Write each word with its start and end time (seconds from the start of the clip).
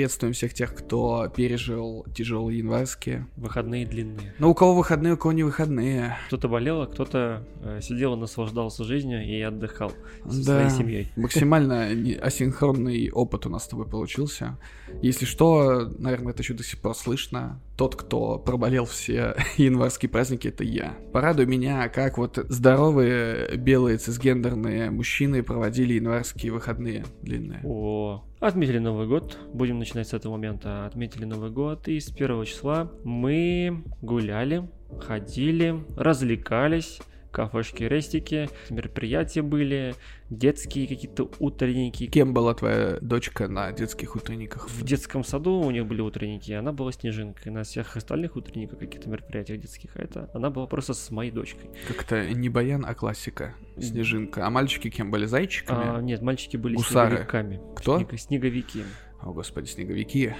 Приветствуем 0.00 0.32
всех 0.32 0.54
тех, 0.54 0.74
кто 0.74 1.28
пережил 1.28 2.06
тяжелые 2.14 2.60
январские. 2.60 3.26
Выходные 3.36 3.84
длинные. 3.84 4.32
Ну, 4.38 4.48
у 4.48 4.54
кого 4.54 4.74
выходные, 4.74 5.12
у 5.12 5.16
кого 5.18 5.32
не 5.32 5.42
выходные. 5.42 6.16
Кто-то 6.28 6.48
болел, 6.48 6.80
а 6.80 6.86
кто-то 6.86 7.46
э, 7.62 7.80
сидел 7.82 8.14
и 8.14 8.16
наслаждался 8.16 8.82
жизнью 8.84 9.22
и 9.22 9.38
отдыхал 9.42 9.92
со 10.24 10.38
Да. 10.38 10.42
своей 10.42 10.70
семьей. 10.70 11.12
Максимально 11.16 11.88
асинхронный 12.22 13.10
опыт 13.10 13.44
у 13.44 13.50
нас 13.50 13.64
с 13.64 13.68
тобой 13.68 13.84
получился. 13.84 14.56
Если 15.02 15.26
что, 15.26 15.92
наверное, 15.98 16.32
это 16.32 16.40
еще 16.40 16.54
до 16.54 16.64
сих 16.64 16.80
пор 16.80 16.94
слышно. 16.96 17.60
Тот, 17.80 17.96
кто 17.96 18.38
проболел 18.38 18.84
все 18.84 19.34
январские 19.56 20.10
праздники, 20.10 20.48
это 20.48 20.62
я. 20.62 20.98
Порадуй 21.14 21.46
меня, 21.46 21.88
как 21.88 22.18
вот 22.18 22.36
здоровые 22.50 23.56
белые 23.56 23.96
цисгендерные 23.96 24.90
мужчины 24.90 25.42
проводили 25.42 25.94
январские 25.94 26.52
выходные 26.52 27.06
длинные. 27.22 27.62
О, 27.64 28.22
отметили 28.38 28.76
Новый 28.76 29.06
год. 29.06 29.38
Будем 29.54 29.78
начинать 29.78 30.08
с 30.08 30.12
этого 30.12 30.32
момента. 30.32 30.84
Отметили 30.84 31.24
Новый 31.24 31.50
год, 31.50 31.88
и 31.88 31.98
с 32.00 32.10
первого 32.10 32.44
числа 32.44 32.92
мы 33.02 33.82
гуляли, 34.02 34.68
ходили, 35.00 35.82
развлекались. 35.96 37.00
Кафешки, 37.30 37.84
рестики, 37.84 38.48
мероприятия 38.70 39.42
были, 39.42 39.94
детские 40.30 40.86
какие-то 40.86 41.30
утренники. 41.38 42.06
Кем 42.06 42.34
была 42.34 42.54
твоя 42.54 42.98
дочка 43.00 43.48
на 43.48 43.72
детских 43.72 44.16
утренниках? 44.16 44.68
В 44.68 44.84
детском 44.84 45.24
саду 45.24 45.60
у 45.60 45.70
них 45.70 45.86
были 45.86 46.00
утренники, 46.00 46.52
она 46.52 46.72
была 46.72 46.92
снежинкой. 46.92 47.52
На 47.52 47.62
всех 47.62 47.96
остальных 47.96 48.36
утренниках, 48.36 48.78
каких-то 48.78 49.08
мероприятиях 49.08 49.60
детских, 49.60 49.90
а 49.96 50.02
это 50.02 50.30
она 50.34 50.50
была 50.50 50.66
просто 50.66 50.94
с 50.94 51.10
моей 51.10 51.30
дочкой. 51.30 51.70
Как-то 51.88 52.28
не 52.30 52.48
баян, 52.48 52.84
а 52.86 52.94
классика. 52.94 53.54
Снежинка. 53.78 54.46
А 54.46 54.50
мальчики 54.50 54.90
кем 54.90 55.10
были? 55.10 55.26
Зайчиками? 55.26 55.98
А, 55.98 56.00
нет, 56.00 56.22
мальчики 56.22 56.56
были 56.56 56.76
Гусары. 56.76 57.10
снеговиками. 57.16 57.60
Кто? 57.76 57.98
Снег- 57.98 58.18
снеговики. 58.18 58.84
О, 59.20 59.32
господи, 59.32 59.66
снеговики. 59.66 60.34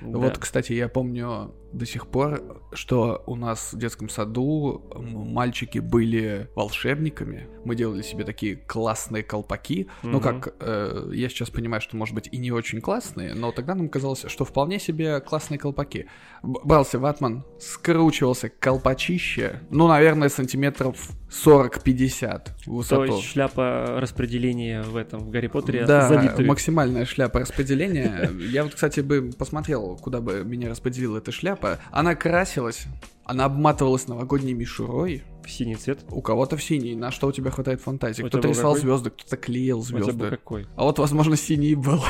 Да. 0.00 0.18
Вот, 0.18 0.38
кстати, 0.38 0.72
я 0.72 0.88
помню 0.88 1.54
до 1.74 1.86
сих 1.86 2.06
пор, 2.06 2.62
что 2.72 3.22
у 3.26 3.36
нас 3.36 3.72
в 3.72 3.78
детском 3.78 4.08
саду 4.08 4.82
мальчики 4.94 5.78
были 5.80 6.48
волшебниками. 6.54 7.48
Мы 7.64 7.74
делали 7.74 8.02
себе 8.02 8.24
такие 8.24 8.56
классные 8.56 9.22
колпаки. 9.22 9.88
Ну, 10.02 10.18
Мгм. 10.18 10.40
как 10.40 10.54
э, 10.60 11.10
я 11.14 11.28
сейчас 11.28 11.50
понимаю, 11.50 11.80
что, 11.80 11.96
может 11.96 12.14
быть, 12.14 12.28
и 12.30 12.36
не 12.38 12.52
очень 12.52 12.80
классные, 12.80 13.34
но 13.34 13.50
тогда 13.52 13.74
нам 13.74 13.88
казалось, 13.88 14.24
что 14.28 14.44
вполне 14.44 14.78
себе 14.78 15.20
классные 15.20 15.58
колпаки. 15.58 16.06
Брался 16.42 16.98
ватман, 16.98 17.44
скручивался 17.58 18.48
колпачище, 18.48 19.60
ну, 19.70 19.88
наверное, 19.88 20.28
сантиметров 20.28 21.10
40-50 21.30 22.48
в 22.60 22.64
То 22.64 22.70
высоту. 22.70 23.04
есть 23.16 23.24
шляпа 23.28 23.96
распределения 24.00 24.82
в 24.82 24.96
этом, 24.96 25.20
в 25.20 25.30
Гарри 25.30 25.48
Поттере 25.48 25.84
Да, 25.84 26.08
залитую. 26.08 26.46
максимальная 26.48 27.04
шляпа 27.04 27.40
распределения. 27.40 28.30
Я 28.50 28.64
вот, 28.64 28.74
кстати, 28.74 29.00
бы 29.00 29.30
посмотрел, 29.36 29.96
куда 29.96 30.20
бы 30.20 30.44
меня 30.44 30.68
распределила 30.68 31.18
эта 31.18 31.32
шляпа. 31.32 31.63
Она 31.90 32.14
красилась, 32.14 32.84
она 33.24 33.44
обматывалась 33.46 34.06
новогодней 34.08 34.52
мишурой. 34.54 35.22
в 35.44 35.50
синий 35.50 35.76
цвет. 35.76 36.00
У 36.08 36.22
кого-то 36.22 36.56
в 36.56 36.62
синий, 36.62 36.94
на 36.96 37.10
что 37.10 37.26
у 37.26 37.32
тебя 37.32 37.50
хватает 37.50 37.82
фантазии. 37.82 38.22
У 38.22 38.28
Кто-то 38.28 38.48
рисовал 38.48 38.74
какой? 38.76 38.88
звезды, 38.88 39.10
кто-то 39.10 39.36
клеил 39.36 39.80
У 39.80 39.84
тебя 39.84 39.98
был 39.98 40.04
звезды. 40.06 40.30
какой? 40.30 40.66
А 40.74 40.84
вот, 40.84 40.98
возможно, 40.98 41.36
синий 41.36 41.74
был. 41.74 42.02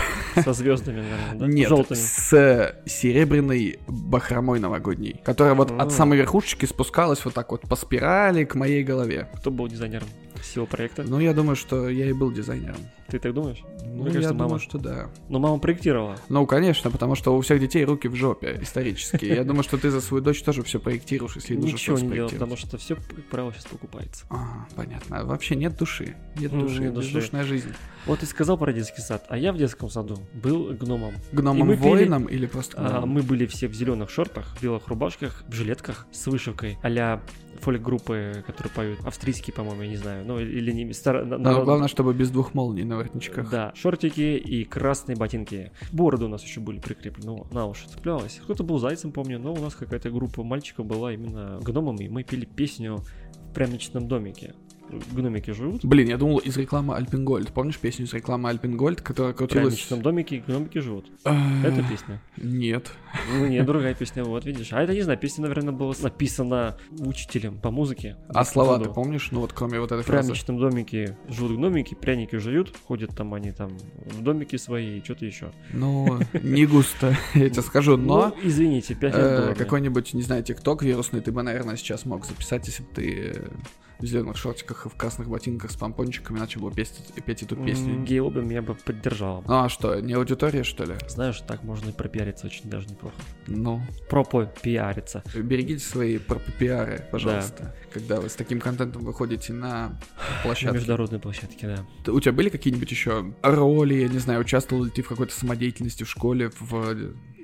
Со 0.44 0.52
звездами, 0.52 0.98
наверное, 1.00 1.34
да? 1.34 1.46
Нет, 1.48 1.68
Желтыми. 1.68 1.98
с 1.98 2.74
серебряной 2.86 3.80
бахромой 3.88 4.60
новогодней, 4.60 5.20
которая 5.24 5.54
вот 5.54 5.72
А. 5.72 5.82
от 5.82 5.90
самой 5.92 6.18
верхушечки 6.18 6.64
спускалась 6.66 7.24
вот 7.24 7.34
так 7.34 7.50
вот 7.50 7.62
по 7.62 7.74
спирали 7.76 8.44
к 8.44 8.54
моей 8.54 8.84
голове. 8.84 9.28
Кто 9.40 9.50
был 9.50 9.66
дизайнером 9.66 10.06
всего 10.40 10.66
проекта? 10.66 11.02
Ну, 11.02 11.18
я 11.18 11.34
думаю, 11.34 11.56
что 11.56 11.88
я 11.88 12.06
и 12.06 12.12
был 12.12 12.30
дизайнером. 12.30 12.76
Ты 13.08 13.18
так 13.18 13.34
думаешь? 13.34 13.58
Ну, 13.84 14.02
Мне 14.02 14.04
кажется, 14.06 14.20
я 14.20 14.28
мама. 14.34 14.44
думаю, 14.44 14.60
что 14.60 14.78
да. 14.78 15.10
Ну, 15.28 15.38
мама 15.38 15.58
проектировала. 15.58 16.16
Ну, 16.28 16.46
конечно, 16.46 16.90
потому 16.90 17.14
что 17.14 17.36
у 17.36 17.40
всех 17.42 17.60
детей 17.60 17.84
руки 17.84 18.08
в 18.08 18.14
жопе, 18.14 18.58
исторически. 18.62 19.26
Я 19.26 19.44
думаю, 19.44 19.62
что 19.62 19.76
ты 19.78 19.90
за 19.90 20.00
свою 20.00 20.22
дочь 20.24 20.42
тоже 20.42 20.62
все 20.62 20.80
проектируешь, 20.80 21.36
если 21.36 21.54
нужно 21.54 21.68
Ничего 21.68 21.96
что-то 21.96 22.10
не 22.10 22.14
делал, 22.16 22.30
потому 22.30 22.56
что 22.56 22.78
все, 22.78 22.96
как 22.96 23.24
правило, 23.30 23.52
сейчас 23.52 23.66
покупается. 23.66 24.24
Ага, 24.30 24.66
понятно. 24.74 25.20
А 25.20 25.24
Вообще 25.24 25.54
нет 25.56 25.76
души. 25.76 26.16
Нет 26.38 26.50
души, 26.50 26.88
бездушная 26.88 27.44
жизнь. 27.44 27.68
Вот 28.06 28.18
ты 28.20 28.26
сказал 28.26 28.58
про 28.58 28.72
детский 28.72 29.00
сад, 29.00 29.24
а 29.28 29.38
я 29.38 29.52
в 29.52 29.56
детском 29.56 29.88
саду 29.88 30.18
был 30.34 30.74
гномом. 30.74 31.14
И 31.32 31.36
Гномом 31.36 31.68
мы 31.68 31.74
пели- 31.76 31.80
воином 31.88 32.24
или 32.26 32.44
просто 32.46 32.76
А, 32.78 32.88
гномом? 32.90 33.08
мы 33.10 33.22
были 33.22 33.46
все 33.46 33.66
в 33.68 33.72
зеленых 33.74 34.10
шортах, 34.10 34.56
в 34.58 34.62
белых 34.62 34.88
рубашках, 34.88 35.42
в 35.48 35.52
жилетках 35.54 36.06
с 36.12 36.26
вышивкой 36.26 36.76
а-ля 36.82 37.22
фольк-группы, 37.60 38.44
которые 38.46 38.72
поют 38.74 38.98
австрийские, 39.06 39.54
по-моему, 39.54 39.82
я 39.82 39.88
не 39.88 39.96
знаю, 39.96 40.24
ну 40.26 40.38
или 40.38 40.70
не 40.72 40.92
стар... 40.92 41.24
Но 41.24 41.64
главное, 41.64 41.88
чтобы 41.88 42.12
без 42.12 42.30
двух 42.30 42.52
молний 42.52 42.84
на 42.94 42.98
воротничках. 42.98 43.50
Да, 43.50 43.72
шортики 43.74 44.36
и 44.36 44.64
красные 44.64 45.16
ботинки. 45.16 45.72
Бороды 45.92 46.24
у 46.24 46.28
нас 46.28 46.42
еще 46.42 46.60
были 46.60 46.78
прикреплены, 46.78 47.44
на 47.50 47.66
уши 47.66 47.88
цеплялась. 47.88 48.40
Кто-то 48.42 48.62
был 48.62 48.78
зайцем, 48.78 49.12
помню, 49.12 49.38
но 49.38 49.52
у 49.52 49.60
нас 49.60 49.74
какая-то 49.74 50.10
группа 50.10 50.42
мальчиков 50.42 50.86
была 50.86 51.12
именно 51.12 51.58
гномами, 51.62 52.04
и 52.04 52.08
мы 52.08 52.22
пели 52.22 52.44
песню 52.44 52.96
в 52.96 53.54
пряничном 53.54 54.08
домике. 54.08 54.54
Гномики 55.12 55.50
живут 55.50 55.84
Блин, 55.84 56.08
я 56.08 56.16
думал 56.16 56.38
из 56.38 56.56
рекламы 56.56 56.94
Альпенгольд. 56.96 57.52
Помнишь 57.52 57.78
песню 57.78 58.06
из 58.06 58.12
рекламы 58.12 58.50
Альпенгольд, 58.50 59.00
которая 59.00 59.32
в 59.32 59.36
крутилась... 59.36 59.74
пряничном 59.74 60.02
домике, 60.02 60.42
гномики 60.46 60.78
живут. 60.78 61.10
Это 61.24 61.84
песня. 61.88 62.20
Нет. 62.36 62.90
Ну, 63.32 63.46
нет, 63.46 63.66
другая 63.66 63.94
песня, 63.94 64.24
вот 64.24 64.44
видишь. 64.44 64.72
А 64.72 64.82
это, 64.82 64.92
не 64.92 65.02
знаю, 65.02 65.18
песня, 65.18 65.42
наверное, 65.42 65.72
была 65.72 65.94
написана 66.02 66.76
учителем 66.98 67.58
по 67.58 67.70
музыке. 67.70 68.16
в 68.28 68.36
А 68.36 68.44
слова 68.44 68.78
ты 68.78 68.88
помнишь? 68.90 69.28
Ну 69.30 69.40
вот 69.40 69.52
кроме 69.52 69.80
вот 69.80 69.92
этой 69.92 70.02
В 70.02 70.06
фразы. 70.06 70.28
пряничном 70.28 70.58
домике 70.58 71.16
живут 71.28 71.56
гномики, 71.56 71.94
пряники 71.94 72.36
жуют, 72.36 72.74
ходят 72.86 73.14
там 73.16 73.34
они 73.34 73.52
там 73.52 73.76
в 74.04 74.22
домике 74.22 74.58
свои, 74.58 75.00
что-то 75.02 75.24
еще. 75.26 75.52
Ну, 75.72 76.18
не 76.42 76.66
густо, 76.66 77.16
я 77.34 77.48
тебе 77.48 77.62
скажу, 77.62 77.96
но... 77.96 78.28
Ну, 78.28 78.48
извините, 78.48 78.94
5 78.94 79.14
лет 79.14 79.24
Э, 79.24 79.54
какой-нибудь, 79.56 80.14
не 80.14 80.22
знаю, 80.22 80.42
тикток 80.42 80.82
вирусный 80.82 81.20
ты 81.20 81.32
бы, 81.32 81.42
наверное, 81.42 81.76
сейчас 81.76 82.04
мог 82.04 82.24
записать, 82.26 82.66
если 82.66 82.82
бы 82.82 82.88
ты 82.94 83.32
э, 83.34 83.48
в 84.04 84.06
зеленых 84.06 84.36
шортиках 84.36 84.86
и 84.86 84.88
в 84.88 84.94
красных 84.94 85.28
ботинках 85.28 85.70
с 85.70 85.76
помпончиками 85.76 86.38
начал 86.38 86.60
бы 86.60 86.70
петь, 86.70 86.92
петь 87.24 87.42
эту 87.42 87.56
песню. 87.56 87.94
М, 87.94 88.04
Гей-лобби 88.04 88.40
меня 88.40 88.62
бы 88.62 88.74
поддержала. 88.74 89.42
Ну 89.46 89.64
а 89.64 89.68
что, 89.68 89.98
не 90.00 90.12
аудитория, 90.12 90.62
что 90.62 90.84
ли? 90.84 90.94
Знаешь, 91.08 91.40
так 91.40 91.62
можно 91.64 91.90
и 91.90 91.92
пропиариться 91.92 92.46
очень 92.46 92.68
даже 92.68 92.86
неплохо. 92.88 93.16
Ну, 93.46 93.80
Пропо 94.08 94.44
пиариться. 94.62 95.22
берегите 95.34 95.84
свои 95.84 96.18
пиары, 96.58 97.06
пожалуйста, 97.10 97.74
когда 97.92 98.20
вы 98.20 98.28
с 98.28 98.34
таким 98.34 98.60
контентом 98.60 99.02
выходите 99.04 99.52
на 99.52 99.88
На 99.88 99.98
площадке. 100.42 100.76
международной 100.76 101.18
площадке, 101.20 101.66
да. 102.04 102.12
У 102.12 102.20
тебя 102.20 102.32
были 102.32 102.48
какие-нибудь 102.48 102.90
еще 102.90 103.34
роли, 103.42 103.94
я 103.94 104.08
не 104.08 104.18
знаю, 104.18 104.40
участвовал 104.40 104.84
ли 104.84 104.90
ты 104.90 105.02
в 105.02 105.08
какой-то 105.08 105.34
самодеятельности 105.34 106.04
в 106.04 106.10
школе, 106.10 106.50
в... 106.60 106.96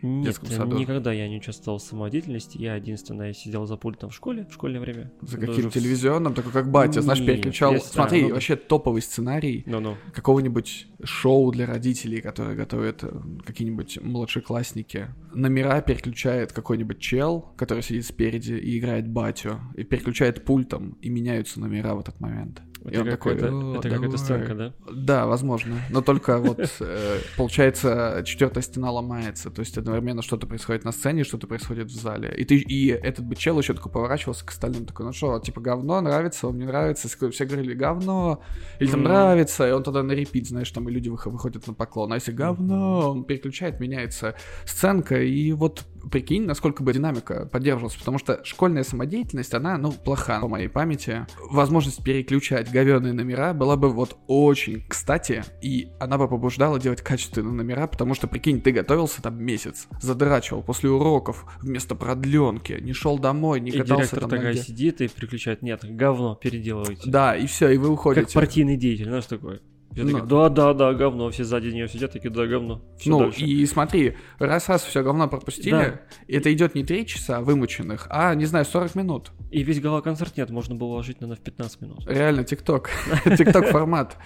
Нет, 0.03 0.25
детском 0.27 0.49
саду. 0.49 0.79
никогда 0.79 1.13
я 1.13 1.29
не 1.29 1.37
участвовал 1.39 1.79
в 1.79 1.83
самодеятельности. 1.83 2.57
Я 2.59 2.77
единственное 2.77 3.33
сидел 3.33 3.67
за 3.67 3.77
пультом 3.77 4.11
в 4.11 4.15
школе, 4.15 4.47
в 4.51 4.55
школьное 4.55 4.81
время. 4.81 5.13
За 5.21 5.37
Даже 5.37 5.47
каким 5.53 5.71
в- 5.71 5.75
телевизионным, 5.75 6.35
такой 6.35 6.53
как 6.53 6.71
батя, 6.71 7.03
знаешь, 7.03 7.25
переключал. 7.25 7.73
я- 7.73 7.81
Смотри, 7.81 8.21
а, 8.25 8.29
ну- 8.29 8.35
вообще 8.35 8.57
топовый 8.57 9.03
сценарий 9.03 9.63
Ну-ну. 9.67 9.97
какого-нибудь 10.15 10.87
шоу 11.05 11.51
для 11.53 11.67
родителей, 11.67 12.21
которые 12.21 12.57
готовят 12.57 13.05
э, 13.05 13.11
какие-нибудь 13.45 13.99
младшеклассники. 14.03 15.09
Номера 15.35 15.81
переключает 15.81 16.53
какой-нибудь 16.53 16.99
чел, 16.99 17.53
который 17.57 17.83
сидит 17.83 18.07
спереди 18.07 18.53
и 18.55 18.79
играет 18.79 19.09
батю, 19.09 19.61
и 19.77 19.85
переключает 19.85 20.45
пультом, 20.45 20.97
и 21.03 21.09
меняются 21.09 21.61
номера 21.61 21.95
в 21.95 22.01
этот 22.01 22.21
момент. 22.21 22.63
И 22.85 22.89
Это 22.89 23.01
он 23.03 23.11
такой, 23.11 23.35
какая-то 23.35 23.57
«О, 23.57 23.73
это 23.75 23.83
какая-то 23.83 24.03
давай». 24.03 24.19
сценка, 24.19 24.55
да? 24.55 24.75
Да, 24.91 25.27
возможно. 25.27 25.77
Но 25.91 26.01
только 26.01 26.39
вот, 26.39 26.59
э, 26.81 27.19
получается, 27.37 28.23
четвертая 28.25 28.63
стена 28.63 28.91
ломается. 28.91 29.51
То 29.51 29.61
есть 29.61 29.77
одновременно 29.77 30.23
что-то 30.23 30.47
происходит 30.47 30.85
на 30.85 30.93
сцене, 30.93 31.25
что-то 31.25 31.47
происходит 31.47 31.89
в 31.89 31.95
зале. 31.95 32.35
И 32.37 32.45
ты 32.45 32.57
и 32.57 32.89
этот 32.89 33.27
бы 33.27 33.37
чел 33.37 33.59
еще 33.59 33.75
такой 33.75 33.93
поворачивался 33.93 34.47
к 34.47 34.51
остальным, 34.51 34.87
такой, 34.87 35.07
ну 35.07 35.13
что, 35.13 35.39
типа 35.41 35.61
говно, 35.61 36.01
нравится, 36.01 36.47
вам 36.47 36.59
не 36.59 36.65
нравится? 36.65 37.09
Все 37.09 37.45
говорили 37.45 37.75
говно, 37.75 38.43
или 38.79 38.91
там 38.91 39.03
нравится, 39.03 39.69
и 39.69 39.73
он 39.73 39.83
тогда 39.83 40.03
на 40.03 40.13
репит, 40.13 40.49
знаешь, 40.49 40.71
там 40.71 40.89
и 40.89 40.93
люди 40.93 41.09
выход- 41.09 41.33
выходят 41.33 41.67
на 41.67 41.75
поклон. 41.75 42.13
А 42.13 42.17
если 42.17 42.33
говно, 42.33 43.11
он 43.11 43.25
переключает, 43.25 43.79
меняется 43.81 44.35
сценка, 44.65 45.21
и 45.21 45.53
вот 45.53 45.85
прикинь, 46.11 46.45
насколько 46.45 46.83
бы 46.83 46.93
динамика 46.93 47.47
поддерживалась, 47.47 47.97
потому 47.97 48.19
что 48.19 48.41
школьная 48.45 48.85
самодеятельность, 48.85 49.55
она, 49.55 49.77
ну, 49.79 49.93
плоха 49.93 50.41
по 50.41 50.49
моей 50.49 50.69
памяти. 50.69 51.27
Возможность 51.51 52.03
переключать 52.05 52.71
говёные 52.71 53.13
номера 53.13 53.53
была 53.55 53.77
бы 53.77 53.91
вот 53.91 54.17
очень 54.27 54.85
кстати, 54.89 55.45
и 55.63 55.89
она 56.01 56.19
бы 56.19 56.29
побуждала 56.29 56.79
делать 56.79 57.03
качественные 57.03 57.53
номера, 57.53 57.87
потому 57.87 58.15
что, 58.15 58.27
прикинь, 58.29 58.61
ты 58.61 58.73
готовился 58.73 59.23
там 59.23 59.43
месяц, 59.43 59.89
задрачивал 60.01 60.63
после 60.63 60.91
уроков 60.91 61.45
вместо 61.61 61.95
продленки, 61.95 62.79
не 62.81 62.93
шел 62.93 63.19
домой, 63.19 63.61
не 63.61 63.71
И 63.71 63.79
катался 63.79 63.97
директор 63.97 64.21
там 64.21 64.31
такая 64.31 64.53
где- 64.53 64.63
сидит 64.63 65.01
и 65.01 65.09
переключает. 65.09 65.63
Нет, 65.63 65.81
говно, 65.85 66.35
переделывайте. 66.35 67.11
Да, 67.11 67.37
и 67.37 67.47
все, 67.47 67.69
и 67.71 67.77
вы 67.77 67.89
уходите. 67.91 68.25
Как 68.27 68.33
партийный 68.35 68.77
деятель, 68.77 69.07
знаешь, 69.07 69.27
такой. 69.27 69.61
Все 69.93 70.05
Ну. 70.05 70.25
да, 70.25 70.49
да, 70.49 70.73
да, 70.73 70.95
говно. 70.95 71.31
Все 71.31 71.45
сзади 71.45 71.69
нее 71.69 71.89
сидят, 71.89 72.13
такие, 72.13 72.31
да, 72.31 72.47
говно. 72.47 72.81
Всё 72.99 73.11
ну, 73.11 73.19
дальше. 73.21 73.41
и 73.41 73.67
смотри, 73.67 74.17
раз-раз 74.39 74.85
все 74.85 75.03
говно 75.03 75.29
пропустили, 75.29 75.71
Да. 75.71 76.01
это 76.29 76.53
идет 76.53 76.75
не 76.75 76.85
3 76.85 77.07
часа 77.07 77.41
вымученных, 77.41 78.07
а, 78.11 78.35
не 78.35 78.45
знаю, 78.47 78.65
40 78.65 78.95
минут. 78.95 79.33
И 79.51 79.63
весь 79.65 79.81
гала-концерт 79.81 80.37
нет, 80.37 80.51
можно 80.51 80.77
было 80.77 80.89
уложить, 80.89 81.21
наверное, 81.21 81.41
в 81.41 81.45
15 81.45 81.81
минут. 81.81 82.07
Реально, 82.07 82.45
ТикТок. 82.45 82.91
ТикТок 83.25 83.67
формат. 83.67 84.17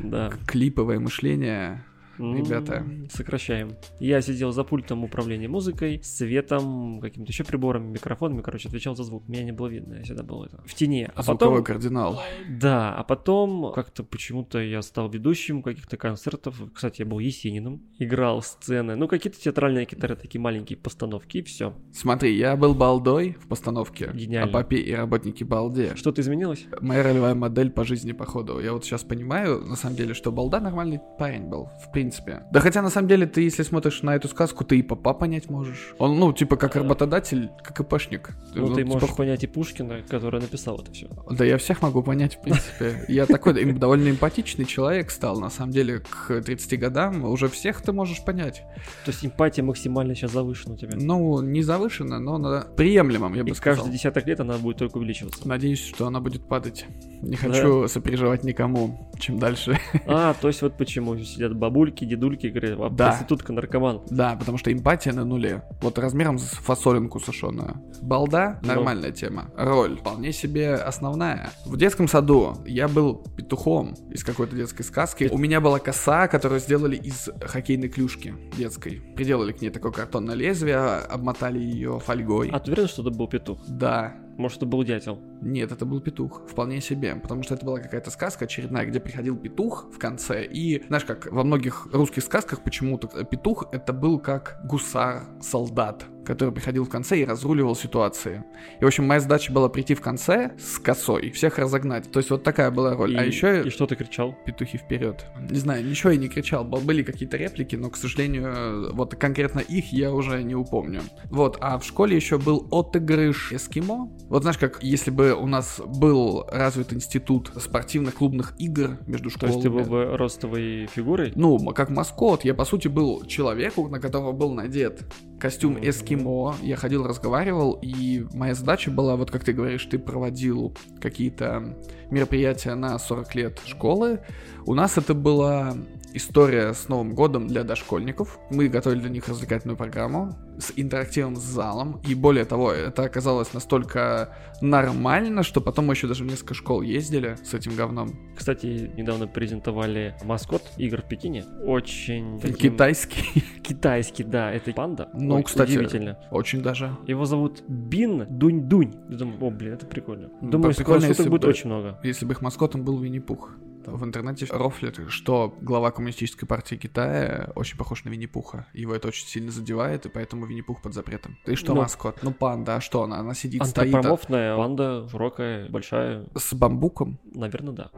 Да. 0.00 0.30
Клиповое 0.46 0.98
мышление. 0.98 1.84
Ребята. 2.20 2.84
Сокращаем. 3.10 3.70
Я 3.98 4.20
сидел 4.20 4.52
за 4.52 4.64
пультом 4.64 5.04
управления 5.04 5.48
музыкой, 5.48 6.00
светом, 6.02 7.00
каким-то 7.00 7.30
еще 7.32 7.44
прибором, 7.44 7.92
микрофонами, 7.92 8.42
короче, 8.42 8.68
отвечал 8.68 8.94
за 8.96 9.04
звук. 9.04 9.28
Меня 9.28 9.44
не 9.44 9.52
было 9.52 9.68
видно, 9.68 9.94
я 9.94 10.02
всегда 10.02 10.22
был 10.22 10.44
это, 10.44 10.62
в 10.66 10.74
тени. 10.74 11.08
А 11.14 11.22
Звуковой 11.22 11.62
потом, 11.62 11.64
кардинал. 11.64 12.20
да, 12.48 12.94
а 12.94 13.04
потом 13.04 13.72
как-то 13.72 14.02
почему-то 14.04 14.58
я 14.58 14.82
стал 14.82 15.08
ведущим 15.08 15.62
каких-то 15.62 15.96
концертов. 15.96 16.60
Кстати, 16.74 17.02
я 17.02 17.06
был 17.06 17.18
Есениным, 17.18 17.82
играл 17.98 18.42
сцены, 18.42 18.96
ну 18.96 19.08
какие-то 19.08 19.40
театральные 19.40 19.86
какие-то 19.86 20.16
такие 20.16 20.40
маленькие 20.40 20.78
постановки 20.78 21.38
и 21.38 21.42
все. 21.42 21.74
Смотри, 21.92 22.36
я 22.36 22.56
был 22.56 22.74
балдой 22.74 23.36
в 23.40 23.48
постановке. 23.48 24.10
Гениально. 24.12 24.50
А 24.50 24.52
папе 24.52 24.76
и 24.76 24.92
работники 24.92 25.44
балде. 25.44 25.94
Что-то 25.96 26.20
изменилось? 26.20 26.66
Моя 26.80 27.02
ролевая 27.02 27.34
модель 27.34 27.70
по 27.70 27.84
жизни, 27.84 28.12
походу. 28.12 28.60
Я 28.60 28.72
вот 28.72 28.84
сейчас 28.84 29.04
понимаю, 29.04 29.60
на 29.60 29.76
самом 29.76 29.96
деле, 29.96 30.14
что 30.14 30.32
Балда 30.32 30.60
нормальный 30.60 31.00
парень 31.18 31.44
был, 31.48 31.68
в 31.86 31.92
принципе. 31.92 32.09
Да 32.52 32.60
хотя, 32.60 32.82
на 32.82 32.90
самом 32.90 33.08
деле, 33.08 33.26
ты, 33.26 33.42
если 33.42 33.62
смотришь 33.62 34.02
на 34.02 34.16
эту 34.16 34.28
сказку, 34.28 34.64
ты 34.64 34.78
и 34.78 34.82
папа 34.82 35.14
понять 35.14 35.50
можешь. 35.50 35.94
Он, 35.98 36.18
ну, 36.18 36.32
типа, 36.32 36.56
как 36.56 36.76
работодатель, 36.76 37.50
как 37.62 37.80
ИПшник. 37.80 38.30
Ну, 38.54 38.68
ты 38.68 38.82
типа, 38.82 38.94
можешь 38.94 39.16
понять 39.16 39.44
и 39.44 39.46
Пушкина, 39.46 40.02
который 40.08 40.40
написал 40.40 40.80
это 40.80 40.92
все. 40.92 41.08
Да 41.30 41.44
я 41.44 41.58
всех 41.58 41.82
могу 41.82 42.02
понять, 42.02 42.36
в 42.36 42.42
принципе. 42.42 43.04
Я 43.08 43.26
такой 43.26 43.64
довольно 43.72 44.10
эмпатичный 44.10 44.64
человек 44.64 45.10
стал, 45.10 45.40
на 45.40 45.50
самом 45.50 45.72
деле, 45.72 46.00
к 46.00 46.40
30 46.42 46.78
годам. 46.78 47.24
Уже 47.24 47.48
всех 47.48 47.82
ты 47.82 47.92
можешь 47.92 48.24
понять. 48.24 48.62
То 49.04 49.10
есть 49.10 49.24
эмпатия 49.24 49.62
максимально 49.62 50.14
сейчас 50.14 50.32
завышена 50.32 50.74
у 50.74 50.76
тебя. 50.76 50.92
Ну, 50.94 51.40
не 51.42 51.62
завышенно, 51.62 52.18
но 52.18 52.38
на 52.38 52.62
приемлемом, 52.76 53.34
я 53.34 53.44
бы 53.44 53.50
И 53.50 53.54
сказал. 53.54 53.84
каждый 53.84 53.92
десяток 53.96 54.26
лет 54.26 54.40
она 54.40 54.58
будет 54.58 54.78
только 54.78 54.98
увеличиваться. 54.98 55.46
Надеюсь, 55.46 55.84
что 55.84 56.06
она 56.06 56.20
будет 56.20 56.46
падать. 56.46 56.86
Не 57.22 57.36
хочу 57.36 57.86
сопереживать 57.88 58.44
никому, 58.44 59.10
чем 59.18 59.38
дальше. 59.38 59.78
А, 60.06 60.34
то 60.34 60.48
есть 60.48 60.62
вот 60.62 60.76
почему 60.76 61.16
сидят 61.18 61.54
бабульки, 61.90 62.04
дедульки, 62.04 62.46
говорят, 62.46 62.78
а 62.80 62.90
Да. 62.90 63.08
проститутка, 63.08 63.52
наркоман. 63.52 64.02
Да, 64.10 64.36
потому 64.36 64.58
что 64.58 64.72
эмпатия 64.72 65.12
на 65.12 65.24
нуле. 65.24 65.62
Вот 65.82 65.98
размером 65.98 66.38
с 66.38 66.44
фасолинку 66.50 67.20
сушеную. 67.20 67.76
Балда— 68.02 68.58
Ну. 68.62 68.68
нормальная 68.68 69.10
тема. 69.12 69.50
Роль 69.56 69.96
вполне 69.98 70.32
себе 70.32 70.74
основная. 70.74 71.50
В 71.66 71.76
детском 71.76 72.08
саду 72.08 72.56
я 72.66 72.88
был 72.88 73.24
петухом 73.36 73.94
из 74.10 74.24
какой-то 74.24 74.56
детской 74.56 74.82
сказки. 74.82 75.28
У 75.30 75.38
меня 75.38 75.60
была 75.60 75.78
коса, 75.78 76.28
которую 76.28 76.60
сделали 76.60 76.96
из 76.96 77.28
хоккейной 77.42 77.88
клюшки 77.88 78.34
детской. 78.56 79.00
Приделали 79.16 79.52
к 79.52 79.60
ней 79.60 79.70
такое 79.70 79.92
картонное 79.92 80.34
лезвие, 80.34 80.76
обмотали 80.78 81.58
ее 81.58 81.98
фольгой. 82.00 82.50
А 82.50 82.58
ты 82.60 82.70
уверен, 82.72 82.88
что 82.88 83.02
это 83.02 83.10
был 83.10 83.28
петух? 83.28 83.58
Да, 83.68 84.14
Может, 84.40 84.56
это 84.56 84.66
был 84.66 84.82
дятел? 84.84 85.20
Нет, 85.42 85.70
это 85.70 85.84
был 85.84 86.00
петух, 86.00 86.48
вполне 86.48 86.80
себе, 86.80 87.14
потому 87.14 87.42
что 87.42 87.56
это 87.56 87.66
была 87.66 87.78
какая-то 87.78 88.10
сказка 88.10 88.46
очередная, 88.46 88.86
где 88.86 88.98
приходил 88.98 89.36
петух 89.36 89.90
в 89.92 89.98
конце, 89.98 90.46
и, 90.46 90.82
знаешь, 90.86 91.04
как 91.04 91.30
во 91.30 91.44
многих 91.44 91.86
русских 91.92 92.22
сказках 92.22 92.64
почему-то 92.64 93.06
петух 93.24 93.68
это 93.70 93.92
был 93.92 94.18
как 94.18 94.62
гусар, 94.64 95.24
солдат, 95.42 96.06
который 96.30 96.54
приходил 96.54 96.84
в 96.84 96.88
конце 96.88 97.18
и 97.18 97.24
разруливал 97.24 97.74
ситуации. 97.74 98.44
И, 98.80 98.84
в 98.84 98.86
общем, 98.86 99.04
моя 99.04 99.18
задача 99.18 99.52
была 99.52 99.68
прийти 99.68 99.94
в 99.94 100.00
конце 100.00 100.52
с 100.60 100.78
косой 100.78 101.26
и 101.26 101.30
всех 101.32 101.58
разогнать. 101.58 102.08
То 102.12 102.20
есть 102.20 102.30
вот 102.30 102.44
такая 102.44 102.70
была 102.70 102.94
роль. 102.94 103.14
И, 103.14 103.16
а 103.16 103.24
еще 103.24 103.64
И 103.66 103.70
что 103.70 103.86
ты 103.86 103.96
кричал? 103.96 104.36
петухи 104.46 104.78
вперед. 104.78 105.26
Не 105.50 105.58
знаю, 105.58 105.84
ничего 105.84 106.10
я 106.12 106.18
не 106.18 106.28
кричал. 106.28 106.64
Был- 106.64 106.78
Были 106.80 107.02
какие-то 107.02 107.36
реплики, 107.36 107.74
но, 107.74 107.90
к 107.90 107.96
сожалению, 107.96 108.94
вот 108.94 109.16
конкретно 109.16 109.58
их 109.58 109.92
я 109.92 110.12
уже 110.12 110.42
не 110.44 110.54
упомню. 110.54 111.00
Вот, 111.30 111.58
а 111.60 111.78
в 111.78 111.84
школе 111.84 112.14
еще 112.14 112.38
был 112.38 112.68
отыгрыш 112.70 113.52
эскимо. 113.52 114.08
Вот 114.28 114.42
знаешь, 114.42 114.58
как 114.58 114.82
если 114.84 115.10
бы 115.10 115.32
у 115.34 115.46
нас 115.48 115.80
был 115.84 116.44
развит 116.52 116.92
институт 116.92 117.50
спортивных 117.56 118.14
клубных 118.14 118.54
игр 118.60 118.98
между 119.08 119.30
То 119.30 119.36
школами. 119.36 119.52
есть 119.54 119.62
ты 119.64 119.70
был 119.70 119.84
бы 119.84 120.16
ростовой 120.16 120.88
фигурой? 120.94 121.32
Ну, 121.34 121.58
как 121.72 121.90
маскот. 121.90 122.44
Я, 122.44 122.54
по 122.54 122.64
сути, 122.64 122.86
был 122.86 123.24
человеку, 123.26 123.88
на 123.88 123.98
которого 123.98 124.30
был 124.30 124.52
надет 124.54 125.02
костюм 125.40 125.78
эскимо. 125.80 126.54
Я 126.62 126.76
ходил, 126.76 127.06
разговаривал, 127.06 127.78
и 127.82 128.26
моя 128.32 128.54
задача 128.54 128.90
была, 128.90 129.16
вот 129.16 129.30
как 129.30 129.42
ты 129.42 129.52
говоришь, 129.52 129.84
ты 129.86 129.98
проводил 129.98 130.72
какие-то 131.00 131.76
мероприятия 132.10 132.74
на 132.74 132.98
40 132.98 133.34
лет 133.34 133.60
школы. 133.64 134.20
У 134.66 134.74
нас 134.74 134.98
это 134.98 135.14
была 135.14 135.76
история 136.14 136.72
с 136.74 136.88
Новым 136.88 137.14
годом 137.14 137.46
для 137.46 137.64
дошкольников. 137.64 138.38
Мы 138.50 138.68
готовили 138.68 139.00
для 139.00 139.10
них 139.10 139.28
развлекательную 139.28 139.76
программу 139.76 140.36
с 140.58 140.72
интерактивом 140.76 141.36
с 141.36 141.40
залом. 141.40 142.00
И 142.06 142.14
более 142.14 142.44
того, 142.44 142.72
это 142.72 143.04
оказалось 143.04 143.52
настолько 143.54 144.36
нормально, 144.60 145.42
что 145.42 145.60
потом 145.60 145.86
мы 145.86 145.94
еще 145.94 146.06
даже 146.06 146.24
в 146.24 146.26
несколько 146.26 146.54
школ 146.54 146.82
ездили 146.82 147.36
с 147.42 147.54
этим 147.54 147.74
говном. 147.76 148.10
Кстати, 148.36 148.90
недавно 148.96 149.26
презентовали 149.26 150.14
маскот 150.24 150.62
игр 150.76 151.00
в 151.02 151.08
Пекине. 151.08 151.44
Очень 151.64 152.38
таким- 152.40 152.72
Китайский. 152.72 153.42
китайский, 153.62 154.24
да, 154.24 154.52
это 154.52 154.72
панда. 154.72 155.08
Ну, 155.14 155.36
Ой, 155.36 155.42
кстати, 155.42 155.70
Удивительно. 155.70 156.18
Очень 156.30 156.62
даже. 156.62 156.96
Его 157.06 157.24
зовут 157.24 157.62
Бин 157.68 158.26
Дунь-Дунь. 158.28 158.92
Думаю, 159.08 159.38
о, 159.44 159.50
блин, 159.50 159.72
это 159.74 159.86
прикольно. 159.86 160.28
Ну, 160.40 160.50
Думаю, 160.50 160.74
прикольно, 160.74 161.00
скоро 161.00 161.14
суток 161.14 161.30
будет 161.30 161.42
бы- 161.42 161.48
очень 161.48 161.66
много. 161.70 161.98
Если 162.02 162.26
бы 162.26 162.32
их 162.32 162.42
маскотом 162.42 162.84
был 162.84 162.98
Винни-Пух. 162.98 163.50
В 163.90 164.04
интернете 164.04 164.46
рофлят, 164.50 165.00
что 165.08 165.54
глава 165.60 165.90
коммунистической 165.90 166.46
партии 166.48 166.76
Китая 166.76 167.50
очень 167.54 167.76
похож 167.76 168.04
на 168.04 168.08
Винни-Пуха. 168.10 168.66
Его 168.72 168.94
это 168.94 169.08
очень 169.08 169.26
сильно 169.26 169.50
задевает, 169.50 170.06
и 170.06 170.08
поэтому 170.08 170.46
Винни-Пух 170.46 170.80
под 170.82 170.94
запретом. 170.94 171.36
И 171.46 171.54
что 171.54 171.74
Ну. 171.74 171.82
маскот? 171.82 172.22
Ну, 172.22 172.32
панда, 172.32 172.76
а 172.76 172.80
что 172.80 173.02
она? 173.02 173.18
Она 173.18 173.34
сидит, 173.34 173.64
стоит 173.66 173.92
а- 173.92 173.96
Антропоморфная 173.98 174.56
панда, 174.56 175.08
широкая, 175.10 175.68
большая. 175.68 176.26
с 176.36 176.54
бамбуком. 176.54 177.18
Наверное, 177.34 177.72
да. 177.74 177.90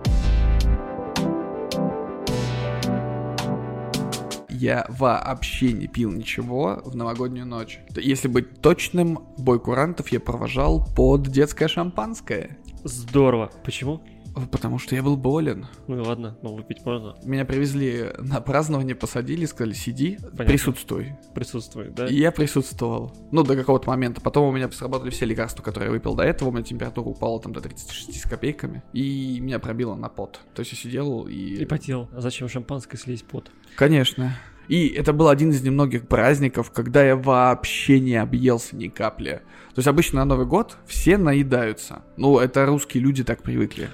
Я 4.49 4.87
вообще 4.91 5.73
не 5.73 5.89
пил 5.89 6.13
ничего 6.13 6.81
в 6.85 6.95
новогоднюю 6.95 7.47
ночь. 7.47 7.81
Если 7.97 8.29
быть 8.29 8.61
точным, 8.61 9.19
бой 9.37 9.59
курантов 9.59 10.09
я 10.09 10.21
провожал 10.21 10.87
под 10.95 11.23
детское 11.23 11.67
шампанское. 11.67 12.59
Здорово. 12.85 13.51
Почему? 13.65 14.03
Потому 14.51 14.79
что 14.79 14.95
я 14.95 15.03
был 15.03 15.17
болен. 15.17 15.67
Ну 15.87 15.97
и 15.97 16.01
ладно, 16.01 16.39
но 16.43 16.55
выпить 16.55 16.85
можно. 16.85 17.17
Меня 17.25 17.45
привезли 17.45 18.11
на 18.19 18.41
празднование, 18.41 18.95
посадили, 18.95 19.45
сказали, 19.45 19.75
сиди, 19.75 20.17
Понятно. 20.17 20.45
присутствуй. 20.45 21.13
Присутствует, 21.35 21.95
да? 21.95 22.07
И 22.07 22.15
я 22.15 22.33
присутствовал. 22.33 23.15
Ну, 23.31 23.43
до 23.43 23.57
какого-то 23.57 23.89
момента. 23.89 24.21
Потом 24.21 24.49
у 24.49 24.53
меня 24.53 24.71
сработали 24.71 25.11
все 25.11 25.27
лекарства, 25.27 25.63
которые 25.63 25.89
я 25.89 25.93
выпил 25.93 26.15
до 26.15 26.23
этого. 26.23 26.49
У 26.49 26.53
меня 26.53 26.63
температура 26.63 27.09
упала 27.09 27.41
там 27.41 27.53
до 27.53 27.61
36 27.61 28.21
с 28.21 28.29
копейками. 28.29 28.83
И 28.93 29.39
меня 29.41 29.59
пробило 29.59 29.95
на 29.95 30.09
пот. 30.09 30.41
То 30.55 30.61
есть 30.61 30.73
я 30.73 30.79
сидел 30.79 31.27
и... 31.27 31.63
И 31.63 31.65
потел. 31.67 32.09
А 32.15 32.21
зачем 32.21 32.49
шампанское 32.49 32.97
слезть 32.97 33.27
пот? 33.27 33.51
Конечно. 33.77 34.37
И 34.69 34.89
это 34.89 35.13
был 35.13 35.29
один 35.29 35.51
из 35.51 35.63
немногих 35.63 36.09
праздников, 36.09 36.71
когда 36.71 37.05
я 37.05 37.17
вообще 37.17 38.01
не 38.01 38.15
объелся 38.17 38.77
ни 38.77 38.89
капли. 38.89 39.43
То 39.75 39.79
есть 39.79 39.89
обычно 39.89 40.21
на 40.21 40.25
Новый 40.25 40.47
год 40.47 40.77
все 40.87 41.19
наедаются. 41.19 42.03
Ну, 42.17 42.39
это 42.39 42.67
русские 42.67 43.03
люди 43.03 43.25
так 43.25 43.43
привыкли. 43.43 43.89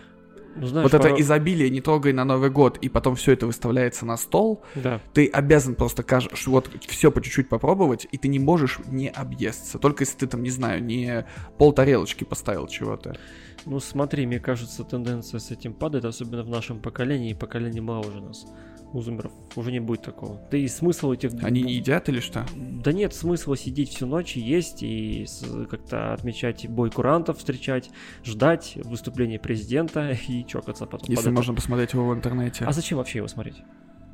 Ну, 0.60 0.66
знаешь, 0.66 0.84
вот 0.84 0.94
это 0.94 1.08
порой- 1.08 1.20
изобилие 1.20 1.70
не 1.70 1.80
трогай 1.80 2.12
на 2.12 2.24
Новый 2.24 2.50
год, 2.50 2.78
и 2.78 2.88
потом 2.88 3.16
все 3.16 3.32
это 3.32 3.46
выставляется 3.46 4.04
на 4.06 4.16
стол. 4.16 4.62
Да. 4.74 5.00
Ты 5.12 5.26
обязан 5.26 5.74
просто 5.74 6.02
каж... 6.02 6.28
вот 6.46 6.70
все 6.86 7.10
по 7.10 7.20
чуть-чуть 7.20 7.48
попробовать, 7.48 8.06
и 8.10 8.18
ты 8.18 8.28
не 8.28 8.38
можешь 8.38 8.78
не 8.86 9.08
объесться. 9.08 9.78
Только 9.78 10.02
если 10.02 10.18
ты 10.18 10.26
там, 10.26 10.42
не 10.42 10.50
знаю, 10.50 10.82
не 10.82 11.26
пол 11.58 11.72
тарелочки 11.72 12.24
поставил 12.24 12.66
чего-то. 12.66 13.16
Ну 13.64 13.80
смотри, 13.80 14.26
мне 14.26 14.40
кажется, 14.40 14.84
тенденция 14.84 15.40
с 15.40 15.50
этим 15.50 15.74
падает, 15.74 16.04
особенно 16.04 16.42
в 16.42 16.48
нашем 16.48 16.80
поколении, 16.80 17.30
и 17.30 17.34
поколении 17.34 17.80
моложе 17.80 18.20
нас. 18.20 18.46
У 18.92 19.02
зумеров 19.02 19.32
уже 19.54 19.70
не 19.70 19.80
будет 19.80 20.02
такого. 20.02 20.40
Да 20.50 20.56
и 20.56 20.66
смысл 20.66 21.12
этих... 21.12 21.32
Они 21.42 21.62
не 21.62 21.74
едят 21.74 22.08
или 22.08 22.20
что? 22.20 22.46
Да 22.56 22.92
нет 22.92 23.14
смысла 23.14 23.56
сидеть 23.56 23.90
всю 23.90 24.06
ночь 24.06 24.36
и 24.36 24.40
есть, 24.40 24.82
и 24.82 25.26
как-то 25.70 26.14
отмечать 26.14 26.68
бой 26.68 26.90
курантов, 26.90 27.38
встречать, 27.38 27.90
ждать 28.24 28.78
выступления 28.84 29.38
президента 29.38 30.10
и 30.28 30.46
чокаться 30.46 30.86
потом. 30.86 31.08
Если 31.08 31.26
это. 31.26 31.32
можно 31.32 31.54
посмотреть 31.54 31.92
его 31.92 32.08
в 32.08 32.14
интернете. 32.14 32.64
А 32.64 32.72
зачем 32.72 32.98
вообще 32.98 33.18
его 33.18 33.28
смотреть? 33.28 33.56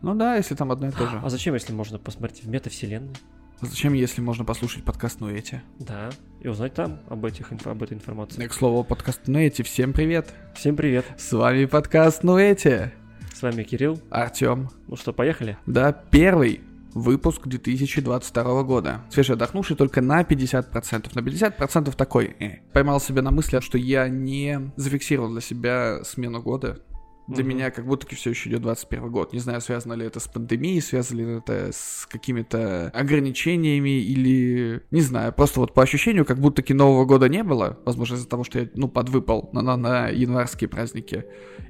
Ну 0.02 0.14
да, 0.14 0.36
если 0.36 0.54
там 0.54 0.70
одно 0.70 0.88
и 0.88 0.90
то 0.90 1.06
же. 1.06 1.20
А 1.22 1.30
зачем, 1.30 1.54
если 1.54 1.72
можно 1.72 1.98
посмотреть 1.98 2.42
в 2.42 2.48
метавселенной? 2.48 3.14
Зачем, 3.60 3.94
если 3.94 4.20
можно 4.20 4.44
послушать 4.44 4.84
подкаст 4.84 5.20
Нуэти? 5.20 5.62
Да, 5.78 6.10
и 6.40 6.48
узнать 6.48 6.74
там 6.74 6.98
об, 7.08 7.24
этих, 7.24 7.50
об 7.64 7.82
этой 7.82 7.94
информации. 7.94 8.46
К 8.46 8.52
слову, 8.52 8.84
подкаст 8.84 9.26
Нуэти, 9.28 9.62
всем 9.62 9.92
привет! 9.92 10.34
Всем 10.54 10.76
привет, 10.76 11.06
С 11.16 11.32
вами 11.32 11.64
подкаст 11.64 12.24
Нуэти. 12.24 13.03
С 13.44 13.54
вами 13.54 13.62
Кирилл. 13.62 14.00
Артем. 14.08 14.70
Ну 14.88 14.96
что, 14.96 15.12
поехали? 15.12 15.58
Да, 15.66 15.92
первый 15.92 16.62
выпуск 16.94 17.46
2022 17.46 18.62
года. 18.62 19.02
Свежий 19.10 19.34
отдохнувший 19.34 19.76
только 19.76 20.00
на 20.00 20.22
50%. 20.22 21.10
На 21.14 21.20
50% 21.20 21.94
такой. 21.94 22.34
э. 22.40 22.60
Поймал 22.72 23.00
себя 23.00 23.20
на 23.20 23.30
мысли, 23.30 23.60
что 23.60 23.76
я 23.76 24.08
не 24.08 24.72
зафиксировал 24.76 25.30
для 25.30 25.42
себя 25.42 26.02
смену 26.04 26.40
года. 26.40 26.78
Для 27.26 27.42
Мгм. 27.42 27.48
меня 27.54 27.70
как 27.70 27.86
будто 27.86 28.06
все 28.14 28.30
еще 28.30 28.50
идет 28.50 28.60
21 28.62 29.10
год. 29.10 29.32
Не 29.32 29.38
знаю, 29.38 29.60
связано 29.62 29.94
ли 29.94 30.04
это 30.04 30.20
с 30.20 30.28
пандемией, 30.28 30.82
связано 30.82 31.20
ли 31.20 31.38
это 31.38 31.70
с 31.72 32.06
какими-то 32.10 32.90
ограничениями 32.94 33.98
или... 34.00 34.82
Не 34.90 35.00
знаю, 35.00 35.32
просто 35.32 35.60
вот 35.60 35.72
по 35.72 35.82
ощущению, 35.82 36.24
как 36.26 36.38
будто 36.38 36.62
Нового 36.74 37.04
года 37.06 37.28
не 37.28 37.42
было. 37.42 37.78
Возможно, 37.86 38.16
из-за 38.16 38.28
того, 38.28 38.44
что 38.44 38.58
я, 38.60 38.68
ну, 38.74 38.88
подвыпал 38.88 39.48
на, 39.52 39.62
на, 39.62 39.76
на 39.76 40.08
январские 40.08 40.68
праздники. 40.68 41.24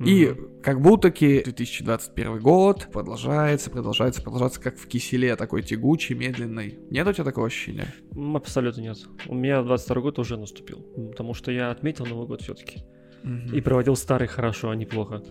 И 0.04 0.26
Мгм. 0.26 0.61
как 0.62 0.80
будто 0.80 1.11
2021 1.44 2.40
год 2.40 2.88
продолжается, 2.92 3.70
продолжается, 3.70 4.23
продолжается, 4.23 4.61
как 4.61 4.76
в 4.76 4.87
киселе, 4.88 5.37
такой 5.37 5.62
тягучий, 5.62 6.14
медленный. 6.16 6.78
Нет 6.90 7.06
у 7.06 7.12
тебя 7.12 7.25
такого 7.25 7.46
ощущения? 7.46 7.94
Абсолютно 8.34 8.80
нет. 8.80 8.99
У 9.28 9.34
меня 9.34 9.62
22 9.62 10.02
год 10.02 10.18
уже 10.18 10.37
наступил, 10.37 10.80
потому 11.11 11.34
что 11.34 11.52
я 11.52 11.70
отметил 11.70 12.06
Новый 12.06 12.26
год 12.26 12.42
все-таки. 12.42 12.82
И 13.52 13.60
проводил 13.60 13.96
старый 13.96 14.28
хорошо, 14.28 14.70
а 14.70 14.76
не 14.76 14.86
плохо. 14.86 15.22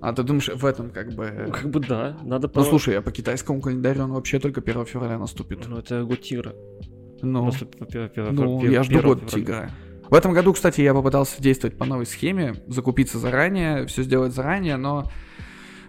А 0.00 0.12
ты 0.12 0.22
думаешь, 0.22 0.48
в 0.48 0.64
этом 0.64 0.90
как 0.90 1.12
бы... 1.12 1.30
Ну, 1.46 1.52
Как 1.52 1.68
бы 1.70 1.80
да, 1.80 2.16
надо... 2.22 2.48
Ну, 2.48 2.52
по- 2.54 2.64
слушай, 2.64 2.96
а 2.98 3.02
по 3.02 3.10
китайскому 3.12 3.60
календарю 3.60 4.04
он 4.04 4.12
вообще 4.12 4.38
только 4.38 4.60
1 4.62 4.86
февраля 4.86 5.18
наступит. 5.18 5.66
Ну, 5.68 5.76
это 5.78 6.04
год 6.04 6.22
тигра. 6.22 6.54
Ну, 7.22 7.44
Наступит 7.44 7.80
ну 7.80 8.64
я 8.64 8.82
жду 8.82 8.98
1 8.98 9.06
год 9.06 9.18
февраля. 9.18 9.28
тигра. 9.28 9.70
В 10.08 10.14
этом 10.14 10.32
году, 10.32 10.54
кстати, 10.54 10.80
я 10.80 10.94
попытался 10.94 11.40
действовать 11.42 11.76
по 11.76 11.84
новой 11.84 12.06
схеме, 12.06 12.56
закупиться 12.66 13.18
заранее, 13.18 13.86
все 13.86 14.02
сделать 14.02 14.34
заранее, 14.34 14.76
но 14.76 15.10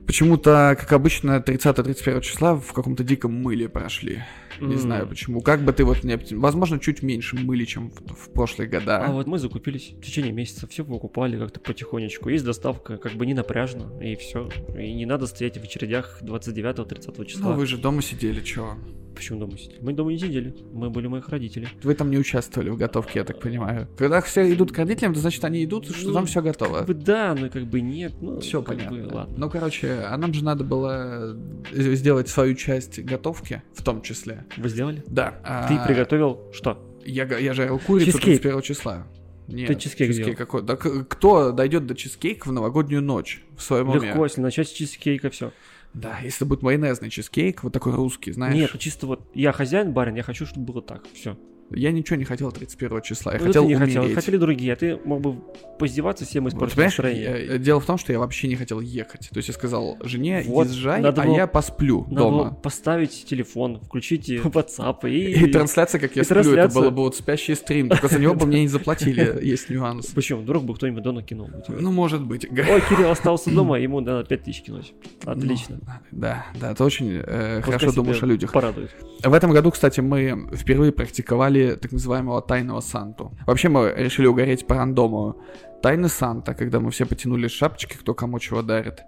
почему-то, 0.06 0.76
как 0.80 0.92
обычно, 0.92 1.38
30-31 1.40 2.22
числа 2.22 2.56
в 2.56 2.74
каком-то 2.74 3.04
диком 3.04 3.34
мыле 3.34 3.70
прошли. 3.70 4.24
Не 4.68 4.76
знаю 4.78 5.08
почему. 5.08 5.42
Как 5.42 5.64
бы 5.64 5.74
ты 5.74 5.84
вот 5.84 6.04
не 6.04 6.18
Возможно, 6.36 6.80
чуть 6.80 7.02
меньше 7.02 7.36
мыли, 7.36 7.66
чем 7.66 7.90
в, 7.90 8.14
в 8.14 8.34
прошлые 8.34 8.70
года. 8.70 9.06
А 9.06 9.12
вот 9.12 9.28
мы 9.28 9.40
закупились 9.40 9.94
в 9.98 10.06
течение 10.06 10.32
месяца, 10.32 10.68
все 10.68 10.86
покупали 10.86 11.38
как-то 11.38 11.60
потихонечку. 11.60 12.30
Есть 12.30 12.46
доставка, 12.46 12.98
как 12.98 13.14
бы 13.14 13.26
не 13.26 13.34
напряжно, 13.34 13.92
и 14.02 14.16
все. 14.16 14.50
И 14.78 14.94
не 14.94 15.06
надо 15.06 15.28
стоять 15.28 15.58
в 15.58 15.64
очередях 15.64 16.20
29-30 16.22 17.26
числа. 17.26 17.52
Ну, 17.52 17.56
вы 17.56 17.66
же 17.66 17.78
дома 17.78 18.02
сидели, 18.02 18.42
чё? 18.42 18.78
Почему 19.16 19.40
дома 19.40 19.58
сидели? 19.58 19.80
Мы 19.82 19.94
дома 19.94 20.12
не 20.12 20.18
сидели, 20.20 20.56
мы 20.74 20.90
были 20.90 21.08
моих 21.08 21.30
родителей. 21.30 21.68
Вы 21.84 21.96
там 21.96 22.10
не 22.12 22.18
участвовали 22.18 22.70
в 22.70 22.78
готовке, 22.78 23.20
я 23.20 23.26
так 23.26 23.40
понимаю. 23.40 23.88
Когда 23.98 24.22
все 24.22 24.52
идут 24.54 24.72
к 24.72 24.78
родителям, 24.78 25.14
то 25.14 25.20
значит 25.20 25.44
они 25.44 25.64
идут, 25.64 25.86
что 25.96 26.08
Ну, 26.08 26.14
там 26.14 26.26
все 26.26 26.42
готово. 26.42 26.80
Как 26.80 26.88
бы 26.88 26.94
да, 26.94 27.36
но 27.36 27.50
как 27.50 27.66
бы 27.66 27.82
нет. 27.82 28.14
Ну, 28.22 28.40
Все 28.40 28.62
понятно. 28.62 28.98
бы, 28.98 29.14
ладно. 29.14 29.36
Ну, 29.38 29.50
короче, 29.50 29.92
а 30.08 30.18
нам 30.18 30.34
же 30.34 30.44
надо 30.44 30.64
было 30.64 31.38
э, 31.72 31.96
сделать 31.96 32.30
свою 32.30 32.56
часть 32.56 33.00
готовки, 33.04 33.62
в 33.74 33.84
том 33.84 34.02
числе. 34.02 34.46
Вы 34.58 34.70
сделали? 34.70 35.04
Да. 35.08 35.32
Ты 35.68 35.76
а, 35.76 35.86
приготовил 35.86 36.40
что? 36.54 36.78
Я, 37.06 37.26
я 37.38 37.54
жарил 37.54 37.80
курицу 37.80 38.12
Чизкейк. 38.12 38.42
31 38.42 38.62
числа. 38.62 39.08
Нет, 39.48 39.68
Ты 39.68 39.76
чизкейк 39.76 40.14
сделал. 40.14 40.36
какой? 40.36 40.64
Да 40.64 40.76
кто 40.76 41.52
дойдет 41.52 41.86
до 41.86 41.96
чизкейка 41.96 42.48
в 42.48 42.52
новогоднюю 42.54 43.02
ночь 43.02 43.44
в 43.58 43.62
своем 43.64 43.90
уме? 43.90 44.08
Легко, 44.08 44.24
если 44.24 44.40
начать 44.40 44.70
с 44.70 44.72
чизкейка, 44.72 45.30
все. 45.30 45.52
Да, 45.94 46.20
если 46.20 46.46
будет 46.46 46.62
майонезный 46.62 47.10
чизкейк, 47.10 47.64
вот 47.64 47.74
такой 47.74 47.94
русский, 47.94 48.32
знаешь. 48.32 48.56
Нет, 48.56 48.72
чисто 48.80 49.08
вот 49.08 49.30
я 49.34 49.52
хозяин, 49.52 49.92
барин, 49.92 50.16
я 50.16 50.24
хочу, 50.24 50.46
чтобы 50.46 50.66
было 50.66 50.82
так. 50.82 51.04
Все. 51.14 51.38
Я 51.74 51.92
ничего 51.92 52.16
не 52.18 52.26
хотел 52.26 52.52
31 52.52 53.02
числа, 53.02 53.34
я 53.34 53.40
Ну, 53.40 53.46
хотел 53.48 53.64
ты 53.64 53.70
не 53.70 53.76
умереть. 53.76 53.96
хотел. 53.98 54.16
Хотели 54.16 54.38
другие, 54.38 54.74
а 54.74 54.76
ты 54.76 54.98
мог 55.06 55.22
бы 55.22 55.36
поиздеваться, 55.80 56.26
всем 56.26 56.44
Вот, 56.44 56.54
испортить 56.54 56.76
понимаешь, 56.76 56.98
настроение. 56.98 57.46
я- 57.54 57.58
дело 57.58 57.80
в 57.80 57.86
том, 57.86 57.98
что 57.98 58.12
я 58.14 58.20
вообще 58.20 58.48
не 58.48 58.56
хотел 58.56 58.80
ехать. 58.82 59.30
То 59.32 59.38
есть 59.38 59.48
я 59.50 59.54
сказал 59.54 59.98
жене, 60.04 60.44
Вот, 60.46 60.68
езжай, 60.68 61.02
надо 61.02 61.22
а 61.22 61.26
было- 61.26 61.36
я 61.36 61.48
посплю 61.48 62.02
Надо 62.10 62.16
было 62.30 62.44
дома. 62.46 62.56
поставить 62.56 63.26
телефон, 63.26 63.80
включите 63.82 64.38
WhatsApp 64.44 65.10
и... 65.10 65.46
И 65.46 65.52
трансляция, 65.52 66.00
как 66.00 66.16
я 66.16 66.22
и 66.22 66.26
сплю, 66.26 66.40
это 66.40 66.44
трансляция. 66.52 66.82
было 66.82 66.90
бы 66.92 67.02
вот 67.04 67.16
спящий 67.16 67.56
стрим. 67.56 67.90
Только 67.90 68.08
за 68.08 68.20
него 68.20 68.34
бы 68.36 68.46
мне 68.46 68.62
не 68.62 68.68
заплатили, 68.68 69.40
есть 69.42 69.70
нюанс. 69.70 70.08
Почему? 70.08 70.42
Вдруг 70.42 70.64
бы 70.66 70.76
кто-нибудь 70.76 71.04
дома 71.04 71.24
кинул. 71.24 71.50
Ну, 71.68 71.92
может 71.92 72.22
быть. 72.24 72.46
Ой, 72.52 72.82
Кирилл 72.90 73.12
остался 73.12 73.50
дома, 73.50 73.80
ему 73.80 74.00
надо 74.02 74.24
5000 74.28 74.62
кинуть. 74.64 74.94
Отлично. 75.26 75.80
Ну, 75.82 75.92
да, 76.12 76.46
да, 76.60 76.74
ты 76.76 76.84
очень 76.84 77.22
э, 77.26 77.62
хорошо 77.62 77.92
думаешь 77.92 78.22
о 78.22 78.26
людях. 78.26 78.52
Порадует. 78.52 78.92
В 79.24 79.34
этом 79.34 79.52
году, 79.52 79.72
кстати, 79.72 80.02
мы 80.02 80.48
впервые 80.54 80.92
практиковали 80.92 81.76
так 81.76 81.92
называемого 81.92 82.42
тайного 82.42 82.82
Санту. 82.82 83.32
Вообще 83.46 83.70
мы 83.70 83.94
решили 83.96 84.28
угореть 84.28 84.66
по 84.66 84.76
рандому. 84.76 85.36
Тайный 85.82 86.10
Санта, 86.10 86.54
когда 86.54 86.80
мы 86.80 86.92
все 86.92 87.06
потянули 87.06 87.48
шапочки, 87.48 87.96
кто 87.98 88.14
кому 88.14 88.40
чего 88.40 88.62
дарит. 88.62 89.02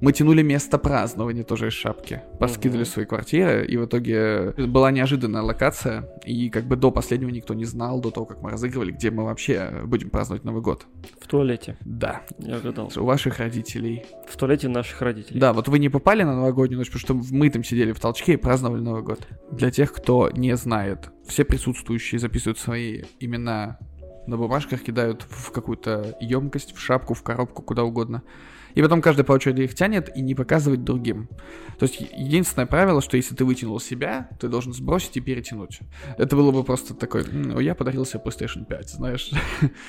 Мы 0.00 0.12
тянули 0.14 0.40
место 0.42 0.78
празднования 0.78 1.42
тоже 1.44 1.66
из 1.68 1.74
шапки. 1.74 2.22
Поскидывали 2.38 2.84
Мгм. 2.84 2.90
свои 2.90 3.04
квартиры, 3.04 3.66
и 3.66 3.76
в 3.76 3.84
итоге 3.84 4.52
была 4.56 4.90
неожиданная 4.92 5.42
локация, 5.42 6.08
и 6.24 6.48
как 6.48 6.64
бы 6.64 6.76
до 6.76 6.90
последнего 6.90 7.28
никто 7.28 7.52
не 7.52 7.66
знал, 7.66 8.00
до 8.00 8.10
того, 8.10 8.24
как 8.24 8.40
мы 8.40 8.48
разыгрывали, 8.50 8.92
где 8.92 9.10
мы 9.10 9.24
вообще 9.24 9.82
будем 9.84 10.08
праздновать 10.08 10.44
Новый 10.44 10.62
год. 10.62 10.86
В 11.20 11.26
туалете. 11.26 11.76
Да, 11.84 12.22
Я 12.38 12.60
гадал. 12.60 12.90
у 12.96 13.04
ваших 13.04 13.40
родителей. 13.40 14.06
В 14.26 14.38
туалете 14.38 14.68
наших 14.68 15.02
родителей. 15.02 15.38
Да, 15.38 15.52
вот 15.52 15.68
вы 15.68 15.78
не 15.78 15.90
попали 15.90 16.22
на 16.22 16.34
новогоднюю 16.34 16.78
ночь, 16.78 16.90
потому 16.90 17.22
что 17.22 17.34
мы 17.34 17.50
там 17.50 17.62
сидели 17.62 17.92
в 17.92 18.00
толчке 18.00 18.34
и 18.34 18.36
праздновали 18.36 18.80
Новый 18.80 19.02
год. 19.02 19.26
Для 19.52 19.70
тех, 19.70 19.92
кто 19.92 20.30
не 20.30 20.56
знает, 20.56 21.10
все 21.26 21.44
присутствующие 21.44 22.18
записывают 22.18 22.58
свои 22.58 23.02
имена 23.18 23.78
на 24.26 24.36
бумажках, 24.36 24.82
кидают 24.82 25.22
в 25.28 25.50
какую-то 25.50 26.16
емкость, 26.20 26.74
в 26.74 26.80
шапку, 26.80 27.14
в 27.14 27.22
коробку, 27.22 27.62
куда 27.62 27.84
угодно. 27.84 28.22
И 28.74 28.82
потом 28.82 29.00
каждый 29.02 29.24
по 29.24 29.32
очереди 29.32 29.62
их 29.62 29.74
тянет 29.74 30.14
и 30.16 30.20
не 30.22 30.34
показывает 30.34 30.84
другим. 30.84 31.28
То 31.78 31.86
есть 31.86 32.00
единственное 32.16 32.66
правило, 32.66 33.00
что 33.00 33.16
если 33.16 33.34
ты 33.34 33.44
вытянул 33.44 33.80
себя, 33.80 34.28
ты 34.38 34.48
должен 34.48 34.72
сбросить 34.72 35.16
и 35.16 35.20
перетянуть. 35.20 35.80
Это 36.18 36.36
было 36.36 36.50
бы 36.52 36.62
просто 36.64 36.94
такой, 36.94 37.22
«М, 37.22 37.42
ну, 37.42 37.60
я 37.60 37.74
подарил 37.74 38.04
себе 38.04 38.20
PlayStation 38.24 38.66
5, 38.66 38.90
знаешь, 38.90 39.30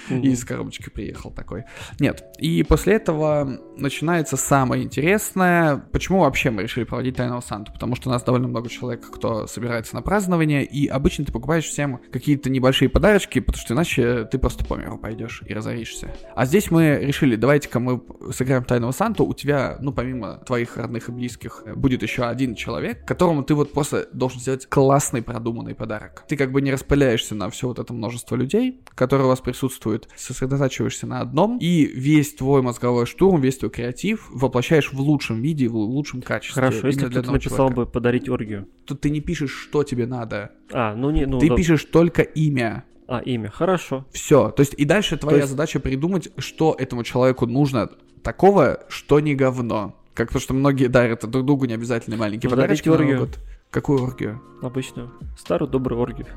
Мгм. 0.09 0.21
и 0.21 0.29
из 0.29 0.45
коробочки 0.45 0.89
приехал 0.89 1.31
такой. 1.31 1.63
Нет. 1.99 2.23
И 2.39 2.63
после 2.63 2.93
этого 2.93 3.59
начинается 3.77 4.37
самое 4.37 4.83
интересное. 4.83 5.77
Почему 5.91 6.21
вообще 6.21 6.49
мы 6.49 6.63
решили 6.63 6.83
проводить 6.85 7.17
Тайного 7.17 7.41
Санту? 7.41 7.73
Потому 7.73 7.95
что 7.95 8.09
у 8.09 8.11
нас 8.13 8.23
довольно 8.23 8.47
много 8.47 8.69
человек, 8.69 9.09
кто 9.09 9.47
собирается 9.47 9.95
на 9.95 10.01
празднование, 10.01 10.63
и 10.65 10.87
обычно 10.87 11.25
ты 11.25 11.31
покупаешь 11.31 11.65
всем 11.65 11.99
какие-то 12.11 12.49
небольшие 12.49 12.89
подарочки, 12.89 13.39
потому 13.39 13.61
что 13.61 13.73
иначе 13.73 14.25
ты 14.25 14.37
просто 14.37 14.63
по 14.65 14.75
миру 14.75 14.97
пойдешь 14.97 15.43
и 15.45 15.53
разоришься. 15.53 16.09
А 16.35 16.45
здесь 16.45 16.71
мы 16.71 16.99
решили, 17.01 17.35
давайте-ка 17.35 17.79
мы 17.79 18.01
сыграем 18.31 18.63
Тайного 18.71 18.91
Санту, 18.93 19.25
у 19.25 19.33
тебя, 19.33 19.77
ну, 19.81 19.91
помимо 19.91 20.37
твоих 20.45 20.77
родных 20.77 21.09
и 21.09 21.11
близких, 21.11 21.63
э, 21.65 21.75
будет 21.75 22.03
еще 22.03 22.23
один 22.23 22.55
человек, 22.55 23.05
которому 23.05 23.43
ты 23.43 23.53
вот 23.53 23.73
просто 23.73 24.07
должен 24.13 24.39
сделать 24.39 24.65
классный 24.65 25.21
продуманный 25.21 25.75
подарок. 25.75 26.23
Ты 26.29 26.37
как 26.37 26.53
бы 26.53 26.61
не 26.61 26.71
распыляешься 26.71 27.35
на 27.35 27.49
все 27.49 27.67
вот 27.67 27.79
это 27.79 27.91
множество 27.91 28.37
людей, 28.37 28.79
которые 28.95 29.25
у 29.25 29.27
вас 29.27 29.41
присутствуют, 29.41 30.07
сосредотачиваешься 30.15 31.05
на 31.05 31.19
одном, 31.19 31.57
и 31.57 31.83
весь 31.85 32.33
твой 32.33 32.61
мозговой 32.61 33.05
штурм, 33.07 33.41
весь 33.41 33.57
твой 33.57 33.71
креатив 33.71 34.29
воплощаешь 34.31 34.93
в 34.93 35.01
лучшем 35.01 35.41
виде, 35.41 35.67
в 35.67 35.75
лучшем 35.75 36.21
качестве. 36.21 36.61
Хорошо, 36.61 36.87
если 36.87 37.07
одного 37.07 37.33
написал 37.33 37.57
человека. 37.57 37.75
бы 37.75 37.85
подарить 37.87 38.29
оргию. 38.29 38.69
Тут 38.85 39.01
ты 39.01 39.09
не 39.09 39.19
пишешь, 39.19 39.51
что 39.51 39.83
тебе 39.83 40.05
надо. 40.05 40.51
А, 40.71 40.95
ну 40.95 41.11
не, 41.11 41.25
ну 41.25 41.39
ты 41.39 41.49
да. 41.49 41.55
пишешь 41.55 41.83
только 41.83 42.21
имя. 42.21 42.85
А, 43.11 43.19
имя. 43.19 43.49
Хорошо. 43.49 44.05
Все. 44.13 44.51
То 44.51 44.61
есть 44.61 44.73
и 44.75 44.85
дальше 44.85 45.17
твоя 45.17 45.39
есть- 45.39 45.49
задача 45.49 45.81
придумать, 45.81 46.29
что 46.37 46.73
этому 46.79 47.03
человеку 47.03 47.45
нужно 47.45 47.89
такого, 48.23 48.79
что 48.87 49.19
не 49.19 49.35
говно. 49.35 49.95
Как 50.13 50.27
потому 50.27 50.41
что 50.41 50.53
многие 50.53 50.87
дарят 50.87 51.29
друг 51.29 51.45
другу 51.45 51.65
не 51.65 51.73
обязательно 51.73 52.15
маленькие 52.15 52.49
Ну, 52.49 52.55
подарочки. 52.55 52.87
на 52.87 52.97
Новый 52.97 53.17
год. 53.17 53.39
Какую 53.69 54.01
оргию? 54.03 54.41
Обычную. 54.61 55.11
Старую 55.37 55.69
добрую 55.69 55.99
оргию. 56.01 56.27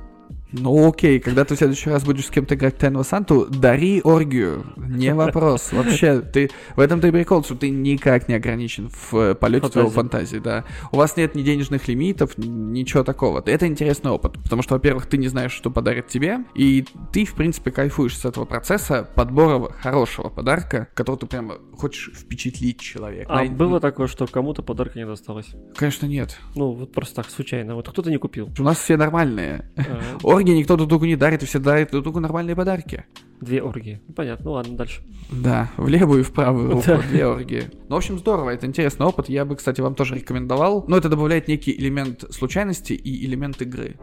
Ну 0.57 0.89
окей, 0.89 1.19
когда 1.19 1.45
ты 1.45 1.55
в 1.57 1.59
следующий 1.59 1.91
раз 1.91 2.05
будешь 2.05 2.27
с 2.27 2.31
кем-то 2.31 2.55
играть 2.55 2.77
в 2.77 2.79
Тайного 2.79 3.03
Санту, 3.03 3.47
дари 3.47 4.01
оргию. 4.03 4.65
Не 4.77 5.13
вопрос. 5.15 5.73
Вообще, 5.73 6.21
ты 6.21 6.51
в 6.77 6.81
этом-то 6.81 7.09
и 7.09 7.11
прикол, 7.11 7.43
что 7.43 7.57
ты 7.57 7.71
никак 7.71 8.29
не 8.29 8.35
ограничен 8.35 8.89
в 8.89 9.15
э, 9.17 9.35
полете 9.35 9.69
твоего 9.69 9.91
фантазии, 9.91 10.39
да. 10.39 10.65
У 10.93 10.97
вас 10.97 11.17
нет 11.17 11.35
ни 11.35 11.43
денежных 11.43 11.89
лимитов, 11.89 12.39
ни- 12.39 12.47
ничего 12.47 13.03
такого. 13.03 13.43
Это 13.45 13.67
интересный 13.67 14.13
опыт, 14.13 14.35
потому 14.43 14.63
что, 14.63 14.75
во-первых, 14.75 15.07
ты 15.07 15.17
не 15.17 15.27
знаешь, 15.29 15.53
что 15.53 15.71
подарит 15.71 16.07
тебе, 16.07 16.45
и 16.55 16.85
ты, 17.13 17.25
в 17.25 17.35
принципе, 17.35 17.73
кайфуешь 17.73 18.17
с 18.17 18.25
этого 18.25 18.45
процесса 18.45 19.09
подбора 19.15 19.73
хорошего 19.73 20.29
подарка, 20.29 20.89
который 20.95 21.17
ты 21.17 21.27
прямо 21.27 21.57
хочешь 21.77 22.13
впечатлить 22.15 22.81
человека. 22.81 23.33
А 23.33 23.37
Най- 23.37 23.49
было 23.49 23.81
такое, 23.81 24.07
что 24.07 24.27
кому-то 24.27 24.63
подарка 24.63 24.99
не 24.99 25.07
досталось? 25.07 25.49
Конечно, 25.77 26.07
нет. 26.07 26.39
Ну, 26.55 26.73
вот 26.73 26.93
просто 26.93 27.17
так, 27.17 27.31
случайно. 27.31 27.75
Вот 27.75 27.89
кто-то 27.89 28.11
не 28.11 28.19
купил. 28.19 28.51
У 28.59 28.63
нас 28.63 28.79
все 28.79 28.97
нормальные. 28.97 29.71
А, 29.77 30.44
Оргии 30.45 30.59
никто 30.59 30.77
друг 30.77 30.91
другу 30.91 31.07
не 31.07 31.17
дарит, 31.17 31.43
и 31.43 31.47
все 31.47 31.59
дарят 31.59 31.91
друг 31.91 32.03
другу 32.05 32.21
нормальные 32.21 32.55
подарки. 32.55 33.07
Две 33.41 33.63
оргии. 33.63 34.03
Ну, 34.07 34.13
Понятно, 34.13 34.45
ну 34.45 34.53
ладно, 34.53 34.77
дальше. 34.77 35.01
Да, 35.33 35.71
в 35.79 35.89
левую 35.89 36.21
и 36.21 36.23
в 36.23 36.33
правую 36.35 36.71
руку, 36.73 36.85
Да. 36.87 36.99
две 37.01 37.27
оргии. 37.27 37.71
Ну, 37.89 37.95
в 37.95 37.97
общем, 37.97 38.19
здорово, 38.19 38.51
это 38.51 38.67
интересный 38.67 39.07
опыт, 39.07 39.31
я 39.31 39.47
бы, 39.47 39.57
кстати, 39.57 39.81
вам 39.81 39.95
тоже 39.95 40.17
рекомендовал. 40.17 40.85
Но 40.87 40.99
это 40.99 41.09
добавляет 41.09 41.49
некий 41.49 41.73
элемент 41.75 42.25
случайности 42.31 42.93
и 42.93 43.25
элемент 43.25 43.63
игры. 43.63 43.97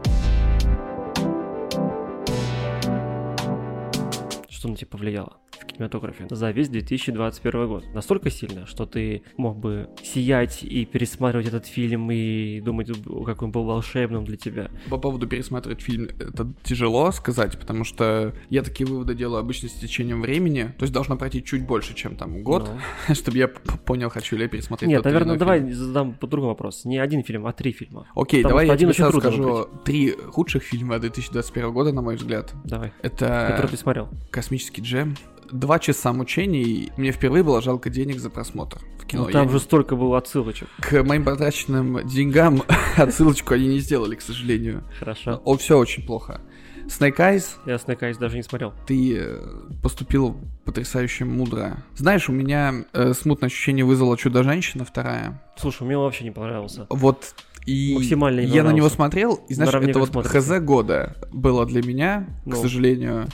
Что 4.49 4.67
на 4.67 4.75
тебя 4.75 4.87
повлияло? 4.89 5.37
Кинематографе 5.65 6.27
за 6.29 6.51
весь 6.51 6.69
2021 6.69 7.67
год. 7.67 7.85
Настолько 7.93 8.29
сильно, 8.29 8.65
что 8.65 8.85
ты 8.85 9.23
мог 9.37 9.57
бы 9.57 9.89
сиять 10.03 10.63
и 10.63 10.85
пересматривать 10.85 11.47
этот 11.47 11.65
фильм 11.65 12.11
и 12.11 12.61
думать, 12.61 12.89
как 13.25 13.41
он 13.41 13.51
был 13.51 13.63
волшебным 13.63 14.25
для 14.25 14.37
тебя. 14.37 14.69
По 14.89 14.97
поводу 14.97 15.27
пересматривать 15.27 15.81
фильм, 15.81 16.09
это 16.19 16.51
тяжело 16.63 17.11
сказать, 17.11 17.59
потому 17.59 17.83
что 17.83 18.33
я 18.49 18.63
такие 18.63 18.87
выводы 18.87 19.15
делаю 19.15 19.39
обычно 19.39 19.69
с 19.69 19.73
течением 19.73 20.21
времени, 20.21 20.73
то 20.77 20.83
есть 20.83 20.93
должно 20.93 21.17
пройти 21.17 21.43
чуть 21.43 21.65
больше, 21.65 21.93
чем 21.93 22.15
там 22.15 22.43
год, 22.43 22.69
ну. 23.07 23.15
чтобы 23.15 23.37
я 23.37 23.47
понял, 23.47 24.09
хочу 24.09 24.35
ли 24.35 24.43
я 24.43 24.49
пересмотреть 24.49 24.89
Нет, 24.89 25.03
наверное, 25.03 25.37
давай 25.37 25.59
фильм. 25.59 25.73
задам 25.73 26.13
по-другому 26.13 26.51
вопрос. 26.51 26.85
Не 26.85 26.97
один 26.97 27.23
фильм, 27.23 27.45
а 27.47 27.53
три 27.53 27.71
фильма. 27.71 28.07
Окей, 28.15 28.43
Потому 28.43 28.59
давай 28.59 28.67
я 28.67 28.73
один 28.73 28.89
тебе 28.89 29.03
сразу 29.03 29.19
скажу 29.19 29.67
три 29.85 30.11
худших 30.11 30.63
фильма 30.63 30.99
2021 30.99 31.71
года, 31.71 31.91
на 31.91 32.01
мой 32.01 32.15
взгляд. 32.15 32.53
Давай. 32.63 32.93
Это... 33.01 33.47
Который 33.49 33.71
ты 33.71 33.77
смотрел. 33.77 34.09
Космический 34.29 34.81
джем. 34.81 35.15
Два 35.51 35.79
часа 35.79 36.13
мучений. 36.13 36.91
Мне 36.97 37.11
впервые 37.11 37.43
было 37.43 37.61
жалко 37.61 37.89
денег 37.89 38.19
за 38.19 38.29
просмотр 38.29 38.79
в 38.99 39.05
кино. 39.05 39.25
Ну, 39.25 39.31
там 39.31 39.43
я 39.43 39.47
же 39.49 39.55
не... 39.55 39.59
столько 39.59 39.95
было 39.95 40.17
отсылочек. 40.17 40.67
К 40.79 41.03
моим 41.03 41.23
потраченным 41.23 42.07
деньгам 42.07 42.63
отсылочку 42.97 43.53
они 43.53 43.67
не 43.67 43.79
сделали, 43.79 44.15
к 44.15 44.21
сожалению. 44.21 44.83
Хорошо. 44.99 45.41
О, 45.43 45.57
все 45.57 45.77
очень 45.77 46.05
плохо. 46.05 46.41
Snake 46.85 47.17
Eyes. 47.17 47.45
Я 47.65 47.75
Snake 47.75 47.99
Eyes 47.99 48.17
даже 48.17 48.35
не 48.37 48.43
смотрел. 48.43 48.73
Ты 48.87 49.17
э, 49.17 49.39
поступил 49.81 50.35
потрясающе 50.65 51.25
мудро. 51.25 51.83
Знаешь, 51.95 52.27
у 52.29 52.31
меня 52.31 52.85
э, 52.93 53.13
смутное 53.13 53.47
ощущение 53.47 53.85
вызвала 53.85 54.17
«Чудо-женщина» 54.17 54.83
вторая. 54.83 55.41
Слушай, 55.57 55.83
мне 55.83 55.97
вообще 55.97 56.23
не 56.23 56.31
понравился. 56.31 56.87
Вот 56.89 57.35
и 57.65 57.93
Максимально 57.95 58.39
я 58.39 58.63
на 58.63 58.71
него 58.71 58.89
смотрел, 58.89 59.35
и 59.47 59.53
знаешь, 59.53 59.73
это 59.73 59.99
вот 59.99 60.09
смотрится. 60.09 60.41
ХЗ 60.41 60.59
года 60.61 61.15
было 61.31 61.65
для 61.65 61.83
меня, 61.83 62.27
ну. 62.45 62.55
к 62.55 62.55
сожалению. 62.57 63.27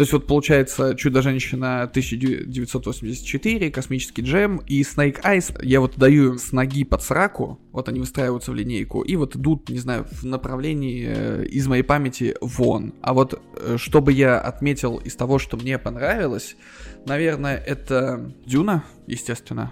То 0.00 0.04
есть 0.04 0.14
вот 0.14 0.26
получается 0.26 0.94
Чудо-женщина 0.94 1.82
1984, 1.82 3.70
Космический 3.70 4.22
джем 4.22 4.62
и 4.66 4.80
Snake 4.80 5.22
Eyes. 5.22 5.62
Я 5.62 5.82
вот 5.82 5.98
даю 5.98 6.38
с 6.38 6.52
ноги 6.52 6.84
под 6.84 7.02
сраку, 7.02 7.60
вот 7.70 7.90
они 7.90 8.00
выстраиваются 8.00 8.50
в 8.50 8.54
линейку, 8.54 9.02
и 9.02 9.16
вот 9.16 9.36
идут, 9.36 9.68
не 9.68 9.78
знаю, 9.78 10.06
в 10.10 10.24
направлении 10.24 11.04
э, 11.06 11.44
из 11.44 11.66
моей 11.66 11.82
памяти 11.82 12.34
вон. 12.40 12.94
А 13.02 13.12
вот 13.12 13.42
э, 13.56 13.76
чтобы 13.76 14.12
я 14.12 14.40
отметил 14.40 14.96
из 14.96 15.14
того, 15.16 15.38
что 15.38 15.58
мне 15.58 15.76
понравилось, 15.76 16.56
наверное, 17.04 17.58
это 17.58 18.32
Дюна, 18.46 18.84
естественно. 19.06 19.70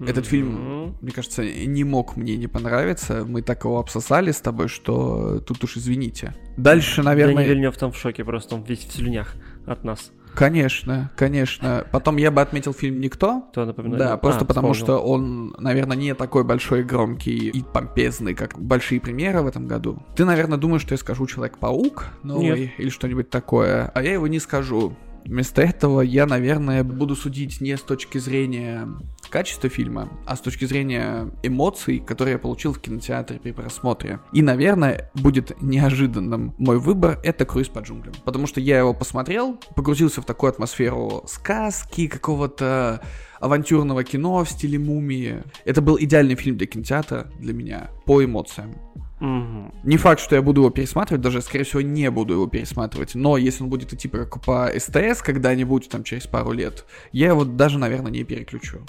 Этот 0.00 0.26
фильм, 0.26 0.96
мне 1.00 1.10
кажется, 1.10 1.42
не 1.44 1.82
мог 1.82 2.16
мне 2.16 2.36
не 2.36 2.46
понравиться. 2.46 3.24
Мы 3.24 3.42
так 3.42 3.64
его 3.64 3.80
обсосали 3.80 4.30
с 4.30 4.40
тобой, 4.40 4.68
что 4.68 5.40
тут 5.40 5.64
уж 5.64 5.76
извините. 5.76 6.34
Дальше, 6.56 7.02
наверное... 7.02 7.34
Дани 7.34 7.48
Вильнев 7.48 7.76
там 7.76 7.90
в 7.90 7.96
шоке 7.96 8.24
просто, 8.24 8.54
он 8.54 8.62
весь 8.62 8.84
в 8.84 8.92
слюнях 8.92 9.34
от 9.68 9.84
нас. 9.84 10.10
Конечно, 10.34 11.10
конечно. 11.16 11.84
Потом 11.90 12.16
я 12.16 12.30
бы 12.30 12.40
отметил 12.40 12.72
фильм 12.72 13.00
«Никто». 13.00 13.48
То 13.52 13.64
напоминаю. 13.64 13.98
Да, 13.98 14.16
просто 14.16 14.44
а, 14.44 14.46
потому 14.46 14.72
вспомнил. 14.72 14.98
что 14.98 15.04
он, 15.04 15.54
наверное, 15.58 15.96
не 15.96 16.14
такой 16.14 16.44
большой, 16.44 16.84
громкий 16.84 17.48
и 17.48 17.62
помпезный, 17.62 18.34
как 18.34 18.56
большие 18.56 19.00
премьеры 19.00 19.42
в 19.42 19.46
этом 19.48 19.66
году. 19.66 20.00
Ты, 20.14 20.24
наверное, 20.24 20.58
думаешь, 20.58 20.82
что 20.82 20.94
я 20.94 20.98
скажу 20.98 21.26
«Человек-паук» 21.26 22.06
новый 22.22 22.60
Нет. 22.60 22.70
или 22.78 22.88
что-нибудь 22.88 23.30
такое, 23.30 23.90
а 23.92 24.02
я 24.02 24.12
его 24.12 24.28
не 24.28 24.38
скажу. 24.38 24.96
Вместо 25.24 25.62
этого 25.62 26.00
я, 26.00 26.26
наверное, 26.26 26.84
буду 26.84 27.14
судить 27.14 27.60
не 27.60 27.76
с 27.76 27.82
точки 27.82 28.18
зрения 28.18 28.88
качества 29.30 29.68
фильма, 29.68 30.08
а 30.26 30.36
с 30.36 30.40
точки 30.40 30.64
зрения 30.64 31.30
эмоций, 31.42 31.98
которые 31.98 32.34
я 32.34 32.38
получил 32.38 32.72
в 32.72 32.80
кинотеатре 32.80 33.38
при 33.38 33.52
просмотре. 33.52 34.20
И, 34.32 34.42
наверное, 34.42 35.10
будет 35.14 35.60
неожиданным 35.60 36.54
мой 36.58 36.78
выбор— 36.78 37.20
это 37.24 37.44
«Круиз 37.44 37.68
по 37.68 37.80
джунглям». 37.80 38.14
Потому 38.24 38.46
что 38.46 38.60
я 38.60 38.78
его 38.78 38.94
посмотрел, 38.94 39.58
погрузился 39.76 40.22
в 40.22 40.24
такую 40.24 40.50
атмосферу 40.50 41.22
сказки, 41.26 42.06
какого-то 42.06 43.02
авантюрного 43.40 44.04
кино 44.04 44.44
в 44.44 44.48
стиле 44.48 44.78
мумии. 44.78 45.42
Это 45.64 45.82
был 45.82 45.98
идеальный 45.98 46.34
фильм 46.34 46.56
для 46.56 46.66
кинотеатра 46.66 47.30
для 47.38 47.52
меня 47.52 47.90
по 48.06 48.24
эмоциям. 48.24 48.74
Угу. 49.20 49.74
Не 49.82 49.96
факт, 49.96 50.20
что 50.20 50.36
я 50.36 50.42
буду 50.42 50.60
его 50.60 50.70
пересматривать, 50.70 51.22
даже, 51.22 51.40
скорее 51.42 51.64
всего, 51.64 51.80
не 51.80 52.10
буду 52.10 52.34
его 52.34 52.46
пересматривать. 52.46 53.14
Но 53.14 53.36
если 53.36 53.64
он 53.64 53.70
будет 53.70 53.92
идти 53.92 54.08
как 54.08 54.40
по 54.42 54.70
СТС 54.76 55.22
когда-нибудь, 55.22 55.88
там, 55.88 56.04
через 56.04 56.26
пару 56.26 56.52
лет, 56.52 56.84
я 57.12 57.28
его 57.28 57.44
даже, 57.44 57.78
наверное, 57.78 58.12
не 58.12 58.24
переключу. 58.24 58.80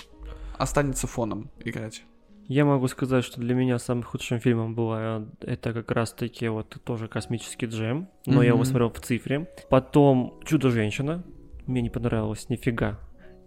Останется 0.57 1.07
фоном 1.07 1.49
играть. 1.63 2.03
Я 2.47 2.65
могу 2.65 2.87
сказать, 2.87 3.23
что 3.23 3.39
для 3.39 3.53
меня 3.53 3.77
самым 3.77 4.03
худшим 4.03 4.39
фильмом 4.39 4.73
было 4.73 5.27
это 5.41 5.71
как 5.71 5.91
раз-таки 5.91 6.47
вот 6.47 6.77
тоже 6.83 7.07
космический 7.07 7.67
джем, 7.67 8.09
но 8.25 8.41
mm-hmm. 8.41 8.45
я 8.45 8.49
его 8.49 8.63
смотрел 8.63 8.89
в 8.89 8.99
цифре. 8.99 9.47
Потом 9.69 10.39
Чудо-женщина, 10.45 11.23
мне 11.67 11.81
не 11.83 11.91
понравилось 11.91 12.49
нифига. 12.49 12.99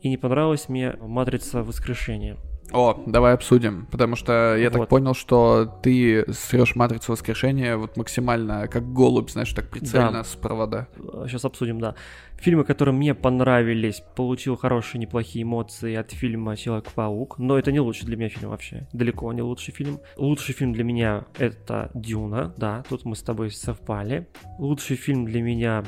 И 0.03 0.09
не 0.09 0.19
понравилась 0.19 0.69
мне 0.69 0.95
Матрица 1.01 1.65
Воскрешения. 1.65 2.37
О, 2.73 3.03
давай 3.07 3.35
обсудим, 3.35 3.87
потому 3.91 4.17
что 4.17 4.57
я 4.57 4.71
вот. 4.71 4.79
так 4.79 4.89
понял, 4.89 5.15
что 5.15 5.67
ты 5.83 6.25
срешь 6.33 6.75
матрицу 6.75 7.13
воскрешения 7.13 7.77
вот 7.77 7.97
максимально 7.97 8.69
как 8.69 8.93
голубь, 8.93 9.31
знаешь, 9.31 9.53
так 9.53 9.69
прицельно 9.69 10.13
да. 10.13 10.25
с 10.25 10.35
провода. 10.35 10.89
Сейчас 11.27 11.45
обсудим, 11.45 11.81
да. 11.81 11.95
Фильмы, 12.39 12.65
которые 12.65 12.95
мне 12.95 13.15
понравились, 13.15 14.03
получил 14.17 14.57
хорошие, 14.57 15.01
неплохие 15.01 15.45
эмоции 15.45 15.95
от 15.95 16.11
фильма 16.11 16.57
Человек-паук, 16.57 17.39
но 17.39 17.59
это 17.59 17.71
не 17.71 17.81
лучший 17.81 18.07
для 18.07 18.17
меня 18.17 18.29
фильм 18.29 18.51
вообще, 18.51 18.89
далеко 18.93 19.33
не 19.33 19.43
лучший 19.43 19.73
фильм. 19.73 20.01
Лучший 20.17 20.55
фильм 20.55 20.73
для 20.73 20.85
меня 20.85 21.25
это 21.39 21.91
Дюна, 21.95 22.53
да, 22.57 22.83
тут 22.89 23.05
мы 23.05 23.17
с 23.17 23.23
тобой 23.23 23.51
совпали. 23.51 24.29
Лучший 24.59 24.97
фильм 24.97 25.25
для 25.25 25.43
меня, 25.43 25.85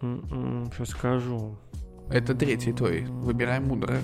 м-м, 0.00 0.72
что 0.72 0.84
скажу, 0.86 1.58
это 2.12 2.34
третий 2.34 2.72
твой. 2.72 3.04
Выбирай 3.06 3.58
мудро. 3.60 3.96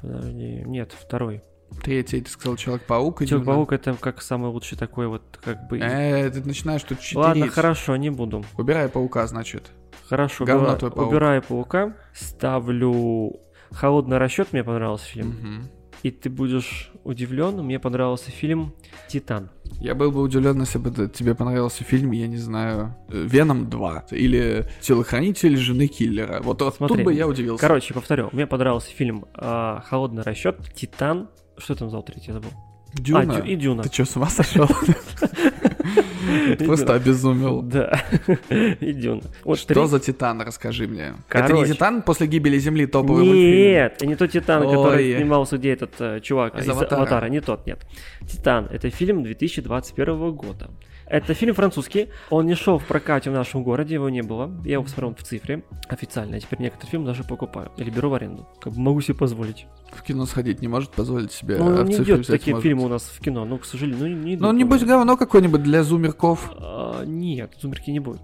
Подожди. 0.00 0.62
Нет, 0.64 0.92
второй. 0.98 1.42
Третий, 1.82 2.20
ты 2.20 2.30
сказал 2.30 2.56
Человек-паук. 2.56 3.24
Человек-паук 3.24 3.72
это 3.72 3.94
как 3.94 4.22
самый 4.22 4.50
лучший 4.50 4.76
такой 4.76 5.06
вот, 5.06 5.22
как 5.42 5.68
бы... 5.68 5.78
Э, 5.78 6.30
ты 6.30 6.42
начинаешь 6.42 6.82
тут 6.82 7.00
читерить. 7.00 7.16
Ладно, 7.16 7.48
хорошо, 7.48 7.96
не 7.96 8.10
буду. 8.10 8.44
Убирай 8.58 8.88
паука, 8.88 9.26
значит. 9.26 9.70
Хорошо, 10.08 10.44
Говно 10.44 10.76
твой 10.76 10.90
паук. 10.90 11.08
убираю 11.08 11.42
паука. 11.42 11.96
Ставлю... 12.14 13.40
Холодный 13.70 14.18
расчет 14.18 14.52
мне 14.52 14.64
понравился 14.64 15.06
фильм. 15.06 15.28
Угу. 15.28 15.70
И 16.02 16.10
ты 16.10 16.30
будешь 16.30 16.90
удивлен, 17.04 17.62
мне 17.62 17.78
понравился 17.78 18.30
фильм 18.30 18.74
«Титан». 19.08 19.50
Я 19.80 19.94
был 19.94 20.10
бы 20.10 20.22
удивлен, 20.22 20.58
если 20.60 20.78
бы 20.78 21.08
тебе 21.08 21.34
понравился 21.34 21.84
фильм, 21.84 22.10
я 22.12 22.26
не 22.26 22.38
знаю, 22.38 22.96
«Веном 23.08 23.68
2» 23.68 24.04
или 24.12 24.66
«Телохранитель 24.80 25.56
жены 25.56 25.86
киллера». 25.88 26.40
Вот 26.42 26.58
Смотри, 26.74 26.96
тут 26.96 27.04
бы 27.04 27.14
я 27.14 27.28
удивился. 27.28 27.60
Короче, 27.60 27.92
повторю, 27.94 28.30
мне 28.32 28.46
понравился 28.46 28.90
фильм 28.90 29.26
э, 29.36 29.78
«Холодный 29.84 30.22
расчет», 30.22 30.58
«Титан», 30.74 31.28
что 31.60 31.74
там 31.74 31.90
за 31.90 32.02
третий, 32.02 32.28
я 32.28 32.34
забыл. 32.34 32.50
Дюна? 32.94 33.36
А, 33.36 33.46
и 33.46 33.56
Дюна. 33.56 33.82
Ты 33.82 33.92
что, 33.92 34.04
с 34.04 34.16
ума 34.16 34.28
сошел? 34.28 34.68
Просто 36.58 36.94
обезумел. 36.94 37.62
Да, 37.62 38.02
и 38.80 38.92
Дюна. 38.92 39.22
Что 39.54 39.86
за 39.86 40.00
Титан, 40.00 40.40
расскажи 40.42 40.86
мне. 40.86 41.14
Это 41.28 41.52
не 41.52 41.64
Титан 41.66 42.02
после 42.02 42.26
гибели 42.26 42.58
Земли 42.58 42.86
топовый 42.86 43.26
Нет, 43.26 44.00
не 44.02 44.16
тот 44.16 44.30
Титан, 44.30 44.68
который 44.68 45.16
снимался, 45.16 45.58
где 45.58 45.72
этот 45.72 46.00
э, 46.00 46.20
чувак 46.20 46.58
из 46.58 46.68
Аватара. 46.68 47.26
Не 47.26 47.40
тот, 47.40 47.66
нет. 47.66 47.86
Титан— 48.26 48.66
это 48.70 48.90
фильм 48.90 49.22
2021 49.22 50.32
года. 50.32 50.70
Это 51.10 51.34
фильм 51.34 51.54
французский. 51.54 52.08
Он 52.30 52.46
не 52.46 52.54
шел 52.54 52.78
в 52.78 52.84
прокате 52.86 53.30
в 53.30 53.32
нашем 53.32 53.64
городе, 53.64 53.94
его 53.94 54.08
не 54.08 54.22
было. 54.22 54.48
Я 54.64 54.74
его 54.74 54.84
посмотрел 54.84 55.12
в 55.16 55.22
цифре 55.24 55.64
официально. 55.88 56.36
А 56.36 56.40
теперь 56.40 56.60
некоторые 56.60 56.88
фильмы 56.88 57.06
даже 57.06 57.24
покупаю. 57.24 57.72
Или 57.76 57.90
беру 57.90 58.10
в 58.10 58.14
аренду. 58.14 58.48
Как 58.60 58.72
бы 58.72 58.80
могу 58.80 59.00
себе 59.00 59.14
позволить. 59.14 59.66
В 59.92 60.02
кино 60.02 60.24
сходить 60.24 60.62
не 60.62 60.68
может 60.68 60.90
позволить 60.90 61.32
себе. 61.32 61.56
Ну, 61.58 61.80
а 61.80 61.82
не 61.82 61.96
идет 61.96 62.28
такие 62.28 62.54
может. 62.54 62.62
фильмы 62.62 62.84
у 62.84 62.88
нас 62.88 63.02
в 63.02 63.20
кино. 63.20 63.44
Ну, 63.44 63.58
к 63.58 63.64
сожалению, 63.64 64.08
ну 64.08 64.24
не 64.24 64.34
идут. 64.36 64.42
Ну, 64.42 64.52
небось, 64.52 64.84
говно 64.84 65.16
какое-нибудь 65.16 65.64
для 65.64 65.82
зумерков. 65.82 66.52
А, 66.56 67.04
нет, 67.04 67.54
зумерки 67.60 67.90
не 67.90 67.98
будет. 67.98 68.22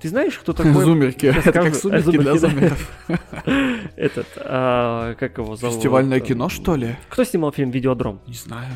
Ты 0.00 0.08
знаешь, 0.08 0.38
кто 0.38 0.52
такой? 0.54 0.84
Зумерки. 0.84 1.26
Это 1.26 1.50
как 1.50 1.74
сумерки 1.74 2.18
для 2.18 2.36
зумеров. 2.36 2.92
Этот, 3.96 4.28
а, 4.36 5.16
как 5.16 5.38
его 5.38 5.56
зовут? 5.56 5.74
Фестивальное 5.74 6.20
кино, 6.20 6.48
что 6.48 6.76
ли? 6.76 6.94
Кто 7.08 7.24
снимал 7.24 7.50
фильм 7.50 7.72
«Видеодром»? 7.72 8.20
Не 8.28 8.34
знаю. 8.34 8.70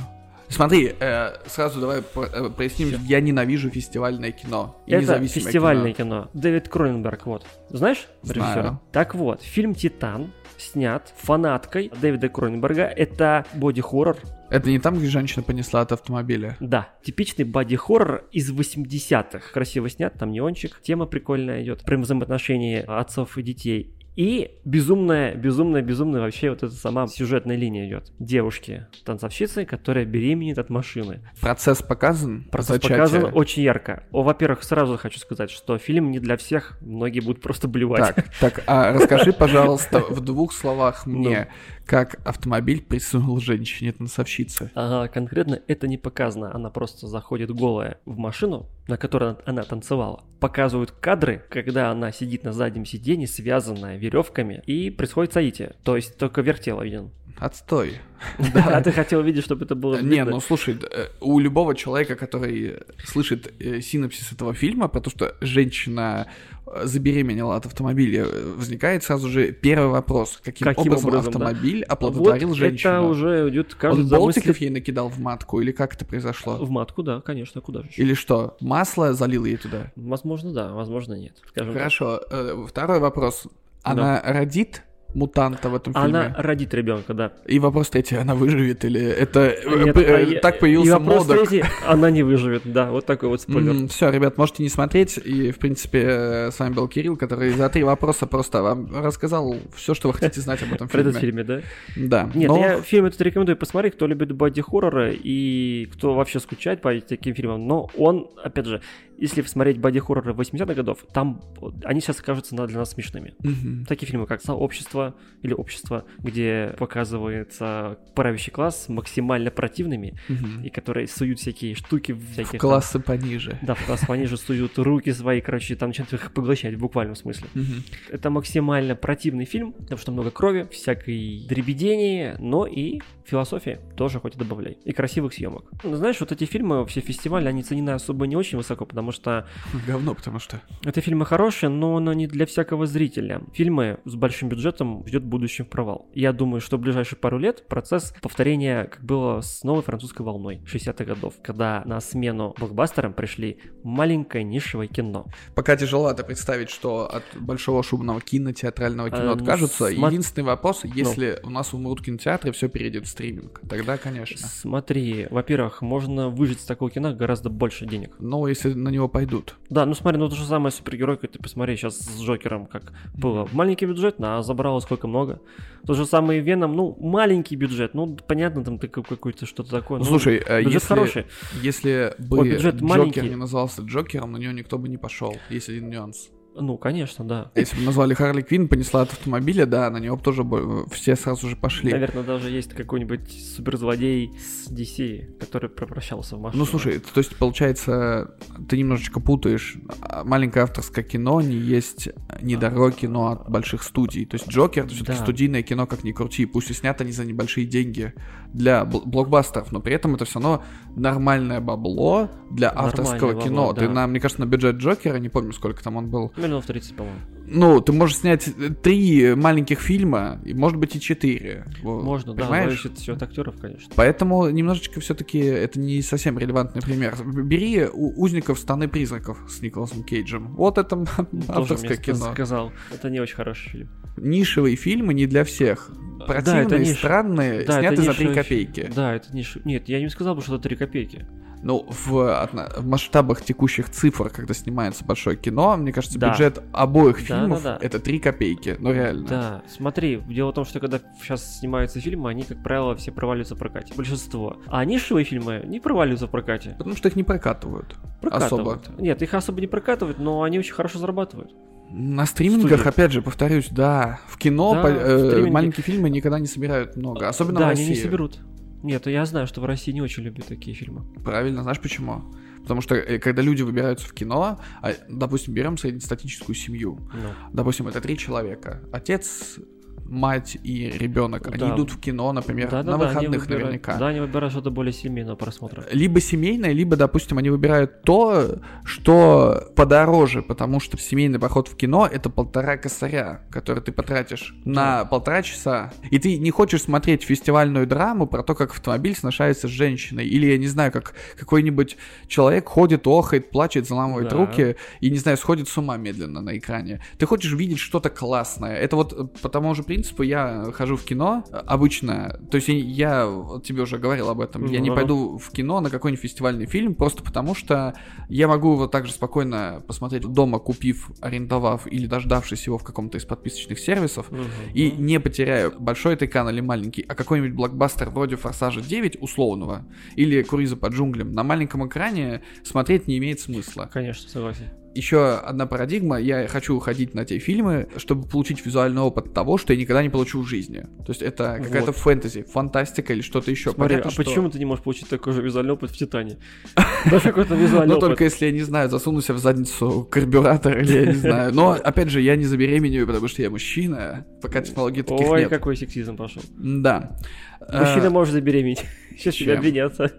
Смотри, 0.53 0.95
э, 1.01 1.33
сразу 1.47 1.81
давай 1.81 2.01
э, 2.01 2.51
проясним, 2.51 2.89
Все. 2.89 2.99
я 3.07 3.21
ненавижу 3.21 3.71
фестивальное 3.71 4.33
кино. 4.33 4.77
И 4.87 4.93
Это 4.93 5.21
фестивальное 5.27 5.93
кино. 5.93 6.27
кино. 6.27 6.41
Дэвид 6.41 6.69
Кроненберг, 6.69 7.27
вот. 7.27 7.47
Знаешь 7.71 8.07
режиссера? 8.23 8.81
Так 8.93 9.15
вот, 9.15 9.43
фильм 9.43 9.75
«Титан» 9.75 10.31
снят 10.59 11.13
фанаткой 11.17 11.91
Дэвида 12.01 12.29
Кроненберга. 12.29 12.85
Это 12.85 13.47
боди-хоррор. 13.55 14.19
Это 14.51 14.69
не 14.69 14.79
там, 14.79 14.99
где 14.99 15.09
женщина 15.09 15.43
понесла 15.43 15.81
от 15.81 15.93
автомобиля? 15.93 16.57
Да, 16.61 16.91
типичный 17.03 17.45
боди-хоррор 17.45 18.27
из 18.31 18.53
80-х. 18.53 19.53
Красиво 19.53 19.89
снят, 19.89 20.13
там 20.19 20.31
неончик. 20.31 20.81
Тема 20.83 21.07
прикольная 21.07 21.63
идет. 21.63 21.83
Про 21.85 21.97
взаимоотношения 21.97 22.83
отцов 22.83 23.39
и 23.39 23.43
детей. 23.43 23.95
И 24.15 24.59
безумная, 24.65 25.35
безумная, 25.35 25.81
безумная 25.81 26.21
вообще 26.21 26.51
вот 26.51 26.63
эта 26.63 26.75
сама 26.75 27.07
сюжетная 27.07 27.57
линия 27.57 27.87
идет. 27.87 28.13
Девушки, 28.19 28.87
танцовщицы, 29.05 29.65
которая 29.65 30.05
беременеет 30.05 30.59
от 30.59 30.69
машины. 30.69 31.21
Процесс 31.41 31.83
показан? 31.83 32.45
Процесс 32.51 32.77
Зачатие? 32.77 32.99
показан 32.99 33.31
очень 33.35 33.63
ярко. 33.63 34.05
Во-первых, 34.11 34.65
сразу 34.65 34.99
хочу 34.99 35.19
сказать, 35.19 35.51
что 35.51 35.79
фильм 35.79 36.11
не 36.11 36.19
для 36.19 36.37
всех, 36.37 36.79
многие 36.83 37.21
будут 37.21 37.43
просто 37.43 37.69
блевать. 37.69 38.15
Так, 38.15 38.27
так, 38.39 38.63
а 38.67 38.93
расскажи, 38.93 39.33
пожалуйста, 39.39 40.01
в 40.01 40.21
двух 40.21 40.53
словах 40.53 41.07
мне, 41.07 41.49
как 41.87 42.21
автомобиль 42.27 42.83
присунул 42.83 43.41
женщине 43.41 43.93
танцовщице. 43.93 44.71
Ага, 44.75 45.09
конкретно 45.09 45.61
это 45.67 45.89
не 45.89 45.99
показано. 45.99 46.55
Она 46.55 46.71
просто 46.71 47.07
заходит 47.07 47.51
голая 47.51 47.99
в 48.05 48.17
машину, 48.17 48.67
на 48.89 48.97
которой 48.97 49.37
она 49.45 49.63
танцевала. 49.63 50.25
Показывают 50.41 50.91
кадры, 50.93 51.45
когда 51.51 51.91
она 51.91 52.13
сидит 52.13 52.45
на 52.45 52.53
заднем 52.53 52.85
сиденье, 52.85 53.27
связанная 53.27 53.97
веревками, 53.97 54.63
и 54.67 54.91
происходит 54.91 55.33
соитие. 55.33 55.77
То 55.85 55.97
есть 55.97 56.17
только 56.19 56.41
верх 56.41 56.61
тела 56.61 56.83
виден. 56.83 57.11
Отстой. 57.43 57.99
А 58.55 58.81
ты 58.81 58.93
хотел 58.93 59.21
видеть, 59.23 59.45
чтобы 59.45 59.65
это 59.65 59.75
было 59.75 60.01
Не, 60.01 60.25
ну 60.25 60.39
слушай, 60.39 60.79
э, 60.81 61.09
у 61.21 61.41
любого 61.41 61.75
человека, 61.75 62.15
который 62.15 62.77
слышит 63.05 63.53
э, 63.59 63.81
синопсис 63.81 64.31
этого 64.31 64.55
фильма, 64.55 64.87
про 64.87 65.01
то, 65.01 65.11
что 65.11 65.35
женщина 65.41 66.29
э, 66.67 66.83
забеременела 66.85 67.57
от 67.57 67.67
автомобиля, 67.67 68.25
возникает 68.57 69.03
сразу 69.03 69.29
же 69.29 69.51
первый 69.51 69.89
вопрос. 69.89 70.39
Каким, 70.41 70.67
Каким 70.69 70.93
образом, 70.93 71.09
образом, 71.09 71.33
да? 71.33 71.47
автомобиль 71.49 71.83
оплодотворил 71.83 72.49
вот 72.51 72.57
женщину? 72.59 72.93
это 72.93 73.03
уже 73.03 73.49
идет 73.49 73.75
каждый 73.75 74.05
Он 74.05 74.09
болтиков 74.09 74.49
мысли- 74.51 74.63
ей 74.65 74.71
накидал 74.71 75.09
в 75.09 75.19
матку, 75.19 75.61
или 75.61 75.73
как 75.73 75.95
это 75.95 76.05
произошло? 76.05 76.59
В 76.65 76.71
матку, 76.71 77.03
да, 77.03 77.21
конечно, 77.23 77.61
куда 77.61 77.83
же 77.83 77.89
еще? 77.89 78.03
Или 78.03 78.15
что, 78.15 78.57
масло 78.61 79.15
залил 79.15 79.45
ей 79.47 79.57
туда? 79.57 79.91
Возможно, 79.97 80.53
да, 80.53 80.73
возможно, 80.73 81.15
нет. 81.15 81.37
Скажем 81.49 81.73
так. 81.73 81.83
Хорошо, 81.83 82.21
э, 82.31 82.67
второй 82.69 83.01
вопрос. 83.01 83.49
Она 83.83 84.23
родит 84.25 84.85
мутанта 85.15 85.69
в 85.71 85.75
этом 85.75 85.93
фильме? 85.93 86.09
Она 86.09 86.35
родит 86.39 86.73
ребенка, 86.75 87.15
да. 87.15 87.33
И 87.47 87.59
вопрос 87.59 87.91
третий, 87.91 88.17
она 88.17 88.35
выживет 88.35 88.85
или 88.85 89.01
это 89.01 89.41
э, 89.41 89.85
Нет, 89.85 89.97
э, 89.97 90.37
а 90.37 90.41
так 90.41 90.57
и 90.57 90.61
появился 90.61 90.99
вопрос 90.99 91.29
модок? 91.29 91.49
третий, 91.49 91.65
она 91.87 92.11
не 92.11 92.23
выживет, 92.23 92.63
да, 92.65 92.91
вот 92.91 93.07
такой 93.07 93.29
вот 93.29 93.41
спойлер. 93.41 93.89
Все, 93.89 94.11
ребят, 94.11 94.39
можете 94.39 94.63
не 94.63 94.69
смотреть. 94.69 95.19
И, 95.19 95.51
в 95.51 95.59
принципе, 95.59 96.03
э, 96.03 96.51
с 96.51 96.59
вами 96.59 96.75
был 96.75 96.89
Кирилл, 96.89 97.17
который 97.17 97.51
за 97.51 97.69
три 97.69 97.83
вопроса 97.85 98.27
просто 98.27 98.63
вам 98.63 98.89
рассказал 98.95 99.55
все, 99.77 99.95
что 99.95 100.09
вы 100.09 100.15
хотите 100.15 100.41
знать 100.41 100.63
об 100.63 100.73
этом 100.73 100.89
Про 100.93 101.01
этот 101.01 101.17
фильме. 101.19 101.45
фильме, 101.45 101.63
да? 101.97 102.25
Да. 102.25 102.31
Нет, 102.35 102.49
но- 102.49 102.59
я 102.59 102.81
фильм 102.81 103.07
этот 103.07 103.21
рекомендую 103.21 103.57
посмотреть, 103.57 103.95
кто 103.95 104.07
любит 104.07 104.33
боди-хорроры 104.33 105.19
и 105.23 105.89
кто 105.93 106.15
вообще 106.15 106.41
скучает 106.41 106.81
по 106.81 106.93
таким 107.01 107.35
фильмам. 107.35 107.67
Но 107.67 107.89
он, 107.97 108.29
опять 108.43 108.67
же, 108.67 108.81
если 109.19 109.43
смотреть 109.43 109.79
боди-хорроры 109.79 110.33
80-х 110.33 110.75
годов, 110.75 110.99
там 111.13 111.41
они 111.85 112.01
сейчас 112.01 112.21
кажутся 112.21 112.55
на- 112.57 112.67
для 112.67 112.79
нас 112.79 112.91
смешными. 112.91 113.35
Мгм. 113.41 113.85
Такие 113.87 114.07
фильмы, 114.11 114.27
как 114.27 114.41
«Сообщество» 114.43 115.02
или 115.43 115.53
«Общество», 115.55 116.05
где 116.19 116.75
показывается 116.79 117.99
правящий 118.15 118.53
класс 118.53 118.89
максимально 118.89 119.51
противными, 119.51 120.15
Мгм. 120.29 120.63
и 120.65 120.71
которые 120.71 121.07
суют 121.09 121.39
всякие 121.41 121.75
штуки 121.75 122.13
всяких... 122.33 122.49
В 122.49 122.53
там- 122.53 122.61
классы 122.61 122.99
пониже. 123.01 123.59
Да, 123.63 123.75
в 123.75 123.85
класс 123.87 124.05
пониже 124.07 124.37
суют 124.37 124.79
руки 124.79 125.13
свои, 125.13 125.41
короче, 125.41 125.75
там 125.77 125.93
чем-то 125.93 126.17
их 126.17 126.33
поглощать 126.33 126.75
в 126.75 126.79
буквальном 126.79 127.17
смысле. 127.17 127.49
Мгм. 127.55 127.83
Это 128.11 128.31
максимально 128.31 128.95
противный 128.95 129.45
фильм, 129.45 129.73
потому 129.73 129.99
что 129.99 130.13
много 130.13 130.31
крови, 130.31 130.67
всякой 130.71 131.45
дребедения, 131.49 132.37
но 132.39 132.67
и 132.67 133.01
философии 133.25 133.79
тоже 133.97 134.19
хоть 134.21 134.35
и 134.37 134.39
добавляй. 134.39 134.79
И 134.85 134.93
красивых 134.93 135.33
съемок. 135.35 135.65
Ну, 135.85 135.97
Знаешь, 135.97 136.21
вот 136.21 136.33
эти 136.33 136.45
фильмы, 136.45 136.85
все 136.87 137.01
фестивали, 137.01 137.47
они 137.49 137.63
ценены 137.63 137.91
особо 137.91 138.27
не 138.27 138.37
очень 138.37 138.59
высоко, 138.59 138.85
потому 138.85 139.13
что 139.13 139.47
Говно, 139.87 140.15
потому 140.15 140.39
что... 140.39 140.61
это 140.85 141.01
фильмы 141.01 141.25
хорошие, 141.25 141.71
но 141.71 141.97
оно 141.97 142.13
не 142.13 142.27
для 142.27 142.47
всякого 142.47 142.87
зрителя. 142.87 143.41
Фильмы 143.55 143.99
с 144.05 144.15
большим 144.15 144.49
бюджетом 144.49 144.92
ждет 145.07 145.23
в 145.23 145.27
будущем 145.27 145.65
провал. 145.65 146.07
Я 146.15 146.33
думаю, 146.33 146.61
что 146.61 146.77
в 146.77 146.81
ближайшие 146.81 147.19
пару 147.19 147.39
лет 147.39 147.67
процесс 147.69 148.15
повторения, 148.21 148.85
как 148.85 149.03
было 149.05 149.41
с 149.41 149.63
новой 149.65 149.83
французской 149.83 150.23
волной 150.23 150.61
60-х 150.65 151.05
годов, 151.05 151.35
когда 151.43 151.83
на 151.87 152.01
смену 152.01 152.55
блокбастерам 152.59 153.13
пришли 153.13 153.59
маленькое 153.83 154.45
нишевое 154.45 154.89
кино. 154.89 155.27
Пока 155.55 155.77
тяжеловато 155.77 156.25
представить, 156.25 156.71
что 156.71 157.07
от 157.13 157.25
большого 157.41 157.83
шумного 157.83 158.21
кинотеатрального 158.21 159.11
кино 159.11 159.23
А, 159.23 159.25
ну, 159.27 159.33
откажутся. 159.33 159.91
смо- 159.93 160.07
Единственный 160.09 160.45
вопрос, 160.45 160.83
если 160.85 161.39
у 161.43 161.51
нас 161.51 161.73
умрут 161.75 162.03
кинотеатры, 162.03 162.53
все 162.53 162.69
перейдет 162.69 163.07
в 163.07 163.09
стриминг, 163.09 163.61
тогда, 163.69 163.97
конечно. 163.97 164.47
Смотри, 164.47 165.27
во-первых, 165.31 165.83
можно 165.83 166.29
выжить 166.29 166.61
с 166.61 166.65
такого 166.65 166.91
кино 166.91 167.15
гораздо 167.15 167.51
больше 167.51 167.87
денег. 167.87 168.17
Но 168.19 168.47
если 168.49 168.73
на 168.73 168.89
него 168.89 169.09
пойдут. 169.09 169.57
Да, 169.71 169.87
ну 169.87 169.95
смотри, 169.95 170.19
ну 170.19 170.29
то 170.29 170.35
же 170.37 170.45
самое 170.45 170.73
супергеройка, 170.73 171.29
ты 171.29 171.39
посмотри 171.39 171.77
сейчас 171.77 171.99
с 171.99 172.21
Джокером, 172.21 172.67
как 172.67 172.93
было. 173.15 173.49
Маленький 173.53 173.87
бюджет, 173.87 174.17
а 174.21 174.43
забрало 174.43 174.81
сколько 174.83 175.09
много. 175.09 175.41
То 175.87 175.95
же 175.95 176.07
самое 176.07 176.41
Веном, 176.41 176.77
ну, 176.77 176.97
маленький 177.01 177.57
бюджет, 177.57 177.95
ну, 177.95 178.17
понятно, 178.29 178.65
там 178.65 178.79
какой-то 178.79 179.47
что-то 179.47 179.71
такое. 179.71 179.99
Ну, 179.99 180.05
ну, 180.05 180.11
слушай, 180.11 180.43
э, 180.47 180.61
бюджет 180.61 180.75
если, 180.75 180.87
хороший. 180.87 181.27
если 181.63 182.15
бы 182.19 182.39
Ой, 182.41 182.51
бюджет 182.51 182.75
Джокер 182.75 182.89
маленький. 182.89 183.21
не 183.23 183.37
назывался 183.37 183.83
Джокером, 183.83 184.33
на 184.33 184.37
него 184.37 184.53
никто 184.53 184.79
бы 184.79 184.89
не 184.89 184.99
пошел. 184.99 185.35
Есть 185.49 185.69
один 185.69 185.89
нюанс. 185.91 186.31
Ну, 186.55 186.77
конечно, 186.77 187.25
да. 187.27 187.51
Если 187.55 187.77
бы 187.79 187.83
назвали 187.85 188.15
Харли 188.15 188.43
Квинн, 188.43 188.69
понесла 188.69 189.03
от 189.03 189.13
автомобиля, 189.13 189.65
да, 189.67 189.89
на 189.91 189.97
него 189.99 190.17
бы 190.17 190.23
тоже 190.23 190.45
бы 190.45 190.87
все 190.91 191.17
сразу 191.17 191.49
же 191.49 191.57
пошли. 191.57 191.91
Наверное, 191.93 192.23
даже 192.23 192.51
есть 192.51 192.75
какой-нибудь 192.75 193.31
суперзлодей 193.57 194.33
с 194.39 194.71
DC, 194.71 195.39
который 195.39 195.71
превращался 195.71 196.37
в 196.37 196.41
машину. 196.41 196.63
Ну, 196.63 196.67
слушай, 196.69 196.99
то 196.99 197.19
есть, 197.19 197.35
получается, 197.37 198.37
ты 198.69 198.77
немножечко 198.77 199.21
путаешь. 199.21 199.77
А, 200.03 200.25
Маленькое 200.25 200.65
авторское 200.65 201.05
кино 201.05 201.41
не 201.41 201.57
есть 201.57 202.09
недорогое 202.41 202.91
кино 202.93 203.29
от 203.29 203.49
больших 203.51 203.83
студий. 203.83 204.27
То 204.27 204.35
есть, 204.37 204.49
Джокер— 204.49 204.85
это 204.85 204.95
все-таки 204.95 205.19
Да. 205.19 205.25
студийное 205.25 205.63
кино, 205.63 205.87
как 205.87 206.05
ни 206.05 206.13
крути. 206.13 206.45
Пусть 206.47 206.71
и 206.71 206.75
снято 206.75 207.05
они 207.05 207.13
за 207.13 207.25
небольшие 207.25 207.67
деньги 207.67 208.13
для 208.53 208.83
бл- 208.83 209.03
блокбастеров, 209.05 209.73
но 209.73 209.81
при 209.81 209.95
этом 209.95 210.15
это 210.15 210.25
все 210.25 210.35
равно 210.41 210.63
нормальное 210.97 211.61
бабло 211.61 212.31
для 212.51 212.69
Нормальное 212.69 212.91
авторского 212.91 213.29
бабло, 213.33 213.43
кино. 213.43 213.73
Ты, 213.73 213.87
да. 213.87 213.93
на, 213.93 214.07
мне 214.07 214.21
кажется, 214.21 214.43
на 214.43 214.47
бюджет 214.47 214.77
Джокера, 214.77 215.17
не 215.17 215.29
помню, 215.29 215.53
сколько 215.53 215.83
там 215.83 215.97
он 215.97 216.11
был, 216.11 216.33
Миллионов 216.37 216.67
30, 216.67 216.97
по-моему. 216.97 217.19
Ну, 217.55 217.81
ты 217.81 217.93
можешь 217.93 218.19
снять 218.19 218.49
э, 218.49 218.71
три 218.71 219.35
маленьких 219.35 219.81
фильма, 219.81 220.41
и, 220.45 220.55
может 220.55 220.79
быть, 220.79 220.97
и 220.97 221.01
четыре. 221.01 221.67
Можно, 221.83 222.35
да, 222.35 222.43
понимаешь? 222.45 222.67
зависит 222.83 222.99
все 222.99 223.13
от 223.15 223.23
актеров, 223.23 223.57
конечно. 223.61 223.93
Поэтому 223.97 224.49
немножечко 224.49 225.01
все-таки 225.01 225.39
это 225.39 225.79
не 225.81 226.01
совсем 226.03 226.39
релевантный 226.39 226.81
пример. 226.83 227.15
Бери 227.25 227.87
у- 227.87 228.23
«Узников 228.23 228.59
страны 228.59 228.89
призраков» 228.89 229.39
с 229.51 229.61
Николасом 229.61 230.03
Кейджем. 230.03 230.55
Вот 230.55 230.79
это 230.79 230.97
м, 230.97 231.07
Тоже 231.07 231.27
авторское 231.49 231.89
мне 231.97 231.99
кино. 231.99 232.33
сказал. 232.33 232.73
Это 232.93 233.11
не 233.11 233.21
очень 233.21 233.37
хороший 233.37 233.71
фильм. 233.71 233.89
Нишевые 234.17 234.77
фильмы 234.77 235.13
не 235.15 235.27
для 235.27 235.45
всех. 235.45 235.91
Да, 236.27 236.35
Противные, 236.35 236.65
это 236.65 236.77
ниш- 236.79 236.95
странные, 236.99 237.65
Да, 237.65 237.81
сняты 237.81 237.95
это 237.95 238.03
за 238.03 238.15
3 238.15 238.25
нишевый 238.27 238.35
копейки. 238.35 238.91
Да, 238.95 239.15
это 239.15 239.35
не... 239.35 239.45
Нет, 239.65 239.89
я 239.89 240.01
не 240.01 240.09
сказал 240.09 240.35
бы, 240.35 240.43
что 240.43 240.55
это 240.55 240.65
3 240.65 240.77
копейки. 240.77 241.27
Ну, 241.63 241.87
в, 241.89 242.11
в 242.53 242.85
масштабах 242.87 243.43
текущих 243.43 243.89
цифр, 243.89 244.31
когда 244.31 244.53
снимается 244.53 245.05
большое 245.05 245.37
кино, 245.37 245.77
мне 245.77 245.93
кажется, 245.93 246.19
Да. 246.19 246.31
бюджет 246.31 246.61
обоих 246.73 247.19
Да, 247.19 247.23
фильмов 247.39 247.63
да, 247.63 247.79
да. 247.79 247.87
это 247.87 248.01
3 248.01 248.19
копейки. 248.19 248.77
Ну, 248.81 248.93
реально. 248.93 249.27
Да, 249.29 249.63
смотри, 249.69 250.21
дело 250.29 250.51
в 250.51 250.55
том, 250.55 250.65
что 250.65 250.81
когда 250.81 251.01
сейчас 251.21 251.61
снимаются 251.61 252.01
фильмы, 252.01 252.31
они, 252.31 252.43
как 252.43 252.63
правило, 252.65 252.97
все 252.97 253.13
проваливаются 253.13 253.55
в 253.55 253.59
прокате. 253.59 253.95
Большинство. 253.97 254.57
А 254.67 254.85
нишевые 254.85 255.25
фильмы 255.25 255.63
не 255.65 255.79
проваливаются 255.79 256.27
в 256.27 256.31
прокате. 256.31 256.75
Потому 256.79 256.97
что 256.97 257.09
их 257.09 257.15
не 257.17 257.23
прокатывают. 257.23 257.95
Прокатывают. 258.21 258.99
Нет, 258.99 259.23
их 259.23 259.33
особо 259.35 259.61
не 259.61 259.67
прокатывают, 259.69 260.19
но 260.19 260.43
они 260.43 260.59
очень 260.59 260.75
хорошо 260.75 260.99
зарабатывают. 260.99 261.53
На 261.95 262.25
стримингах, 262.25 262.81
Студии. 262.81 262.89
опять 262.89 263.13
же, 263.13 263.21
повторюсь, 263.23 263.69
да. 263.71 264.19
В 264.27 264.39
кино 264.39 264.75
Да, 264.75 264.83
по- 264.83 264.89
в 264.89 264.97
э, 264.97 265.29
стриминге. 265.29 265.51
маленькие 265.53 265.85
фильмы 265.85 266.09
никогда 266.09 266.39
не 266.39 266.47
собирают 266.47 266.97
много. 266.97 267.29
Особенно 267.29 267.61
да, 267.61 267.67
в 267.67 267.71
они 267.71 267.81
России. 267.83 267.91
не 267.95 268.01
соберут. 268.01 268.39
Нет, 268.83 269.07
я 269.07 269.25
знаю, 269.27 269.47
что 269.47 269.61
в 269.61 269.65
России 269.65 269.93
не 269.93 270.01
очень 270.03 270.23
любят 270.25 270.47
такие 270.47 270.75
фильмы. 270.75 271.05
Правильно, 271.25 271.63
знаешь 271.63 271.81
почему? 271.81 272.23
Потому 272.63 272.81
что 272.81 272.95
э, 272.95 273.19
когда 273.19 273.43
люди 273.43 273.63
выбираются 273.63 274.07
в 274.07 274.13
кино, 274.13 274.61
а, 274.81 274.93
допустим, 275.09 275.55
берем 275.55 275.77
среднестатическую 275.77 276.55
семью. 276.55 276.99
Ну, 277.13 277.29
Допустим, 277.53 277.89
это 277.89 278.01
три 278.01 278.17
человека. 278.17 278.83
Отец, 278.93 279.59
мать 280.05 280.59
и 280.63 280.91
ребенок. 280.91 281.47
Они 281.49 281.57
Да. 281.59 281.75
идут 281.75 281.91
в 281.91 281.99
кино, 282.01 282.33
например, 282.33 282.69
да, 282.71 282.83
да, 282.83 282.93
на 282.93 282.99
да, 282.99 283.07
выходных 283.09 283.41
выбирают- 283.43 283.65
наверняка. 283.65 283.97
Да, 283.97 284.09
они 284.09 284.21
выбирают 284.21 284.53
что-то 284.53 284.71
более 284.71 284.93
семейного 284.93 285.37
просмотра. 285.37 285.85
Либо 285.91 286.21
семейное, 286.21 286.73
либо, 286.73 286.97
допустим, 286.97 287.39
они 287.39 287.49
выбирают 287.51 288.03
то, 288.03 288.59
что 288.85 289.69
подороже, 289.75 290.43
потому 290.43 290.81
что 290.81 290.99
семейный 290.99 291.39
поход 291.39 291.69
в 291.69 291.77
кино 291.77 292.07
это 292.11 292.29
полтора 292.29 292.77
косаря, 292.77 293.41
который 293.51 293.83
ты 293.83 293.91
потратишь 293.93 294.55
на 294.65 295.05
полтора 295.07 295.43
часа. 295.43 295.93
И 296.11 296.19
ты 296.19 296.37
не 296.39 296.51
хочешь 296.51 296.83
смотреть 296.83 297.23
фестивальную 297.23 297.87
драму 297.87 298.27
про 298.27 298.43
то, 298.43 298.55
как 298.55 298.71
автомобиль 298.73 299.17
сношается 299.17 299.67
с 299.67 299.71
женщиной. 299.71 300.27
Или, 300.27 300.47
я 300.47 300.59
не 300.59 300.67
знаю, 300.67 300.93
как 300.93 301.15
какой-нибудь 301.39 301.97
человек 302.29 302.69
ходит, 302.69 303.07
охает, 303.07 303.51
плачет, 303.51 303.89
заламывает 303.89 304.29
Да. 304.29 304.37
руки 304.37 304.77
и, 305.01 305.11
не 305.11 305.19
знаю, 305.19 305.37
сходит 305.39 305.69
с 305.69 305.79
ума 305.79 305.97
медленно 305.97 306.41
на 306.41 306.57
экране. 306.59 307.01
Ты 307.19 307.27
хочешь 307.27 307.53
видеть 307.55 307.79
что-то 307.79 308.11
классное. 308.11 308.77
Это 308.77 308.97
вот 308.97 309.13
э, 309.13 309.25
по 309.41 309.49
тому 309.49 309.75
же 309.75 309.82
же 309.83 309.87
принципу 309.87 310.23
я 310.23 310.71
хожу 310.73 310.97
в 310.97 311.05
кино 311.05 311.45
обычно. 311.51 312.41
То 312.51 312.57
есть 312.57 312.69
я, 312.69 313.27
вот 313.27 313.65
тебе 313.65 313.83
уже 313.83 313.99
говорил 313.99 314.31
об 314.31 314.41
этом, 314.41 314.67
я 314.67 314.81
не 314.81 314.91
пойду 314.91 315.39
в 315.39 315.51
кино 315.51 315.81
на 315.81 315.91
какой-нибудь 315.91 316.23
фестивальный 316.23 316.67
фильм, 316.67 316.95
просто 316.95 317.23
потому 317.23 317.55
что 317.55 317.95
я 318.29 318.49
могу 318.49 318.77
вот 318.77 318.91
так 318.91 319.07
же 319.07 319.13
спокойно 319.13 319.83
посмотреть 319.87 320.23
дома, 320.23 320.59
купив, 320.59 321.11
арендовав 321.21 321.87
или 321.87 322.07
дождавшись 322.07 322.67
его 322.67 322.79
в 322.79 322.85
каком-то 322.85 323.19
из 323.19 323.25
подписочных 323.25 323.79
сервисов, 323.79 324.31
и 324.75 324.91
не 324.91 325.21
потеряю 325.21 325.73
большой 325.79 326.15
это 326.15 326.27
экран 326.27 326.49
или 326.49 326.61
маленький, 326.61 327.05
а 327.07 327.15
какой-нибудь 327.15 327.55
блокбастер 327.55 328.11
вроде 328.11 328.37
«Форсажа 328.37 328.81
9» 328.81 329.19
условного 329.21 329.85
или 330.17 330.43
«Круиза 330.43 330.77
по 330.77 330.87
джунглям» 330.87 331.33
на 331.33 331.43
маленьком 331.43 331.87
экране 331.87 332.43
смотреть 332.65 333.07
не 333.07 333.19
имеет 333.19 333.41
смысла. 333.41 333.91
Конечно, 333.93 334.29
согласен. 334.29 334.82
Еще 334.95 335.37
одна 335.37 335.67
парадигма, 335.67 336.19
я 336.21 336.47
хочу 336.49 336.79
ходить 336.79 337.15
на 337.15 337.25
те 337.25 337.39
фильмы, 337.39 337.89
чтобы 337.97 338.29
получить 338.29 338.65
визуальный 338.67 339.01
опыт 339.01 339.33
того, 339.33 339.57
что 339.57 339.73
я 339.73 339.79
никогда 339.81 340.03
не 340.03 340.11
получу 340.11 340.43
в 340.43 340.47
жизни. 340.47 340.81
То 341.07 341.13
есть 341.13 341.23
это 341.23 341.59
какая-то 341.63 341.87
Вот. 341.93 341.97
фэнтези, 341.97 342.43
фантастика 342.43 343.15
или 343.15 343.23
что-то 343.23 343.51
еще. 343.51 343.71
Смотри, 343.73 343.97
Понятно, 343.97 344.09
а 344.11 344.13
что- 344.13 344.23
почему 344.25 344.51
ты 344.51 344.59
не 344.59 344.67
можешь 344.67 344.85
получить 344.85 345.09
такой 345.09 345.33
же 345.33 345.41
визуальный 345.43 345.73
опыт 345.73 345.91
в 345.91 345.97
Титане? 345.97 346.37
Да 347.11 347.21
какой-то 347.21 347.55
визуальный 347.55 347.89
Ну, 347.89 347.97
опыт. 347.99 348.09
только 348.11 348.25
если 348.25 348.47
я 348.47 348.53
не 348.53 348.63
знаю, 348.63 348.91
засуну 348.91 349.23
себе 349.23 349.35
в 349.35 349.39
задницу 349.39 350.07
карбюратор 350.11 350.79
или 350.79 350.93
я 350.93 351.07
не 351.07 351.13
знаю. 351.15 351.55
Но, 351.55 351.71
опять 351.73 352.11
же, 352.11 352.21
я 352.21 352.37
не 352.37 352.45
забеременею, 352.45 353.07
потому 353.07 353.29
что 353.29 353.41
я 353.43 353.49
мужчина. 353.51 354.27
Пока 354.43 354.61
технологий 354.61 355.03
таких 355.03 355.27
Ой, 355.29 355.41
нет. 355.41 355.49
какой 355.49 355.77
сексизм 355.77 356.17
пошел. 356.17 356.43
Да. 356.59 357.17
Мужчина 357.61 358.07
Э, 358.07 358.11
может 358.11 358.35
забеременеть. 358.35 358.85
Сейчас 359.17 359.37
тебя 359.37 359.55
обвинятся. 359.57 360.11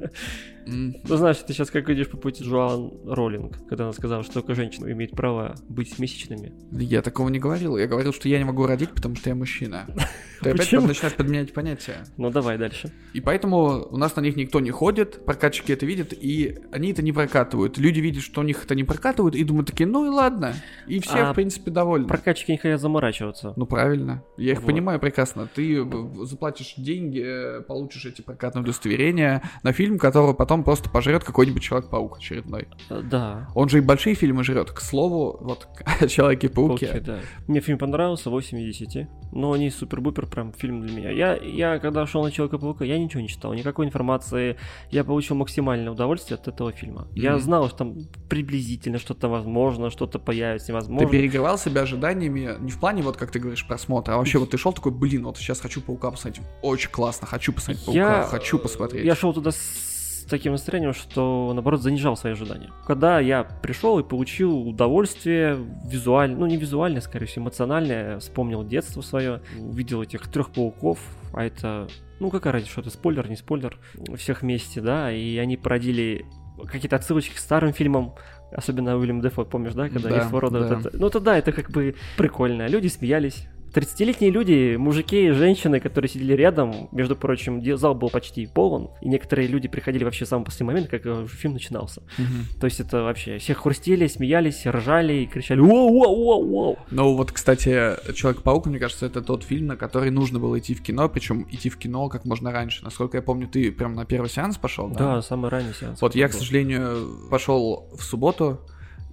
М, 0.65 0.95
Ну, 1.08 1.15
знаешь, 1.17 1.38
ты 1.38 1.54
сейчас 1.54 1.69
как 1.71 1.89
идешь 1.89 2.10
по 2.10 2.17
пути 2.17 2.43
Жуан 2.43 2.91
Роллинг, 3.06 3.58
когда 3.67 3.86
она 3.86 3.93
сказала, 3.93 4.23
что 4.23 4.34
только 4.36 4.56
женщина 4.56 4.91
имеет 4.91 5.12
право 5.12 5.56
быть 5.69 5.97
месячными. 5.99 6.54
Я 6.71 7.02
такого 7.02 7.30
не 7.30 7.39
говорил. 7.39 7.78
Я 7.78 7.88
говорил, 7.88 8.13
что 8.13 8.28
я 8.30 8.38
не 8.38 8.43
могу 8.45 8.65
родить, 8.65 8.91
потому 8.91 9.15
что 9.15 9.30
я 9.30 9.36
мужчина. 9.36 9.88
Ты 10.41 10.49
опять 10.49 10.71
начинаешь 10.71 11.15
подменять 11.15 11.54
понятия. 11.54 12.06
Ну, 12.17 12.30
давай 12.30 12.58
дальше. 12.58 12.91
И 13.13 13.21
поэтому 13.21 13.88
у 13.89 13.97
нас 13.97 14.15
на 14.15 14.21
них 14.21 14.36
никто 14.36 14.60
не 14.60 14.71
ходит, 14.71 15.26
прокатчики 15.26 15.71
это 15.71 15.86
видят, 15.86 16.12
и 16.13 16.60
они 16.71 16.91
это 16.91 17.02
не 17.02 17.13
прокатывают. 17.13 17.78
Люди 17.78 17.99
видят, 18.02 18.23
что 18.23 18.41
у 18.41 18.43
них 18.43 18.63
это 18.65 18.76
не 18.76 18.84
прокатывают, 18.84 19.36
и 19.36 19.43
думают 19.43 19.67
такие, 19.69 19.88
ну 19.88 20.06
и 20.06 20.10
ладно. 20.10 20.54
И 20.88 20.99
все, 20.99 21.19
А 21.19 21.32
в 21.32 21.36
принципе, 21.36 21.71
довольны. 21.71 22.08
Прокатчики 22.08 22.52
не 22.52 22.58
хотят 22.58 22.82
заморачиваться. 22.82 23.54
Ну 23.56 23.65
правильно. 23.65 24.23
Я 24.38 24.52
их 24.52 24.60
Вот. 24.60 24.67
понимаю 24.67 24.99
прекрасно. 24.99 25.47
Ты 25.54 25.82
заплатишь 26.26 26.73
деньги, 26.78 27.21
э, 27.23 27.62
получишь 27.62 28.06
эти 28.06 28.21
прокатные 28.21 28.63
удостоверения 28.63 29.41
на 29.63 29.71
фильм, 29.71 29.97
который 29.97 30.34
потом 30.36 30.52
просто 30.61 30.89
пожрет 30.91 31.23
какой-нибудь 31.23 31.63
Человек-паук 31.63 32.17
очередной. 32.19 32.67
Э, 32.91 33.01
Да. 33.01 33.49
Он 33.55 33.67
же 33.69 33.79
и 33.79 33.81
большие 33.81 34.13
фильмы 34.13 34.43
жрет. 34.43 34.71
К 34.71 34.79
слову, 34.81 35.37
вот 35.41 35.67
о 35.99 36.07
Человеке-пауке. 36.07 36.85
Пауки, 36.87 36.99
да. 37.03 37.19
Мне 37.47 37.61
фильм 37.61 37.79
понравился, 37.79 38.29
8 38.29 38.59
из 38.59 38.77
10. 38.77 39.07
Но 39.31 39.55
не 39.57 39.71
супер-бупер 39.71 40.27
прям 40.27 40.53
фильм 40.53 40.81
для 40.85 40.95
меня. 40.95 41.09
Я, 41.09 41.35
я 41.37 41.79
когда 41.79 42.05
шел 42.05 42.21
на 42.23 42.29
Человека-паука, 42.31 42.85
я 42.85 42.99
ничего 42.99 43.21
не 43.21 43.27
читал, 43.29 43.53
никакой 43.55 43.87
информации. 43.87 44.57
Я 44.91 45.03
получил 45.03 45.35
максимальное 45.37 45.91
удовольствие 45.91 46.35
от 46.37 46.47
этого 46.47 46.71
фильма. 46.71 47.07
Я 47.15 47.31
Мгм. 47.33 47.41
знал, 47.41 47.67
что 47.69 47.77
там 47.79 47.95
приблизительно 48.29 48.99
что-то 48.99 49.29
возможно, 49.29 49.89
что-то 49.89 50.19
появится, 50.19 50.67
Ты 50.67 50.73
невозможно. 50.73 51.07
перегревал 51.09 51.57
себя 51.57 51.81
ожиданиями 51.81 52.57
не 52.59 52.71
в 52.71 52.79
плане, 52.79 53.01
вот 53.01 53.15
как 53.17 53.31
ты 53.31 53.39
говоришь, 53.39 53.65
просмотра, 53.65 54.13
а 54.13 54.17
вообще 54.17 54.37
вот 54.39 54.49
ты 54.51 54.57
шел 54.57 54.73
такой, 54.73 54.91
блин, 54.91 55.23
вот 55.23 55.37
сейчас 55.37 55.61
хочу 55.61 55.81
Паука 55.81 56.11
посмотреть. 56.11 56.45
Очень 56.61 56.89
классно, 56.91 57.25
хочу 57.25 57.53
посмотреть 57.53 57.85
Паука, 57.85 57.99
Я- 58.19 58.23
хочу 58.23 58.59
посмотреть. 58.59 59.05
Я 59.05 59.15
шел 59.15 59.33
туда 59.33 59.51
с 59.51 59.92
таким 60.29 60.53
настроением, 60.53 60.93
что 60.93 61.51
наоборот 61.53 61.81
занижал 61.81 62.15
свои 62.17 62.33
ожидания. 62.33 62.69
Когда 62.86 63.19
я 63.19 63.43
пришел 63.43 63.99
и 63.99 64.03
получил 64.03 64.67
удовольствие 64.67 65.57
визуально, 65.86 66.39
ну 66.39 66.45
не 66.45 66.57
визуальное, 66.57 67.01
скорее 67.01 67.25
всего, 67.25 67.45
эмоциональное, 67.45 68.19
вспомнил 68.19 68.63
детство 68.63 69.01
свое, 69.01 69.41
увидел 69.59 70.01
этих 70.01 70.27
трех 70.27 70.51
пауков, 70.51 70.99
а 71.33 71.43
это, 71.43 71.88
ну 72.19 72.29
какая 72.29 72.53
разница, 72.53 72.71
что 72.71 72.81
это 72.81 72.89
спойлер, 72.89 73.29
не 73.29 73.36
спойлер, 73.36 73.77
всех 74.17 74.41
вместе, 74.41 74.81
да, 74.81 75.12
и 75.12 75.38
они 75.38 75.57
породили 75.57 76.25
какие-то 76.67 76.95
отсылочки 76.95 77.36
к 77.36 77.39
старым 77.39 77.73
фильмам, 77.73 78.13
особенно 78.51 78.97
Уильям 78.97 79.21
Дефо, 79.21 79.45
помнишь, 79.45 79.73
да, 79.73 79.89
когда 79.89 80.09
Да, 80.09 80.17
есть 80.17 80.31
рода 80.31 80.59
да. 80.59 80.75
вот 80.75 80.86
это. 80.86 80.97
Ну, 80.97 81.07
это 81.07 81.19
да, 81.19 81.38
это 81.38 81.51
как 81.51 81.71
бы 81.71 81.95
прикольно. 82.17 82.67
Люди 82.67 82.88
смеялись. 82.88 83.47
30-летние 83.73 84.31
люди, 84.31 84.75
мужики 84.75 85.27
и 85.27 85.31
женщины, 85.31 85.79
которые 85.79 86.09
сидели 86.09 86.33
рядом, 86.33 86.89
между 86.91 87.15
прочим, 87.15 87.62
зал 87.77 87.95
был 87.95 88.09
почти 88.09 88.45
полон, 88.45 88.89
и 89.01 89.09
некоторые 89.09 89.47
люди 89.47 89.67
приходили 89.67 90.03
вообще 90.03 90.25
в 90.25 90.27
самый 90.27 90.45
последний 90.45 90.67
момент, 90.67 90.89
как 90.89 91.05
э, 91.05 91.25
фильм 91.27 91.53
начинался. 91.53 92.03
Мгм. 92.17 92.59
То 92.59 92.65
есть 92.65 92.79
это 92.79 93.03
вообще, 93.03 93.38
все 93.39 93.53
хрустели, 93.53 94.07
смеялись, 94.07 94.65
ржали 94.65 95.13
и 95.13 95.25
кричали 95.25 95.59
«Воу-воу-воу-воу!» 95.59 96.77
Ну 96.91 97.15
вот, 97.15 97.31
кстати, 97.31 97.93
Человек-паук, 98.13 98.67
мне 98.67 98.79
кажется, 98.79 99.05
это 99.05 99.21
тот 99.21 99.43
фильм, 99.43 99.67
на 99.67 99.75
который 99.75 100.12
нужно 100.12 100.39
было 100.39 100.59
идти 100.59 100.73
в 100.75 100.81
кино, 100.81 101.09
причем 101.09 101.47
идти 101.51 101.69
в 101.69 101.77
кино 101.77 102.09
как 102.09 102.25
можно 102.25 102.51
раньше. 102.51 102.83
Насколько 102.83 103.17
я 103.17 103.23
помню, 103.23 103.47
ты 103.47 103.71
прям 103.71 103.95
на 103.95 104.05
первый 104.05 104.29
сеанс 104.29 104.57
пошел, 104.57 104.89
да? 104.89 105.15
Да, 105.15 105.21
самый 105.21 105.49
ранний 105.49 105.73
сеанс. 105.73 106.01
Вот 106.01 106.15
я, 106.15 106.27
к 106.27 106.31
был. 106.31 106.39
сожалению, 106.39 107.29
пошел 107.29 107.89
в 107.97 108.03
субботу, 108.03 108.59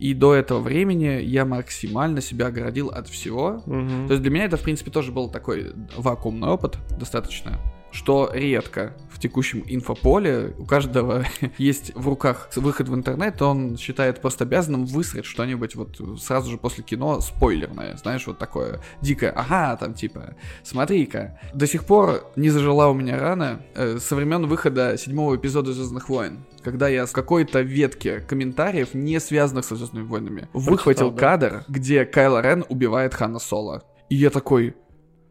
и 0.01 0.15
до 0.15 0.35
этого 0.35 0.61
времени 0.61 1.21
я 1.23 1.45
максимально 1.45 2.23
себя 2.23 2.47
оградил 2.47 2.89
от 2.89 3.07
всего. 3.07 3.63
Мгм. 3.67 4.07
То 4.09 4.15
есть 4.15 4.23
для 4.23 4.31
меня 4.31 4.47
это, 4.47 4.57
в 4.57 4.63
принципе, 4.63 4.91
тоже 4.91 5.13
был 5.13 5.29
такой 5.29 5.73
вакуумный 5.97 6.49
опыт 6.49 6.79
достаточно, 6.99 7.59
что 7.93 8.31
редко 8.33 8.97
в 9.11 9.19
текущем 9.19 9.63
инфополе 9.67 10.55
у 10.59 10.65
каждого 10.65 11.25
есть 11.59 11.93
в 11.95 12.09
руках 12.09 12.49
выход 12.57 12.89
в 12.89 12.95
интернет, 12.95 13.41
он 13.43 13.77
считает 13.77 14.21
просто 14.21 14.45
обязанным 14.45 14.87
высрать 14.87 15.25
что-нибудь 15.25 15.75
вот 15.75 16.01
сразу 16.21 16.51
же 16.51 16.59
после 16.59 16.83
кино 16.85 17.21
спойлерное, 17.21 17.97
знаешь, 17.97 18.27
вот 18.27 18.39
такое 18.39 18.81
дикое, 19.03 19.31
ага, 19.31 19.77
там 19.77 19.95
типа, 19.95 20.35
смотри-ка. 20.63 21.39
До 21.53 21.67
сих 21.67 21.85
пор 21.85 22.25
не 22.37 22.51
зажила 22.51 22.89
у 22.89 22.95
меня 22.95 23.19
рана 23.19 23.63
э, 23.75 23.99
со 23.99 24.17
времен 24.17 24.47
выхода 24.47 24.97
седьмого 24.97 25.37
эпизода 25.37 25.73
Звездных 25.73 26.09
войн, 26.09 26.45
когда 26.63 26.89
я 26.89 27.07
с 27.07 27.13
какой-то 27.13 27.61
ветки 27.61 28.25
комментариев, 28.27 28.95
не 28.95 29.21
связанных 29.21 29.65
со 29.65 29.77
Звездными 29.77 30.07
войнами, 30.07 30.49
выхватил 30.53 31.11
да. 31.11 31.21
кадр, 31.21 31.65
где 31.69 32.05
Кайло 32.05 32.41
Рен 32.41 32.65
убивает 32.69 33.15
Хана 33.15 33.39
Соло. 33.39 33.83
И 34.09 34.17
я 34.17 34.31
такой, 34.31 34.75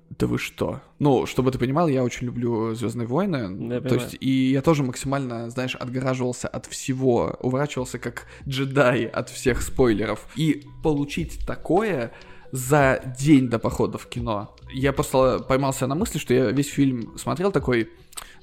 да 0.09 0.27
вы 0.27 0.37
что? 0.37 0.81
Ну, 0.97 1.25
чтобы 1.25 1.51
ты 1.51 1.59
понимал, 1.59 1.87
я 1.87 2.03
очень 2.03 2.25
люблю 2.25 2.73
Звездные 2.73 3.07
войны. 3.07 3.37
Я 3.37 3.77
то 3.77 3.89
понимаю. 3.89 4.01
есть, 4.01 4.17
и 4.19 4.51
я 4.51 4.61
тоже 4.61 4.83
максимально, 4.83 5.49
знаешь, 5.49 5.75
отгораживался 5.75 6.47
от 6.47 6.65
всего, 6.65 7.37
уворачивался 7.39 7.99
как 7.99 8.25
джедай 8.47 9.05
от 9.05 9.29
всех 9.29 9.61
спойлеров. 9.61 10.27
И 10.35 10.65
получить 10.83 11.45
такое 11.45 12.11
за 12.51 13.01
день 13.19 13.49
до 13.49 13.59
похода 13.59 13.97
в 13.97 14.07
кино. 14.07 14.55
Я 14.73 14.93
просто 14.93 15.39
поймался 15.39 15.85
на 15.87 15.95
мысли, 15.95 16.17
что 16.17 16.33
я 16.33 16.51
весь 16.51 16.69
фильм 16.69 17.17
смотрел 17.17 17.51
такой, 17.51 17.89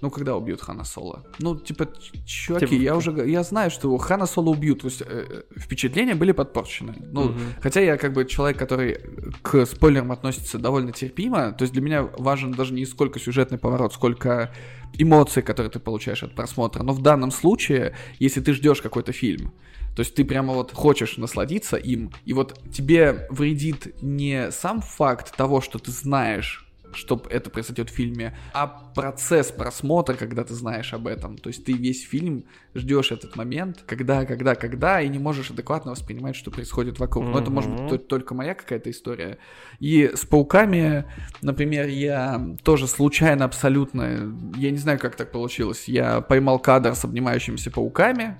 ну, 0.01 0.11
когда 0.11 0.37
убьют 0.37 0.61
Хана 0.61 0.85
Соло? 0.85 1.25
Ну, 1.39 1.57
типа, 1.57 1.89
чуваки, 2.27 2.67
Типа, 2.67 2.83
я 2.83 2.97
уже, 2.97 3.11
я 3.29 3.43
знаю, 3.43 3.71
что 3.71 3.97
Хана 3.99 4.27
Соло 4.27 4.51
убьют, 4.51 4.83
то 4.83 4.89
есть 4.89 5.03
э, 5.03 5.05
э, 5.07 5.43
впечатления 5.59 6.15
были 6.15 6.33
подпорчены. 6.33 6.95
Ну, 7.13 7.25
Мгм. 7.25 7.41
Хотя 7.61 7.81
я 7.81 7.97
как 7.97 8.13
бы 8.13 8.25
человек, 8.25 8.59
который 8.59 9.01
к 9.43 9.67
спойлерам 9.67 10.13
относится 10.13 10.59
довольно 10.59 10.93
терпимо, 10.93 11.53
то 11.53 11.63
есть 11.63 11.73
для 11.73 11.83
меня 11.83 12.03
важен 12.19 12.53
даже 12.53 12.75
не 12.75 12.87
сколько 12.87 13.19
сюжетный 13.19 13.59
поворот, 13.59 13.93
сколько 13.93 14.53
эмоции, 14.99 15.41
которые 15.41 15.71
ты 15.71 15.79
получаешь 15.79 16.23
от 16.23 16.35
просмотра. 16.35 16.83
Но 16.83 16.93
в 16.93 17.03
данном 17.03 17.31
случае, 17.31 17.95
если 18.19 18.41
ты 18.41 18.53
ждешь 18.53 18.81
какой-то 18.81 19.13
фильм, 19.13 19.53
то 19.95 20.01
есть 20.01 20.15
ты 20.15 20.25
прямо 20.25 20.53
вот 20.53 20.73
хочешь 20.73 21.17
насладиться 21.17 21.77
им, 21.77 22.13
и 22.27 22.35
вот 22.35 22.61
тебе 22.71 23.27
вредит 23.31 24.03
не 24.03 24.51
сам 24.51 24.83
факт 24.83 25.35
того, 25.35 25.63
что 25.63 25.79
ты 25.79 25.91
знаешь, 25.91 26.66
что 26.97 27.23
это 27.31 27.51
произойдет 27.51 27.91
в 27.91 27.93
фильме, 27.93 28.37
а 28.53 28.67
процесс 28.67 29.53
просмотра, 29.53 30.15
когда 30.15 30.45
ты 30.45 30.55
знаешь 30.55 30.93
об 30.93 31.07
этом. 31.07 31.39
То 31.39 31.49
есть 31.49 31.65
ты 31.65 31.73
весь 31.73 32.05
фильм 32.05 32.45
ждешь 32.75 33.13
этот 33.13 33.37
момент, 33.37 33.85
когда, 33.87 34.25
когда, 34.25 34.55
когда, 34.55 35.01
и 35.01 35.09
не 35.09 35.19
можешь 35.19 35.51
адекватно 35.51 35.93
воспринимать, 35.93 36.37
что 36.37 36.51
происходит 36.51 36.99
вокруг. 36.99 37.27
Но 37.27 37.39
это 37.39 37.51
может 37.51 37.71
быть 37.71 38.09
только 38.09 38.35
моя 38.35 38.55
какая-то 38.55 38.91
история. 38.91 39.39
И 39.79 40.11
с 40.15 40.25
пауками, 40.25 41.05
например, 41.43 41.87
я 41.89 42.57
тоже 42.63 42.87
случайно 42.87 43.45
абсолютно, 43.45 44.35
я 44.57 44.71
не 44.71 44.79
знаю, 44.79 44.99
как 44.99 45.17
так 45.17 45.33
получилось, 45.33 45.89
я 45.89 46.21
поймал 46.21 46.59
кадр 46.59 46.95
с 46.95 47.05
обнимающимися 47.05 47.71
пауками 47.71 48.37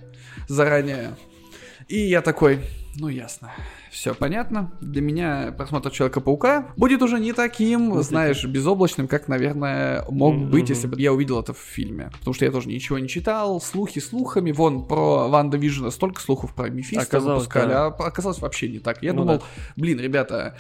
заранее, 0.49 1.17
и 1.89 1.99
я 1.99 2.23
такой, 2.23 2.61
ну 2.97 3.09
ясно, 3.09 3.53
все 3.91 4.15
понятно. 4.15 4.73
Для 4.81 5.01
меня 5.03 5.55
просмотр 5.57 5.91
Человека-паука 5.91 6.69
будет 6.77 7.03
уже 7.03 7.19
не 7.19 7.33
таким, 7.33 7.91
Вот 7.91 8.05
знаешь, 8.05 8.45
безоблачным, 8.45 9.09
как, 9.09 9.29
наверное, 9.29 10.05
мог 10.11 10.35
Мгм. 10.35 10.51
быть, 10.51 10.69
если 10.71 10.87
бы 10.87 11.01
я 11.01 11.13
увидел 11.13 11.41
это 11.41 11.53
в 11.55 11.59
фильме. 11.59 12.11
Потому 12.19 12.35
что 12.35 12.45
я 12.45 12.51
тоже 12.51 12.69
ничего 12.69 12.99
не 12.99 13.09
читал, 13.09 13.61
слухи 13.61 13.99
слухами. 14.01 14.53
Вон, 14.53 14.87
про 14.87 15.29
Ванда 15.29 15.57
Вижена 15.57 15.91
столько 15.91 16.21
слухов 16.21 16.55
про 16.55 16.69
Мефисто 16.69 17.03
Оказалось, 17.03 17.41
выпускали, 17.43 17.69
да. 17.71 17.87
а 17.87 17.89
оказалось 17.89 18.39
вообще 18.41 18.69
не 18.69 18.79
так. 18.79 19.03
Я 19.03 19.13
Ну 19.13 19.23
думал, 19.23 19.39
да. 19.39 19.45
блин, 19.77 19.99
ребята, 20.01 20.57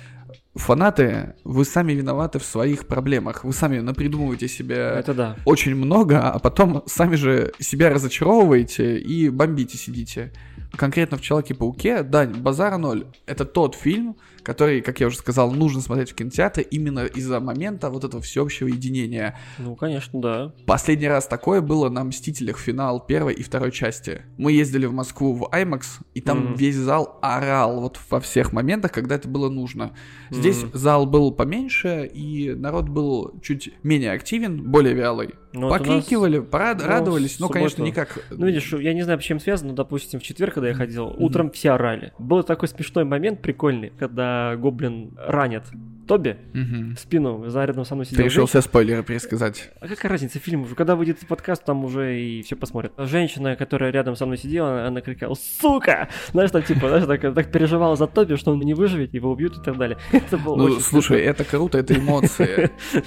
фанаты, 0.55 1.35
вы 1.45 1.65
сами 1.65 1.93
виноваты 1.93 2.39
в 2.39 2.45
своих 2.45 2.87
проблемах. 2.87 3.45
Вы 3.45 3.53
сами 3.53 3.79
напридумываете 3.81 4.49
себе 4.49 4.77
Это 4.77 5.15
да. 5.15 5.37
очень 5.45 5.75
много, 5.75 6.21
а 6.31 6.39
потом 6.39 6.83
сами 6.87 7.17
же 7.17 7.53
себя 7.59 7.91
разочаровываете 7.91 8.99
и 8.99 9.29
бомбите 9.29 9.77
сидите. 9.77 10.33
Конкретно 10.77 11.17
в 11.17 11.21
Человеке-пауке, 11.23 12.03
да, 12.03 12.27
базара 12.27 12.77
ноль. 12.77 13.07
Это 13.27 13.45
тот 13.45 13.75
фильм, 13.75 14.17
который, 14.43 14.81
как 14.83 15.01
я 15.01 15.07
уже 15.07 15.17
сказал, 15.17 15.51
нужно 15.53 15.81
смотреть 15.81 16.11
в 16.13 16.15
кинотеатре 16.15 16.65
именно 16.65 17.07
из-за 17.07 17.41
момента 17.41 17.89
вот 17.91 18.05
этого 18.05 18.23
всеобщего 18.23 18.69
единения. 18.69 19.39
Ну, 19.59 19.75
конечно, 19.77 20.21
да. 20.21 20.53
Последний 20.67 21.09
раз 21.09 21.27
такое 21.27 21.61
было 21.61 21.89
на 21.89 22.05
«Мстителях» 22.05 22.59
финал 22.59 23.01
первой 23.05 23.35
и 23.35 23.43
второй 23.43 23.73
части. 23.73 24.23
Мы 24.37 24.53
ездили 24.53 24.87
в 24.87 24.93
Москву 24.93 25.33
в 25.35 25.45
IMAX, 25.53 25.83
и 26.15 26.21
там 26.21 26.45
Мгм. 26.49 26.55
весь 26.57 26.77
зал 26.77 27.19
орал 27.23 27.81
вот 27.81 27.99
во 28.11 28.21
всех 28.21 28.53
моментах, 28.53 28.93
когда 28.93 29.15
это 29.17 29.29
было 29.29 29.49
нужно. 29.49 29.93
Здесь 30.31 30.63
Мгм. 30.63 30.71
зал 30.75 31.07
был 31.07 31.33
поменьше, 31.33 32.11
и 32.13 32.55
народ 32.55 32.89
был 32.89 33.35
чуть 33.43 33.71
менее 33.83 34.13
активен, 34.13 34.71
более 34.71 34.95
вялый. 34.95 35.35
Ну, 35.57 35.69
у 35.69 35.71
нас- 35.71 35.79
Покрикивали, 35.79 36.39
порад- 36.41 36.81
ну, 36.83 36.87
радовались, 36.89 37.39
но, 37.41 37.49
конечно, 37.49 37.83
никак... 37.83 38.19
Ну, 38.31 38.47
видишь, 38.47 38.73
я 38.75 38.93
не 38.95 39.03
знаю, 39.03 39.19
чем 39.21 39.41
связано, 39.41 39.71
но, 39.71 39.77
допустим, 39.77 40.21
в 40.21 40.23
четверг, 40.23 40.55
когда 40.55 40.69
я 40.69 40.75
ходил, 40.75 41.07
утром 41.19 41.51
все 41.51 41.71
орали. 41.73 42.13
Был 42.19 42.43
такой 42.43 42.69
смешной 42.69 43.05
момент 43.05 43.41
прикольный, 43.43 43.93
когда 43.99 44.55
гоблин 44.57 45.13
ранит 45.17 45.63
Тоби 46.07 46.37
Мгм. 46.53 46.95
в 46.95 47.01
спину, 47.01 47.49
за 47.49 47.65
рядом 47.65 47.85
со 47.85 47.95
мной 47.97 48.05
Ты 48.07 48.13
сидел 48.13 48.25
решил 48.27 48.43
женщина. 48.43 48.61
все 48.61 48.69
спойлеры 48.69 49.03
пересказать. 49.03 49.71
А 49.81 49.89
какая 49.89 50.09
разница, 50.09 50.39
фильм 50.39 50.63
уже, 50.63 50.77
когда 50.77 50.95
выйдет 50.95 51.19
подкаст, 51.27 51.65
там 51.65 51.85
уже 51.85 52.21
и 52.21 52.43
все 52.43 52.55
посмотрят. 52.55 52.93
Женщина, 52.97 53.57
которая 53.57 53.91
рядом 53.91 54.15
со 54.15 54.25
мной 54.25 54.39
сидела, 54.39 54.87
она 54.87 55.01
кричала 55.01 55.35
«Сука!» 55.61 56.09
Знаешь, 56.31 56.53
там 56.53 56.63
типа, 56.63 56.89
знаешь, 56.89 57.07
так, 57.07 57.35
так 57.35 57.51
переживала 57.51 57.97
за 57.97 58.07
Тоби, 58.07 58.37
что 58.37 58.53
он 58.53 58.61
не 58.61 58.75
выживет, 58.75 59.15
его 59.15 59.33
убьют 59.33 59.59
и 59.59 59.63
так 59.65 59.77
далее. 59.79 59.99
Это 60.13 60.39
было 60.39 60.55
Ну, 60.57 60.79
слушай, 60.81 61.21
это 61.23 61.43
круто, 61.45 61.79
это 61.79 61.97
эмоции. 61.99 62.71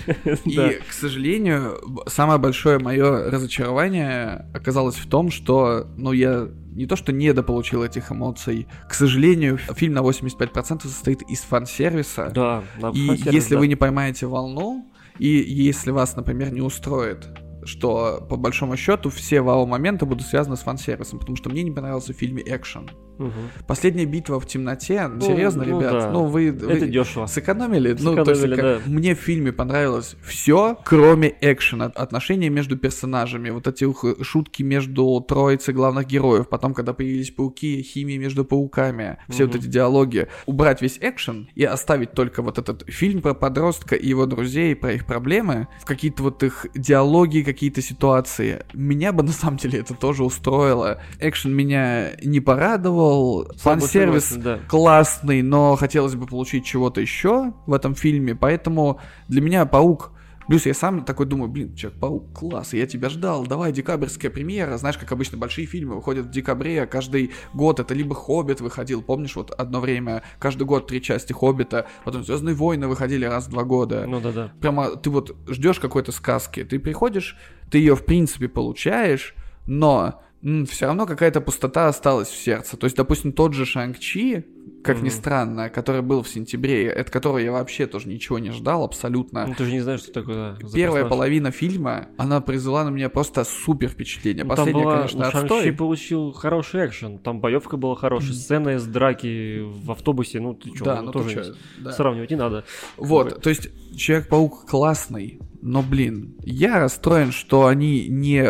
смешно. 0.43 0.65
И, 0.71 0.79
к 0.79 0.91
сожалению, 0.91 1.77
б- 1.87 2.01
самое 2.39 2.41
большое 2.41 2.79
мое 2.79 3.29
разочарование 3.29 4.45
оказалось 4.53 4.95
в 4.95 5.07
том, 5.07 5.31
что, 5.31 5.87
ну, 5.97 6.13
я 6.13 6.47
не 6.73 6.85
то 6.85 6.95
что 6.95 7.11
недополучил 7.11 7.83
этих 7.83 8.11
эмоций, 8.11 8.67
к 8.87 8.93
сожалению, 8.93 9.57
фильм 9.57 9.93
на 9.93 9.99
85% 9.99 10.83
состоит 10.83 11.21
из 11.23 11.41
фан-сервиса. 11.41 12.31
Да, 12.33 12.63
на 12.79 12.91
И 12.91 12.99
если 13.31 13.55
да. 13.55 13.59
вы 13.59 13.67
не 13.67 13.75
поймаете 13.75 14.25
волну, 14.27 14.85
и 15.17 15.27
если 15.27 15.91
вас, 15.91 16.15
например, 16.15 16.53
не 16.53 16.61
устроит, 16.61 17.27
что 17.69 18.25
по 18.29 18.35
большому 18.35 18.75
счету 18.75 19.09
все 19.09 19.41
вау-моменты 19.41 20.05
будут 20.05 20.25
связаны 20.27 20.55
с 20.57 20.61
фан-сервисом, 20.61 21.19
потому 21.19 21.35
что 21.37 21.49
мне 21.49 21.63
не 21.63 21.71
понравился 21.71 22.13
в 22.13 22.15
фильме 22.17 22.43
экшен. 22.45 22.89
Мгм. 23.17 23.33
Последняя 23.67 24.05
битва 24.05 24.39
в 24.39 24.45
темноте, 24.45 25.09
серьезно, 25.21 25.65
ну 25.65 25.79
ребят, 25.79 25.91
да. 25.91 26.11
ну 26.11 26.25
вы, 26.25 26.47
Это 26.49 26.65
вы 26.67 26.79
дешево. 26.87 27.25
сэкономили, 27.25 27.95
ну 27.99 28.15
то 28.23 28.31
есть 28.31 28.41
Сэкономили, 28.41 28.55
как- 28.55 28.85
да. 28.85 28.89
мне 28.91 29.13
в 29.13 29.19
фильме 29.19 29.51
понравилось 29.51 30.15
все, 30.23 30.77
кроме 30.85 31.35
экшена, 31.41 31.85
отношения 31.87 32.47
между 32.49 32.77
персонажами, 32.77 33.49
вот 33.49 33.67
эти 33.67 33.85
шутки 34.23 34.63
между 34.63 35.19
троицей 35.27 35.73
главных 35.73 36.07
героев, 36.07 36.47
потом 36.47 36.73
когда 36.73 36.93
появились 36.93 37.29
пауки, 37.31 37.81
химия 37.83 38.17
между 38.17 38.45
пауками, 38.45 39.17
все 39.27 39.43
вот 39.45 39.53
Мгм. 39.55 39.63
эти 39.63 39.67
диалоги, 39.69 40.27
убрать 40.45 40.81
весь 40.81 40.97
экшен 41.01 41.49
и 41.55 41.65
оставить 41.65 42.13
только 42.13 42.41
вот 42.41 42.57
этот 42.57 42.85
фильм 42.87 43.21
про 43.21 43.33
подростка 43.33 43.95
и 43.95 44.07
его 44.07 44.27
друзей, 44.27 44.77
про 44.77 44.93
их 44.93 45.05
проблемы, 45.05 45.67
в 45.81 45.85
какие-то 45.85 46.23
вот 46.23 46.41
их 46.41 46.67
диалоги, 46.73 47.39
какие-то 47.59 47.81
ситуации. 47.81 48.63
Меня 48.71 49.11
бы 49.11 49.21
на 49.21 49.33
самом 49.33 49.57
деле 49.57 49.79
это 49.79 49.93
тоже 49.93 50.23
устроило. 50.23 51.01
Экшен 51.19 51.53
меня 51.53 52.11
не 52.23 52.39
порадовал, 52.39 53.51
фан-сервис 53.57 54.31
да. 54.37 54.59
классный, 54.69 55.41
но 55.41 55.75
хотелось 55.75 56.15
бы 56.15 56.25
получить 56.25 56.63
чего-то 56.63 57.01
еще 57.01 57.51
в 57.65 57.73
этом 57.73 57.95
фильме, 57.95 58.33
поэтому 58.33 59.01
для 59.27 59.41
меня 59.41 59.65
Паук 59.65 60.13
Плюс 60.49 60.65
я 60.65 60.73
сам 60.73 61.05
такой 61.05 61.27
думаю, 61.27 61.47
блин, 61.47 61.75
Человек-паук, 61.75 62.33
класс, 62.33 62.73
я 62.73 62.87
тебя 62.87 63.09
ждал, 63.09 63.45
давай, 63.45 63.71
декабрьская 63.71 64.31
премьера, 64.31 64.77
знаешь, 64.77 64.97
как 64.97 65.11
обычно 65.11 65.37
большие 65.37 65.67
фильмы 65.67 65.93
выходят 65.95 66.25
в 66.25 66.31
декабре, 66.31 66.87
каждый 66.87 67.31
год 67.53 67.79
это 67.79 67.93
либо 67.93 68.15
Хоббит 68.15 68.59
выходил, 68.59 69.03
помнишь, 69.03 69.35
вот 69.35 69.51
одно 69.51 69.79
время, 69.79 70.23
каждый 70.39 70.63
год 70.63 70.87
три 70.87 71.03
части 71.03 71.33
Хоббита, 71.33 71.85
потом 72.03 72.23
Звездные 72.23 72.55
войны 72.55 72.87
выходили 72.87 73.25
раз 73.25 73.45
в 73.45 73.51
два 73.51 73.63
года, 73.63 74.05
Ну 74.07 74.19
да-да. 74.19 74.51
прямо 74.59 74.95
ты 74.95 75.11
вот 75.11 75.35
ждешь 75.47 75.79
какой-то 75.79 76.11
сказки, 76.11 76.63
ты 76.63 76.79
приходишь, 76.79 77.37
ты 77.69 77.77
ее 77.77 77.95
в 77.95 78.03
принципе 78.03 78.47
получаешь, 78.47 79.35
но 79.67 80.19
все 80.41 80.85
равно 80.85 81.05
какая-то 81.05 81.41
пустота 81.41 81.87
осталась 81.87 82.29
в 82.29 82.35
сердце. 82.41 82.77
То 82.77 82.85
есть, 82.85 82.95
допустим, 82.95 83.33
тот 83.33 83.53
же 83.53 83.65
Шанг-Чи, 83.65 84.45
как 84.83 84.97
ни 84.97 85.09
Мгм. 85.09 85.11
странно, 85.11 85.69
который 85.69 86.01
был 86.01 86.23
в 86.23 86.29
сентябре, 86.29 86.89
от 86.91 87.09
которого 87.09 87.39
я 87.39 87.51
вообще 87.51 87.85
тоже 87.87 88.07
ничего 88.07 88.39
не 88.39 88.51
ждал 88.51 88.83
абсолютно. 88.85 89.45
Ну 89.47 89.53
ты 89.53 89.65
же 89.65 89.71
не 89.73 89.81
знаешь, 89.81 89.99
что 89.99 90.13
такое 90.13 90.53
за 90.61 90.73
Первая 90.73 91.03
персонаж. 91.03 91.09
половина 91.09 91.51
фильма, 91.51 92.07
она 92.17 92.39
произвела 92.39 92.85
на 92.85 92.89
меня 92.89 93.09
просто 93.09 93.43
супер 93.43 93.89
впечатление. 93.89 94.45
Ну, 94.45 94.49
Последняя, 94.51 94.83
была, 94.83 94.95
конечно, 94.97 95.25
ну, 95.25 95.31
Шанг-Чи 95.31 95.55
отстой. 95.55 95.73
получил 95.73 96.31
хороший 96.31 96.85
экшен, 96.85 97.17
там 97.19 97.41
боевка 97.41 97.75
была 97.75 97.95
хорошая, 97.95 98.33
сцена 98.33 98.75
из 98.75 98.85
драки 98.85 99.59
в 99.59 99.91
автобусе, 99.91 100.39
ну 100.39 100.53
ты 100.53 100.71
чё, 100.71 100.85
Да, 100.85 100.97
ну, 101.01 101.07
ну 101.07 101.11
тоже 101.11 101.33
чё, 101.33 101.53
да. 101.79 101.91
сравнивать 101.91 102.29
не 102.31 102.37
надо. 102.37 102.63
Вот, 102.95 103.41
то 103.41 103.49
есть 103.49 103.69
Человек-паук 103.97 104.65
классный, 104.69 105.39
но, 105.61 105.81
блин, 105.81 106.35
я 106.45 106.79
расстроен, 106.79 107.31
что 107.33 107.65
они 107.65 108.07
не... 108.07 108.45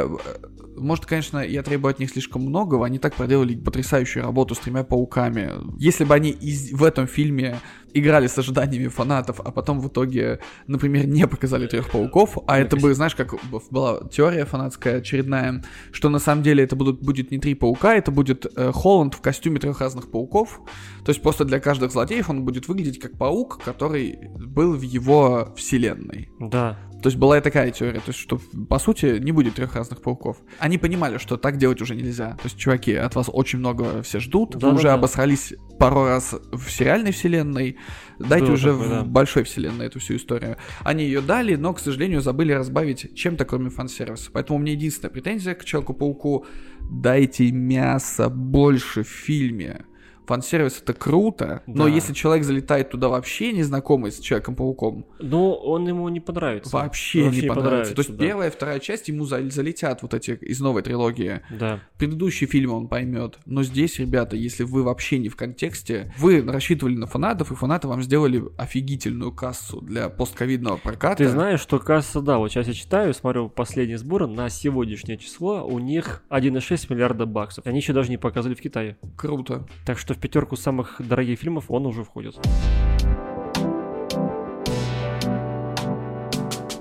Может, 0.79 1.05
конечно, 1.05 1.39
я 1.39 1.63
требую 1.63 1.91
от 1.91 1.99
них 1.99 2.09
слишком 2.09 2.41
многого, 2.41 2.85
они 2.85 2.99
так 2.99 3.13
проделали 3.15 3.55
потрясающую 3.55 4.23
работу 4.23 4.55
с 4.55 4.59
тремя 4.59 4.83
пауками. 4.83 5.51
Если 5.77 6.03
бы 6.05 6.13
они 6.15 6.29
из- 6.29 6.71
в 6.71 6.83
этом 6.83 7.07
фильме 7.07 7.59
играли 7.93 8.27
с 8.27 8.37
ожиданиями 8.37 8.87
фанатов, 8.87 9.39
а 9.43 9.51
потом 9.51 9.79
в 9.79 9.87
итоге, 9.87 10.39
например, 10.67 11.07
не 11.07 11.27
показали 11.27 11.67
трех 11.67 11.89
пауков, 11.89 12.37
а 12.47 12.59
это 12.59 12.77
бы, 12.77 12.93
знаешь, 12.93 13.15
как 13.15 13.33
была 13.71 14.01
теория 14.11 14.45
фанатская 14.45 14.97
очередная, 14.99 15.63
что 15.91 16.09
на 16.09 16.19
самом 16.19 16.43
деле 16.43 16.63
это 16.63 16.75
будут, 16.75 17.01
будет 17.01 17.31
не 17.31 17.39
три 17.39 17.55
паука, 17.55 17.95
это 17.95 18.11
будет 18.11 18.45
э, 18.55 18.71
Холланд 18.71 19.15
в 19.15 19.21
костюме 19.21 19.59
трех 19.59 19.81
разных 19.81 20.11
пауков, 20.11 20.61
то 21.03 21.09
есть 21.09 21.21
просто 21.21 21.45
для 21.45 21.59
каждых 21.59 21.91
злодеев 21.91 22.29
он 22.29 22.45
будет 22.45 22.67
выглядеть 22.67 22.99
как 22.99 23.17
паук, 23.17 23.59
который 23.63 24.19
был 24.37 24.73
в 24.75 24.81
его 24.83 25.53
вселенной. 25.57 26.29
Да, 26.39 26.77
То 27.01 27.07
есть 27.07 27.17
была 27.17 27.37
и 27.37 27.41
такая 27.41 27.71
теория, 27.71 27.99
то 27.99 28.09
есть 28.09 28.19
что 28.19 28.39
по 28.67 28.77
сути 28.77 29.19
не 29.19 29.31
будет 29.31 29.55
трех 29.55 29.75
разных 29.75 30.01
пауков. 30.01 30.37
Они 30.59 30.77
понимали, 30.77 31.17
что 31.17 31.37
так 31.37 31.57
делать 31.57 31.81
уже 31.81 31.95
нельзя. 31.95 32.31
То 32.31 32.45
есть, 32.45 32.57
чуваки, 32.57 32.93
от 32.93 33.15
вас 33.15 33.29
очень 33.31 33.59
много 33.59 34.01
все 34.03 34.19
ждут, 34.19 34.55
вы 34.55 34.61
Да-да-да. 34.61 34.77
уже 34.77 34.89
обосрались 34.89 35.53
пару 35.77 36.05
раз 36.05 36.35
в 36.51 36.69
сериальной 36.69 37.11
вселенной, 37.11 37.77
дайте 38.19 38.47
Было 38.47 38.53
уже 38.53 38.71
такое, 38.71 38.87
в 38.87 38.89
да. 38.89 39.03
большой 39.03 39.43
вселенной 39.43 39.85
эту 39.85 39.99
всю 39.99 40.17
историю. 40.17 40.57
Они 40.81 41.05
ее 41.05 41.21
дали, 41.21 41.55
но, 41.55 41.73
к 41.73 41.79
сожалению, 41.79 42.21
забыли 42.21 42.51
разбавить 42.51 43.15
чем-то, 43.15 43.45
кроме 43.45 43.69
фан-сервиса. 43.69 44.29
Поэтому 44.33 44.59
у 44.59 44.61
меня 44.61 44.73
единственная 44.73 45.11
претензия 45.11 45.53
к 45.55 45.63
Человеку-пауку 45.63 46.45
дайте 46.81 47.51
мяса 47.51 48.29
больше 48.29 49.03
в 49.03 49.07
фильме. 49.07 49.85
Фан-сервис 50.29 50.79
это 50.83 50.93
круто, 50.93 51.63
но 51.65 51.85
Да. 51.85 51.89
если 51.89 52.13
человек 52.13 52.43
залетает 52.45 52.91
туда 52.91 53.09
вообще 53.09 53.51
незнакомый 53.51 54.11
с 54.11 54.19
Человеком-пауком, 54.19 55.07
но 55.17 55.55
он 55.55 55.87
ему 55.87 56.07
не 56.09 56.19
понравится. 56.19 56.69
Вообще, 56.71 57.31
не 57.31 57.41
понравится. 57.47 57.95
То 57.95 58.01
есть 58.01 58.15
да. 58.15 58.25
первая 58.25 58.49
и 58.49 58.51
вторая 58.51 58.79
часть 58.79 59.07
ему 59.07 59.25
за- 59.25 59.49
залетят 59.49 60.03
вот 60.03 60.13
эти 60.13 60.31
из 60.41 60.59
новой 60.61 60.83
трилогии. 60.83 61.41
Да. 61.49 61.79
Предыдущий 61.97 62.45
фильм 62.45 62.73
он 62.73 62.87
поймет. 62.87 63.39
Но 63.47 63.63
здесь, 63.63 63.97
ребята, 63.97 64.35
если 64.35 64.63
вы 64.63 64.83
вообще 64.83 65.17
не 65.17 65.29
в 65.29 65.35
контексте, 65.35 66.13
вы 66.19 66.43
рассчитывали 66.43 66.95
на 66.95 67.07
фанатов, 67.07 67.51
и 67.51 67.55
фанаты 67.55 67.87
вам 67.87 68.03
сделали 68.03 68.43
офигительную 68.55 69.31
кассу 69.31 69.81
для 69.81 70.09
постковидного 70.09 70.77
проката. 70.77 71.23
Ты 71.23 71.29
знаешь, 71.29 71.59
что 71.59 71.79
касса, 71.79 72.21
да, 72.21 72.37
вот 72.37 72.51
сейчас 72.51 72.67
я 72.67 72.73
читаю, 72.73 73.15
смотрю 73.15 73.49
последние 73.49 73.97
сборы, 73.97 74.27
на 74.27 74.49
сегодняшнее 74.49 75.17
число 75.17 75.65
у 75.65 75.79
них 75.79 76.21
1,6 76.29 76.93
миллиарда 76.93 77.25
баксов. 77.25 77.65
Они 77.65 77.79
еще 77.79 77.93
даже 77.93 78.11
не 78.11 78.17
показали 78.17 78.53
в 78.53 78.61
Китае. 78.61 78.95
Круто. 79.17 79.65
Так 79.87 79.97
что 79.97 80.18
в 80.19 80.21
пятерку 80.21 80.57
самых 80.57 80.95
дорогих 80.99 81.39
фильмов 81.39 81.65
он 81.69 81.85
уже 81.85 82.03
входит. 82.03 82.35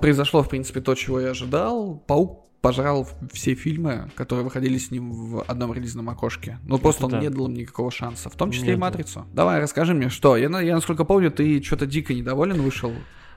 Произошло, 0.00 0.42
в 0.42 0.48
принципе, 0.48 0.80
то, 0.80 0.96
чего 0.96 1.20
я 1.20 1.30
ожидал. 1.30 2.02
Паук 2.08 2.46
пожрал 2.60 3.06
все 3.32 3.54
фильмы, 3.54 4.10
которые 4.16 4.42
выходили 4.42 4.76
с 4.76 4.90
ним 4.90 5.12
в 5.12 5.42
одном 5.42 5.72
релизном 5.72 6.10
окошке. 6.10 6.58
Ну, 6.64 6.78
просто 6.78 7.04
он 7.04 7.12
да. 7.12 7.20
не 7.20 7.30
дал 7.30 7.46
им 7.46 7.54
никакого 7.54 7.92
шанса, 7.92 8.28
в 8.28 8.34
том 8.34 8.50
числе 8.50 8.70
Не 8.70 8.72
и. 8.72 8.76
«Матрицу». 8.76 9.24
Давай, 9.32 9.60
расскажи 9.60 9.94
мне, 9.94 10.08
что? 10.08 10.36
Я, 10.36 10.48
я 10.60 10.74
насколько 10.74 11.04
помню, 11.04 11.30
ты 11.30 11.62
что-то 11.62 11.86
дико 11.86 12.14
недоволен 12.14 12.60
вышел. 12.60 12.92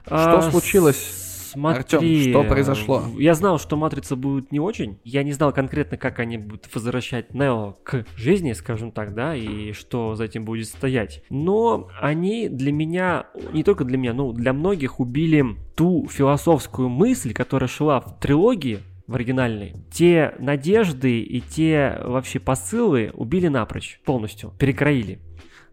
А, 0.06 0.40
Что 0.40 0.50
случилось? 0.50 1.31
Смотри, 1.52 1.80
Артём, 1.80 2.30
что 2.30 2.44
произошло? 2.44 3.02
Я 3.18 3.34
знал, 3.34 3.58
что 3.58 3.76
Матрица 3.76 4.16
будет 4.16 4.52
не 4.52 4.60
очень. 4.60 4.98
Я 5.04 5.22
не 5.22 5.32
знал 5.32 5.52
конкретно, 5.52 5.96
как 5.96 6.18
они 6.18 6.38
будут 6.38 6.68
возвращать 6.74 7.34
Нео 7.34 7.74
к 7.84 8.06
жизни, 8.16 8.52
скажем 8.52 8.90
так, 8.90 9.14
да, 9.14 9.34
и 9.36 9.72
что 9.72 10.14
за 10.14 10.24
этим 10.24 10.44
будет 10.44 10.66
стоять. 10.68 11.22
Но 11.30 11.88
они 12.00 12.48
для 12.48 12.72
меня, 12.72 13.26
не 13.52 13.62
только 13.64 13.84
для 13.84 13.98
меня, 13.98 14.14
но 14.14 14.32
для 14.32 14.52
многих 14.52 15.00
убили 15.00 15.44
ту 15.76 16.08
философскую 16.08 16.88
мысль, 16.88 17.32
которая 17.32 17.68
шла 17.68 18.00
в 18.00 18.18
трилогии, 18.18 18.80
в 19.06 19.14
оригинальной, 19.14 19.74
те 19.92 20.34
надежды 20.38 21.20
и 21.20 21.40
те 21.40 21.98
вообще 22.02 22.38
посылы 22.38 23.10
убили 23.14 23.48
напрочь 23.48 24.00
полностью, 24.04 24.52
перекроили. 24.58 25.20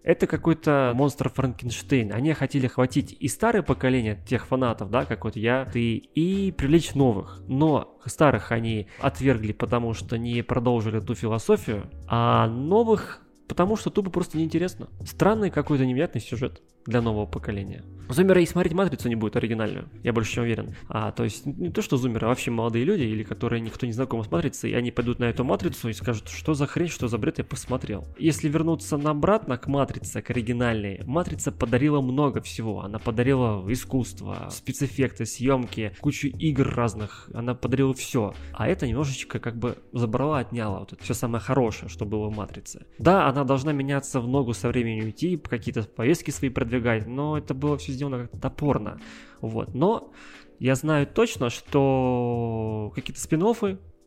Это 0.10 0.26
какой-то 0.26 0.94
монстр 0.96 1.30
Франкенштейн. 1.30 2.12
Они 2.12 2.34
хотели 2.34 2.66
хватить 2.66 3.16
и 3.20 3.28
старое 3.28 3.62
поколение 3.62 4.20
тех 4.28 4.48
фанатов, 4.48 4.90
да, 4.90 5.06
как 5.06 5.24
вот 5.24 5.36
я, 5.36 5.66
ты, 5.66 5.98
и 5.98 6.52
привлечь 6.52 6.96
новых. 6.96 7.44
Но 7.48 7.96
старых 8.08 8.52
они 8.52 8.88
отвергли, 9.00 9.52
потому 9.52 9.94
что 9.94 10.18
не 10.18 10.42
продолжили 10.42 11.00
ту 11.00 11.14
философию, 11.14 11.92
а 12.08 12.48
новых 12.48 13.22
потому 13.48 13.76
что 13.76 13.92
тупо 13.92 14.10
просто 14.10 14.40
неинтересно. 14.40 14.90
Странный 15.06 15.52
какой-то 15.52 15.86
невнятный 15.86 16.22
сюжет 16.22 16.64
для 16.90 17.02
нового 17.02 17.26
поколения. 17.26 17.84
Зумеры 18.10 18.42
и 18.42 18.46
смотреть 18.48 18.74
«Матрицу» 18.74 19.08
не 19.08 19.14
будет 19.14 19.36
оригинальную, 19.36 19.88
я 20.04 20.14
больше 20.14 20.34
чем 20.34 20.44
уверен. 20.44 20.76
А, 20.88 21.12
то 21.12 21.24
есть 21.24 21.46
не 21.46 21.70
то, 21.70 21.84
что 21.84 21.96
зумеры, 21.96 22.26
а 22.26 22.30
вообще 22.30 22.50
молодые 22.50 22.84
люди, 22.84 23.04
или 23.04 23.22
которые 23.22 23.62
никто 23.62 23.86
не 23.86 23.92
знаком 23.92 24.24
с 24.24 24.32
«Матрицей», 24.32 24.72
и 24.72 24.74
они 24.74 24.90
пойдут 24.90 25.20
на 25.20 25.26
эту 25.26 25.44
«Матрицу» 25.44 25.90
и 25.90 25.94
скажут, 25.94 26.28
что 26.28 26.56
за 26.56 26.66
хрень, 26.66 26.88
что 26.88 27.08
за 27.08 27.20
бред, 27.20 27.38
я 27.38 27.44
посмотрел. 27.44 28.08
Если 28.18 28.50
вернуться 28.50 28.96
обратно 28.96 29.60
к 29.60 29.68
«Матрице», 29.68 30.24
к 30.24 30.32
оригинальной, 30.32 31.04
«Матрица» 31.06 31.52
подарила 31.52 32.02
много 32.02 32.42
всего. 32.42 32.82
Она 32.82 32.98
подарила 32.98 33.64
искусство, 33.72 34.48
спецэффекты, 34.50 35.28
съемки, 35.28 35.94
кучу 36.00 36.30
игр 36.30 36.68
разных. 36.68 37.30
Она 37.36 37.54
подарила 37.54 37.94
все. 37.94 38.34
А 38.54 38.68
это 38.68 38.88
немножечко 38.88 39.38
как 39.38 39.56
бы 39.56 39.78
забрала, 39.94 40.40
отняла 40.40 40.80
вот 40.80 40.94
это 40.94 41.04
все 41.04 41.14
самое 41.14 41.44
хорошее, 41.44 41.90
что 41.90 42.06
было 42.06 42.28
в 42.28 42.36
«Матрице». 42.36 42.88
Да, 42.98 43.28
она 43.28 43.44
должна 43.44 43.72
меняться 43.72 44.20
в 44.20 44.28
ногу 44.28 44.56
со 44.56 44.68
временем 44.68 45.12
идти, 45.12 45.38
какие-то 45.38 45.84
повестки 45.84 46.32
свои 46.32 46.50
продвигать, 46.50 46.79
но 47.08 47.38
это 47.38 47.54
было 47.54 47.78
все 47.78 47.92
сделано 47.92 48.20
как-то 48.20 48.40
топорно. 48.40 49.00
Вот. 49.42 49.74
Но 49.74 50.12
я 50.60 50.76
знаю 50.76 51.08
точно, 51.08 51.50
что 51.50 52.92
какие-то 52.96 53.22
спин 53.22 53.44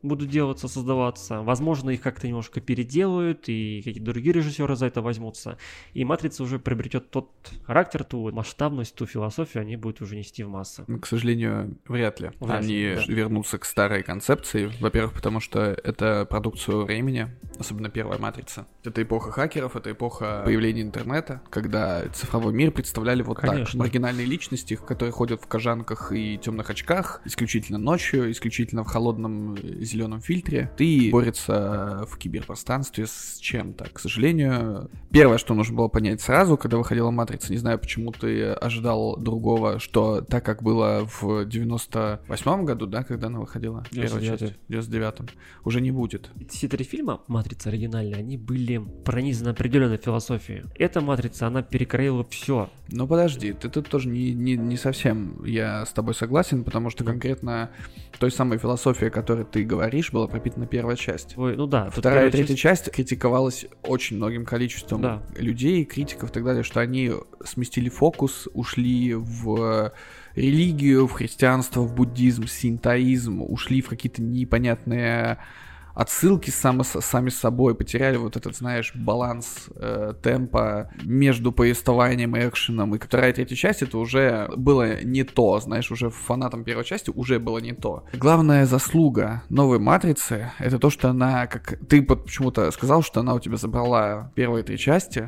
будут 0.03 0.29
делаться, 0.29 0.67
создаваться. 0.67 1.41
Возможно, 1.41 1.89
их 1.89 2.01
как-то 2.01 2.27
немножко 2.27 2.61
переделают, 2.61 3.47
и 3.47 3.81
какие-то 3.83 4.11
другие 4.11 4.33
режиссеры 4.33 4.75
за 4.75 4.87
это 4.87 5.01
возьмутся. 5.01 5.57
И 5.93 6.03
«Матрица» 6.03 6.43
уже 6.43 6.59
приобретет 6.59 7.09
тот 7.09 7.31
характер, 7.65 8.03
ту 8.03 8.31
масштабность, 8.31 8.95
ту 8.95 9.05
философию, 9.05 9.61
они 9.61 9.77
будут 9.77 10.01
уже 10.01 10.15
нести 10.15 10.43
в 10.43 10.49
массы. 10.49 10.85
К 11.01 11.05
сожалению, 11.07 11.77
вряд 11.87 12.19
ли. 12.19 12.31
Вряд 12.39 12.63
они 12.63 12.95
да. 12.95 13.13
вернутся 13.13 13.57
к 13.57 13.65
старой 13.65 14.03
концепции. 14.03 14.71
Во-первых, 14.79 15.13
потому 15.13 15.39
что 15.39 15.59
это 15.61 16.25
продукцию 16.29 16.85
времени, 16.85 17.29
особенно 17.57 17.89
первая 17.89 18.19
«Матрица». 18.19 18.67
Это 18.83 19.01
эпоха 19.01 19.31
хакеров, 19.31 19.75
это 19.75 19.91
эпоха 19.91 20.41
появления 20.45 20.81
интернета, 20.81 21.41
когда 21.49 22.03
цифровой 22.09 22.53
мир 22.53 22.71
представляли 22.71 23.21
вот 23.21 23.37
Конечно. 23.37 23.65
так. 23.65 23.75
Маргинальные 23.75 24.25
личности, 24.25 24.75
которые 24.75 25.13
ходят 25.13 25.41
в 25.41 25.47
кожанках 25.47 26.11
и 26.11 26.37
темных 26.37 26.69
очках, 26.69 27.21
исключительно 27.25 27.77
ночью, 27.77 28.29
исключительно 28.31 28.83
в 28.83 28.87
холодном 28.87 29.55
зеленом 29.93 30.21
фильтре, 30.21 30.71
ты 30.77 31.09
борется 31.11 32.05
в 32.09 32.17
киберпространстве 32.17 33.07
с 33.07 33.37
чем-то. 33.39 33.85
К 33.91 33.99
сожалению, 33.99 34.89
первое, 35.11 35.37
что 35.37 35.53
нужно 35.53 35.75
было 35.75 35.87
понять 35.87 36.21
сразу, 36.21 36.57
когда 36.57 36.77
выходила 36.77 37.11
Матрица, 37.11 37.51
не 37.51 37.57
знаю, 37.57 37.79
почему 37.79 38.11
ты 38.11 38.51
ожидал 38.51 39.17
другого, 39.17 39.79
что 39.79 40.21
так 40.21 40.43
как 40.45 40.63
было 40.63 41.07
в 41.19 41.45
98 41.45 42.65
году, 42.65 42.87
да, 42.87 43.03
когда 43.03 43.27
она 43.27 43.39
выходила, 43.39 43.83
99 43.91 44.11
первая 44.11 44.37
часть, 44.37 44.53
в 44.67 44.71
99 44.71 45.35
уже 45.63 45.81
не 45.81 45.91
будет. 45.91 46.29
Все 46.49 46.67
три 46.67 46.83
фильма 46.83 47.21
Матрица 47.27 47.69
оригинальные, 47.69 48.15
они 48.15 48.37
были 48.37 48.77
пронизаны 49.05 49.49
определенной 49.49 49.97
философией. 49.97 50.63
Эта 50.75 51.01
Матрица, 51.01 51.47
она 51.47 51.61
перекроила 51.61 52.23
все. 52.29 52.69
Ну 52.89 53.07
подожди, 53.07 53.53
ты 53.53 53.69
тут 53.69 53.89
тоже 53.89 54.09
не, 54.09 54.33
не, 54.33 54.55
не 54.55 54.77
совсем 54.77 55.43
я 55.45 55.85
с 55.85 55.91
тобой 55.93 56.15
согласен, 56.15 56.63
потому 56.63 56.89
что 56.89 57.03
конкретно 57.03 57.71
той 58.19 58.31
самой 58.31 58.57
философии, 58.57 59.07
о 59.07 59.11
которой 59.11 59.45
ты 59.45 59.63
говоришь, 59.63 59.82
говоришь, 59.83 60.11
была 60.11 60.27
пропитана 60.27 60.65
первая 60.65 60.95
часть. 60.95 61.37
Ой, 61.37 61.55
ну 61.55 61.67
да. 61.67 61.89
Вторая 61.89 62.27
и 62.27 62.31
третья 62.31 62.55
часть... 62.55 62.85
часть 62.85 62.95
критиковалась 62.95 63.65
очень 63.83 64.17
многим 64.17 64.45
количеством 64.45 65.01
да. 65.01 65.23
людей, 65.37 65.83
критиков 65.85 66.29
и 66.29 66.33
так 66.33 66.43
далее, 66.43 66.63
что 66.63 66.79
они 66.79 67.11
сместили 67.43 67.89
фокус, 67.89 68.47
ушли 68.53 69.13
в 69.13 69.93
религию, 70.35 71.07
в 71.07 71.11
христианство, 71.11 71.81
в 71.81 71.93
буддизм, 71.93 72.47
синтоизм, 72.47 73.41
ушли 73.41 73.81
в 73.81 73.89
какие-то 73.89 74.21
непонятные 74.21 75.37
отсылки 75.93 76.49
сами, 76.49 76.83
сами 76.83 77.29
собой, 77.29 77.75
потеряли 77.75 78.17
вот 78.17 78.35
этот, 78.35 78.55
знаешь, 78.55 78.93
баланс 78.95 79.69
э, 79.75 80.13
темпа 80.21 80.91
между 81.03 81.51
повествованием 81.51 82.35
и 82.35 82.47
экшеном. 82.47 82.95
И 82.95 82.99
вторая 82.99 83.31
и 83.31 83.33
третья 83.33 83.55
часть 83.55 83.81
это 83.81 83.97
уже 83.97 84.49
было 84.55 85.03
не 85.03 85.23
то, 85.23 85.59
знаешь, 85.59 85.91
уже 85.91 86.09
фанатам 86.09 86.63
первой 86.63 86.83
части 86.83 87.11
уже 87.13 87.39
было 87.39 87.59
не 87.59 87.73
то. 87.73 88.05
Главная 88.13 88.65
заслуга 88.65 89.43
новой 89.49 89.79
Матрицы 89.79 90.51
это 90.59 90.79
то, 90.79 90.89
что 90.89 91.09
она, 91.09 91.47
как 91.47 91.77
ты 91.87 92.01
почему-то 92.01 92.71
сказал, 92.71 93.03
что 93.03 93.19
она 93.19 93.33
у 93.33 93.39
тебя 93.39 93.57
забрала 93.57 94.31
первые 94.35 94.63
три 94.63 94.77
части, 94.77 95.27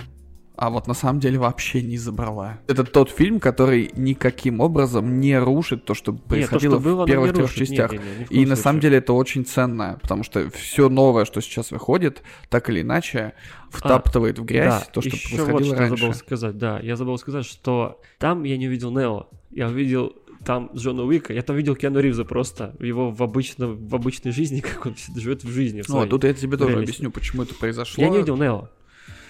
а 0.57 0.69
вот 0.69 0.87
на 0.87 0.93
самом 0.93 1.19
деле 1.19 1.37
вообще 1.37 1.81
не 1.81 1.97
забрала. 1.97 2.59
Это 2.67 2.83
тот 2.83 3.09
фильм, 3.09 3.39
который 3.39 3.91
никаким 3.95 4.59
образом 4.59 5.19
не 5.19 5.37
рушит 5.37 5.85
то, 5.85 5.93
что 5.93 6.13
происходило 6.13 6.75
Нет, 6.75 6.83
то, 6.83 6.89
что 6.89 6.95
было, 6.95 7.03
в 7.03 7.07
первых 7.07 7.33
трех 7.33 7.53
частях. 7.53 7.91
Не, 7.91 7.97
не, 7.97 8.03
не, 8.29 8.43
и 8.43 8.45
на 8.45 8.55
самом 8.55 8.79
деле 8.79 8.97
это 8.97 9.13
очень 9.13 9.45
ценно, 9.45 9.99
потому 10.01 10.23
что 10.23 10.49
все 10.51 10.89
новое, 10.89 11.25
что 11.25 11.41
сейчас 11.41 11.71
выходит, 11.71 12.21
так 12.49 12.69
или 12.69 12.81
иначе, 12.81 13.33
втаптывает 13.69 14.39
а, 14.39 14.41
в 14.41 14.45
грязь 14.45 14.85
да, 14.85 14.87
то, 14.91 15.01
что 15.01 15.09
еще 15.09 15.27
происходило 15.35 15.51
вот 15.51 15.65
что 15.65 15.75
раньше. 15.75 15.93
я 15.93 15.97
забыл 15.97 16.13
сказать, 16.13 16.57
да, 16.57 16.79
я 16.79 16.95
забыл 16.95 17.17
сказать, 17.17 17.45
что 17.45 18.01
там 18.17 18.43
я 18.43 18.57
не 18.57 18.67
увидел 18.67 18.91
Нео, 18.91 19.27
я 19.51 19.67
увидел 19.67 20.13
там 20.45 20.69
Джона 20.73 21.03
Уика, 21.03 21.33
я 21.33 21.41
там 21.41 21.55
видел 21.55 21.75
Киану 21.75 21.99
Ривза 21.99 22.23
просто, 22.23 22.75
его 22.79 23.11
в, 23.11 23.21
обычно, 23.21 23.67
в 23.67 23.95
обычной 23.95 24.31
жизни, 24.31 24.59
как 24.61 24.85
он 24.85 24.95
живет 25.15 25.43
в 25.43 25.49
жизни. 25.49 25.81
В 25.81 25.89
ну, 25.89 26.01
а 26.01 26.07
тут 26.07 26.23
я 26.23 26.33
тебе 26.33 26.57
тоже 26.57 26.77
объясню, 26.77 27.11
почему 27.11 27.43
это 27.43 27.55
произошло. 27.55 28.03
Я 28.03 28.09
не 28.09 28.19
видел 28.19 28.37
Нео. 28.37 28.69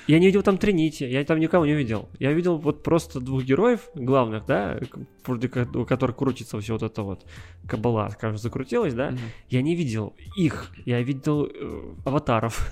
Я 0.08 0.20
не 0.20 0.28
видел 0.28 0.44
там 0.44 0.58
Тринити, 0.58 1.06
я 1.06 1.24
там 1.24 1.40
никого 1.40 1.66
не 1.66 1.74
видел. 1.74 2.10
Я 2.20 2.34
видел 2.34 2.58
вот 2.58 2.84
просто 2.84 3.20
двух 3.20 3.44
героев 3.44 3.90
главных, 3.96 4.46
да, 4.46 4.80
у 5.28 5.86
которых 5.86 6.16
крутится 6.16 6.60
все 6.60 6.74
вот 6.74 6.84
это 6.84 7.02
вот 7.02 7.26
кабала, 7.68 8.10
скажем, 8.10 8.38
закрутилась, 8.38 8.94
да. 8.94 9.10
Mm-hmm. 9.10 9.20
Я 9.50 9.62
не 9.62 9.76
видел 9.76 10.14
их, 10.36 10.72
я 10.86 11.02
видел 11.02 11.46
э, 11.46 11.94
аватаров. 12.06 12.72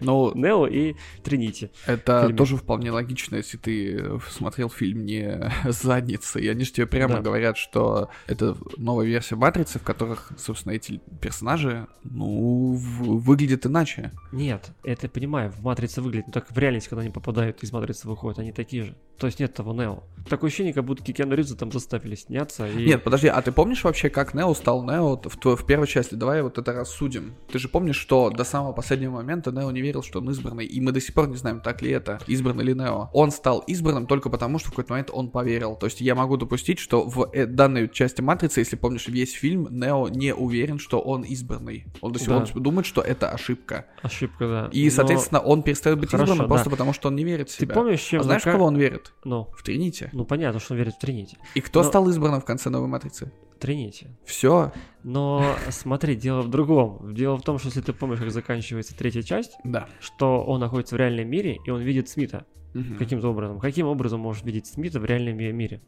Ну, 0.00 0.32
Нео 0.34 0.66
и 0.66 0.94
Тринити. 1.22 1.70
Это 1.86 2.32
тоже 2.34 2.56
вполне 2.56 2.90
логично, 2.90 3.36
если 3.36 3.58
ты 3.58 4.18
смотрел 4.30 4.70
фильм 4.70 5.04
не 5.04 5.50
с 5.64 5.82
задницей. 5.82 6.50
Они 6.50 6.64
же 6.64 6.72
тебе 6.72 6.86
прямо 6.86 7.16
да. 7.16 7.20
говорят, 7.20 7.58
что 7.58 8.08
это 8.26 8.56
новая 8.78 9.06
версия 9.06 9.36
Матрицы, 9.36 9.78
в 9.78 9.82
которых, 9.82 10.32
собственно, 10.38 10.72
эти 10.72 11.00
персонажи, 11.20 11.86
ну, 12.04 12.72
выглядят 12.74 13.66
иначе. 13.66 14.12
Нет, 14.32 14.70
это 14.82 15.08
понимаю, 15.08 15.50
в 15.50 15.62
Матрице 15.62 16.00
выглядит, 16.00 16.32
так 16.32 16.45
в 16.50 16.58
реальности, 16.58 16.88
когда 16.88 17.02
они 17.02 17.10
попадают 17.10 17.62
из 17.62 17.72
матрицы 17.72 18.08
выходят, 18.08 18.38
они 18.38 18.52
такие 18.52 18.84
же. 18.84 18.96
То 19.18 19.26
есть 19.26 19.40
нет 19.40 19.54
того 19.54 19.72
Нео. 19.72 20.02
Такое 20.28 20.48
ощущение, 20.48 20.74
как 20.74 20.84
будто 20.84 21.02
Киану 21.02 21.34
Ривза 21.34 21.56
там 21.56 21.72
заставили 21.72 22.16
сняться. 22.16 22.68
И... 22.68 22.84
Нет, 22.84 23.02
подожди, 23.02 23.28
а 23.28 23.40
ты 23.40 23.52
помнишь 23.52 23.84
вообще, 23.84 24.10
как 24.10 24.34
Нео 24.34 24.52
стал 24.54 24.82
Нео 24.84 25.16
в, 25.16 25.56
в 25.56 25.66
первой 25.66 25.86
части? 25.86 26.14
Давай 26.14 26.42
вот 26.42 26.58
это 26.58 26.72
рассудим. 26.72 27.34
Ты 27.50 27.58
же 27.58 27.68
помнишь, 27.68 27.96
что 27.96 28.30
до 28.30 28.44
самого 28.44 28.72
последнего 28.72 29.12
момента 29.12 29.52
Нео 29.52 29.70
не 29.70 29.80
верил, 29.80 30.02
что 30.02 30.18
он 30.18 30.30
избранный, 30.30 30.66
и 30.66 30.80
мы 30.80 30.92
до 30.92 31.00
сих 31.00 31.14
пор 31.14 31.28
не 31.28 31.36
знаем, 31.36 31.60
так 31.60 31.80
ли 31.80 31.90
это, 31.90 32.18
избранный 32.26 32.64
ли 32.64 32.74
Нео. 32.74 33.08
Он 33.12 33.30
стал 33.30 33.60
избранным 33.60 34.06
только 34.06 34.28
потому, 34.28 34.58
что 34.58 34.68
в 34.68 34.70
какой-то 34.72 34.92
момент 34.92 35.10
он 35.12 35.30
поверил. 35.30 35.76
То 35.76 35.86
есть 35.86 36.00
я 36.00 36.14
могу 36.14 36.36
допустить, 36.36 36.78
что 36.78 37.08
в 37.08 37.30
э, 37.32 37.46
данной 37.46 37.88
части 37.88 38.20
Матрицы, 38.20 38.60
если 38.60 38.76
помнишь 38.76 39.08
весь 39.08 39.32
фильм, 39.32 39.68
Нео 39.70 40.08
не 40.08 40.34
уверен, 40.34 40.78
что 40.78 41.00
он 41.00 41.22
избранный. 41.22 41.86
Он 42.00 42.12
до 42.12 42.18
сих 42.18 42.28
пор 42.28 42.46
да. 42.52 42.60
думает, 42.60 42.86
что 42.86 43.00
это 43.00 43.30
ошибка. 43.30 43.86
Ошибка, 44.02 44.46
да. 44.46 44.68
И, 44.72 44.90
соответственно, 44.90 45.40
Но... 45.42 45.48
он 45.48 45.62
перестает 45.62 45.98
быть 45.98 46.10
Хорошо, 46.10 46.35
избранным 46.36 46.48
да. 46.48 46.54
просто 46.54 46.70
потому, 46.70 46.92
что 46.92 47.08
он 47.08 47.16
не 47.16 47.24
верит 47.24 47.50
в 47.50 47.52
себя. 47.52 47.68
Ты 47.68 47.74
помнишь, 47.74 48.00
чем... 48.00 48.20
А 48.20 48.24
знаешь, 48.24 48.42
в 48.42 48.44
кого 48.44 48.66
он 48.66 48.76
верит? 48.76 49.12
Ну. 49.24 49.48
В 49.56 49.62
Тринити. 49.62 50.08
Ну, 50.12 50.24
понятно, 50.24 50.60
что 50.60 50.74
он 50.74 50.78
верит 50.78 50.94
в 50.94 50.98
Тринити. 50.98 51.38
И 51.54 51.60
кто 51.60 51.82
Но... 51.82 51.88
стал 51.88 52.08
избранным 52.08 52.40
в 52.40 52.44
конце 52.44 52.70
новой 52.70 52.88
матрицы? 52.88 53.32
Тринити. 53.58 54.08
Все. 54.24 54.72
Но 55.02 55.56
смотри, 55.70 56.14
дело 56.14 56.42
в 56.42 56.50
другом. 56.50 57.14
Дело 57.14 57.36
в 57.36 57.42
том, 57.42 57.58
что 57.58 57.68
если 57.68 57.80
ты 57.80 57.92
помнишь, 57.92 58.18
как 58.18 58.30
заканчивается 58.30 58.96
третья 58.96 59.22
часть, 59.22 59.56
да. 59.64 59.88
что 60.00 60.44
он 60.44 60.60
находится 60.60 60.94
в 60.94 60.98
реальном 60.98 61.28
мире, 61.28 61.58
и 61.64 61.70
он 61.70 61.80
видит 61.80 62.08
Смита. 62.08 62.44
Угу. 62.74 62.98
Каким-то 62.98 63.30
образом. 63.30 63.58
Каким 63.58 63.86
образом 63.86 64.20
может 64.20 64.44
видеть 64.44 64.66
Смита 64.66 65.00
в 65.00 65.04
реальном 65.04 65.36
мире? 65.36 65.80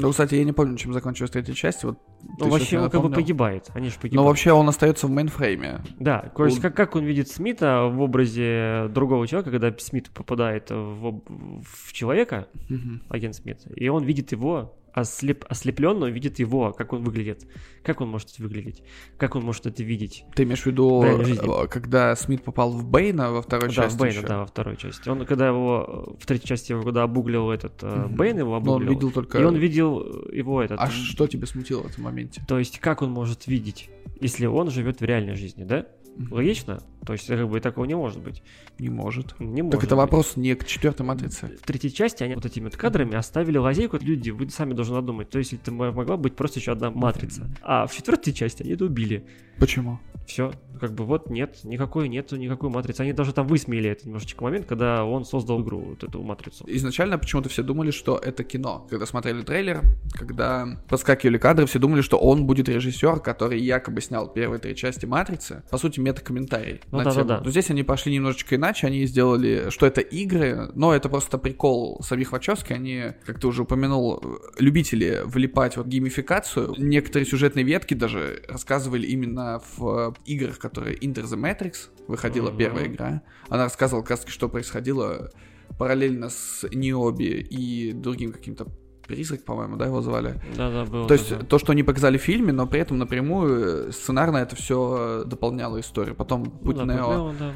Ну, 0.00 0.10
кстати, 0.10 0.34
я 0.34 0.44
не 0.44 0.52
помню, 0.52 0.76
чем 0.76 0.92
закончилась 0.92 1.30
третья 1.30 1.54
часть. 1.54 1.84
Вот 1.84 1.98
ну, 2.38 2.48
вообще 2.48 2.78
он 2.78 2.90
как 2.90 3.02
бы 3.02 3.10
погибает. 3.10 3.68
Они 3.74 3.88
же 3.88 3.96
погибают. 3.96 4.14
Но 4.14 4.24
вообще 4.24 4.52
он 4.52 4.68
остается 4.68 5.06
в 5.06 5.10
мейнфрейме. 5.10 5.80
Да, 5.98 6.30
то 6.34 6.44
есть 6.44 6.58
он... 6.58 6.62
как, 6.62 6.76
как 6.76 6.96
он 6.96 7.04
видит 7.04 7.28
Смита 7.28 7.90
в 7.92 8.00
образе 8.00 8.88
другого 8.88 9.26
человека, 9.26 9.50
когда 9.50 9.74
Смит 9.78 10.10
попадает 10.10 10.70
в, 10.70 11.20
в 11.62 11.92
человека, 11.92 12.48
угу. 12.68 13.00
агент 13.08 13.34
Смит, 13.34 13.60
и 13.74 13.88
он 13.88 14.04
видит 14.04 14.32
его 14.32 14.74
ослеп, 14.92 15.44
ослепленно 15.48 16.06
видит 16.06 16.38
его, 16.38 16.72
как 16.72 16.92
он 16.92 17.02
выглядит. 17.02 17.46
Как 17.82 18.00
он 18.00 18.08
может 18.08 18.38
выглядеть? 18.38 18.82
Как 19.16 19.36
он 19.36 19.44
может 19.44 19.66
это 19.66 19.82
видеть? 19.82 20.24
Ты 20.34 20.42
имеешь 20.42 20.62
в 20.62 20.66
виду, 20.66 21.02
жизни. 21.24 21.64
э, 21.64 21.68
когда 21.68 22.14
Смит 22.16 22.42
попал 22.42 22.72
в 22.72 22.84
Бэйна 22.84 23.32
во 23.32 23.42
второй 23.42 23.68
да, 23.68 23.74
части? 23.74 23.96
в 23.96 24.00
Бэйна, 24.00 24.18
ещё? 24.18 24.26
да, 24.26 24.38
во 24.38 24.46
второй 24.46 24.76
части. 24.76 25.08
Он, 25.08 25.24
когда 25.26 25.48
его, 25.48 26.14
э, 26.18 26.22
в 26.22 26.26
третьей 26.26 26.46
части 26.48 26.72
его, 26.72 26.82
когда 26.82 27.02
обуглил 27.04 27.50
этот, 27.50 27.82
э, 27.82 27.86
Мгм. 27.86 28.16
Бэйн 28.16 28.38
его 28.38 28.50
Но 28.50 28.56
он 28.56 28.62
обуглил, 28.62 28.90
видел 28.90 29.10
только... 29.10 29.38
и 29.38 29.44
он 29.44 29.56
видел 29.56 30.28
его 30.30 30.62
этот... 30.62 30.78
А 30.80 30.88
что 30.90 31.26
тебя 31.26 31.46
смутило 31.46 31.82
в 31.82 31.86
этом 31.86 32.04
моменте? 32.04 32.42
То 32.46 32.58
есть, 32.58 32.78
как 32.78 33.02
он 33.02 33.10
может 33.10 33.46
видеть, 33.46 33.90
если 34.20 34.46
он 34.46 34.70
живет 34.70 35.00
в 35.00 35.04
реальной 35.04 35.34
жизни, 35.34 35.64
да? 35.64 35.86
Логично? 36.30 36.80
То 37.06 37.14
есть, 37.14 37.28
как 37.28 37.48
бы 37.48 37.60
такого 37.60 37.86
не 37.86 37.94
может 37.96 38.20
быть. 38.22 38.42
Не 38.78 38.90
может. 38.90 39.38
Не 39.40 39.62
может 39.62 39.80
Так 39.80 39.84
это 39.84 39.94
быть. 39.96 40.02
вопрос 40.02 40.36
не 40.36 40.54
к 40.54 40.66
четвертой 40.66 41.06
матрице. 41.06 41.56
В 41.62 41.66
третьей 41.66 41.92
части 41.92 42.22
они 42.22 42.34
вот 42.34 42.44
этими 42.44 42.64
вот 42.64 42.76
кадрами 42.76 43.14
оставили 43.14 43.56
лазейку. 43.56 43.96
Люди, 44.00 44.30
вы 44.30 44.50
сами 44.50 44.74
должны 44.74 44.96
надумать. 44.96 45.30
То 45.30 45.38
есть, 45.38 45.54
это 45.54 45.72
мо- 45.72 45.92
могла 45.92 46.16
быть 46.18 46.36
просто 46.36 46.60
еще 46.60 46.72
одна 46.72 46.90
матрица. 46.90 47.48
А 47.62 47.86
в 47.86 47.94
четвертой 47.94 48.32
части 48.34 48.62
они 48.62 48.72
это 48.72 48.84
убили. 48.84 49.24
Почему? 49.58 49.98
Все, 50.26 50.52
как 50.80 50.92
бы 50.94 51.04
вот 51.04 51.28
нет, 51.28 51.58
никакой 51.64 52.08
нету 52.08 52.36
никакой 52.36 52.70
матрицы. 52.70 53.00
Они 53.00 53.12
даже 53.12 53.32
там 53.32 53.46
высмеяли 53.48 53.90
этот 53.90 54.04
немножечко 54.06 54.44
момент, 54.44 54.66
когда 54.66 55.04
он 55.04 55.24
создал 55.24 55.60
игру, 55.62 55.80
вот 55.80 56.04
эту 56.04 56.22
матрицу. 56.22 56.64
Изначально 56.68 57.18
почему-то 57.18 57.48
все 57.48 57.62
думали, 57.62 57.90
что 57.90 58.16
это 58.16 58.44
кино. 58.44 58.86
Когда 58.88 59.06
смотрели 59.06 59.42
трейлер, 59.42 59.82
когда 60.12 60.78
подскакивали 60.88 61.36
кадры, 61.38 61.66
все 61.66 61.78
думали, 61.78 62.00
что 62.02 62.16
он 62.18 62.46
будет 62.46 62.68
режиссер, 62.68 63.20
который 63.20 63.60
якобы 63.60 64.00
снял 64.00 64.28
первые 64.32 64.60
три 64.60 64.76
части 64.76 65.04
«Матрицы». 65.06 65.62
По 65.70 65.78
сути, 65.78 65.99
мета-комментарий 66.00 66.80
Ну 66.90 66.98
на 66.98 67.04
да, 67.04 67.10
да, 67.10 67.16
тему. 67.16 67.28
да. 67.28 67.40
Но 67.44 67.50
здесь 67.50 67.70
они 67.70 67.82
пошли 67.82 68.12
немножечко 68.14 68.56
иначе, 68.56 68.86
они 68.86 69.04
сделали, 69.06 69.70
что 69.70 69.86
это 69.86 70.00
игры, 70.00 70.70
но 70.74 70.94
это 70.94 71.08
просто 71.08 71.38
прикол 71.38 72.00
самих 72.02 72.32
Вачовски, 72.32 72.72
они, 72.72 73.12
как 73.24 73.40
ты 73.40 73.46
уже 73.46 73.62
упомянул, 73.62 74.22
любители 74.58 75.22
влипать 75.24 75.76
в 75.76 75.86
геймификацию. 75.86 76.74
Некоторые 76.78 77.26
сюжетные 77.26 77.64
ветки 77.64 77.94
даже 77.94 78.42
рассказывали 78.48 79.06
именно 79.06 79.60
в 79.76 80.14
играх, 80.26 80.58
которые 80.58 80.96
Inter 80.96 81.24
the 81.24 81.36
Matrix, 81.40 81.88
выходила 82.08 82.48
Мгм. 82.50 82.58
первая 82.58 82.86
игра. 82.86 83.22
Она 83.48 83.64
рассказывала 83.64 84.04
как 84.04 84.20
что 84.28 84.48
происходило 84.48 85.30
параллельно 85.78 86.28
с 86.30 86.66
Ниоби 86.72 87.46
и 87.50 87.92
другим 87.92 88.32
каким-то 88.32 88.66
призрак, 89.10 89.44
по-моему, 89.44 89.76
да, 89.76 89.86
его 89.86 90.00
звали. 90.02 90.40
Да-да, 90.56 90.84
было. 90.84 91.08
То 91.08 91.14
есть 91.14 91.30
такое. 91.30 91.46
то, 91.46 91.58
что 91.58 91.72
они 91.72 91.82
показали 91.82 92.16
в 92.16 92.22
фильме, 92.22 92.52
но 92.52 92.66
при 92.66 92.80
этом 92.80 92.98
напрямую 92.98 93.88
э, 93.88 93.92
сценарно 93.92 94.36
это 94.38 94.54
все 94.54 95.24
дополняло 95.26 95.80
историю. 95.80 96.14
Потом 96.14 96.44
Путь 96.44 96.76
да, 96.76 96.84
Нео, 96.84 97.32
да. 97.38 97.52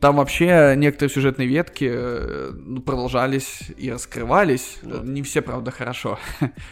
Там 0.00 0.16
вообще 0.16 0.74
некоторые 0.76 1.10
сюжетные 1.10 1.48
ветки 1.48 1.88
э, 1.90 2.50
ну, 2.52 2.82
продолжались 2.82 3.70
и 3.78 3.90
раскрывались. 3.90 4.80
Да. 4.82 4.98
Не 4.98 5.22
все, 5.22 5.40
правда, 5.40 5.70
хорошо. 5.70 6.18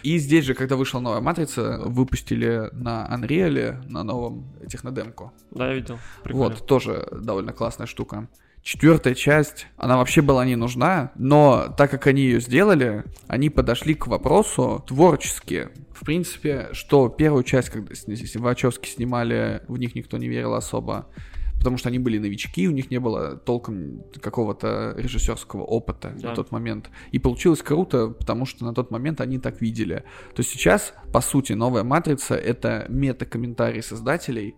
И 0.02 0.18
здесь 0.18 0.44
же, 0.44 0.52
когда 0.52 0.76
вышла 0.76 1.00
новая 1.00 1.22
матрица, 1.22 1.80
выпустили 1.86 2.68
на 2.72 3.08
Unreal, 3.10 3.88
на 3.88 4.02
новом 4.02 4.52
технодемку. 4.68 5.32
Да, 5.50 5.68
я 5.68 5.74
видел. 5.74 5.98
Прикольно. 6.24 6.56
Вот, 6.56 6.66
тоже 6.66 7.08
довольно 7.10 7.54
классная 7.54 7.86
штука. 7.86 8.28
Четвертая 8.66 9.14
часть, 9.14 9.68
она 9.76 9.96
вообще 9.96 10.22
была 10.22 10.44
не 10.44 10.56
нужна, 10.56 11.12
но 11.14 11.72
так 11.78 11.88
как 11.88 12.08
они 12.08 12.22
ее 12.22 12.40
сделали, 12.40 13.04
они 13.28 13.48
подошли 13.48 13.94
к 13.94 14.08
вопросу 14.08 14.82
творчески. 14.88 15.68
В 15.92 16.04
принципе, 16.04 16.70
что 16.72 17.08
первую 17.08 17.44
часть, 17.44 17.70
когда 17.70 17.94
Вачовски 18.34 18.88
снимали, 18.88 19.62
в 19.68 19.78
них 19.78 19.94
никто 19.94 20.16
не 20.18 20.26
верил 20.26 20.54
особо, 20.54 21.06
потому 21.58 21.78
что 21.78 21.90
они 21.90 22.00
были 22.00 22.18
новички, 22.18 22.66
у 22.66 22.72
них 22.72 22.90
не 22.90 22.98
было 22.98 23.36
толком 23.36 24.02
какого-то 24.20 24.94
режиссерского 24.96 25.62
опыта 25.62 26.12
Да. 26.16 26.30
на 26.30 26.34
тот 26.34 26.50
момент. 26.50 26.90
И 27.12 27.20
получилось 27.20 27.62
круто, 27.62 28.08
потому 28.08 28.46
что 28.46 28.64
на 28.64 28.74
тот 28.74 28.90
момент 28.90 29.20
они 29.20 29.38
так 29.38 29.60
видели. 29.60 30.02
То 30.34 30.40
есть 30.40 30.50
сейчас, 30.50 30.92
по 31.12 31.20
сути, 31.20 31.52
новая 31.52 31.84
матрица 31.84 32.34
это 32.34 32.86
мета-комментарий 32.88 33.80
создателей, 33.80 34.56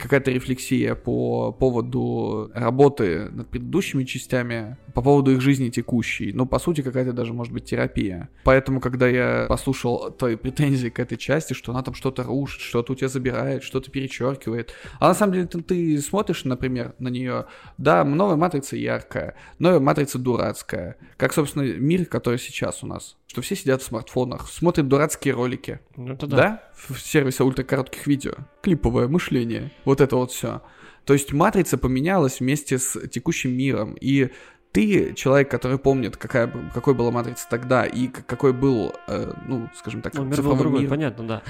Какая-то 0.00 0.30
рефлексия 0.30 0.94
по 0.94 1.52
поводу 1.52 2.50
работы 2.54 3.28
над 3.30 3.48
предыдущими 3.48 4.04
частями, 4.04 4.76
по 4.94 5.02
поводу 5.02 5.32
их 5.32 5.40
жизни 5.40 5.68
текущей. 5.68 6.32
Ну, 6.32 6.46
по 6.46 6.58
сути, 6.58 6.80
какая-то 6.80 7.12
даже, 7.12 7.32
может 7.32 7.52
быть, 7.52 7.64
терапия. 7.64 8.28
Поэтому, 8.44 8.80
когда 8.80 9.06
я 9.08 9.46
послушал 9.48 10.10
твои 10.10 10.36
претензии 10.36 10.88
к 10.88 10.98
этой 10.98 11.18
части, 11.18 11.52
что 11.52 11.72
она 11.72 11.82
там 11.82 11.94
что-то 11.94 12.22
рушит, 12.22 12.60
что-то 12.60 12.92
у 12.92 12.96
тебя 12.96 13.08
забирает, 13.08 13.62
что-то 13.62 13.90
перечеркивает. 13.90 14.72
А 14.98 15.08
на 15.08 15.14
самом 15.14 15.34
деле 15.34 15.46
ты, 15.46 15.60
ты 15.60 15.98
смотришь, 16.00 16.44
например, 16.44 16.94
на 16.98 17.08
нее, 17.08 17.46
да, 17.76 18.04
новая 18.04 18.36
матрица 18.36 18.76
яркая, 18.76 19.34
новая 19.58 19.80
матрица 19.80 20.18
дурацкая. 20.18 20.96
Как, 21.16 21.32
собственно, 21.32 21.62
мир, 21.62 22.06
который 22.06 22.38
сейчас 22.38 22.82
у 22.82 22.86
нас. 22.86 23.17
Что 23.28 23.42
все 23.42 23.54
сидят 23.56 23.82
в 23.82 23.84
смартфонах, 23.84 24.48
смотрят 24.48 24.88
дурацкие 24.88 25.34
ролики. 25.34 25.80
Ну, 25.96 26.14
это 26.14 26.26
Да. 26.26 26.36
да. 26.36 26.70
В 26.74 26.98
сервисе 26.98 27.44
ультракоротких 27.44 28.06
видео. 28.06 28.32
Клиповое 28.62 29.06
мышление. 29.06 29.70
Вот 29.84 30.00
это 30.00 30.16
вот 30.16 30.32
все. 30.32 30.62
То 31.04 31.12
есть 31.12 31.32
матрица 31.32 31.78
поменялась 31.78 32.40
вместе 32.40 32.78
с 32.78 33.06
текущим 33.08 33.52
миром. 33.52 33.96
И 34.00 34.30
ты 34.72 35.14
человек, 35.14 35.50
который 35.50 35.78
помнит, 35.78 36.16
какая, 36.16 36.52
какой 36.74 36.94
была 36.94 37.10
матрица 37.10 37.46
тогда 37.48 37.84
и 37.86 38.08
какой 38.08 38.52
был, 38.52 38.92
э, 39.06 39.32
ну, 39.46 39.68
скажем 39.74 40.02
так, 40.02 40.14
Ну, 40.14 40.24
мир 40.24 40.42
был 40.42 40.56
другой, 40.56 40.80
мир, 40.82 40.90
понятно, 40.90 41.26
да. 41.26 41.42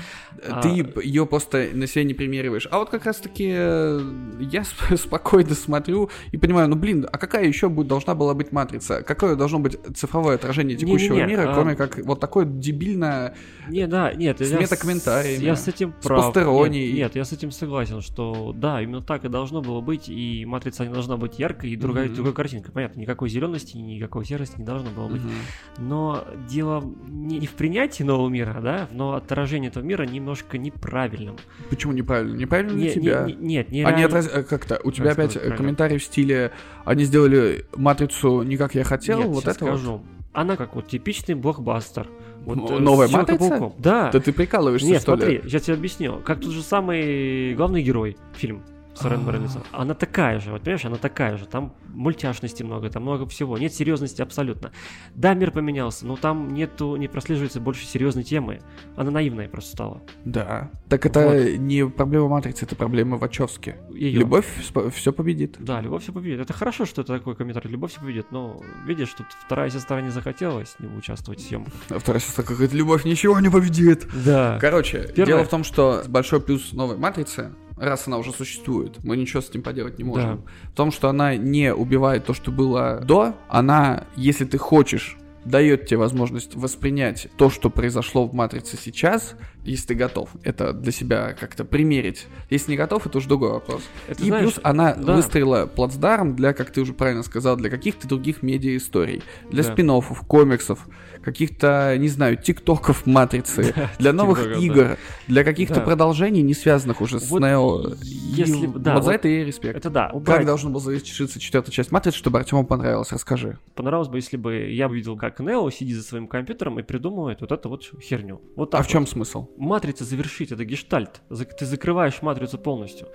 А- 0.48 0.62
ты 0.62 0.68
ее 1.02 1.26
просто 1.26 1.68
на 1.72 1.86
себя 1.86 2.04
не 2.04 2.14
примериваешь. 2.14 2.68
А 2.70 2.78
вот 2.78 2.90
как 2.90 3.04
раз-таки 3.04 3.48
э, 3.50 4.00
я 4.40 4.60
сп- 4.62 4.96
спокойно 4.96 5.54
смотрю 5.54 6.10
и 6.32 6.36
понимаю, 6.38 6.68
ну 6.68 6.76
блин, 6.76 7.06
а 7.10 7.18
какая 7.18 7.44
еще 7.46 7.68
будет, 7.68 7.88
должна 7.88 8.14
была 8.14 8.34
быть 8.34 8.52
матрица? 8.52 9.02
Какое 9.02 9.34
должно 9.36 9.58
быть 9.58 9.78
цифровое 9.96 10.36
отражение 10.36 10.76
текущего 10.76 11.14
Не-не-не, 11.14 11.30
мира, 11.30 11.50
а- 11.50 11.54
кроме 11.54 11.74
как 11.74 11.98
вот 12.04 12.20
такое 12.20 12.44
дебильное 12.44 13.34
Не, 13.68 13.86
да, 13.86 14.12
нет, 14.14 14.40
С 14.40 14.50
я 14.50 14.58
метакомментариями, 14.60 15.44
Я 15.44 15.56
с 15.56 15.66
этим 15.68 15.92
с 16.00 16.06
прав. 16.06 16.26
постеронией. 16.26 16.88
Нет, 16.92 16.98
нет, 16.98 17.16
я 17.16 17.24
с 17.24 17.32
этим 17.32 17.50
согласен, 17.50 18.00
что 18.00 18.52
да, 18.54 18.80
именно 18.80 19.02
так 19.02 19.24
и 19.24 19.28
должно 19.28 19.60
было 19.60 19.80
быть, 19.80 20.08
и 20.08 20.44
матрица 20.46 20.84
не 20.86 20.92
должна 20.92 21.16
быть 21.16 21.38
яркой, 21.38 21.70
и 21.70 21.76
другая, 21.76 22.06
Мгм. 22.06 22.14
другой 22.14 22.32
картинкой. 22.32 22.72
Понятно, 22.72 23.00
никакой 23.08 23.28
зелености, 23.30 23.76
никакой 23.76 24.24
серости 24.26 24.58
не 24.58 24.64
должно 24.64 24.90
было 24.90 25.08
быть. 25.08 25.22
Мгм. 25.22 25.32
Но 25.78 26.24
дело 26.48 26.84
не 27.08 27.46
в 27.46 27.52
принятии 27.52 28.02
нового 28.02 28.28
мира, 28.28 28.60
да, 28.62 28.88
но 28.92 29.14
отражение 29.14 29.70
этого 29.70 29.82
мира 29.82 30.02
немножко 30.04 30.58
неправильным. 30.58 31.36
Почему 31.70 31.92
неправильно? 31.94 32.36
Неправильно 32.36 32.72
для 32.74 32.80
Не- 32.82 32.88
не- 32.88 32.94
тебя. 32.94 33.24
не- 33.24 33.32
нет, 33.34 33.70
не 33.70 33.82
Они 33.84 34.02
реально- 34.02 34.18
отраз- 34.18 34.46
как-то, 34.46 34.80
у 34.84 34.90
тебя 34.92 35.12
опять 35.12 35.30
сказать 35.30 35.32
правильно? 35.34 35.56
комментарий 35.56 35.98
в 35.98 36.04
стиле, 36.04 36.52
они 36.84 37.04
сделали 37.04 37.64
матрицу 37.74 38.42
не 38.42 38.56
как 38.56 38.74
я 38.74 38.84
хотел, 38.84 39.18
Нет, 39.20 39.28
вот 39.28 39.46
это 39.46 39.64
вот. 39.64 39.78
скажу. 39.78 40.02
Она 40.34 40.56
как 40.56 40.74
вот 40.76 40.86
типичный 40.88 41.34
блокбастер. 41.34 42.06
Вот, 42.44 42.70
э, 42.70 42.78
новая. 42.78 43.08
«Матрица»? 43.08 43.72
Да. 43.78 44.10
Да 44.12 44.20
ты 44.20 44.32
прикалываешься, 44.32 44.86
Нет, 44.86 45.02
что 45.02 45.16
смотри, 45.16 45.38
ли? 45.38 45.42
я 45.46 45.58
тебе 45.58 45.74
объясню. 45.74 46.20
Как 46.24 46.40
тот 46.40 46.50
же 46.52 46.62
самый 46.62 47.54
главный 47.54 47.82
герой 47.82 48.16
фильм 48.34 48.62
с 48.98 49.04
Райаном 49.04 49.48
А. 49.72 49.82
Она 49.82 49.94
такая 49.94 50.40
же, 50.40 50.50
вот 50.50 50.62
понимаешь, 50.62 50.84
она 50.84 50.96
такая 50.96 51.36
же. 51.36 51.46
Там 51.46 51.74
мультяшности 51.88 52.62
много, 52.62 52.90
там 52.90 53.02
много 53.02 53.26
всего. 53.26 53.58
Нет 53.58 53.72
серьезности 53.72 54.22
абсолютно. 54.22 54.72
Да, 55.14 55.34
мир 55.34 55.50
поменялся, 55.50 56.06
но 56.06 56.16
там 56.16 56.52
нету, 56.54 56.96
не 56.96 57.08
прослеживается 57.08 57.60
больше 57.60 57.86
серьезной 57.86 58.24
темы. 58.24 58.60
Она 58.96 59.10
наивная 59.10 59.48
просто 59.48 59.72
стала. 59.72 60.02
Да. 60.24 60.70
Так 60.88 61.06
это 61.06 61.56
не 61.56 61.86
проблема 61.86 62.28
матрицы, 62.28 62.64
это 62.64 62.76
проблема 62.76 63.16
Вачовски. 63.16 63.76
Её. 63.90 64.20
Любовь 64.20 64.46
все 64.94 65.12
победит. 65.12 65.56
Да, 65.58 65.80
любовь 65.80 66.02
все 66.02 66.12
победит. 66.12 66.40
Это 66.40 66.52
хорошо, 66.52 66.84
что 66.84 67.02
это 67.02 67.18
такой 67.18 67.34
комментарий. 67.34 67.70
Любовь 67.70 67.92
все 67.92 68.00
победит. 68.00 68.30
Но 68.30 68.60
видишь, 68.86 69.12
тут 69.14 69.26
вторая 69.44 69.70
сестра 69.70 70.00
не 70.00 70.10
захотела 70.10 70.64
с 70.64 70.78
ним 70.78 70.96
участвовать 70.96 71.40
в 71.40 71.46
съемках. 71.46 71.72
А 71.90 71.98
вторая 71.98 72.20
сестра 72.20 72.44
говорит, 72.44 72.72
любовь 72.72 73.04
ничего 73.04 73.38
не 73.40 73.48
победит. 73.48 74.06
Да. 74.24 74.58
Короче, 74.60 75.08
Первое. 75.14 75.26
дело 75.26 75.44
в 75.44 75.48
том, 75.48 75.64
что 75.64 76.02
большой 76.08 76.40
плюс 76.40 76.72
новой 76.72 76.96
матрицы, 76.96 77.52
раз 77.80 78.06
она 78.06 78.18
уже 78.18 78.32
существует, 78.32 79.02
мы 79.04 79.16
ничего 79.16 79.40
с 79.40 79.50
этим 79.50 79.62
поделать 79.62 79.98
не 79.98 80.04
можем, 80.04 80.44
в 80.64 80.76
том, 80.76 80.90
что 80.92 81.08
она 81.08 81.36
не 81.36 81.74
убивает 81.74 82.24
то, 82.24 82.34
что 82.34 82.50
было 82.50 83.00
до, 83.04 83.34
она, 83.48 84.04
если 84.16 84.44
ты 84.44 84.58
хочешь, 84.58 85.16
дает 85.44 85.86
тебе 85.86 85.98
возможность 85.98 86.54
воспринять 86.54 87.28
то, 87.36 87.48
что 87.48 87.70
произошло 87.70 88.26
в 88.26 88.34
матрице 88.34 88.76
сейчас, 88.76 89.34
если 89.64 89.88
ты 89.88 89.94
готов 89.94 90.30
это 90.42 90.72
для 90.72 90.92
себя 90.92 91.34
как-то 91.38 91.64
примерить. 91.64 92.26
Если 92.50 92.72
не 92.72 92.76
готов, 92.76 93.06
это 93.06 93.18
уже 93.18 93.28
другой 93.28 93.52
вопрос. 93.52 93.82
Это, 94.08 94.22
И 94.22 94.26
знаешь, 94.26 94.42
плюс 94.42 94.60
она 94.62 94.94
да. 94.94 95.14
выстроила 95.14 95.66
плацдарм 95.66 96.36
для, 96.36 96.52
как 96.52 96.70
ты 96.70 96.80
уже 96.80 96.92
правильно 96.92 97.22
сказал, 97.22 97.56
для 97.56 97.70
каких-то 97.70 98.06
других 98.06 98.42
медиа-историй, 98.42 99.22
для 99.50 99.62
Да. 99.62 99.72
спин 99.72 99.88
комиксов, 100.26 100.86
каких-то, 101.30 101.96
не 101.98 102.08
знаю, 102.08 102.36
тиктоков 102.36 103.06
матрицы, 103.06 103.74
для 103.98 104.12
новых 104.12 104.58
игр, 104.58 104.96
для 105.26 105.44
каких-то 105.44 105.80
продолжений, 105.80 106.42
не 106.42 106.54
связанных 106.54 107.00
уже 107.00 107.20
с 107.20 107.30
Нео. 107.30 107.92
если 108.02 108.64
И 108.64 108.66
бы- 108.66 108.78
да, 108.78 108.94
вот 108.94 109.04
за 109.04 109.12
это 109.12 109.28
ей 109.28 109.44
респект. 109.44 109.76
Это 109.76 109.90
да. 109.90 110.06
Как 110.08 110.14
убрать. 110.16 110.46
должен 110.46 110.72
был 110.72 110.80
завершиться 110.80 111.38
четвертая 111.38 111.72
часть 111.72 111.92
матрицы, 111.92 112.18
чтобы 112.18 112.38
Артему 112.38 112.66
понравилось? 112.66 113.12
Расскажи. 113.12 113.58
Понравилось 113.74 114.08
бы, 114.08 114.18
если 114.18 114.36
бы 114.36 114.54
я 114.70 114.88
увидел, 114.88 115.16
как 115.16 115.40
Нео 115.40 115.68
сидит 115.70 115.96
за 115.96 116.02
своим 116.02 116.26
компьютером 116.28 116.78
и 116.78 116.82
придумывает 116.82 117.40
вот 117.40 117.52
эту 117.52 117.68
вот 117.68 117.84
херню. 118.02 118.40
Вот 118.56 118.70
так 118.70 118.80
А 118.80 118.84
в 118.84 118.88
чем 118.88 119.06
смысл? 119.06 119.48
Матрица 119.56 120.04
завершить, 120.04 120.52
это 120.52 120.64
гештальт. 120.64 121.20
Ты 121.58 121.66
закрываешь 121.66 122.22
матрицу 122.22 122.58
полностью. 122.58 123.08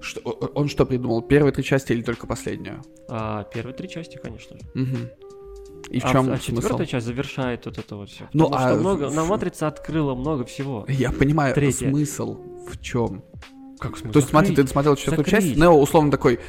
Что, 0.00 0.20
он 0.20 0.68
что 0.68 0.84
придумал? 0.84 1.22
Первые 1.22 1.52
три 1.52 1.64
части 1.64 1.92
или 1.92 2.02
только 2.02 2.26
последнюю? 2.26 2.82
А 3.08 3.44
первые 3.44 3.74
три 3.74 3.88
части, 3.88 4.18
конечно 4.22 4.56
же. 4.58 4.62
Мгм. 4.74 4.96
И 5.90 6.00
в 6.00 6.04
а, 6.04 6.08
чем 6.10 6.20
а 6.32 6.36
смысл? 6.38 6.42
четвертая 6.62 6.86
часть 6.86 7.06
завершает 7.06 7.66
вот 7.66 7.78
это 7.78 7.96
вот 7.96 8.10
все. 8.10 8.28
Ну, 8.32 8.48
а 8.52 8.68
что 8.68 8.80
много, 8.80 9.10
на 9.10 9.22
в- 9.24 9.28
матрица 9.28 9.68
открыла 9.68 10.14
много 10.14 10.44
всего. 10.44 10.84
Я 10.88 11.12
понимаю, 11.12 11.54
Третья. 11.54 11.88
смысл 11.88 12.38
в 12.68 12.80
чем? 12.80 13.22
Как 13.78 13.96
смысл? 13.96 14.12
То 14.12 14.18
есть, 14.18 14.30
смотри, 14.30 14.54
ты 14.54 14.62
досмотрел 14.62 14.96
четвертую 14.96 15.24
Закрыть. 15.26 15.44
часть, 15.44 15.56
Нео 15.56 15.78
условно 15.80 16.10
такой 16.10 16.40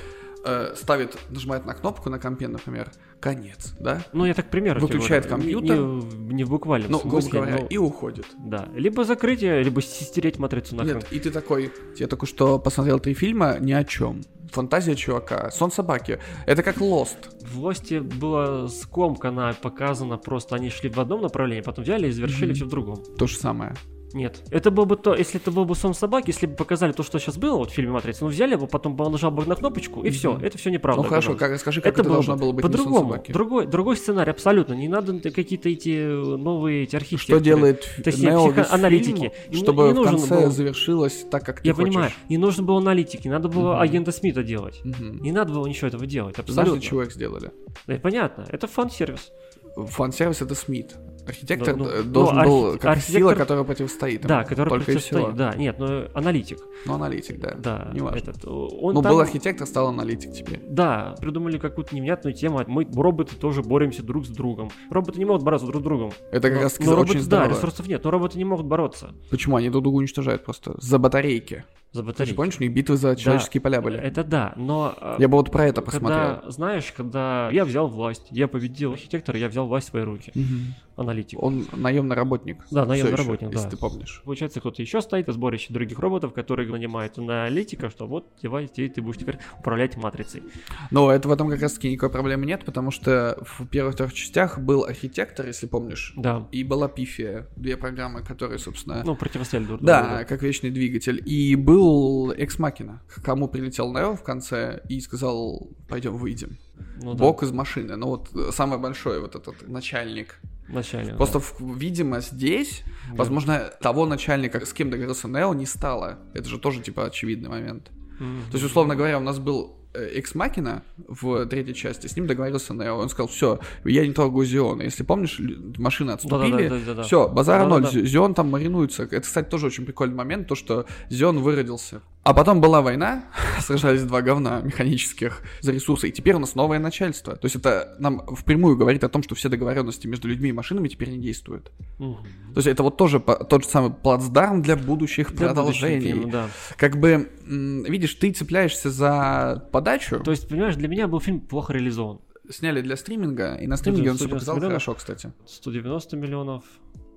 э, 0.46 0.74
ставит, 0.76 1.18
нажимает 1.30 1.66
на 1.66 1.74
кнопку 1.74 2.10
на 2.10 2.20
компе, 2.20 2.48
например, 2.48 2.90
конец, 3.20 3.74
да? 3.80 4.04
Ну, 4.14 4.26
я 4.26 4.34
так 4.34 4.50
пример. 4.50 4.80
Выключает 4.80 5.26
говорю. 5.28 5.44
компьютер. 5.44 5.78
Не, 5.78 6.34
не 6.36 6.44
в 6.46 6.50
буквальном 6.50 6.92
Ну, 6.92 7.00
грубо 7.00 7.20
смысле, 7.22 7.40
говоря, 7.42 7.58
но- 7.62 7.68
и 7.68 7.78
уходит. 7.78 8.26
Да. 8.38 8.70
Либо 8.74 9.04
закрытие, 9.04 9.62
либо 9.62 9.82
стереть 9.82 10.40
матрицу 10.40 10.76
нахрен. 10.76 10.96
Нет, 10.96 11.08
и 11.12 11.20
ты 11.20 11.32
такой, 11.32 11.72
я 11.98 12.08
только 12.08 12.26
что 12.26 12.60
посмотрел 12.60 13.00
три 13.00 13.14
фильма 13.14 13.58
ни 13.60 13.74
о 13.74 13.84
чем. 13.84 14.22
Фантазия 14.52 14.96
чувака, 14.96 15.52
сон 15.52 15.72
собаки. 15.72 16.20
Это 16.46 16.64
как 16.64 16.78
Lost. 16.78 17.18
В 17.42 17.60
Лосте 17.60 18.00
было 18.02 18.68
скомкано 18.68 19.56
показано, 19.62 20.18
просто 20.18 20.56
они 20.56 20.70
шли 20.70 20.90
в 20.90 21.00
одном 21.00 21.22
направлении, 21.22 21.62
потом 21.62 21.84
взяли 21.84 22.08
и 22.08 22.12
завершили 22.12 22.48
Мгм. 22.48 22.56
все 22.56 22.66
в 22.66 22.70
другом. 22.70 23.04
То 23.18 23.28
же 23.28 23.38
самое. 23.38 23.74
Нет. 24.14 24.42
Это 24.52 24.72
было 24.72 24.86
бы 24.86 24.96
то, 24.96 25.14
если 25.14 25.40
это 25.40 25.52
был 25.52 25.66
бы 25.66 25.76
сон 25.76 25.94
собаки, 25.94 26.30
если 26.30 26.46
бы 26.46 26.56
показали 26.56 26.92
то, 26.94 27.04
что 27.04 27.20
сейчас 27.20 27.38
было 27.38 27.58
вот 27.58 27.72
в 27.72 27.74
фильме 27.74 27.92
Матрица, 27.92 28.24
ну 28.24 28.30
взяли 28.30 28.56
бы, 28.56 28.66
потом 28.68 28.96
нажал 28.96 29.32
бы 29.32 29.46
на 29.46 29.56
кнопочку, 29.56 30.02
и 30.04 30.10
все. 30.10 30.38
Это 30.42 30.58
все 30.58 30.70
неправда. 30.70 31.04
ну 31.04 31.08
хорошо, 31.10 31.36
как, 31.36 31.60
скажи, 31.60 31.82
как 31.82 31.94
это, 31.94 32.04
было 32.04 32.14
должно 32.14 32.36
бы 32.36 32.40
было 32.42 32.52
быть 32.54 32.64
по-другому. 32.64 33.22
Другой, 33.28 33.68
другой 33.68 33.98
сценарий, 33.98 34.32
абсолютно. 34.32 34.74
Не 34.74 34.88
надо 34.88 35.20
какие-то 35.32 35.70
эти 35.70 35.90
э, 35.98 36.38
новые 36.38 36.84
эти 36.84 36.96
архитекторы. 36.96 37.40
Что 37.40 37.44
делает 37.44 37.82
То 38.04 38.10
есть 38.10 38.24
Нео 38.24 38.48
психоаналитики. 38.52 38.74
аналитики, 38.74 39.26
Им 39.50 39.52
не- 39.52 39.58
чтобы 39.58 39.84
не 39.84 39.94
в 39.94 40.04
конце 40.04 40.36
было- 40.42 40.52
завершилось 40.52 41.26
так, 41.30 41.46
как 41.46 41.62
ты 41.62 41.68
Я 41.68 41.74
хочешь? 41.74 41.90
понимаю, 41.90 42.12
не 42.30 42.38
нужно 42.38 42.64
было 42.64 42.78
аналитики, 42.80 43.28
надо 43.28 43.50
было 43.50 43.74
Мгм. 43.74 43.82
агента 43.82 44.12
Смита 44.12 44.42
делать. 44.44 44.80
Мгм. 44.86 45.22
Не 45.22 45.32
надо 45.32 45.54
было 45.54 45.68
ничего 45.68 45.88
этого 45.90 46.06
делать, 46.06 46.36
Знаешь, 46.36 46.50
абсолютно. 46.50 46.80
для 46.80 46.90
чего 46.90 47.04
их 47.04 47.12
сделали? 47.12 47.52
Да, 47.88 47.96
понятно, 48.02 48.46
это 48.50 48.68
фан-сервис. 48.68 49.32
Фан-сервис 49.76 50.42
это 50.42 50.56
Смит. 50.56 50.96
Архитектор 51.28 51.76
Ну, 51.76 51.84
ну, 51.86 51.90
э, 51.90 52.02
ну, 52.04 52.12
должен 52.12 52.44
был 52.44 52.68
архи- 52.70 52.80
как 52.80 52.92
архитектор- 52.98 53.20
сила, 53.20 53.34
которая 53.36 53.64
противостоит. 53.64 54.20
ему. 54.22 54.28
Да, 54.30 54.44
который 54.44 54.70
Только 54.70 54.86
противостоит. 54.86 55.26
всего. 55.26 55.32
Да, 55.38 55.54
нет, 55.56 55.78
но 55.80 56.06
аналитик. 56.14 56.60
Ну, 56.86 56.94
аналитик, 56.94 57.40
да. 57.40 57.56
Да, 57.58 57.92
Неважно. 57.94 58.18
этот, 58.18 58.46
он 58.46 58.94
Ну, 58.94 59.02
там- 59.02 59.12
был 59.12 59.20
архитектор, 59.20 59.68
стал 59.68 59.88
аналитик 59.88 60.34
теперь. 60.34 60.62
Да, 60.68 61.16
придумали 61.20 61.58
какую-то 61.58 61.96
невнятную 61.96 62.34
тему. 62.34 62.62
Мы, 62.68 62.88
роботы, 62.96 63.36
тоже 63.36 63.62
боремся 63.62 64.04
друг 64.04 64.26
с 64.26 64.30
другом. 64.30 64.70
Роботы 64.90 65.20
не 65.20 65.26
могут 65.26 65.44
бороться 65.44 65.68
друг 65.68 65.82
с 65.82 65.84
другом. 65.84 66.12
Это 66.32 66.50
как 66.50 66.58
Но- 66.58 66.64
раз 66.64 66.80
но 66.80 66.96
роботы, 66.96 67.18
очень 67.18 67.30
да, 67.30 67.48
ресурсов 67.48 67.88
нет, 67.88 68.04
но 68.04 68.12
роботы 68.12 68.38
не 68.38 68.46
могут 68.46 68.66
бороться 68.66 69.14
Почему? 69.30 69.56
Они 69.58 69.70
друг 69.70 69.84
друга 69.84 69.98
уничтожают 69.98 70.44
просто. 70.46 70.76
За 70.78 70.98
батарейки. 70.98 71.64
за 71.92 72.02
Ты 72.02 72.06
же 72.06 72.12
батарейки. 72.14 72.36
помнишь, 72.36 72.56
у 72.60 72.64
них 72.64 72.74
битвы 72.74 72.98
за 72.98 73.16
человеческие 73.16 73.62
поля 73.62 73.82
были? 73.82 73.98
Это 73.98 74.24
да, 74.24 74.54
но... 74.56 74.94
а, 75.00 75.16
Я 75.20 75.28
бы 75.28 75.38
вот 75.38 75.52
про 75.52 75.66
это 75.66 75.82
посмотрел. 75.82 76.36
когда, 76.36 76.52
знаешь, 76.52 76.94
когда 76.96 77.50
я 77.52 77.66
взял 77.66 77.88
власть, 77.88 78.28
я 78.30 78.48
победил 78.48 78.92
архитектора, 78.94 79.38
я 79.40 79.48
взял 79.50 79.68
власть 79.68 79.88
в 79.88 79.92
свои 79.92 80.04
руки. 80.04 80.32
Мгм. 80.36 80.76
Аналитик. 80.98 81.42
Он 81.42 81.66
наемный 81.74 82.16
работник. 82.16 82.66
Да, 82.72 82.86
наемный 82.86 83.14
ещё, 83.14 83.24
работник, 83.24 83.52
если 83.54 83.66
да. 83.66 83.70
ты 83.70 83.78
помнишь. 83.78 84.22
Получается, 84.26 84.60
кто-то 84.60 84.82
еще 84.82 85.00
стоит, 85.02 85.30
и 85.30 85.32
сборище 85.32 85.72
других 85.72 86.00
роботов, 86.00 86.34
которые 86.34 86.68
нанимают 86.70 87.18
аналитика, 87.20 87.90
что 87.92 88.08
вот 88.08 88.28
давай 88.42 88.68
ты, 88.68 88.90
ты 88.90 89.02
будешь 89.02 89.20
теперь 89.20 89.38
управлять 89.60 89.96
матрицей. 89.96 90.42
Но 90.90 91.12
это 91.12 91.28
в 91.28 91.32
этом 91.32 91.50
как 91.50 91.62
раз 91.62 91.74
таки 91.74 91.92
никакой 91.92 92.10
проблемы 92.10 92.48
нет, 92.48 92.66
потому 92.66 92.90
что 92.90 93.38
в 93.46 93.68
первых 93.68 93.96
трех 93.96 94.12
частях 94.14 94.58
был 94.60 94.86
архитектор, 94.86 95.46
если 95.46 95.68
помнишь, 95.68 96.14
Да. 96.18 96.48
и 96.52 96.64
была 96.64 96.88
пифия, 96.88 97.48
две 97.56 97.78
программы, 97.78 98.24
которые, 98.24 98.58
собственно, 98.58 99.04
Ну, 99.06 99.16
противостояли 99.16 99.66
друг 99.68 99.82
Да, 99.82 100.02
другу. 100.10 100.26
как 100.28 100.42
вечный 100.42 100.72
двигатель. 100.72 101.22
И 101.26 101.56
был 101.56 102.32
Экс 102.32 102.58
Макина, 102.58 103.04
к 103.08 103.22
кому 103.22 103.48
прилетел 103.48 103.94
Нео 103.94 104.16
в 104.16 104.24
конце 104.24 104.82
и 104.90 105.00
сказал, 105.00 105.70
пойдем 105.88 106.18
выйдем. 106.18 106.58
Ну, 107.02 107.14
да, 107.14 107.20
Бог 107.24 107.44
из 107.44 107.52
машины. 107.52 107.96
Ну 107.96 108.08
вот 108.08 108.30
э, 108.36 108.52
самый 108.52 108.80
большой 108.80 109.20
вот 109.22 109.36
этот 109.36 109.68
начальник. 109.68 110.40
Начальник, 110.70 111.12
да. 111.12 111.18
Просто, 111.18 111.40
в- 111.40 111.78
видимо, 111.78 112.20
здесь, 112.22 112.84
Да. 113.10 113.16
возможно, 113.18 113.72
того 113.82 114.06
начальника, 114.06 114.66
с 114.66 114.74
кем 114.74 114.90
договорился 114.90 115.28
Нео, 115.28 115.54
не 115.54 115.66
стало. 115.66 116.20
Это 116.34 116.48
же 116.50 116.60
тоже, 116.60 116.82
типа, 116.82 117.06
очевидный 117.06 117.50
момент. 117.50 117.92
Мгм. 118.20 118.42
То 118.52 118.54
есть, 118.58 118.66
условно 118.66 118.96
говоря, 118.96 119.18
у 119.18 119.22
нас 119.22 119.40
был 119.40 119.77
Экс 120.14 120.36
Макина 120.36 120.84
в 121.08 121.46
третьей 121.48 121.74
части, 121.74 122.08
с 122.08 122.16
ним 122.16 122.28
договорился 122.28 122.74
Нео. 122.74 122.98
Он 122.98 123.10
сказал, 123.10 123.28
все, 123.28 123.60
я 123.84 124.06
не 124.06 124.14
трогаю 124.14 124.46
Зиона. 124.46 124.84
Если 124.84 125.04
помнишь, 125.04 125.40
машины 125.78 126.12
отступили, 126.12 126.68
Да-да-да-да-да. 126.70 127.04
все, 127.04 127.28
базара 127.28 127.66
ноль, 127.66 127.88
Зион 127.88 128.34
там 128.34 128.50
маринуется. 128.50 129.04
Это, 129.04 129.22
кстати, 129.22 129.50
тоже 129.50 129.68
очень 129.68 129.86
прикольный 129.86 130.16
момент, 130.16 130.48
то, 130.48 130.56
что 130.56 130.86
Зион 131.10 131.40
выродился. 131.40 132.02
А 132.24 132.34
потом 132.34 132.60
была 132.60 132.82
война, 132.82 133.24
сражались 133.62 134.04
два 134.04 134.22
говна 134.22 134.60
механических 134.60 135.42
за 135.62 135.72
ресурсы, 135.72 136.10
и 136.10 136.12
теперь 136.12 136.36
у 136.36 136.40
нас 136.40 136.56
новое 136.56 136.78
начальство. 136.78 137.38
То 137.38 137.46
есть 137.46 137.56
это 137.56 137.96
нам 138.00 138.36
впрямую 138.36 138.76
говорит 138.76 139.06
о 139.06 139.10
том, 139.10 139.24
что 139.24 139.34
все 139.34 139.48
договоренности 139.48 140.08
между 140.08 140.28
людьми 140.28 140.50
и 140.50 140.52
машинами 140.52 140.90
теперь 140.90 141.10
не 141.10 141.20
действуют. 141.20 141.72
Мгм. 142.00 142.18
То 142.54 142.58
есть 142.58 142.68
это 142.68 142.84
вот 142.84 142.98
тоже 142.98 143.20
тот 143.22 143.64
же 143.64 143.70
самый 143.70 143.92
плацдарм 143.92 144.62
для 144.62 144.76
будущих 144.76 145.32
Для 145.32 145.48
продолжений. 145.48 146.12
фильма, 146.12 146.32
да. 146.32 146.50
Как 146.76 146.98
бы, 146.98 147.30
видишь, 147.46 148.14
ты 148.16 148.32
цепляешься 148.34 148.92
за 148.92 149.64
подачу, 149.88 150.20
То 150.20 150.32
есть, 150.32 150.48
понимаешь, 150.48 150.76
для 150.76 150.88
меня 150.88 151.08
был 151.08 151.20
фильм 151.20 151.40
плохо 151.40 151.74
реализован. 151.74 152.20
сняли 152.50 152.82
для 152.82 152.96
стриминга, 152.96 153.56
и 153.56 153.68
на 153.68 153.78
стриминге 153.78 154.12
он 154.12 154.18
все 154.18 154.26
190 154.26 154.30
показал 154.36 154.56
миллионов. 154.56 154.84
хорошо, 154.84 154.94
кстати. 154.96 155.34
190 155.46 156.18
миллионов, 156.18 156.64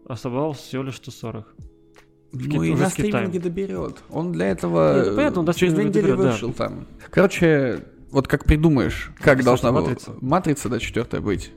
а 0.08 0.16
собрал 0.16 0.52
всего 0.52 0.82
лишь 0.82 0.96
140. 0.96 1.54
Ну 2.32 2.62
и 2.62 2.74
на 2.74 2.88
стриминге 2.90 3.40
доберет. 3.40 3.98
Он 4.08 4.32
для 4.32 4.46
этого 4.46 5.04
ну, 5.06 5.16
понятно, 5.16 5.40
он 5.40 5.52
через 5.52 5.74
две 5.74 5.84
недели 5.84 6.02
доберет, 6.02 6.20
да. 6.20 6.32
вышел 6.32 6.52
там. 6.52 6.86
Короче, 7.10 7.84
вот 8.10 8.28
как 8.28 8.44
придумаешь, 8.44 9.12
как 9.16 9.38
Кстати, 9.38 9.44
должна 9.44 9.72
матрица. 9.72 10.14
матрица, 10.20 10.68
да, 10.68 10.78
четвертая 10.78 11.20
быть. 11.20 11.52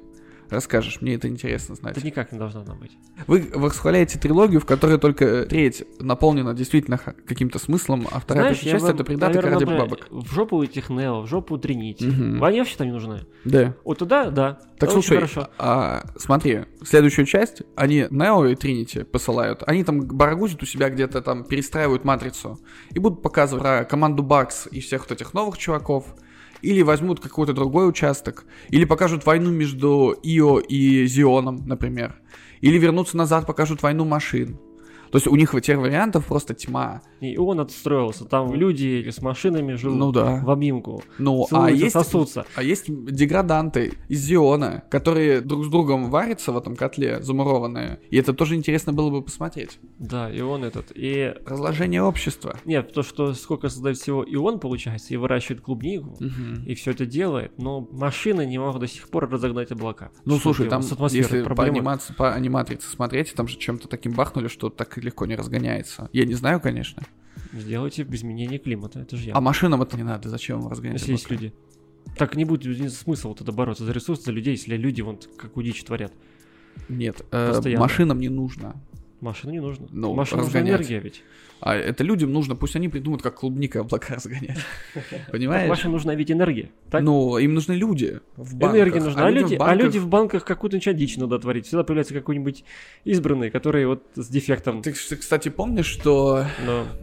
Расскажешь, 0.54 1.02
мне 1.02 1.16
это 1.16 1.28
интересно 1.28 1.74
знать. 1.74 1.98
Это 1.98 2.06
никак 2.06 2.32
не 2.32 2.38
должна 2.38 2.62
она 2.62 2.76
быть. 2.76 2.92
Вы 3.26 3.50
восхваляете 3.54 4.20
трилогию, 4.20 4.62
в 4.62 4.66
которой 4.66 5.00
только 5.00 5.46
треть 5.46 5.84
наполнена 6.00 6.54
действительно 6.54 6.98
каким-то 6.98 7.58
смыслом, 7.58 8.08
а 8.12 8.20
вторая 8.20 8.54
Знаешь, 8.54 8.60
часть 8.60 8.86
это 8.86 9.04
придаток 9.04 9.44
ради 9.44 9.64
бабок. 9.64 10.08
В 10.12 10.32
жопу 10.32 10.62
этих 10.62 10.90
Нео, 10.90 11.22
в 11.22 11.28
жопу 11.28 11.58
Тринити. 11.58 12.06
Мгм. 12.06 12.44
Они 12.44 12.60
вообще 12.60 12.78
там 12.78 12.88
не 12.88 12.94
нужны. 12.94 13.26
Да. 13.46 13.76
Вот 13.84 13.98
туда, 13.98 14.30
да. 14.30 14.60
Так 14.78 14.90
Очень 14.90 15.02
слушай, 15.02 15.16
хорошо. 15.16 15.50
а, 15.58 16.04
смотри, 16.18 16.66
следующую 16.84 17.26
часть 17.26 17.64
они 17.76 18.06
Нео 18.12 18.46
и 18.46 18.56
Тринити 18.56 19.04
посылают. 19.04 19.64
Они 19.66 19.84
там 19.84 20.02
барагузят 20.02 20.62
у 20.62 20.66
себя 20.66 20.90
где-то 20.90 21.22
там, 21.22 21.46
перестраивают 21.46 22.04
матрицу. 22.04 22.60
И 22.92 23.00
будут 23.00 23.24
показывать 23.24 23.64
про 23.64 23.86
команду 23.86 24.22
Бакс 24.22 24.68
и 24.70 24.82
всех 24.82 25.02
вот 25.02 25.12
этих 25.12 25.34
новых 25.34 25.58
чуваков. 25.58 26.16
Или 26.64 26.82
возьмут 26.82 27.20
какой-то 27.20 27.54
другой 27.54 27.88
участок. 27.90 28.46
Или 28.70 28.86
покажут 28.86 29.26
войну 29.26 29.52
между 29.52 30.16
Ио 30.24 30.60
и 30.60 31.06
Зионом, 31.06 31.68
например. 31.68 32.16
Или 32.62 32.78
вернутся 32.78 33.18
назад, 33.18 33.46
покажут 33.46 33.84
войну 33.84 34.06
машин. 34.06 34.58
То 35.14 35.18
есть 35.18 35.28
у 35.28 35.36
них 35.36 35.54
тех 35.62 35.78
вариантов 35.78 36.26
просто 36.26 36.56
тьма. 36.56 37.04
И 37.22 37.38
он 37.38 37.60
отстроился. 37.60 38.26
Там 38.26 38.54
люди 38.56 39.08
с 39.10 39.22
машинами 39.22 39.74
живут 39.76 39.98
Ну 40.00 40.12
да. 40.12 40.42
в 40.44 40.50
обнимку. 40.50 41.04
Ну, 41.20 41.46
а 41.52 41.70
есть, 41.70 41.94
сосутся. 41.94 42.46
а 42.56 42.64
есть 42.64 42.86
деграданты 42.88 43.94
из 44.10 44.22
Зиона, 44.22 44.84
которые 44.90 45.42
друг 45.42 45.66
с 45.66 45.68
другом 45.70 46.10
варятся 46.10 46.52
в 46.52 46.58
этом 46.58 46.76
котле, 46.76 47.22
замурованные. 47.22 48.00
И 48.10 48.18
это 48.18 48.34
тоже 48.34 48.56
интересно 48.56 48.92
было 48.92 49.12
бы 49.12 49.22
посмотреть. 49.22 49.80
Да, 50.00 50.32
и 50.32 50.42
он 50.42 50.64
этот. 50.64 50.92
И 50.96 51.34
Разложение 51.46 52.02
общества. 52.02 52.58
нет, 52.66 52.92
то, 52.92 53.04
что 53.04 53.34
сколько 53.34 53.70
создает 53.70 53.98
всего 53.98 54.24
и 54.24 54.36
он, 54.36 54.60
получается, 54.60 55.14
и 55.14 55.18
выращивает 55.18 55.62
клубнику, 55.62 56.18
и 56.66 56.74
все 56.74 56.90
это 56.92 57.06
делает, 57.06 57.52
но 57.60 57.88
машины 57.92 58.48
не 58.48 58.58
могут 58.58 58.82
до 58.82 58.88
сих 58.88 59.08
пор 59.10 59.30
разогнать 59.30 59.72
облака. 59.72 60.10
Ну, 60.26 60.34
Что 60.40 60.54
слушай, 60.54 60.68
там, 60.68 60.82
если 61.12 61.42
по, 61.44 61.50
проблема. 61.54 61.78
анимации, 61.78 62.14
по 62.14 62.34
аниматрице 62.34 62.88
смотреть, 62.90 63.34
там 63.36 63.48
же 63.48 63.58
чем-то 63.58 63.88
таким 63.88 64.14
бахнули, 64.14 64.48
что 64.48 64.70
так 64.70 64.98
легко 65.04 65.26
не 65.26 65.36
разгоняется. 65.36 66.10
Я 66.14 66.26
не 66.26 66.34
знаю, 66.34 66.60
конечно. 66.60 67.04
Сделайте 67.52 68.06
изменение 68.10 68.60
климата, 68.60 69.00
это 69.00 69.16
же 69.18 69.28
я. 69.28 69.36
А 69.36 69.42
машинам 69.42 69.82
это 69.82 69.96
не 69.98 70.04
надо, 70.04 70.30
зачем 70.30 70.62
им 70.62 70.68
разгонять 70.68 71.00
если 71.00 71.12
есть 71.14 71.30
люди. 71.30 71.54
Так 72.18 72.36
не 72.36 72.46
будет 72.46 72.92
смысла 72.92 73.30
вот 73.30 73.42
это 73.42 73.52
бороться 73.52 73.86
за 73.86 73.92
ресурсы, 73.92 74.24
за 74.24 74.32
людей, 74.32 74.52
если 74.52 74.76
люди 74.76 75.02
вот 75.02 75.30
какую 75.38 75.66
дичь 75.66 75.84
творят. 75.84 76.14
Нет, 76.90 77.26
э, 77.32 77.78
машинам 77.78 78.20
не 78.20 78.30
нужно. 78.30 78.76
Машину 79.24 79.54
не 79.54 79.60
нужно. 79.60 79.88
Ну, 79.90 80.14
Машина 80.14 80.44
нужна 80.44 80.60
разгонять. 80.60 80.82
энергия 80.82 81.00
ведь. 81.00 81.24
А 81.62 81.76
это 81.76 82.04
людям 82.04 82.34
нужно, 82.34 82.56
пусть 82.56 82.76
они 82.76 82.90
придумают, 82.90 83.24
как 83.24 83.36
клубника 83.36 83.80
облака 83.80 84.16
разгонять. 84.16 84.58
Понимаешь? 85.32 85.70
Машине 85.70 85.94
нужна 85.94 86.14
ведь 86.14 86.30
энергия. 86.30 86.72
Так? 86.92 87.02
Ну, 87.02 87.38
им 87.38 87.54
нужны 87.54 87.74
люди 87.74 88.20
в 88.36 88.56
банках. 88.56 88.78
Энергия 88.78 89.00
нужна. 89.00 89.26
А, 89.26 89.30
людям 89.30 89.50
люди, 89.50 89.58
в 89.58 89.64
а 89.64 89.76
люди 89.76 89.98
в 89.98 90.08
банках 90.08 90.44
какую-то 90.44 90.94
дичь 90.94 91.18
надо 91.18 91.40
творить. 91.40 91.66
Всегда 91.66 91.84
появляется 91.84 92.14
какой-нибудь 92.14 92.66
избранный, 93.06 93.50
который 93.50 93.86
вот 93.86 94.04
с 94.16 94.28
дефектом. 94.28 94.82
Ты, 94.82 94.92
кс- 94.92 95.16
кстати, 95.16 95.48
помнишь, 95.50 95.86
что 95.86 96.46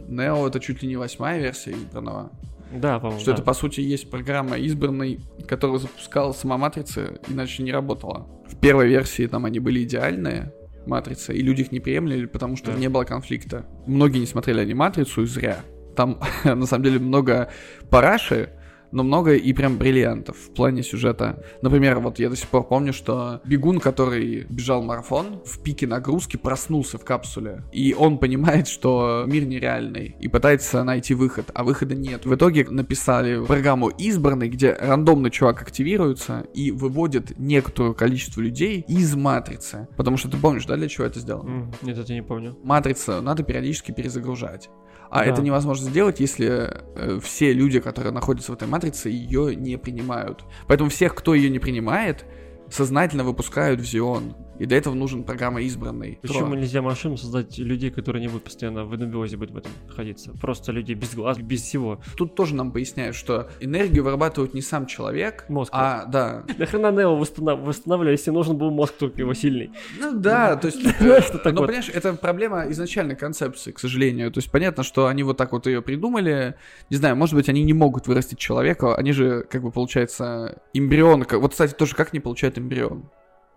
Neo 0.07 0.47
это 0.47 0.59
чуть 0.59 0.83
ли 0.83 0.87
не 0.87 0.95
восьмая 0.97 1.39
версия 1.39 1.71
избранного? 1.71 2.31
Да, 2.71 2.99
по-моему. 2.99 3.19
Что 3.19 3.31
да. 3.31 3.35
это, 3.37 3.43
по 3.43 3.53
сути, 3.53 3.81
есть 3.81 4.09
программа 4.09 4.57
избранной, 4.57 5.19
которую 5.47 5.79
запускала 5.79 6.31
сама 6.33 6.57
Матрица, 6.57 7.19
иначе 7.27 7.63
не 7.63 7.71
работала. 7.71 8.27
В 8.47 8.55
первой 8.57 8.87
версии 8.87 9.27
там 9.27 9.45
они 9.45 9.59
были 9.59 9.83
идеальные, 9.83 10.53
Матрица, 10.87 11.33
и 11.33 11.41
люди 11.41 11.61
их 11.61 11.71
не 11.71 11.79
приемлили, 11.79 12.25
потому 12.25 12.57
что 12.57 12.71
Да. 12.71 12.77
не 12.77 12.89
было 12.89 13.03
конфликта. 13.03 13.65
Многие 13.85 14.19
не 14.19 14.25
смотрели 14.25 14.61
аниматрицу 14.61 15.23
и 15.23 15.25
зря. 15.25 15.59
Там, 15.95 16.19
на 16.43 16.65
самом 16.65 16.83
деле, 16.83 16.99
много 16.99 17.49
параши, 17.89 18.49
но 18.91 19.03
много 19.03 19.35
и 19.35 19.53
прям 19.53 19.77
бриллиантов 19.77 20.37
в 20.37 20.53
плане 20.53 20.83
сюжета. 20.83 21.43
Например, 21.61 21.99
вот 21.99 22.19
я 22.19 22.29
до 22.29 22.35
сих 22.35 22.47
пор 22.47 22.67
помню, 22.67 22.93
что 22.93 23.41
бегун, 23.45 23.79
который 23.79 24.45
бежал 24.49 24.83
марафон, 24.83 25.41
в 25.45 25.61
пике 25.61 25.87
нагрузки 25.87 26.37
проснулся 26.37 26.97
в 26.97 27.05
капсуле, 27.05 27.63
и 27.71 27.93
он 27.97 28.17
понимает, 28.17 28.67
что 28.67 29.25
мир 29.27 29.45
нереальный, 29.45 30.15
и 30.19 30.27
пытается 30.27 30.83
найти 30.83 31.13
выход, 31.13 31.51
а 31.53 31.63
выхода 31.63 31.95
нет. 31.95 32.25
В 32.25 32.35
итоге 32.35 32.67
написали 32.69 33.43
программу 33.45 33.89
избранный, 33.89 34.49
где 34.49 34.73
рандомный 34.73 35.31
чувак 35.31 35.61
активируется 35.61 36.45
и 36.53 36.71
выводит 36.71 37.37
некоторое 37.37 37.93
количество 37.93 38.41
людей 38.41 38.85
из 38.87 39.15
матрицы. 39.15 39.87
Потому 39.97 40.17
что 40.17 40.29
ты 40.29 40.37
помнишь, 40.37 40.65
да, 40.65 40.75
для 40.75 40.87
чего 40.87 41.05
это 41.05 41.19
сделано? 41.19 41.71
Нет, 41.81 41.97
это 41.97 42.13
я 42.13 42.19
не 42.19 42.25
помню. 42.25 42.57
Матрицу 42.63 43.21
надо 43.21 43.43
периодически 43.43 43.91
перезагружать. 43.91 44.69
А 45.11 45.19
Да. 45.19 45.25
это 45.25 45.41
невозможно 45.41 45.89
сделать, 45.89 46.21
если 46.21 46.71
э, 46.95 47.19
все 47.21 47.51
люди, 47.51 47.81
которые 47.81 48.13
находятся 48.13 48.53
в 48.53 48.55
этой 48.55 48.67
матрице, 48.67 49.09
ее 49.09 49.55
не 49.55 49.77
принимают. 49.77 50.43
Поэтому 50.67 50.89
всех, 50.89 51.13
кто 51.15 51.33
ее 51.33 51.49
не 51.49 51.59
принимает, 51.59 52.25
сознательно 52.69 53.25
выпускают 53.25 53.81
в 53.81 53.83
Зион. 53.83 54.35
И 54.61 54.67
для 54.67 54.77
этого 54.77 54.93
нужен 54.93 55.23
программа 55.23 55.63
избранный. 55.63 56.19
Почему 56.21 56.49
Тро. 56.49 56.55
нельзя 56.55 56.83
машину 56.83 57.17
создать 57.17 57.57
людей, 57.57 57.89
которые 57.89 58.21
не 58.21 58.27
будут 58.27 58.43
постоянно 58.43 58.85
в 58.85 58.93
анабиозе 58.93 59.35
быть 59.35 59.49
в 59.49 59.57
этом 59.57 59.71
находиться? 59.87 60.33
Просто 60.39 60.71
людей 60.71 60.93
без 60.93 61.15
глаз, 61.15 61.39
без 61.39 61.63
всего. 61.63 61.99
Тут 62.15 62.35
тоже 62.35 62.53
нам 62.53 62.71
поясняют, 62.71 63.15
что 63.15 63.49
энергию 63.59 64.03
вырабатывает 64.03 64.53
не 64.53 64.61
сам 64.61 64.85
человек, 64.85 65.45
Мозг. 65.49 65.71
а 65.73 66.05
да. 66.05 66.43
Нахрена 66.59 66.91
Нео 66.91 67.17
восстанов- 67.17 67.63
восстанавливали, 67.63 68.11
если 68.11 68.29
нужен 68.29 68.55
был 68.55 68.69
мозг 68.69 68.93
только 68.99 69.21
его 69.21 69.33
сильный? 69.33 69.71
Ну 69.99 70.19
да, 70.19 70.55
то 70.57 70.67
есть, 70.67 70.83
так 71.43 71.53
но 71.55 71.65
понимаешь, 71.65 71.89
это 71.91 72.13
проблема 72.13 72.69
изначальной 72.69 73.15
концепции, 73.15 73.71
к 73.71 73.79
сожалению. 73.79 74.31
То 74.31 74.37
есть 74.41 74.51
понятно, 74.51 74.83
что 74.83 75.07
они 75.07 75.23
вот 75.23 75.37
так 75.37 75.53
вот 75.53 75.65
ее 75.65 75.81
придумали. 75.81 76.53
Не 76.91 76.97
знаю, 76.97 77.15
может 77.15 77.33
быть, 77.33 77.49
они 77.49 77.63
не 77.63 77.73
могут 77.73 78.05
вырастить 78.05 78.37
человека, 78.37 78.93
они 78.93 79.11
же, 79.11 79.43
как 79.49 79.63
бы, 79.63 79.71
получается, 79.71 80.61
эмбрион. 80.75 81.25
Вот, 81.31 81.49
кстати, 81.49 81.73
тоже 81.73 81.95
как 81.95 82.13
не 82.13 82.19
получают 82.19 82.59
эмбрион? 82.59 83.09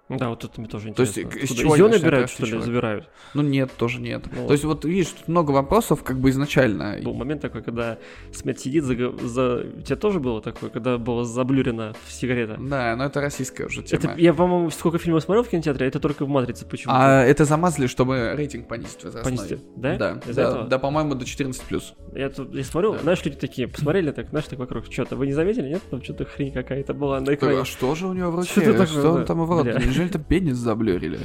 Да, 0.09 0.29
вот 0.29 0.45
это 0.45 0.61
мне 0.61 0.69
тоже 0.69 0.93
То 0.93 1.03
есть, 1.03 1.19
интересно. 1.19 1.55
из 1.55 1.59
чего 1.59 1.71
начинает 1.73 2.03
набирают, 2.03 2.31
что 2.31 2.45
ли, 2.45 2.61
забирают? 2.61 3.09
Ну 3.33 3.43
нет, 3.43 3.71
тоже 3.77 4.01
нет. 4.01 4.25
Ну, 4.37 4.47
То 4.47 4.53
есть 4.53 4.65
вот 4.65 4.85
видишь, 4.85 5.09
тут 5.09 5.29
много 5.29 5.51
вопросов, 5.53 6.03
как 6.03 6.19
бы 6.19 6.29
изначально. 6.29 6.99
Был 7.03 7.15
момент 7.15 7.41
такой, 7.41 7.63
когда 7.63 7.99
Смет 8.33 8.61
сидит 8.61 8.85
за... 8.85 8.95
за... 9.27 9.67
У 9.79 9.81
тебя 9.81 9.97
тоже 9.97 10.21
было 10.21 10.43
такое, 10.43 10.69
когда 10.69 10.99
было 10.99 11.25
заблюрено 11.25 11.95
в 12.07 12.13
сигарета? 12.13 12.59
Да, 12.61 12.95
но 12.97 13.07
это 13.07 13.23
российская 13.23 13.65
уже 13.65 13.83
тема. 13.83 14.03
Это, 14.05 14.21
я, 14.21 14.35
по-моему, 14.35 14.69
сколько 14.71 14.99
фильмов 14.99 15.23
смотрел 15.23 15.43
в 15.43 15.49
кинотеатре, 15.49 15.87
это 15.87 16.01
только 16.01 16.27
в 16.27 16.29
«Матрице» 16.29 16.67
почему-то. 16.67 16.99
А 17.01 17.23
это 17.23 17.47
замазали, 17.47 17.87
чтобы 17.87 18.35
рейтинг 18.37 18.69
понизить 18.69 19.03
возрастной. 19.05 19.37
Понести, 19.37 19.59
да? 19.77 19.97
Да, 19.97 20.21
Из-за 20.27 20.35
да, 20.35 20.49
этого? 20.49 20.65
да, 20.65 20.79
по-моему, 20.79 21.15
до 21.15 21.25
14 21.25 21.63
плюс. 21.63 21.95
Я 22.15 22.29
тут 22.29 22.55
я 22.55 22.63
смотрел, 22.65 22.93
Да. 22.93 22.99
знаешь, 23.01 23.25
люди 23.25 23.39
такие, 23.39 23.69
посмотрели 23.69 24.11
так, 24.11 24.29
знаешь, 24.29 24.47
так 24.47 24.59
вокруг, 24.59 24.85
что-то, 24.93 25.17
вы 25.17 25.27
не 25.27 25.33
заметили, 25.33 25.69
нет? 25.69 25.83
Там 25.91 26.03
что-то 26.03 26.27
хрень 26.27 26.53
какая-то 26.53 26.93
была 26.93 27.21
на 27.21 27.35
экране. 27.35 27.61
А 27.61 27.65
что 27.65 27.95
же 27.95 28.07
у 28.07 28.13
него 28.13 28.31
в 28.31 28.37
руке? 28.37 28.51
Что 28.51 28.61
это 28.61 28.73
такое, 28.73 28.87
Что 28.87 29.13
он 29.13 29.21
да? 29.21 29.25
там 29.27 29.45
в 29.45 29.51
рот? 29.51 29.67
Неужели 29.95 30.13
там 30.13 30.25
пенис 30.25 30.57
заблюрили? 30.57 31.21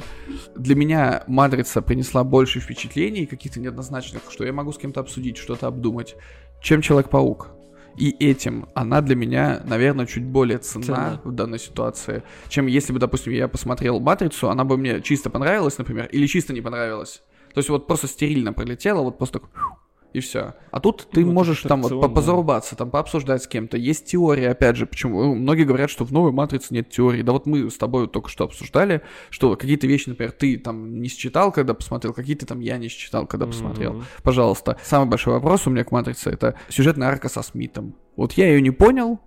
Для 0.54 0.74
меня 0.74 1.24
матрица 1.26 1.82
принесла 1.82 2.24
больше 2.24 2.60
впечатлений, 2.60 3.26
каких-то 3.26 3.60
неоднозначных, 3.60 4.22
что 4.30 4.44
я 4.44 4.52
могу 4.52 4.72
с 4.72 4.78
кем-то 4.78 5.00
обсудить, 5.00 5.36
что-то 5.36 5.66
обдумать, 5.66 6.14
чем 6.62 6.80
Человек-паук. 6.80 7.48
И 7.96 8.10
этим 8.20 8.68
она 8.74 9.00
для 9.00 9.16
меня, 9.16 9.62
наверное, 9.66 10.06
чуть 10.06 10.24
более 10.24 10.58
ценна 10.58 10.84
Ценна. 10.84 11.20
в 11.24 11.32
данной 11.32 11.58
ситуации, 11.58 12.22
чем 12.48 12.66
если 12.66 12.92
бы, 12.92 13.00
допустим, 13.00 13.32
я 13.32 13.48
посмотрел 13.48 13.98
«Матрицу», 13.98 14.48
она 14.48 14.64
бы 14.64 14.76
мне 14.76 15.00
чисто 15.02 15.28
понравилась, 15.28 15.76
например, 15.76 16.06
или 16.06 16.26
чисто 16.26 16.52
не 16.52 16.60
понравилась. 16.60 17.22
То 17.52 17.58
есть 17.58 17.68
вот 17.68 17.88
просто 17.88 18.06
стерильно 18.06 18.52
пролетела, 18.52 19.02
вот 19.02 19.18
просто 19.18 19.40
и 20.12 20.20
все. 20.20 20.54
А 20.70 20.80
тут 20.80 21.08
ты 21.10 21.24
Ну, 21.24 21.32
можешь 21.32 21.62
там 21.62 21.82
вот 21.82 22.14
позарубаться, 22.14 22.76
там 22.76 22.90
пообсуждать 22.90 23.42
с 23.42 23.46
кем-то. 23.46 23.76
Есть 23.76 24.06
теория, 24.06 24.50
опять 24.50 24.76
же, 24.76 24.86
почему 24.86 25.22
ну, 25.22 25.34
многие 25.34 25.64
говорят, 25.64 25.90
что 25.90 26.04
в 26.04 26.12
новой 26.12 26.32
матрице 26.32 26.74
нет 26.74 26.90
теории. 26.90 27.22
Да 27.22 27.32
вот 27.32 27.46
мы 27.46 27.70
с 27.70 27.76
тобой 27.76 28.08
только 28.08 28.28
что 28.28 28.44
обсуждали, 28.44 29.02
что 29.30 29.54
какие-то 29.56 29.86
вещи, 29.86 30.08
например, 30.08 30.32
ты 30.32 30.58
там 30.58 31.00
не 31.00 31.08
считал, 31.08 31.52
когда 31.52 31.74
посмотрел, 31.74 32.12
какие-то 32.12 32.46
там 32.46 32.60
я 32.60 32.76
не 32.78 32.88
считал, 32.88 33.26
когда 33.26 33.46
посмотрел. 33.46 33.94
Мгм. 33.94 34.04
Пожалуйста. 34.22 34.76
Самый 34.82 35.08
большой 35.08 35.34
вопрос 35.34 35.66
у 35.66 35.70
меня 35.70 35.84
к 35.84 35.92
матрице 35.92 36.30
это 36.30 36.54
сюжетная 36.68 37.08
арка 37.08 37.28
со 37.28 37.42
Смитом. 37.42 37.94
Вот 38.16 38.32
я 38.32 38.48
ее 38.48 38.60
не 38.60 38.70
понял, 38.70 39.20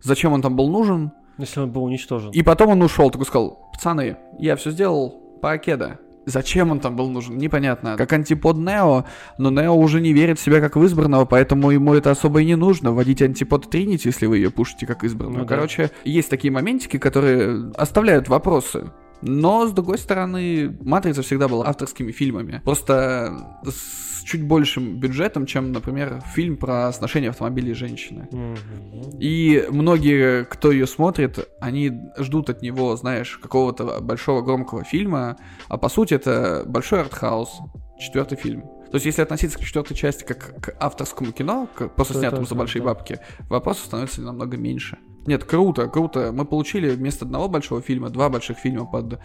зачем 0.00 0.32
он 0.32 0.42
там 0.42 0.56
был 0.56 0.68
нужен, 0.70 1.12
Если 1.38 1.60
он 1.60 1.70
был 1.72 1.84
уничтожен. 1.84 2.30
и 2.30 2.42
потом 2.42 2.70
он 2.70 2.82
ушел, 2.82 3.10
такой 3.10 3.26
сказал, 3.26 3.68
пацаны, 3.72 4.16
я 4.38 4.56
все 4.56 4.70
сделал 4.70 5.38
по 5.42 5.52
Акеда. 5.52 5.98
Зачем 6.28 6.70
он 6.70 6.80
там 6.80 6.94
был 6.94 7.08
нужен, 7.08 7.38
непонятно. 7.38 7.96
Как 7.96 8.12
антипод 8.12 8.56
Нео, 8.58 9.04
но 9.38 9.50
Нео 9.50 9.74
уже 9.74 10.00
не 10.00 10.12
верит 10.12 10.38
в 10.38 10.42
себя 10.42 10.60
как 10.60 10.76
в 10.76 10.84
избранного, 10.84 11.24
поэтому 11.24 11.70
ему 11.70 11.94
это 11.94 12.10
особо 12.10 12.42
и 12.42 12.44
не 12.44 12.54
нужно. 12.54 12.92
Вводить 12.92 13.22
антипод 13.22 13.70
Тринити, 13.70 14.08
если 14.08 14.26
вы 14.26 14.36
ее 14.36 14.50
пушите 14.50 14.86
как 14.86 15.04
избранную. 15.04 15.40
Ну 15.40 15.44
да. 15.44 15.54
Короче, 15.54 15.90
есть 16.04 16.28
такие 16.28 16.52
моментики, 16.52 16.98
которые 16.98 17.72
оставляют 17.76 18.28
вопросы. 18.28 18.90
Но, 19.22 19.66
с 19.66 19.72
другой 19.72 19.98
стороны, 19.98 20.76
«Матрица» 20.80 21.22
всегда 21.22 21.48
была 21.48 21.66
авторскими 21.66 22.12
фильмами. 22.12 22.60
Просто 22.64 23.60
с 23.64 24.08
чуть 24.28 24.46
большим 24.46 25.00
бюджетом, 25.00 25.46
чем, 25.46 25.72
например, 25.72 26.22
фильм 26.34 26.56
про 26.56 26.92
сношение 26.92 27.30
автомобилей 27.30 27.72
женщины. 27.72 28.28
Мгм. 28.30 29.18
И 29.18 29.66
многие, 29.70 30.44
кто 30.44 30.70
ее 30.70 30.86
смотрит, 30.86 31.48
они 31.60 31.92
ждут 32.18 32.50
от 32.50 32.60
него, 32.60 32.94
знаешь, 32.96 33.38
какого-то 33.38 34.00
большого 34.00 34.42
громкого 34.42 34.84
фильма, 34.84 35.36
а 35.68 35.78
по 35.78 35.88
сути 35.88 36.14
это 36.14 36.62
большой 36.66 37.00
артхаус, 37.00 37.50
четвертый 37.98 38.36
фильм. 38.36 38.64
То 38.90 38.94
есть, 38.94 39.06
если 39.06 39.22
относиться 39.22 39.58
к 39.58 39.62
четвертой 39.62 39.96
части 39.96 40.24
как 40.24 40.60
к 40.60 40.76
авторскому 40.80 41.32
кино, 41.32 41.68
к, 41.74 41.88
просто 41.88 42.14
То 42.14 42.20
снятому 42.20 42.42
это 42.42 42.48
за 42.50 42.54
большие 42.54 42.82
да. 42.82 42.86
бабки, 42.88 43.20
вопросов 43.48 43.86
становится 43.86 44.22
намного 44.22 44.56
меньше. 44.56 44.98
Нет, 45.26 45.44
круто, 45.44 45.88
круто. 45.88 46.32
Мы 46.32 46.46
получили 46.46 46.90
вместо 46.90 47.26
одного 47.26 47.48
большого 47.48 47.82
фильма 47.82 48.08
два 48.08 48.30
больших 48.30 48.58
фильма 48.58 48.86
под 48.86 49.20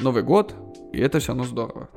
Новый 0.00 0.22
год, 0.22 0.54
и 0.92 0.98
это 0.98 1.18
все 1.18 1.28
равно 1.28 1.44
здорово. 1.44 1.88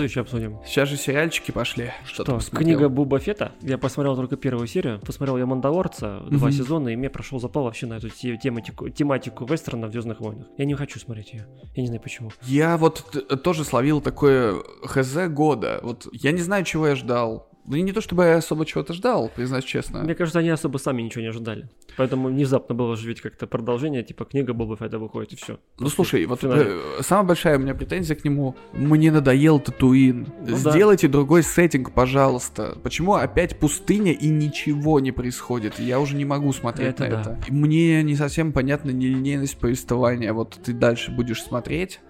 Что 0.00 0.04
еще 0.04 0.20
обсудим? 0.22 0.58
Сейчас 0.64 0.88
же 0.88 0.96
сериальчики 0.96 1.50
пошли. 1.50 1.90
Что, 2.06 2.24
Что, 2.40 2.56
книга 2.56 2.88
Буба 2.88 3.18
Фета. 3.18 3.52
Я 3.60 3.76
посмотрел 3.76 4.16
только 4.16 4.36
первую 4.36 4.66
серию. 4.66 4.98
Посмотрел 5.04 5.36
я 5.36 5.44
Мандалорца, 5.44 6.20
два 6.30 6.48
Мгм. 6.48 6.52
сезона, 6.52 6.88
и 6.88 6.96
мне 6.96 7.10
прошел 7.10 7.38
запал 7.38 7.64
вообще 7.64 7.86
на 7.86 7.94
эту 7.98 8.08
те- 8.08 8.38
тематику, 8.38 8.88
тематику 8.88 9.44
вестерна 9.44 9.88
в 9.88 9.92
Звездных 9.92 10.20
войнах. 10.20 10.46
Я 10.56 10.64
не 10.64 10.72
хочу 10.72 10.98
смотреть 10.98 11.34
ее. 11.34 11.46
Я 11.74 11.82
не 11.82 11.88
знаю 11.88 12.00
почему. 12.00 12.30
Я 12.46 12.78
вот 12.78 13.42
тоже 13.44 13.64
словил 13.64 14.00
такое 14.00 14.54
хз 14.84 15.28
года. 15.28 15.80
Вот 15.82 16.08
я 16.12 16.32
не 16.32 16.40
знаю, 16.40 16.64
чего 16.64 16.88
я 16.88 16.94
ждал. 16.96 17.49
Ну 17.70 17.76
и 17.76 17.82
не 17.82 17.92
то, 17.92 18.00
чтобы 18.00 18.24
я 18.24 18.36
особо 18.38 18.66
чего-то 18.66 18.92
ждал, 18.94 19.30
признаюсь 19.32 19.64
честно. 19.64 20.02
Мне 20.02 20.16
кажется, 20.16 20.40
они 20.40 20.48
особо 20.48 20.78
сами 20.78 21.02
ничего 21.02 21.22
не 21.22 21.28
ожидали. 21.28 21.68
Поэтому 21.96 22.26
внезапно 22.26 22.74
было 22.74 22.96
же 22.96 23.06
ведь 23.06 23.20
как-то 23.20 23.46
продолжение, 23.46 24.02
типа 24.02 24.24
книга 24.24 24.52
Боба 24.54 24.76
Фетта 24.76 24.98
выходит, 24.98 25.34
и 25.34 25.36
все. 25.36 25.60
Ну 25.78 25.88
слушай, 25.88 26.26
вот 26.26 26.40
финале. 26.40 26.64
э, 26.66 27.02
самая 27.02 27.26
большая 27.26 27.58
у 27.58 27.60
меня 27.60 27.76
претензия 27.76 28.16
к 28.16 28.24
нему. 28.24 28.56
Мне 28.72 29.12
надоел 29.12 29.60
Татуин. 29.60 30.26
Ну 30.40 30.46
да. 30.64 30.72
Сделайте 30.72 31.06
другой 31.06 31.44
сеттинг, 31.44 31.92
пожалуйста. 31.92 32.76
Почему 32.82 33.14
опять 33.14 33.56
пустыня 33.60 34.10
и 34.10 34.26
ничего 34.26 34.98
не 34.98 35.12
происходит? 35.12 35.78
Я 35.78 36.00
уже 36.00 36.16
не 36.16 36.24
могу 36.24 36.52
смотреть 36.52 36.94
Это 36.96 37.04
на 37.04 37.10
да. 37.10 37.20
это. 37.20 37.38
Мне 37.52 38.02
не 38.02 38.16
совсем 38.16 38.52
понятна 38.52 38.90
нелинейность 38.90 39.58
повествования. 39.58 40.32
Вот 40.32 40.58
ты 40.60 40.72
дальше 40.72 41.12
будешь 41.12 41.40
смотреть. 41.40 42.00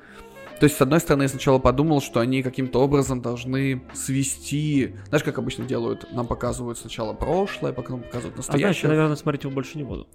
То 0.61 0.64
есть, 0.64 0.76
с 0.76 0.80
одной 0.82 1.00
стороны, 1.00 1.22
я 1.22 1.28
сначала 1.28 1.58
подумал, 1.58 2.02
что 2.02 2.20
они 2.20 2.42
каким-то 2.42 2.80
образом 2.80 3.22
должны 3.22 3.82
свести... 3.94 4.94
Знаешь, 5.08 5.24
как 5.24 5.38
обычно 5.38 5.64
делают? 5.64 6.06
Нам 6.12 6.26
показывают 6.26 6.78
сначала 6.78 7.14
прошлое, 7.14 7.72
потом 7.72 8.02
показывают 8.02 8.34
А 8.34 8.36
дальше, 8.36 8.52
настоящее. 8.52 8.88
наверное, 8.90 9.16
смотреть 9.16 9.44
его 9.44 9.54
больше 9.54 9.78
не 9.78 9.84
буду. 9.84 10.06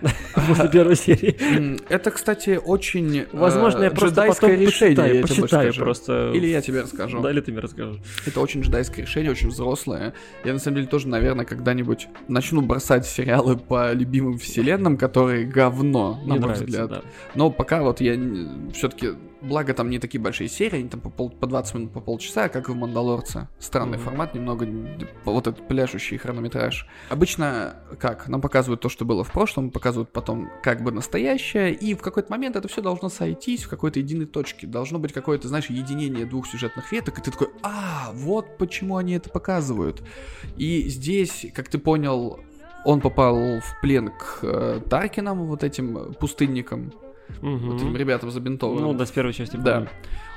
После 0.48 0.68
первой 0.70 0.96
серии. 0.96 1.78
Это, 1.92 2.10
кстати, 2.10 2.58
очень 2.64 3.18
э, 3.18 3.26
Возможно, 3.32 3.82
я 3.82 3.90
просто 3.90 4.26
потом 4.26 4.50
решение, 4.52 5.20
почитаю, 5.20 5.74
просто. 5.74 6.32
Или 6.34 6.46
я 6.46 6.62
тебе 6.62 6.80
расскажу. 6.80 7.20
Да, 7.20 7.30
или 7.30 7.42
ты 7.42 7.52
мне 7.52 7.60
расскажешь. 7.60 8.00
Это 8.24 8.40
очень 8.40 8.62
джедайское 8.62 9.04
решение, 9.04 9.30
очень 9.30 9.48
взрослое. 9.48 10.14
Я, 10.44 10.54
на 10.54 10.58
самом 10.58 10.76
деле, 10.76 10.88
тоже, 10.88 11.08
наверное, 11.08 11.44
когда-нибудь 11.44 12.08
начну 12.28 12.62
бросать 12.62 13.06
сериалы 13.06 13.58
по 13.58 13.92
любимым 13.92 14.38
вселенным, 14.38 14.96
которые 14.96 15.44
говно, 15.44 16.18
на 16.24 16.36
мой 16.36 16.54
взгляд. 16.54 17.04
Но 17.34 17.50
пока 17.50 17.82
вот 17.82 18.00
я 18.00 18.18
все-таки... 18.72 19.10
Благо, 19.42 19.72
там 19.72 19.88
не 19.88 19.98
такие 19.98 20.20
большие 20.20 20.48
серии, 20.48 20.80
они 20.80 20.88
там 20.88 21.00
по, 21.00 21.08
пол- 21.08 21.30
по 21.30 21.46
20 21.46 21.74
минут, 21.74 21.92
по 21.92 22.00
полчаса, 22.00 22.48
как 22.48 22.68
и 22.68 22.72
в 22.72 22.76
«Мандалорце». 22.76 23.48
Странный 23.58 23.96
Мгм. 23.96 24.04
формат, 24.04 24.34
немного 24.34 24.68
вот 25.24 25.46
этот 25.46 25.66
пляшущий 25.66 26.18
хронометраж. 26.18 26.86
Обычно 27.08 27.76
как? 27.98 28.28
Нам 28.28 28.40
показывают 28.42 28.80
то, 28.82 28.88
что 28.90 29.04
было 29.06 29.24
в 29.24 29.32
прошлом, 29.32 29.70
показывают 29.70 30.12
потом 30.12 30.50
как 30.62 30.82
бы 30.82 30.92
настоящее, 30.92 31.72
и 31.72 31.94
в 31.94 32.02
какой-то 32.02 32.30
момент 32.30 32.56
это 32.56 32.68
все 32.68 32.82
должно 32.82 33.08
сойтись 33.08 33.64
в 33.64 33.68
какой-то 33.70 33.98
единой 33.98 34.26
точке. 34.26 34.66
Должно 34.66 34.98
быть 34.98 35.12
какое-то, 35.14 35.48
знаешь, 35.48 35.70
единение 35.70 36.26
двух 36.26 36.46
сюжетных 36.46 36.92
веток, 36.92 37.18
и 37.18 37.22
ты 37.22 37.30
такой, 37.30 37.48
а, 37.62 38.10
вот 38.12 38.58
почему 38.58 38.96
они 38.96 39.14
это 39.14 39.30
показывают. 39.30 40.02
И 40.56 40.88
здесь, 40.88 41.46
как 41.54 41.68
ты 41.68 41.78
понял, 41.78 42.40
он 42.84 43.00
попал 43.00 43.36
в 43.60 43.80
плен 43.80 44.10
к 44.10 44.38
э, 44.42 44.80
Таркинам, 44.88 45.46
вот 45.46 45.64
этим 45.64 46.14
пустынникам. 46.14 46.92
Мгм. 47.40 47.70
вот 47.70 47.76
этим 47.80 47.96
ребятам 47.96 48.30
забинтованным. 48.30 48.84
Ну, 48.84 48.94
да, 48.94 49.06
с 49.06 49.10
первой 49.10 49.32
части. 49.32 49.56
Да. 49.56 49.74
помню. 49.74 49.90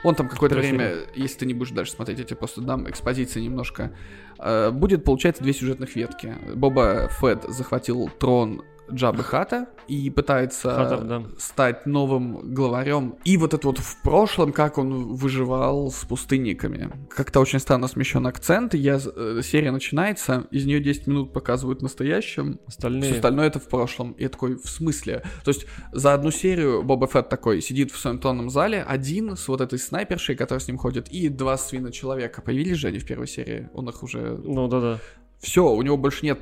Он 0.04 0.16
там 0.16 0.28
какое-то 0.28 0.56
время, 0.56 0.96
если 1.16 1.40
ты 1.40 1.46
не 1.46 1.54
будешь 1.54 1.72
дальше 1.72 1.94
смотреть, 1.94 2.20
я 2.20 2.26
тебе 2.26 2.36
просто 2.36 2.62
дам 2.62 2.90
экспозиции 2.90 3.42
немножко. 3.42 3.94
Э, 4.38 4.70
Будет, 4.72 5.04
получается, 5.06 5.44
две 5.44 5.54
сюжетных 5.54 5.96
ветки. 5.96 6.36
Боба 6.56 7.08
Фетт 7.20 7.46
захватил 7.50 8.10
трон 8.20 8.64
Джабы 8.92 9.24
Хата 9.24 9.68
и 9.88 10.10
пытается 10.10 10.76
Хатов, 10.76 11.08
да. 11.08 11.24
стать 11.38 11.86
новым 11.86 12.54
главарем. 12.54 13.16
И 13.24 13.38
вот 13.38 13.54
это 13.54 13.68
вот 13.68 13.80
в 13.80 14.02
прошлом, 14.02 14.52
как 14.52 14.78
он 14.78 15.14
выживал 15.16 15.92
с 15.92 16.06
пустынниками. 16.06 16.92
Как-то 17.10 17.40
очень 17.40 17.60
странно 17.60 17.88
смещен 17.88 18.26
акцент. 18.28 18.74
Я, 18.74 19.00
э, 19.04 19.42
серия 19.44 19.72
начинается, 19.72 20.48
из 20.52 20.66
нее 20.66 20.80
10 20.80 21.08
минут 21.08 21.34
показывают 21.34 21.80
в 21.80 21.84
настоящем, 21.84 22.60
Остальные... 22.68 23.04
все 23.04 23.16
остальное 23.16 23.48
это 23.48 23.60
в 23.60 23.68
прошлом. 23.68 24.14
И 24.14 24.24
я 24.24 24.30
такой, 24.30 24.56
в 24.56 24.68
смысле? 24.68 25.24
То 25.44 25.52
есть 25.52 25.66
за 25.92 26.14
одну 26.14 26.32
серию 26.32 26.84
Боба 26.84 27.08
Фетт 27.08 27.30
такой 27.30 27.62
сидит 27.62 27.92
в 27.92 27.98
своем 27.98 28.20
тронном 28.20 28.50
зале, 28.50 28.84
один 28.84 29.36
с 29.36 29.48
вот 29.48 29.62
этой 29.62 29.80
снайпершей, 29.80 30.36
которая 30.36 30.60
с 30.60 30.68
ним 30.68 30.78
ходит, 30.78 31.10
и 31.10 31.30
два 31.30 31.58
свина-человека. 31.58 32.42
Появились 32.42 32.78
же 32.78 32.88
они 32.88 33.00
в 33.00 33.06
первой 33.06 33.28
серии? 33.28 33.70
Он 33.74 33.90
их 33.90 34.04
уже... 34.04 34.38
Ну, 34.44 34.68
да-да. 34.68 35.00
Все, 35.44 35.70
у 35.70 35.82
него 35.82 35.98
больше 35.98 36.26
нет... 36.26 36.40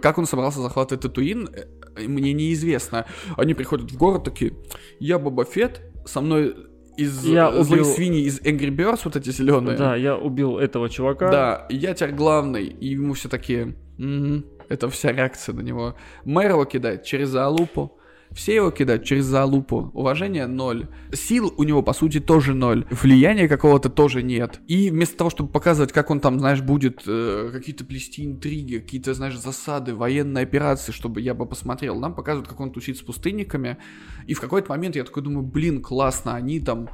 Как 0.00 0.16
он 0.16 0.24
собрался 0.24 0.60
захватывать 0.62 1.02
Татуин, 1.02 1.50
э, 1.52 2.08
мне 2.08 2.32
неизвестно. 2.32 3.04
Они 3.36 3.52
приходят 3.52 3.92
в 3.92 3.98
город 3.98 4.24
такие, 4.24 4.54
я 4.98 5.18
Боба 5.18 5.44
Фетт, 5.44 5.82
со 6.06 6.22
мной 6.22 6.56
из 6.96 7.26
Я 7.26 7.50
э, 7.50 7.62
злых 7.62 7.82
убил- 7.82 7.84
свиней 7.84 8.22
из 8.22 8.40
Angry 8.40 8.74
Birds, 8.74 9.00
вот 9.04 9.16
эти 9.16 9.28
зеленые. 9.30 9.76
Да, 9.76 9.94
я 9.96 10.16
убил 10.16 10.56
этого 10.56 10.88
чувака. 10.88 11.30
Да, 11.30 11.66
я 11.68 11.92
теперь 11.92 12.14
главный. 12.14 12.64
И 12.64 12.88
ему 12.88 13.12
все 13.12 13.28
такие, 13.28 13.76
«Мгм». 13.98 14.46
это 14.70 14.88
вся 14.88 15.12
реакция 15.12 15.54
на 15.54 15.60
него. 15.60 15.94
Мэр 16.24 16.52
его 16.52 16.64
кидает 16.64 17.04
через 17.04 17.28
залупу. 17.28 17.97
Все 18.32 18.54
его 18.56 18.70
кидают 18.70 19.04
через 19.04 19.24
залупу. 19.24 19.90
Уважение 19.94 20.46
ноль. 20.46 20.88
Сил 21.12 21.52
у 21.56 21.64
него, 21.64 21.82
по 21.82 21.92
сути, 21.92 22.20
тоже 22.20 22.54
ноль. 22.54 22.86
Влияния 22.90 23.48
какого-то 23.48 23.88
тоже 23.88 24.22
нет. 24.22 24.60
И 24.68 24.90
вместо 24.90 25.16
того, 25.16 25.30
чтобы 25.30 25.50
показывать, 25.50 25.92
как 25.92 26.10
он 26.10 26.20
там, 26.20 26.38
знаешь, 26.38 26.60
будет 26.60 27.02
э, 27.06 27.50
какие-то 27.52 27.84
плести 27.84 28.24
интриги, 28.24 28.78
какие-то, 28.78 29.14
знаешь, 29.14 29.38
засады, 29.38 29.94
военные 29.94 30.42
операции, 30.42 30.92
чтобы 30.92 31.20
я 31.20 31.34
бы 31.34 31.46
посмотрел, 31.46 31.98
нам 31.98 32.14
показывают, 32.14 32.48
как 32.48 32.60
он 32.60 32.72
тусит 32.72 32.98
с 32.98 33.02
пустынниками. 33.02 33.78
И 34.26 34.34
в 34.34 34.40
какой-то 34.40 34.70
момент 34.70 34.96
я 34.96 35.04
такой 35.04 35.22
думаю, 35.22 35.44
блин, 35.44 35.82
классно, 35.82 36.34
они 36.34 36.60
там 36.60 36.90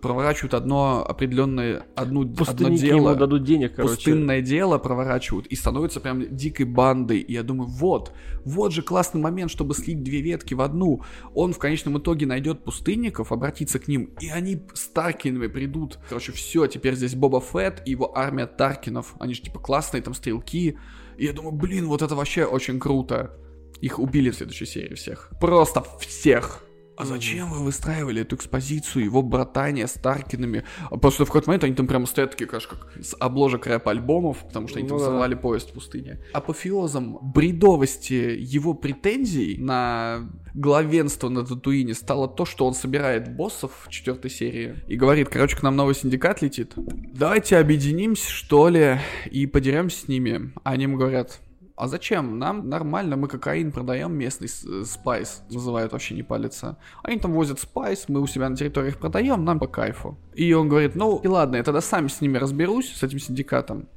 проворачивают 0.00 0.54
одно 0.54 1.04
определенное, 1.06 1.86
одну, 1.94 2.22
одно 2.22 2.68
дело 2.70 3.10
ему 3.10 3.14
дадут 3.14 3.44
денег, 3.44 3.74
короче. 3.74 3.94
пустынное 3.94 4.40
дело 4.40 4.78
проворачивают 4.78 5.46
и 5.46 5.56
становятся 5.56 6.00
прям 6.00 6.34
дикой 6.34 6.66
бандой. 6.66 7.18
И 7.18 7.32
я 7.32 7.42
думаю, 7.42 7.68
вот, 7.68 8.12
вот 8.44 8.72
же 8.72 8.82
классный 8.82 9.20
момент, 9.20 9.50
чтобы 9.50 9.74
слить 9.74 10.02
две 10.02 10.20
ветки 10.20 10.54
в 10.54 10.60
одну. 10.60 11.02
Он 11.34 11.52
в 11.52 11.58
конечном 11.58 11.98
итоге 11.98 12.26
найдет 12.26 12.64
пустынников, 12.64 13.32
обратится 13.32 13.78
к 13.78 13.88
ним, 13.88 14.10
и 14.20 14.28
они 14.28 14.62
с 14.72 14.88
Таркинами 14.88 15.48
придут. 15.48 15.98
Короче, 16.08 16.32
все, 16.32 16.66
теперь 16.66 16.94
здесь 16.94 17.14
Боба 17.14 17.40
Фетт 17.40 17.82
и 17.86 17.90
его 17.90 18.16
армия 18.16 18.46
Таркинов. 18.46 19.14
Они 19.18 19.34
же 19.34 19.42
типа 19.42 19.58
классные 19.58 20.02
там 20.02 20.14
стрелки. 20.14 20.78
И 21.16 21.24
я 21.24 21.32
думаю, 21.32 21.52
блин, 21.52 21.86
вот 21.86 22.02
это 22.02 22.14
вообще 22.14 22.44
очень 22.44 22.80
круто. 22.80 23.36
Их 23.80 23.98
убили 23.98 24.30
в 24.30 24.36
следующей 24.36 24.66
серии 24.66 24.94
всех. 24.94 25.30
Просто 25.40 25.84
всех. 26.00 26.64
А 26.96 27.04
зачем 27.04 27.50
вы 27.50 27.58
выстраивали 27.64 28.22
эту 28.22 28.36
экспозицию, 28.36 29.04
его 29.04 29.22
братания 29.22 29.86
с 29.86 29.94
Таркинами? 29.94 30.64
А 30.90 30.96
Просто 30.96 31.24
в 31.24 31.28
какой-то 31.28 31.48
момент 31.48 31.64
они 31.64 31.74
там 31.74 31.86
прямо 31.86 32.06
стоят 32.06 32.32
такие, 32.32 32.46
конечно, 32.46 32.76
как 32.76 33.04
с 33.04 33.16
обложек 33.18 33.66
рэп-альбомов, 33.66 34.44
потому 34.46 34.68
что 34.68 34.78
они 34.78 34.88
там 34.88 34.98
Ну 34.98 35.02
да. 35.02 35.08
взорвали 35.10 35.34
поезд 35.34 35.70
в 35.70 35.72
пустыне. 35.74 36.20
Апофеозом 36.32 37.18
бредовости 37.22 38.36
его 38.38 38.74
претензий 38.74 39.56
на 39.58 40.28
главенство 40.54 41.28
на 41.28 41.44
Татуине 41.44 41.94
стало 41.94 42.28
то, 42.28 42.44
что 42.44 42.66
он 42.66 42.74
собирает 42.74 43.34
боссов 43.34 43.86
в 43.86 43.90
четвертой 43.90 44.30
серии 44.30 44.76
и 44.86 44.96
говорит, 44.96 45.28
короче, 45.28 45.56
к 45.56 45.62
нам 45.62 45.76
новый 45.76 45.94
синдикат 45.94 46.42
летит. 46.42 46.72
Давайте 46.76 47.56
объединимся, 47.58 48.30
что 48.30 48.68
ли, 48.68 48.98
и 49.30 49.46
подеремся 49.46 50.00
с 50.04 50.08
ними. 50.08 50.52
А 50.62 50.70
Они 50.70 50.84
ему 50.84 50.96
говорят, 50.96 51.40
а 51.76 51.88
зачем? 51.88 52.38
Нам 52.38 52.68
нормально, 52.68 53.16
мы 53.16 53.26
кокаин 53.26 53.72
продаем 53.72 54.12
местный 54.12 54.48
э, 54.48 54.84
спайс, 54.84 55.42
называют 55.50 55.92
вообще 55.92 56.14
не 56.14 56.22
палится. 56.22 56.76
Они 57.02 57.18
там 57.18 57.32
возят 57.32 57.58
спайс, 57.58 58.04
мы 58.08 58.20
у 58.20 58.26
себя 58.26 58.48
на 58.48 58.56
территориях 58.56 58.98
продаем, 58.98 59.44
нам 59.44 59.58
по 59.58 59.66
кайфу. 59.66 60.16
И 60.34 60.52
он 60.52 60.68
говорит, 60.68 60.94
ну 60.94 61.18
и 61.18 61.26
ладно, 61.26 61.56
я 61.56 61.64
тогда 61.64 61.80
сам 61.80 62.08
с 62.08 62.20
ними 62.20 62.38
разберусь, 62.38 62.92
с 62.92 63.02
этим 63.02 63.18
синдикатом. 63.18 63.88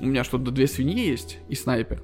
У 0.00 0.06
меня 0.06 0.22
что-то 0.22 0.50
две 0.50 0.66
свиньи 0.66 1.06
есть 1.06 1.38
и 1.48 1.54
снайпер. 1.54 2.02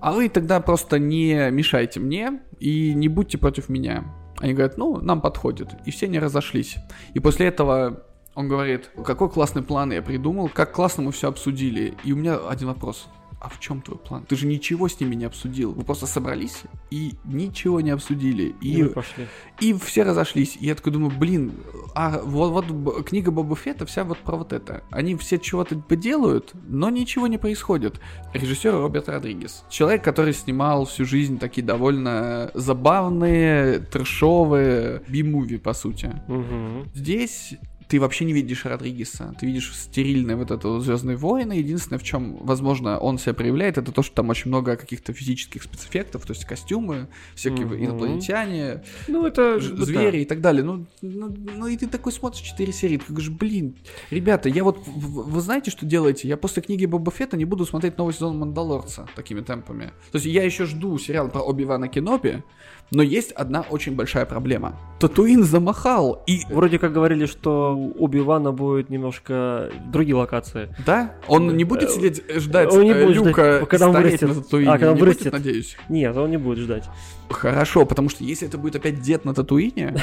А 0.00 0.12
вы 0.12 0.28
тогда 0.28 0.60
просто 0.60 0.98
не 0.98 1.50
мешайте 1.50 2.00
мне 2.00 2.40
и 2.58 2.94
не 2.94 3.08
будьте 3.08 3.38
против 3.38 3.68
меня. 3.68 4.04
Они 4.38 4.52
говорят, 4.52 4.76
ну, 4.76 5.00
нам 5.00 5.20
подходит. 5.20 5.68
И 5.84 5.90
все 5.90 6.08
не 6.08 6.18
разошлись. 6.18 6.76
И 7.14 7.20
после 7.20 7.46
этого 7.46 8.04
он 8.34 8.48
говорит, 8.48 8.90
какой 9.04 9.30
классный 9.30 9.62
план 9.62 9.92
я 9.92 10.02
придумал, 10.02 10.48
как 10.48 10.72
классно 10.72 11.04
мы 11.04 11.12
все 11.12 11.28
обсудили. 11.28 11.94
И 12.04 12.12
у 12.12 12.16
меня 12.16 12.36
один 12.48 12.68
вопрос. 12.68 13.08
А 13.46 13.48
в 13.48 13.60
чем 13.60 13.80
твой 13.80 13.96
план? 13.96 14.24
Ты 14.24 14.34
же 14.34 14.44
ничего 14.48 14.88
с 14.88 14.98
ними 14.98 15.14
не 15.14 15.24
обсудил. 15.24 15.72
Вы 15.72 15.84
просто 15.84 16.06
собрались 16.08 16.62
и 16.90 17.12
ничего 17.24 17.80
не 17.80 17.90
обсудили. 17.90 18.56
И 18.60 18.80
И, 18.80 18.84
пошли. 18.84 19.28
и 19.60 19.72
все 19.74 20.02
разошлись. 20.02 20.56
И 20.60 20.66
я 20.66 20.74
такой 20.74 20.92
думаю, 20.92 21.12
блин, 21.16 21.52
а 21.94 22.20
вот, 22.24 22.66
вот 22.68 23.06
книга 23.08 23.30
Боба 23.30 23.54
Фетта 23.54 23.86
вся 23.86 24.02
вот 24.02 24.18
про 24.18 24.36
вот 24.36 24.52
это. 24.52 24.82
Они 24.90 25.14
все 25.14 25.38
чего-то 25.38 25.76
поделают, 25.78 26.54
но 26.66 26.90
ничего 26.90 27.28
не 27.28 27.38
происходит. 27.38 28.00
Режиссер 28.34 28.72
Роберт 28.72 29.08
Родригес. 29.08 29.62
Человек, 29.70 30.02
который 30.02 30.32
снимал 30.34 30.84
всю 30.84 31.04
жизнь 31.04 31.38
такие 31.38 31.64
довольно 31.64 32.50
забавные, 32.54 33.78
трэшовые 33.78 35.02
би-муви, 35.08 35.58
по 35.58 35.72
сути. 35.72 36.12
Мгм. 36.26 36.88
Здесь 36.94 37.54
ты 37.88 38.00
вообще 38.00 38.24
не 38.24 38.32
видишь 38.32 38.64
Родригеса. 38.64 39.34
Ты 39.38 39.46
видишь 39.46 39.72
стерильное 39.74 40.34
вот 40.36 40.50
это 40.50 40.80
Звездные 40.80 41.16
войны. 41.16 41.52
Единственное, 41.54 41.98
в 41.98 42.02
чем, 42.02 42.36
возможно, 42.44 42.98
он 42.98 43.18
себя 43.18 43.32
проявляет, 43.34 43.78
это 43.78 43.92
то, 43.92 44.02
что 44.02 44.14
там 44.16 44.28
очень 44.30 44.48
много 44.48 44.76
каких-то 44.76 45.12
физических 45.12 45.62
спецэффектов, 45.62 46.26
то 46.26 46.32
есть 46.32 46.44
костюмы, 46.44 47.06
всякие 47.34 47.66
Мгм. 47.66 47.84
инопланетяне, 47.84 48.82
Ну, 49.08 49.24
это... 49.26 49.60
ж- 49.60 49.70
да. 49.70 49.84
звери 49.84 50.22
и 50.22 50.24
так 50.24 50.40
далее. 50.40 50.64
Ну, 50.64 50.86
ну, 51.02 51.34
ну 51.54 51.66
и 51.68 51.76
ты 51.76 51.86
такой 51.86 52.12
смотришь 52.12 52.42
4 52.42 52.72
серии, 52.72 52.96
ты 52.98 53.04
говоришь, 53.12 53.30
блин, 53.30 53.76
ребята, 54.10 54.48
я 54.48 54.64
вот, 54.64 54.78
вы 54.86 55.40
знаете, 55.40 55.70
что 55.70 55.86
делаете? 55.86 56.26
Я 56.28 56.36
после 56.36 56.62
книги 56.62 56.86
Боба 56.86 57.12
Фетта 57.12 57.36
не 57.36 57.44
буду 57.44 57.64
смотреть 57.66 57.98
новый 57.98 58.14
сезон 58.14 58.38
Мандалорца 58.38 59.06
такими 59.14 59.40
темпами. 59.42 59.92
То 60.10 60.16
есть 60.16 60.26
я 60.26 60.42
еще 60.42 60.64
жду 60.66 60.98
сериал 60.98 61.28
про 61.28 61.40
Оби-Вана 61.40 61.88
Кеноби, 61.88 62.42
но 62.90 63.02
есть 63.02 63.32
одна 63.32 63.62
очень 63.62 63.94
большая 63.94 64.26
проблема. 64.26 64.78
Татуин 65.00 65.44
замахал, 65.44 66.22
и 66.26 66.40
Вроде 66.50 66.78
как 66.78 66.92
говорили, 66.92 67.26
что 67.26 67.75
у 67.76 67.92
Оби-Вана 68.04 68.52
будет 68.52 68.90
немножко 68.90 69.70
другие 69.86 70.16
локации. 70.16 70.74
Да? 70.84 71.14
Он 71.28 71.56
не 71.56 71.64
будет 71.64 71.90
Э, 71.90 71.92
сидеть 71.92 72.22
э, 72.28 72.40
ждать 72.40 72.72
он 72.72 72.82
не 72.82 72.90
э, 72.90 73.04
будет 73.04 73.16
ждать, 73.16 73.26
Люка 73.28 73.66
когда 73.66 73.88
он 73.88 73.94
вырастет. 73.96 74.28
на 74.28 74.34
Татуине? 74.34 74.70
А, 74.70 74.72
когда 74.72 74.90
он 74.90 74.94
не 74.94 75.00
будет, 75.00 75.08
вырастет. 75.14 75.32
надеюсь. 75.32 75.76
Нет, 75.88 76.16
он 76.16 76.30
не 76.30 76.36
будет 76.36 76.58
ждать. 76.58 76.84
Хорошо, 77.28 77.84
потому 77.86 78.08
что 78.08 78.24
если 78.24 78.48
это 78.48 78.58
будет 78.58 78.76
опять 78.76 79.00
дед 79.00 79.24
на 79.24 79.34
Татуине, 79.34 79.96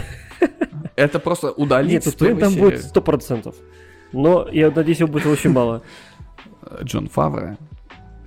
это 0.95 1.19
просто 1.19 1.51
удалить 1.51 1.91
Нет, 1.91 2.03
Татуин 2.03 2.37
там 2.37 2.53
будет 2.55 2.81
сто 2.83 3.01
процентов. 3.01 3.55
Но 4.11 4.47
я 4.51 4.69
надеюсь, 4.71 4.99
его 4.99 5.11
будет 5.11 5.25
очень 5.25 5.49
мало. 5.51 5.81
Джон 6.83 7.07
Фавре, 7.09 7.57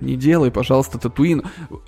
не 0.01 0.15
делай, 0.15 0.51
пожалуйста, 0.51 0.99
Татуин. 0.99 1.43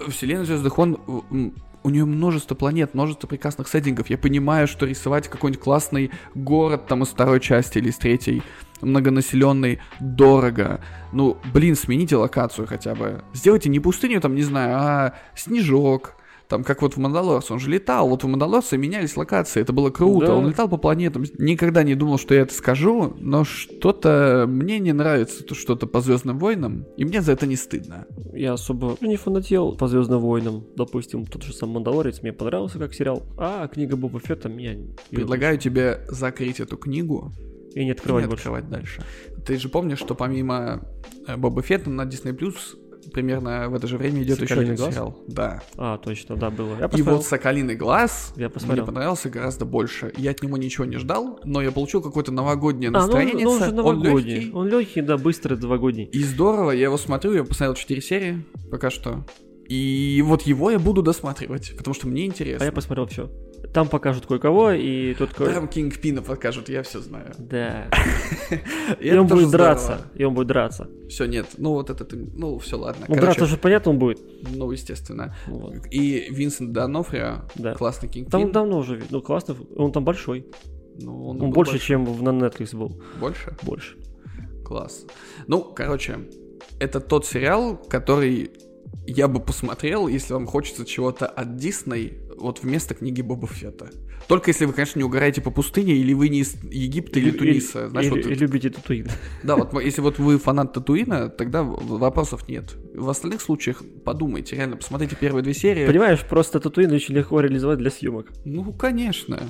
Вселенная 0.07 0.45
Звездных 0.45 0.77
войн, 0.77 0.97
м, 1.31 1.53
у 1.83 1.89
нее 1.89 2.05
множество 2.05 2.55
планет, 2.55 2.93
множество 2.93 3.27
прекрасных 3.27 3.67
сеттингов. 3.67 4.09
Я 4.09 4.17
понимаю, 4.17 4.67
что 4.67 4.85
рисовать 4.85 5.27
какой-нибудь 5.27 5.63
классный 5.63 6.11
город 6.35 6.87
там 6.87 7.03
из 7.03 7.09
второй 7.09 7.39
части 7.39 7.77
или 7.77 7.89
из 7.89 7.97
третьей, 7.97 8.43
многонаселенный, 8.81 9.79
дорого. 9.99 10.81
Ну, 11.11 11.37
блин, 11.53 11.75
смените 11.75 12.15
локацию 12.15 12.67
хотя 12.67 12.95
бы. 12.95 13.23
Сделайте 13.33 13.69
не 13.69 13.79
пустыню, 13.79 14.21
там, 14.21 14.35
не 14.35 14.43
знаю, 14.43 14.77
а 14.77 15.13
снежок. 15.35 16.15
Там, 16.49 16.63
как 16.63 16.81
вот 16.81 16.95
в 16.95 16.97
Мандалорце, 16.97 17.53
он 17.53 17.59
же 17.59 17.69
летал. 17.69 18.09
Вот 18.09 18.23
в 18.23 18.27
Мандалорце 18.27 18.75
менялись 18.75 19.15
локации, 19.15 19.61
это 19.61 19.71
было 19.71 19.91
круто. 19.91 20.25
Да. 20.25 20.35
Он 20.35 20.49
летал 20.49 20.67
по 20.67 20.77
планетам. 20.77 21.23
Никогда 21.37 21.83
не 21.83 21.93
думал, 21.93 22.17
что 22.17 22.33
я 22.33 22.41
это 22.41 22.55
скажу, 22.55 23.13
но 23.19 23.43
что-то 23.43 24.45
мне 24.47 24.79
не 24.79 24.91
нравится, 24.91 25.43
то 25.43 25.53
что-то 25.53 25.85
по 25.85 26.01
Звездным 26.01 26.39
войнам, 26.39 26.85
и 26.97 27.05
мне 27.05 27.21
за 27.21 27.33
это 27.33 27.45
не 27.45 27.55
стыдно. 27.55 28.07
Я 28.33 28.53
особо 28.53 28.97
не 28.99 29.15
фанател 29.15 29.75
по 29.77 29.87
Звездным 29.87 30.21
войнам. 30.21 30.63
Допустим, 30.75 31.27
тот 31.27 31.43
же 31.43 31.53
сам 31.53 31.69
Мандалорец 31.69 32.23
мне 32.23 32.33
понравился 32.33 32.79
как 32.79 32.95
сериал. 32.95 33.21
А 33.37 33.67
книга 33.67 33.95
Боба 33.95 34.19
Фетта 34.19 34.49
меня 34.49 34.73
не- 34.73 34.95
Предлагаю 35.11 35.59
тебе 35.59 36.03
закрыть 36.09 36.59
эту 36.59 36.77
книгу 36.77 37.31
и 37.75 37.81
не 37.83 37.89
и 37.89 37.91
открывать 37.91 38.23
не 38.23 38.27
больше. 38.27 38.41
открывать 38.41 38.69
дальше. 38.69 39.03
Ты 39.45 39.57
же 39.57 39.69
помнишь, 39.69 39.99
что 39.99 40.15
помимо 40.15 40.81
э, 41.27 41.37
Боба 41.37 41.61
Фетта 41.61 41.91
на 41.91 42.01
Disney 42.07 42.35
Plus 42.35 42.55
примерно 43.09 43.69
в 43.69 43.75
это 43.75 43.87
же 43.87 43.97
время 43.97 44.23
идет 44.23 44.37
еще 44.37 44.47
«Соколиный 44.47 44.73
один 44.73 44.83
глаз»? 44.83 44.93
сериал. 44.93 45.17
Да. 45.27 45.63
А, 45.77 45.97
точно, 45.97 46.35
да, 46.35 46.49
было. 46.49 46.69
Я 46.79 46.85
И 46.85 46.89
посмотрел. 46.89 47.15
вот 47.17 47.25
«Соколиный 47.25 47.75
глаз» 47.75 48.33
Я 48.35 48.41
мне 48.43 48.49
посмотрел. 48.49 48.85
понравился 48.85 49.29
гораздо 49.29 49.65
больше. 49.65 50.13
Я 50.17 50.31
от 50.31 50.41
него 50.43 50.57
ничего 50.57 50.85
не 50.85 50.97
ждал, 50.97 51.39
но 51.43 51.61
я 51.61 51.71
получил 51.71 52.01
какое-то 52.01 52.31
новогоднее 52.31 52.89
А, 52.89 52.91
ну 52.91 52.97
он, 52.99 53.05
настроение. 53.05 53.45
ну 53.45 53.51
он 53.51 53.59
же 53.59 53.69
он 53.69 53.75
новогодний. 53.75 54.33
легкий. 54.35 54.51
Он 54.53 54.67
легкий, 54.67 55.01
да, 55.01 55.17
быстрый, 55.17 55.57
новогодний. 55.57 56.05
И 56.05 56.23
здорово, 56.23 56.71
я 56.71 56.83
его 56.85 56.97
смотрю, 56.97 57.33
я 57.33 57.43
посмотрел 57.43 57.75
4 57.75 58.01
серии 58.01 58.45
пока 58.71 58.89
что. 58.89 59.25
И 59.67 60.23
вот 60.25 60.41
его 60.43 60.71
я 60.71 60.79
буду 60.79 61.03
досматривать, 61.03 61.73
потому 61.77 61.93
что 61.93 62.07
мне 62.07 62.25
интересно. 62.25 62.63
А 62.63 62.65
я 62.65 62.71
посмотрел 62.71 63.05
все. 63.05 63.29
Там 63.73 63.87
покажут 63.87 64.25
кое-кого, 64.25 64.71
и 64.71 65.13
тут... 65.13 65.33
ко- 65.33 65.45
Там 65.45 65.67
Кингпина 65.67 66.21
покажут, 66.23 66.69
я 66.69 66.81
все 66.81 66.99
знаю. 67.01 67.33
Да. 67.37 67.87
И 68.99 69.11
он 69.13 69.27
будет 69.27 69.51
драться. 69.51 70.01
И 70.15 70.23
он 70.23 70.33
будет 70.33 70.47
драться. 70.47 70.87
Все, 71.07 71.25
нет, 71.25 71.45
ну 71.57 71.73
вот 71.73 71.89
это, 71.91 72.03
ты- 72.03 72.17
ну 72.35 72.57
все, 72.57 72.77
ладно. 72.77 73.05
Ну, 73.07 73.15
драться 73.15 73.45
же 73.45 73.57
понятно 73.57 73.91
он 73.91 73.99
будет. 73.99 74.19
ну, 74.55 74.71
естественно. 74.71 75.35
И 75.91 76.27
Винсент 76.31 76.71
Донофрио, 76.71 77.43
классный 77.77 78.09
Кингпин. 78.09 78.31
Там 78.31 78.51
давно 78.51 78.79
уже, 78.79 79.03
ну, 79.11 79.21
классно. 79.21 79.55
Он 79.77 79.91
там 79.91 80.03
большой. 80.03 80.47
Ну, 81.01 81.27
он 81.27 81.41
Он 81.41 81.51
больше, 81.51 81.73
большой. 81.73 81.87
чем 81.87 82.05
в- 82.05 82.23
на 82.23 82.29
Netflix 82.29 82.75
был. 82.75 82.99
Больше? 83.19 83.55
Больше. 83.61 83.97
Класс. 84.65 85.05
Ну, 85.47 85.61
короче, 85.61 86.17
это 86.79 86.99
тот 86.99 87.25
сериал, 87.25 87.77
который 87.87 88.51
я 89.05 89.27
бы 89.27 89.39
посмотрел, 89.39 90.07
если 90.07 90.33
вам 90.33 90.45
хочется 90.47 90.85
чего-то 90.85 91.25
от 91.27 91.55
Дисней, 91.55 92.19
вот 92.39 92.63
вместо 92.63 92.93
книги 92.93 93.21
Боба 93.21 93.47
Фетта. 93.47 93.89
Только 94.29 94.51
если 94.51 94.65
вы, 94.65 94.73
конечно, 94.73 94.99
не 94.99 95.03
угораете 95.03 95.41
по 95.41 95.49
пустыне, 95.49 95.95
или 95.95 96.13
вы 96.13 96.29
не 96.29 96.41
из 96.41 96.53
Египта 96.63 97.17
или, 97.19 97.31
Туниса. 97.31 97.89
Знаешь, 97.89 98.05
или- 98.11 98.21
вот 98.21 98.31
и 98.31 98.35
любите 98.35 98.69
Татуин. 98.69 99.07
Да, 99.41 99.55
вот 99.55 99.73
если 99.83 100.01
вот 100.01 100.19
вы 100.19 100.37
фанат 100.37 100.71
Татуина, 100.71 101.29
тогда 101.29 101.63
вопросов 101.63 102.47
нет. 102.47 102.75
В 102.93 103.09
остальных 103.09 103.41
случаях 103.41 103.81
подумайте, 104.05 104.55
реально, 104.55 104.77
посмотрите 104.77 105.15
первые 105.19 105.41
две 105.41 105.55
серии. 105.55 105.87
Понимаешь, 105.87 106.19
просто 106.29 106.59
Татуин 106.59 106.91
очень 106.91 107.15
легко 107.15 107.41
реализовать 107.41 107.79
для 107.79 107.89
съемок. 107.89 108.27
Ну, 108.45 108.71
конечно. 108.71 109.49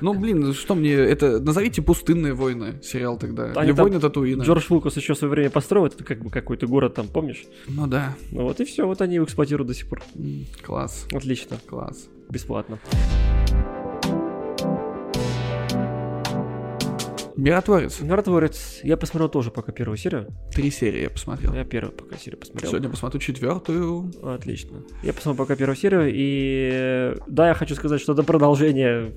Ну, 0.00 0.12
блин, 0.12 0.52
что 0.54 0.74
мне 0.74 0.92
это... 0.92 1.38
Назовите 1.38 1.80
«Пустынные 1.80 2.34
войны» 2.34 2.80
сериал 2.82 3.18
тогда. 3.18 3.52
Они 3.54 3.70
Или 3.70 3.76
«Войны 3.76 4.00
Татуина». 4.00 4.42
Джордж 4.42 4.64
Лукас 4.70 4.96
еще 4.96 5.14
в 5.14 5.18
свое 5.18 5.30
время 5.30 5.50
построил, 5.50 5.86
это 5.86 6.02
как 6.02 6.24
бы 6.24 6.30
какой-то 6.30 6.66
город 6.66 6.94
там, 6.94 7.06
помнишь? 7.06 7.44
Ну 7.68 7.86
да. 7.86 8.16
Ну 8.32 8.42
вот 8.42 8.58
и 8.60 8.64
все, 8.64 8.88
вот 8.88 9.00
они 9.02 9.14
его 9.14 9.24
эксплуатируют 9.24 9.68
до 9.68 9.74
сих 9.74 9.86
пор. 9.88 10.02
Класс, 10.64 11.06
Отлично, 11.12 11.58
класс. 11.68 12.08
бесплатно. 12.28 12.80
Миротворец. 17.36 18.00
Миротворец. 18.00 18.80
Я 18.82 18.96
посмотрел 18.96 19.28
тоже 19.28 19.50
пока 19.50 19.70
первую 19.70 19.98
серию. 19.98 20.28
Три 20.52 20.70
серии 20.70 21.02
я 21.02 21.10
посмотрел. 21.10 21.52
Я 21.52 21.64
первую 21.64 21.92
пока 21.92 22.16
серию 22.16 22.40
посмотрел. 22.40 22.70
Сегодня 22.70 22.88
посмотрю 22.88 23.20
четвертую. 23.20 24.10
Отлично. 24.22 24.82
Я 25.02 25.12
посмотрел 25.12 25.44
пока 25.44 25.54
первую 25.54 25.76
серию, 25.76 26.10
и 26.12 27.14
да, 27.26 27.48
я 27.48 27.54
хочу 27.54 27.74
сказать, 27.74 28.00
что 28.00 28.14
это 28.14 28.22
продолжение, 28.22 29.12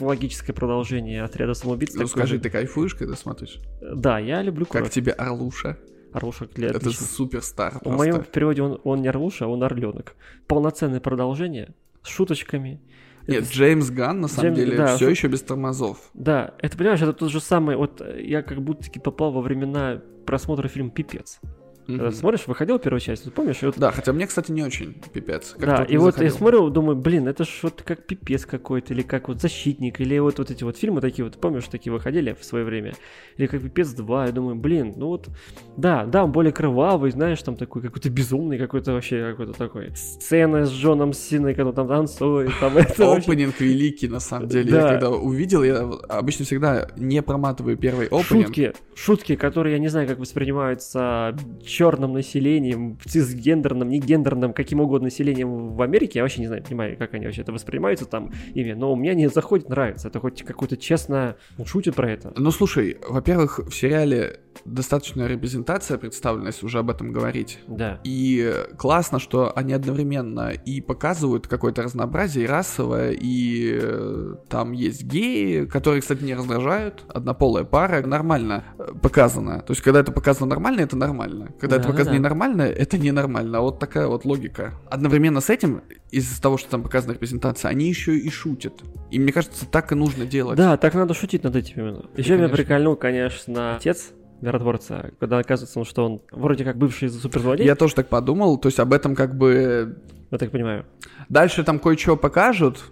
логическое 0.00 0.52
продолжение 0.52 1.22
отряда 1.22 1.54
самоубийц. 1.54 1.94
Ну, 1.94 2.06
скажи, 2.06 2.36
же. 2.36 2.42
ты 2.42 2.50
кайфуешь, 2.50 2.94
когда 2.94 3.16
смотришь? 3.16 3.58
Да, 3.80 4.18
я 4.18 4.42
люблю 4.42 4.66
Как 4.66 4.82
кровь. 4.82 4.92
тебе 4.92 5.12
Орлуша? 5.12 5.78
Орлуша 6.12 6.46
для 6.54 6.68
Это 6.68 6.90
суперстар 6.90 7.80
В 7.82 7.90
моем 7.90 8.22
переводе 8.22 8.60
он, 8.60 8.80
он 8.84 9.00
не 9.00 9.08
Орлуша, 9.08 9.46
а 9.46 9.48
он 9.48 9.62
Орленок. 9.62 10.14
Полноценное 10.46 11.00
продолжение 11.00 11.74
с 12.02 12.08
шуточками. 12.08 12.82
Нет, 13.26 13.42
Это- 13.44 13.52
Джеймс 13.52 13.90
Ганн, 13.90 14.20
на 14.20 14.28
самом 14.28 14.52
Джеймс- 14.52 14.56
деле, 14.56 14.76
да, 14.76 14.96
все 14.96 15.08
еще 15.08 15.28
без 15.28 15.42
тормозов. 15.42 15.98
Да, 16.14 16.54
это 16.60 16.76
понимаешь, 16.76 17.00
это 17.02 17.12
тот 17.12 17.30
же 17.30 17.40
самый, 17.40 17.76
вот 17.76 18.00
э, 18.00 18.20
я 18.22 18.42
как 18.42 18.60
будто 18.62 18.84
таки 18.84 18.98
попал 18.98 19.32
во 19.32 19.40
времена 19.40 20.00
просмотра 20.26 20.68
фильма 20.68 20.90
«Пипец». 20.90 21.40
Мгм. 21.86 22.12
смотришь, 22.12 22.46
выходил 22.46 22.78
первая 22.78 23.00
часть, 23.00 23.32
помнишь? 23.32 23.62
Вот 23.62 23.78
Да, 23.78 23.90
хотя 23.90 24.12
мне, 24.12 24.26
кстати, 24.26 24.52
не 24.52 24.62
очень 24.62 24.94
пипец. 25.12 25.54
Как 25.58 25.66
да, 25.66 25.84
и 25.84 25.96
вот 25.96 26.14
заходил. 26.14 26.32
я 26.32 26.38
смотрю, 26.38 26.70
думаю, 26.70 26.96
блин, 26.96 27.28
это 27.28 27.44
ж 27.44 27.60
вот 27.62 27.82
как 27.82 28.06
пипец 28.06 28.46
какой-то, 28.46 28.94
или 28.94 29.02
как 29.02 29.28
вот 29.28 29.40
защитник, 29.40 30.00
или 30.00 30.18
вот, 30.18 30.38
вот 30.38 30.50
эти 30.50 30.64
вот 30.64 30.76
фильмы 30.76 31.00
такие 31.00 31.24
вот, 31.24 31.40
помнишь, 31.40 31.64
такие 31.64 31.92
выходили 31.92 32.36
в 32.38 32.44
свое 32.44 32.64
время, 32.64 32.94
или 33.36 33.46
как 33.46 33.62
пипец 33.62 33.90
2, 33.90 34.26
я 34.26 34.32
думаю, 34.32 34.56
блин, 34.56 34.94
ну 34.96 35.08
вот, 35.08 35.28
да, 35.76 36.04
да, 36.04 36.24
он 36.24 36.32
более 36.32 36.52
кровавый, 36.52 37.10
знаешь, 37.10 37.42
там 37.42 37.56
такой 37.56 37.82
какой-то 37.82 38.10
безумный, 38.10 38.58
какой-то 38.58 38.92
вообще 38.92 39.30
какой-то 39.30 39.52
такой. 39.52 39.94
Сцена 39.96 40.66
с 40.66 40.70
Джоном 40.70 41.12
Синой, 41.12 41.54
когда 41.54 41.70
он 41.70 41.74
там 41.74 41.88
танцует, 41.88 42.52
там 42.60 42.76
это. 42.76 43.12
Опенинг 43.12 43.60
великий, 43.60 44.08
на 44.08 44.20
самом 44.20 44.48
деле. 44.48 44.70
Я 44.70 44.88
когда 44.88 45.10
увидел, 45.10 45.62
я 45.62 45.80
обычно 46.08 46.44
всегда 46.44 46.88
не 46.96 47.22
проматываю 47.22 47.76
первый 47.76 48.06
опенинг. 48.06 48.46
Шутки, 48.46 48.72
шутки, 48.94 49.36
которые 49.36 49.74
я 49.74 49.78
не 49.78 49.88
знаю, 49.88 50.06
как 50.08 50.18
воспринимаются 50.18 51.36
черным 51.72 52.12
населением, 52.12 52.98
цисгендерным, 53.04 53.88
негендерным, 53.88 54.52
каким 54.52 54.80
угодно 54.80 55.06
населением 55.06 55.74
в 55.74 55.80
Америке. 55.80 56.18
Я 56.18 56.22
вообще 56.22 56.42
не 56.42 56.46
знаю, 56.46 56.62
понимаю, 56.62 56.96
как 56.98 57.14
они 57.14 57.24
вообще 57.24 57.40
это 57.40 57.52
воспринимаются 57.52 58.04
там 58.04 58.30
ими, 58.54 58.72
но 58.72 58.92
у 58.92 58.96
меня 58.96 59.14
не 59.14 59.28
заходит, 59.28 59.70
нравится. 59.70 60.08
Это 60.08 60.20
хоть 60.20 60.42
какой-то 60.42 60.76
честно 60.76 61.36
шутит 61.64 61.94
про 61.94 62.10
это. 62.10 62.32
Ну, 62.36 62.50
слушай, 62.50 62.98
во-первых, 63.08 63.58
в 63.58 63.72
сериале 63.72 64.40
достаточная 64.64 65.26
репрезентация 65.26 65.98
представлена, 65.98 66.48
если 66.48 66.66
уже 66.66 66.78
об 66.78 66.90
этом 66.90 67.12
говорить. 67.12 67.58
Да. 67.66 68.00
И 68.04 68.54
классно, 68.78 69.18
что 69.18 69.52
они 69.56 69.72
одновременно 69.72 70.50
и 70.50 70.80
показывают 70.80 71.46
какое-то 71.46 71.82
разнообразие 71.82 72.44
и 72.44 72.48
расовое, 72.48 73.12
и 73.12 73.78
э, 73.80 74.34
там 74.48 74.72
есть 74.72 75.04
геи, 75.04 75.64
которые, 75.66 76.00
кстати, 76.00 76.22
не 76.22 76.34
раздражают, 76.34 77.04
однополая 77.08 77.64
пара, 77.64 78.04
нормально 78.06 78.64
э, 78.78 78.92
показано. 79.00 79.60
То 79.60 79.72
есть, 79.72 79.82
когда 79.82 80.00
это 80.00 80.12
показано 80.12 80.46
нормально, 80.46 80.80
это 80.80 80.96
нормально. 80.96 81.46
Когда 81.60 81.76
это 81.76 81.84
Да-да-да. 81.84 81.92
показано 81.92 82.14
ненормально, 82.14 82.62
это 82.62 82.98
ненормально. 82.98 83.60
Вот 83.60 83.78
такая 83.78 84.06
вот 84.06 84.24
логика. 84.24 84.74
Одновременно 84.90 85.40
с 85.40 85.50
этим, 85.50 85.82
из-за 86.10 86.40
того, 86.40 86.58
что 86.58 86.70
там 86.70 86.82
показана 86.82 87.12
репрезентация, 87.12 87.70
они 87.70 87.88
еще 87.88 88.16
и 88.16 88.28
шутят. 88.30 88.82
И 89.10 89.18
мне 89.18 89.32
кажется, 89.32 89.66
так 89.66 89.92
и 89.92 89.94
нужно 89.94 90.26
делать. 90.26 90.56
Да, 90.56 90.76
так 90.76 90.94
надо 90.94 91.14
шутить 91.14 91.42
над 91.42 91.56
этим 91.56 91.80
именно. 91.80 92.04
Еще 92.16 92.36
меня 92.36 92.48
прикольнул, 92.48 92.96
конечно, 92.96 93.76
отец 93.76 94.12
миротворца, 94.42 95.12
когда 95.18 95.38
оказывается, 95.38 95.78
ну, 95.78 95.84
что 95.84 96.04
он 96.04 96.20
вроде 96.30 96.64
как 96.64 96.76
бывший 96.76 97.08
суперзлодей, 97.08 97.64
Я 97.64 97.76
тоже 97.76 97.94
так 97.94 98.08
подумал, 98.08 98.58
то 98.58 98.68
есть 98.68 98.78
об 98.78 98.92
этом 98.92 99.14
как 99.14 99.36
бы 99.36 99.96
я 100.30 100.38
так 100.38 100.50
понимаю. 100.50 100.84
Дальше 101.28 101.64
там 101.64 101.78
кое-что 101.78 102.16
покажут, 102.16 102.82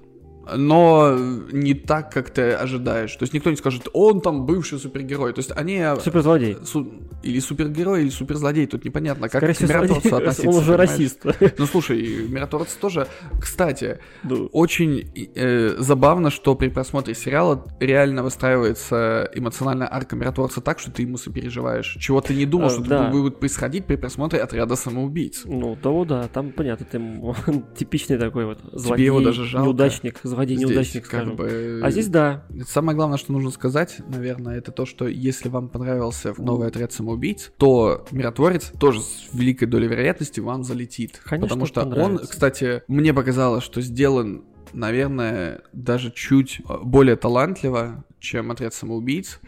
но 0.57 1.17
не 1.53 1.75
так, 1.75 2.13
как 2.13 2.31
ты 2.31 2.53
ожидаешь. 2.53 3.15
То 3.17 3.23
есть 3.25 3.33
никто 3.35 3.51
не 3.51 3.57
скажет, 3.57 3.89
он 3.93 4.21
там 4.21 4.47
бывший 4.47 4.79
супергерой. 4.79 5.33
То 5.33 5.41
есть 5.41 5.53
они... 5.57 5.75
э, 5.77 5.97
Суперзлодей. 6.01 6.57
су- 6.65 6.93
или 7.23 7.39
супергерой, 7.41 8.03
или 8.03 8.11
суперзлодей, 8.11 8.67
тут 8.67 8.85
непонятно, 8.85 9.29
как 9.29 9.41
Скорее 9.43 9.55
к 9.55 9.61
миротворцу 9.61 10.09
злодей. 10.09 10.29
относиться. 10.29 10.49
он 10.51 10.57
уже 10.57 10.67
понимаешь? 10.73 10.91
расист. 10.91 11.25
Ну 11.59 11.67
слушай, 11.67 12.27
миротворец 12.29 12.73
тоже... 12.75 13.07
Кстати, 13.41 13.99
Ну, 14.23 14.47
очень 14.53 15.11
э, 15.35 15.75
забавно, 15.79 16.31
что 16.31 16.55
при 16.55 16.69
просмотре 16.69 17.15
сериала 17.15 17.65
реально 17.81 18.23
выстраивается 18.23 19.31
эмоциональная 19.35 19.89
арка 19.93 20.17
миротворца 20.17 20.61
так, 20.61 20.79
что 20.79 20.91
ты 20.91 21.03
ему 21.03 21.17
сопереживаешь. 21.19 21.97
Чего 22.01 22.21
ты 22.21 22.35
не 22.35 22.47
думал, 22.47 22.67
А, 22.67 22.71
что 22.71 22.83
да. 22.83 23.09
будет 23.11 23.39
происходить 23.41 23.87
при 23.87 23.97
просмотре 23.97 24.41
отряда 24.41 24.77
самоубийц. 24.77 25.43
Ну, 25.45 25.77
то 25.81 26.05
да, 26.05 26.29
там 26.29 26.53
понятно, 26.53 26.87
ты 26.91 26.99
типичный 27.77 28.19
такой 28.19 28.47
вот 28.47 28.59
злодей, 28.73 29.07
его 29.07 29.21
даже 29.21 29.45
жалко. 29.45 29.67
неудачник, 29.67 30.19
злодей, 30.23 30.40
Здесь 30.45 30.61
неудачник, 30.61 31.03
как 31.03 31.23
скажем. 31.23 31.37
бы... 31.37 31.81
А 31.83 31.91
здесь 31.91 32.09
да, 32.09 32.45
Самое 32.67 32.97
главное, 32.97 33.19
что 33.19 33.33
нужно 33.33 33.51
сказать, 33.51 33.99
наверное, 34.09 34.59
это 34.59 34.73
то, 34.73 34.87
что 34.87 35.07
если 35.09 35.49
вам 35.49 35.69
понравился 35.69 36.35
новый 36.39 36.69
отряд 36.69 36.93
самоубийц, 36.93 37.53
то 37.57 38.07
миротворец 38.11 38.73
тоже 38.79 39.01
с 39.01 39.29
великой 39.33 39.67
долей 39.67 39.89
вероятности 39.89 40.41
вам 40.41 40.65
залетит. 40.65 41.21
Конечно, 41.25 41.49
Потому 41.49 41.67
что 41.67 41.83
он, 41.83 42.19
кстати, 42.19 42.83
мне 42.89 43.15
показалось, 43.15 43.65
что 43.65 43.81
сделан, 43.81 44.45
наверное, 44.73 45.63
даже 45.73 46.11
чуть 46.13 46.61
э, 46.61 46.79
более 46.83 47.17
талантливо, 47.17 48.05
чем 48.19 48.51
отряд 48.51 48.75
самоубийц. 48.75 49.41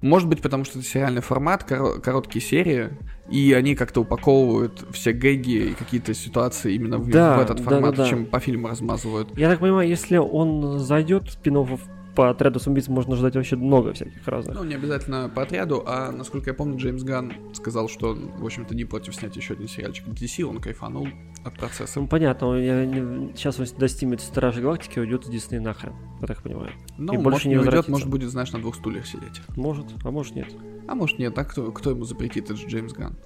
Может 0.00 0.28
быть, 0.28 0.40
потому 0.42 0.64
что 0.64 0.78
это 0.78 0.86
сериальный 0.88 1.22
формат, 1.22 1.68
коро- 1.68 1.98
короткие 2.00 2.40
серии, 2.44 2.90
и 3.28 3.52
они 3.52 3.74
как-то 3.74 4.02
упаковывают 4.02 4.86
все 4.92 5.12
гэги 5.12 5.70
и 5.70 5.74
какие-то 5.74 6.14
ситуации 6.14 6.74
именно 6.74 6.98
в, 6.98 7.08
Да, 7.10 7.36
в 7.38 7.40
этот 7.40 7.58
да, 7.58 7.62
формат, 7.64 7.96
да, 7.96 8.04
да. 8.04 8.08
чем 8.08 8.26
по 8.26 8.38
фильму 8.38 8.68
размазывают. 8.68 9.36
Я 9.36 9.48
так 9.50 9.58
понимаю, 9.58 9.88
если 9.88 10.16
он 10.16 10.78
зайдет 10.78 11.30
спин 11.30 11.56
по 12.18 12.30
отряду 12.30 12.58
самоубийц, 12.58 12.88
можно 12.88 13.14
ждать 13.14 13.36
вообще 13.36 13.54
много 13.54 13.92
всяких 13.92 14.26
разных. 14.26 14.56
Ну, 14.56 14.64
не 14.64 14.74
обязательно 14.74 15.30
по 15.32 15.42
отряду, 15.42 15.84
а, 15.86 16.10
насколько 16.10 16.50
я 16.50 16.54
помню, 16.54 16.76
Джеймс 16.76 17.04
Ганн 17.04 17.32
сказал, 17.54 17.88
что 17.88 18.12
в 18.14 18.44
общем-то, 18.44 18.74
не 18.74 18.84
против 18.84 19.14
снять 19.14 19.36
еще 19.36 19.54
один 19.54 19.68
сериальчик 19.68 20.04
DC, 20.08 20.42
он 20.42 20.60
кайфанул 20.60 21.06
от 21.44 21.56
процесса. 21.56 22.00
Ну, 22.00 22.08
понятно, 22.08 22.48
он- 22.48 22.60
я 22.60 22.84
не- 22.84 23.32
сейчас 23.36 23.60
он 23.60 23.66
достигнет 23.78 24.20
Стражи 24.20 24.60
Галактики, 24.60 24.98
уйдет 24.98 25.26
из 25.26 25.28
Дисней 25.30 25.60
нахрен, 25.60 25.92
я 26.20 26.26
так 26.26 26.42
понимаю. 26.42 26.72
Ну, 26.96 27.12
и 27.12 27.16
может, 27.18 27.22
больше 27.22 27.48
не 27.48 27.54
не 27.54 27.60
уйдет, 27.60 27.86
может, 27.88 28.08
будет, 28.08 28.30
знаешь, 28.30 28.50
на 28.50 28.58
двух 28.58 28.74
стульях 28.74 29.06
сидеть. 29.06 29.40
Может, 29.54 29.86
а 30.02 30.10
может 30.10 30.34
нет. 30.34 30.48
А 30.88 30.96
может, 30.96 31.20
нет, 31.20 31.38
а 31.38 31.44
кто, 31.44 31.70
кто 31.70 31.90
ему 31.90 32.02
запретит, 32.02 32.46
это 32.46 32.56
же 32.56 32.66
Джеймс 32.66 32.94
Ганн. 32.94 33.16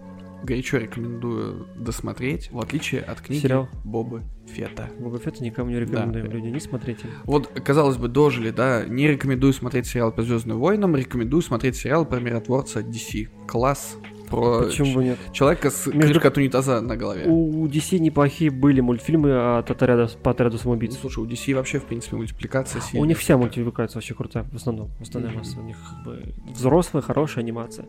Горячо 0.43 0.78
рекомендую 0.78 1.66
досмотреть, 1.76 2.51
в 2.51 2.59
отличие 2.59 3.01
от 3.03 3.20
книги 3.20 3.40
Сериал? 3.43 3.68
Бобы 3.84 4.22
Фета. 4.47 4.90
Боба 4.99 5.18
Фетта 5.18 5.43
никому 5.45 5.70
не 5.70 5.78
рекомендуем, 5.80 6.26
люди, 6.30 6.47
не 6.49 6.61
смотрите. 6.61 7.07
Вот, 7.24 7.49
казалось 7.64 7.97
бы, 7.97 8.09
дожили, 8.09 8.51
да, 8.51 8.84
не 8.84 9.07
рекомендую 9.09 9.53
смотреть 9.53 9.86
сериал 9.86 10.11
по 10.12 10.22
Звездным 10.22 10.59
войнам, 10.59 10.97
рекомендую 10.97 11.43
смотреть 11.43 11.76
сериал 11.76 12.05
про 12.05 12.18
миротворца 12.20 12.80
DC. 12.80 13.28
Класс. 13.47 13.97
Про 14.30 14.62
Почему 14.62 14.95
бы 14.95 15.05
нет? 15.05 15.18
человека 15.32 15.68
с 15.70 15.86
Между- 15.88 16.01
крышкой 16.14 16.30
от 16.30 16.36
унитаза 16.38 16.80
на 16.80 16.97
голове. 16.97 17.26
У 17.28 17.66
DC 17.68 17.99
неплохие 17.99 18.51
были 18.51 18.80
мультфильмы 18.80 19.59
от 19.59 19.70
отряда, 19.70 20.09
по 20.22 20.30
отряду 20.30 20.55
Ну, 20.57 20.59
самоубийц. 20.62 20.97
слушай, 20.99 21.22
у 21.22 21.26
DC 21.26 21.55
вообще, 21.55 21.78
в 21.80 21.84
принципе, 21.84 22.16
мультипликация 22.16 22.80
У 22.80 22.82
сильная. 22.82 23.09
них 23.09 23.18
вся 23.18 23.36
мультипликация 23.36 23.97
вообще 23.97 24.14
крутая, 24.14 24.45
в 24.45 24.57
основном. 24.57 24.90
Основная 25.03 25.32
Мгм. 25.32 25.38
масса. 25.40 25.61
У 25.61 25.62
них 25.64 25.76
как 25.76 26.05
бы 26.05 26.34
взрослая, 26.51 27.03
хорошая 27.03 27.45
анимация. 27.45 27.84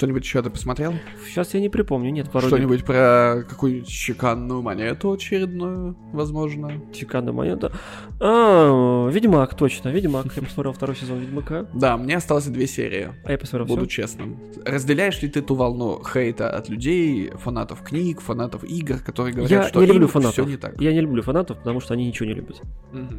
Что-нибудь 0.00 0.24
еще 0.24 0.40
ты 0.40 0.48
посмотрел? 0.48 0.94
Сейчас 1.26 1.52
я 1.52 1.60
не 1.60 1.68
припомню, 1.68 2.10
нет, 2.10 2.30
пару 2.30 2.46
Что-нибудь 2.46 2.84
про 2.86 3.44
какую-нибудь 3.46 3.86
чеканную 3.86 4.62
монету 4.62 5.12
очередную, 5.12 5.94
возможно? 6.14 6.72
Чеканную 6.90 7.34
монету. 7.34 7.70
А, 8.18 9.08
Ведьмак, 9.10 9.54
точно, 9.54 9.90
Ведьмак. 9.90 10.34
Я 10.34 10.42
посмотрел 10.42 10.72
второй 10.72 10.96
сезон 10.96 11.18
Ведьмака. 11.18 11.66
Да, 11.74 11.98
мне 11.98 12.16
осталось 12.16 12.46
две 12.46 12.66
серии. 12.66 13.10
А 13.24 13.32
я 13.32 13.36
посмотрел 13.36 13.66
Буду 13.66 13.82
всё. 13.82 13.90
честным. 14.02 14.38
Разделяешь 14.64 15.20
ли 15.20 15.28
ты 15.28 15.42
ту 15.42 15.54
волну 15.54 16.02
хейта 16.02 16.48
от 16.48 16.70
людей, 16.70 17.30
фанатов 17.34 17.82
книг, 17.82 18.22
фанатов 18.22 18.64
игр, 18.64 19.00
которые 19.00 19.34
говорят, 19.34 19.50
Я 19.50 19.68
что 19.68 19.80
не 19.80 19.86
люблю 19.86 20.08
фанатов. 20.08 20.32
все 20.32 20.44
не 20.44 20.56
так? 20.56 20.80
Я 20.80 20.94
не 20.94 21.02
люблю 21.02 21.22
фанатов, 21.22 21.58
потому 21.58 21.80
что 21.80 21.92
они 21.92 22.06
ничего 22.06 22.26
не 22.26 22.34
любят. 22.34 22.62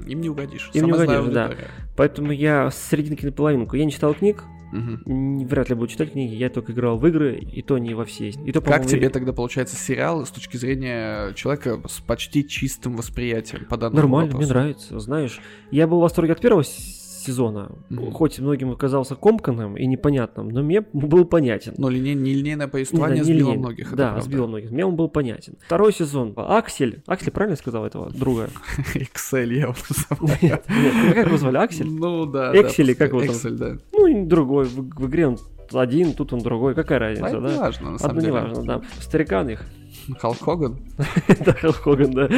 Им 0.08 0.20
не 0.20 0.30
угодишь. 0.30 0.72
Им 0.74 0.86
не 0.86 0.92
Сама 0.94 1.04
знаю 1.06 1.20
угодишь, 1.22 1.36
да. 1.36 1.44
аудитория. 1.46 1.68
Поэтому 1.96 2.32
я 2.32 2.72
с 2.72 2.90
серединки 2.90 3.24
на 3.24 3.32
половинку. 3.32 3.76
Я 3.76 3.86
не 3.86 3.92
читал 3.92 4.16
книг, 4.16 4.44
Н- 4.72 5.46
вряд 5.48 5.70
ли 5.70 5.76
буду 5.76 5.88
читать 5.88 6.12
книги. 6.14 6.34
Я 6.36 6.50
только 6.50 6.72
играл 6.72 6.98
в 6.98 7.06
игры, 7.08 7.36
и 7.38 7.62
то 7.62 7.78
не 7.78 7.94
во 7.94 8.06
все. 8.06 8.30
И 8.30 8.52
то, 8.52 8.62
Как 8.62 8.86
тебе 8.86 9.08
и- 9.08 9.10
тогда 9.10 9.34
получается 9.34 9.76
сериал 9.76 10.26
с 10.26 10.32
точки 10.32 10.58
зрения 10.58 11.34
человека 11.34 11.82
с 11.88 12.00
почти 12.00 12.48
чистым 12.48 12.96
восприятием 12.96 13.66
по 13.66 13.78
данному 13.78 13.98
Нормально, 14.02 14.28
мне 14.38 14.46
вопросу? 14.46 14.54
нравится. 14.54 15.00
Знаешь, 15.00 15.40
я 15.72 15.88
был 15.88 15.98
в 16.00 16.02
восторге 16.02 16.34
от 16.34 16.40
первого 16.42 16.64
сезона, 17.22 17.72
Мгм. 17.90 18.12
хоть 18.12 18.40
многим 18.40 18.72
оказался 18.72 19.16
комканным 19.16 19.78
и 19.78 19.86
непонятным, 19.86 20.50
но 20.50 20.62
мне 20.64 20.82
был 20.94 21.26
понятен. 21.26 21.74
Но 21.78 21.90
лине- 21.90 22.14
нелинейное 22.16 22.66
Да, 22.68 22.72
повествование 22.72 23.20
не 23.20 23.24
сбило 23.24 23.52
лень. 23.52 23.60
многих. 23.60 23.90
Да, 23.96 24.10
правда. 24.12 24.22
сбило 24.22 24.48
многих. 24.48 24.72
Мне 24.72 24.86
он 24.86 24.96
был 24.96 25.08
понятен. 25.10 25.54
Второй 25.66 25.94
сезон. 25.94 26.34
Аксель. 26.36 27.02
Аксель, 27.08 27.32
правильно 27.32 27.56
сказал 27.58 27.86
этого 27.86 28.10
друга? 28.12 28.50
Excel 28.96 29.54
я 29.54 29.62
его 29.64 29.76
называю. 29.90 30.38
Нет, 30.42 30.64
как 31.16 31.28
его 31.28 31.38
звали? 31.38 31.58
Аксель? 31.58 31.90
Ну 31.90 32.26
да. 32.26 32.52
Эксель 32.54 32.88
да, 32.88 32.96
как 32.96 33.10
его 33.10 33.20
там? 33.22 33.30
Excel, 33.30 33.52
да. 33.52 33.78
Ну, 33.94 34.26
другой. 34.26 34.66
В, 34.66 35.08
игре 35.08 35.28
он 35.28 35.38
один, 35.74 36.14
тут 36.14 36.34
он 36.34 36.40
другой. 36.40 36.76
Какая 36.76 36.98
А 36.98 37.00
разница, 37.00 37.28
это 37.30 37.38
не 37.40 37.54
да? 37.54 37.60
важно, 37.60 37.92
на 37.92 37.98
самом 37.98 38.18
Одно 38.18 38.22
не 38.22 38.28
деле. 38.28 38.42
важно, 38.48 38.64
да. 38.64 38.82
Старикан 39.00 39.50
их. 39.50 39.66
Халк 40.20 40.38
Хоган. 40.40 40.80
Да, 41.46 41.54
Халк 41.54 41.76
Хоган, 41.78 42.12
да. 42.12 42.30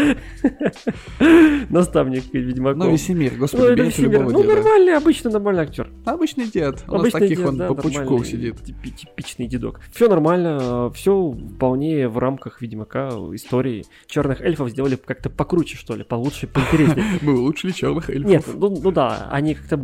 Наставник 1.70 2.34
Ведьмаков. 2.34 2.78
Ну, 2.78 2.92
Весемир, 2.92 3.34
Ну, 3.34 3.40
господи, 3.40 3.76
берите 3.80 4.02
любого 4.04 4.32
Ну, 4.32 4.42
деда. 4.44 4.56
нормальный, 4.56 4.98
обычный, 4.98 5.32
нормальный 5.32 5.64
актер. 5.64 5.90
Обычный 6.06 6.46
дед. 6.48 6.84
У 6.88 6.98
нас 6.98 7.12
таких 7.12 7.46
он 7.46 7.58
по 7.58 7.74
пучку 7.76 8.24
сидит. 8.24 8.56
типи- 8.62 8.92
Типичный 8.92 9.48
дедок. 9.48 9.80
Все 9.94 10.08
нормально, 10.08 10.92
все 10.94 11.32
вполне 11.56 12.08
в 12.08 12.18
рамках 12.18 12.62
Ведьмака, 12.62 13.10
истории. 13.34 13.86
Черных 14.08 14.42
эльфов 14.42 14.70
сделали 14.70 14.96
как-то 14.96 15.30
покруче, 15.30 15.78
что 15.78 15.96
ли, 15.96 16.04
получше, 16.04 16.48
поинтереснее. 16.48 17.06
Мы 17.22 17.40
улучшили 17.40 17.72
черных 17.72 18.10
эльфов. 18.10 18.30
Нет, 18.30 18.44
ну, 18.54 18.70
ну 18.82 18.92
да, 18.92 19.28
они 19.32 19.56
как-то 19.56 19.84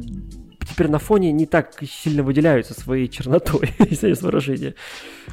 теперь 0.70 0.88
на 0.89 0.99
фоне 0.99 1.32
не 1.32 1.45
так 1.45 1.74
сильно 1.89 2.24
выделяются 2.24 2.74
своей 2.80 3.07
чернотой, 3.07 3.70
если 3.89 4.09
есть 4.09 4.22
выражение. 4.22 4.76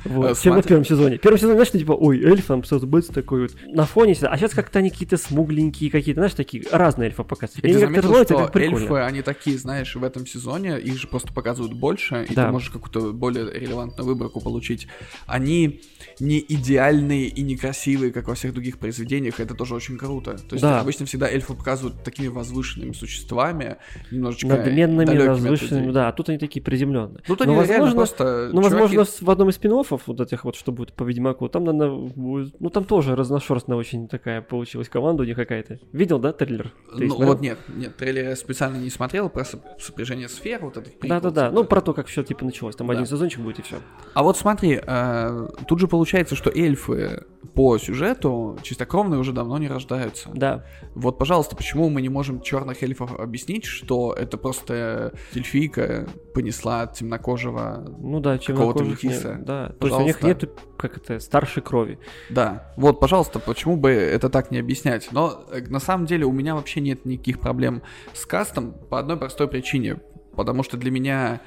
Вот, 0.04 0.32
А, 0.32 0.34
чем 0.34 0.54
на 0.54 0.62
смотри. 0.62 0.68
первом 0.68 0.84
сезоне. 0.84 1.18
В 1.18 1.20
первом 1.20 1.38
сезоне, 1.38 1.54
знаешь, 1.54 1.70
типа, 1.72 1.92
ой, 1.92 2.22
эльф, 2.22 2.46
там 2.46 2.62
быц 2.82 3.06
такой 3.06 3.42
вот. 3.42 3.56
На 3.66 3.84
фоне, 3.86 4.14
всегда- 4.14 4.30
а 4.30 4.36
сейчас 4.38 4.52
как-то 4.52 4.78
они 4.78 4.90
какие-то 4.90 5.16
смугленькие 5.16 5.90
какие-то, 5.90 6.20
знаешь, 6.20 6.34
такие 6.34 6.64
разные 6.70 7.06
эльфы 7.08 7.24
показывают. 7.24 7.64
Я 7.64 7.70
И 7.70 7.74
заметил, 7.74 8.08
рваются, 8.10 8.34
что 8.34 8.58
эльфы, 8.58 8.94
они 8.98 9.22
такие, 9.22 9.58
знаешь, 9.58 9.94
в 9.96 10.04
этом 10.04 10.26
сезоне, 10.26 10.78
их 10.78 10.98
же 10.98 11.08
просто 11.08 11.32
показывают 11.32 11.72
больше, 11.74 12.26
и 12.28 12.34
Да. 12.34 12.46
ты 12.46 12.52
можешь 12.52 12.70
какую-то 12.70 13.12
более 13.12 13.50
релевантную 13.50 14.06
выборку 14.06 14.40
получить. 14.40 14.86
Они 15.26 15.80
не 16.20 16.38
идеальные 16.46 17.26
и 17.28 17.42
некрасивые, 17.42 18.12
как 18.12 18.28
во 18.28 18.34
всех 18.34 18.52
других 18.52 18.78
произведениях, 18.78 19.40
это 19.40 19.54
тоже 19.54 19.74
очень 19.74 19.98
круто. 19.98 20.32
То 20.36 20.54
есть 20.54 20.62
Да. 20.62 20.80
обычно 20.80 21.06
всегда 21.06 21.28
эльфы 21.28 21.54
показывают 21.54 22.04
такими 22.04 22.28
возвышенными 22.28 22.92
существами, 22.92 23.76
немножечко 24.10 24.46
Надменными, 24.48 25.06
людей. 25.80 25.92
да, 25.92 26.08
а 26.08 26.12
тут 26.12 26.28
они 26.28 26.38
такие 26.38 26.62
приземленные. 26.62 27.22
Ну, 27.28 27.36
они 27.40 27.54
возможно, 27.54 27.94
просто 27.96 28.50
Ну, 28.52 28.60
чуваки- 28.60 28.62
возможно, 28.96 29.04
в 29.20 29.30
одном 29.30 29.48
из 29.50 29.54
спин 29.54 29.72
вот 30.06 30.20
этих 30.20 30.44
вот, 30.44 30.56
что 30.56 30.72
будет 30.72 30.92
по 30.92 31.02
Ведьмаку, 31.04 31.48
там, 31.48 31.64
наверное, 31.64 31.90
будет- 32.14 32.60
ну, 32.60 32.70
там 32.70 32.84
тоже 32.84 33.14
разношерстная 33.16 33.76
очень 33.76 34.08
такая 34.08 34.42
получилась 34.42 34.88
команда 34.88 35.22
у 35.22 35.26
них 35.26 35.36
какая-то. 35.36 35.78
Видел, 35.92 36.18
да, 36.18 36.32
трейлер? 36.32 36.72
Ты 36.96 37.04
Ну, 37.04 37.10
смотрел? 37.14 37.28
вот 37.28 37.40
нет, 37.40 37.58
нет, 37.68 37.96
трейлер 37.96 38.28
я 38.30 38.36
специально 38.36 38.76
не 38.76 38.90
смотрел, 38.90 39.28
про 39.28 39.42
соп- 39.42 39.62
сопряжение 39.80 40.28
сфер, 40.28 40.60
вот 40.62 40.74
приквел, 40.74 41.08
Да-да-да, 41.08 41.48
типа. 41.48 41.54
ну, 41.54 41.64
про 41.64 41.80
то, 41.80 41.92
как 41.94 42.06
все, 42.06 42.22
типа, 42.22 42.44
началось. 42.44 42.76
Там 42.76 42.86
Да. 42.86 42.92
один 42.94 43.06
сезончик 43.06 43.40
будет 43.40 43.58
и 43.58 43.62
все. 43.62 43.76
А 44.14 44.22
вот 44.22 44.36
смотри, 44.36 44.80
э, 44.84 45.48
тут 45.66 45.80
же 45.80 45.88
получается, 45.88 46.34
что 46.36 46.50
эльфы 46.50 47.24
по 47.54 47.78
сюжету 47.78 48.58
чистокровные 48.62 49.18
уже 49.18 49.32
давно 49.32 49.58
не 49.58 49.68
рождаются. 49.68 50.30
Да. 50.34 50.64
Вот, 50.94 51.18
пожалуйста, 51.18 51.56
почему 51.56 51.88
мы 51.88 52.02
не 52.02 52.08
можем 52.08 52.40
черных 52.40 52.82
эльфов 52.82 53.18
объяснить, 53.18 53.64
что 53.64 54.12
это 54.12 54.36
просто 54.36 55.12
эльфийка 55.34 56.08
понесла 56.34 56.82
от 56.82 56.94
темнокожего... 56.94 57.96
Ну 57.98 58.20
да, 58.20 58.38
Какого-то 58.38 58.84
метиса. 58.84 59.38
Да, 59.40 59.68
то 59.80 59.86
есть 59.86 59.98
у 59.98 60.02
них 60.02 60.18
Пожалуйста. 60.18 60.46
нет, 60.46 60.58
как 60.76 60.96
это, 60.98 61.20
старшей 61.20 61.62
крови. 61.62 61.98
Да, 62.30 62.72
вот, 62.76 63.00
пожалуйста, 63.00 63.38
почему 63.38 63.76
бы 63.76 63.90
это 63.90 64.28
так 64.28 64.50
не 64.50 64.58
объяснять? 64.58 65.08
Но 65.12 65.44
э, 65.50 65.62
на 65.62 65.80
самом 65.80 66.06
деле 66.06 66.24
у 66.26 66.32
меня 66.32 66.54
вообще 66.54 66.80
нет 66.80 67.04
никаких 67.04 67.40
проблем 67.40 67.82
с 68.12 68.26
кастом 68.26 68.72
по 68.72 68.98
одной 68.98 69.16
простой 69.16 69.48
причине. 69.48 70.00
Потому 70.34 70.62
что 70.62 70.76
для 70.76 70.90
меня 70.90 71.40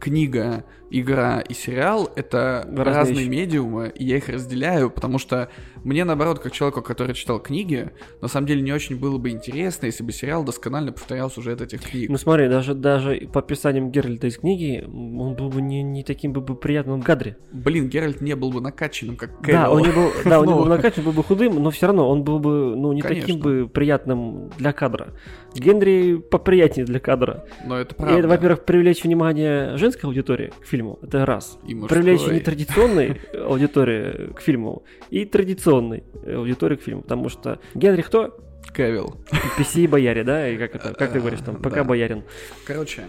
книга, 0.00 0.64
игра 0.90 1.40
и 1.40 1.54
сериал— 1.54 2.10
это 2.16 2.66
Разные 2.70 2.84
разные 2.94 3.28
медиумы, 3.28 3.92
и 3.94 4.04
я 4.04 4.16
их 4.16 4.28
разделяю, 4.28 4.90
потому 4.90 5.18
что 5.18 5.48
мне, 5.84 6.04
наоборот, 6.04 6.40
как 6.40 6.52
человеку, 6.52 6.82
который 6.82 7.14
читал 7.14 7.38
книги, 7.40 7.90
на 8.20 8.28
самом 8.28 8.46
деле 8.46 8.60
не 8.62 8.72
очень 8.72 8.98
было 8.98 9.18
бы 9.18 9.30
интересно, 9.30 9.86
если 9.86 10.02
бы 10.02 10.12
сериал 10.12 10.44
досконально 10.44 10.92
повторял 10.92 11.30
сюжет 11.30 11.60
этих 11.62 11.80
книг. 11.82 12.10
Ну 12.10 12.16
смотри, 12.18 12.48
даже, 12.48 12.74
даже 12.74 13.28
по 13.32 13.40
описаниям 13.40 13.90
Геральта 13.90 14.26
из 14.26 14.38
книги, 14.38 14.84
он 14.86 15.34
был 15.34 15.48
бы 15.48 15.62
не, 15.62 15.82
не 15.82 16.02
таким 16.04 16.32
бы, 16.32 16.40
бы 16.40 16.54
приятным 16.54 17.00
в 17.00 17.04
кадре. 17.04 17.36
Блин, 17.52 17.88
Геральт 17.88 18.20
не 18.20 18.34
был 18.34 18.50
бы 18.50 18.60
накачанным, 18.60 19.16
как 19.16 19.30
Да, 19.42 19.66
Кевилл. 19.66 19.72
он 19.72 19.82
не 19.82 19.92
был, 19.92 20.10
да, 20.24 20.40
он 20.40 20.46
не 20.46 20.54
был 20.54 20.64
накачан, 20.66 21.04
был 21.04 21.12
бы 21.12 21.22
худым, 21.22 21.62
но 21.62 21.70
все 21.70 21.86
равно 21.86 22.08
он 22.08 22.24
был 22.24 22.38
бы, 22.40 22.74
ну, 22.76 22.92
не 22.92 23.00
Конечно. 23.00 23.26
таким 23.26 23.40
бы 23.40 23.68
приятным 23.68 24.50
для 24.58 24.72
кадра. 24.72 25.14
Генри 25.54 26.16
поприятнее 26.16 26.86
для 26.86 27.00
кадра. 27.00 27.44
Но 27.64 27.76
это 27.78 27.94
И 27.94 27.98
правда. 27.98 28.18
это, 28.18 28.28
во-первых, 28.28 28.64
привлечь 28.64 29.02
внимание 29.04 29.76
женской 29.76 30.08
аудитории 30.08 30.52
к 30.60 30.66
фильму, 30.66 30.79
это 31.02 31.24
раз. 31.26 31.58
И. 31.66 31.74
Привлечь 31.74 32.26
нетрадиционной 32.26 33.20
аудитории 33.34 34.32
к 34.32 34.40
фильму 34.40 34.82
и 35.10 35.24
традиционной 35.24 36.04
аудитории 36.26 36.76
к 36.76 36.82
фильму, 36.82 37.02
потому 37.02 37.28
что 37.28 37.60
Генри 37.74 38.02
кто? 38.02 38.36
Кевилл. 38.74 39.16
PC 39.58 39.88
бояре, 39.88 40.22
да? 40.24 40.48
И 40.48 40.56
как 40.58 40.74
это, 40.74 40.94
как 40.94 41.12
ты 41.12 41.18
говоришь 41.20 41.40
там, 41.40 41.56
пока 41.56 41.76
Да. 41.76 41.84
боярин. 41.84 42.22
Короче, 42.66 43.04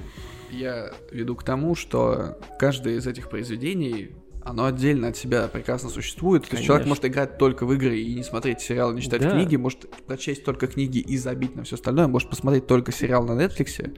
я 0.49 0.91
веду 1.11 1.35
к 1.35 1.43
тому, 1.43 1.75
что 1.75 2.37
каждое 2.57 2.95
из 2.95 3.05
этих 3.07 3.29
произведений 3.29 4.11
оно 4.43 4.65
отдельно 4.65 5.09
от 5.09 5.17
себя 5.17 5.47
прекрасно 5.47 5.89
существует. 5.89 6.47
То 6.47 6.55
есть 6.55 6.65
человек 6.65 6.85
Конечно. 6.85 6.89
может 6.89 7.05
играть 7.05 7.37
только 7.37 7.65
в 7.67 7.73
игры 7.73 7.99
и 7.99 8.15
не 8.15 8.23
смотреть 8.23 8.59
сериалы, 8.61 8.95
не 8.95 9.01
читать 9.01 9.21
Да. 9.21 9.31
книги, 9.31 9.55
может 9.55 9.87
прочесть 10.07 10.43
только 10.43 10.65
книги 10.65 10.97
и 10.97 11.15
забить 11.17 11.55
на 11.55 11.63
все 11.63 11.75
остальное, 11.75 12.07
может 12.07 12.27
посмотреть 12.29 12.65
только 12.65 12.91
сериал 12.91 13.23
на 13.23 13.33
Netflix 13.33 13.95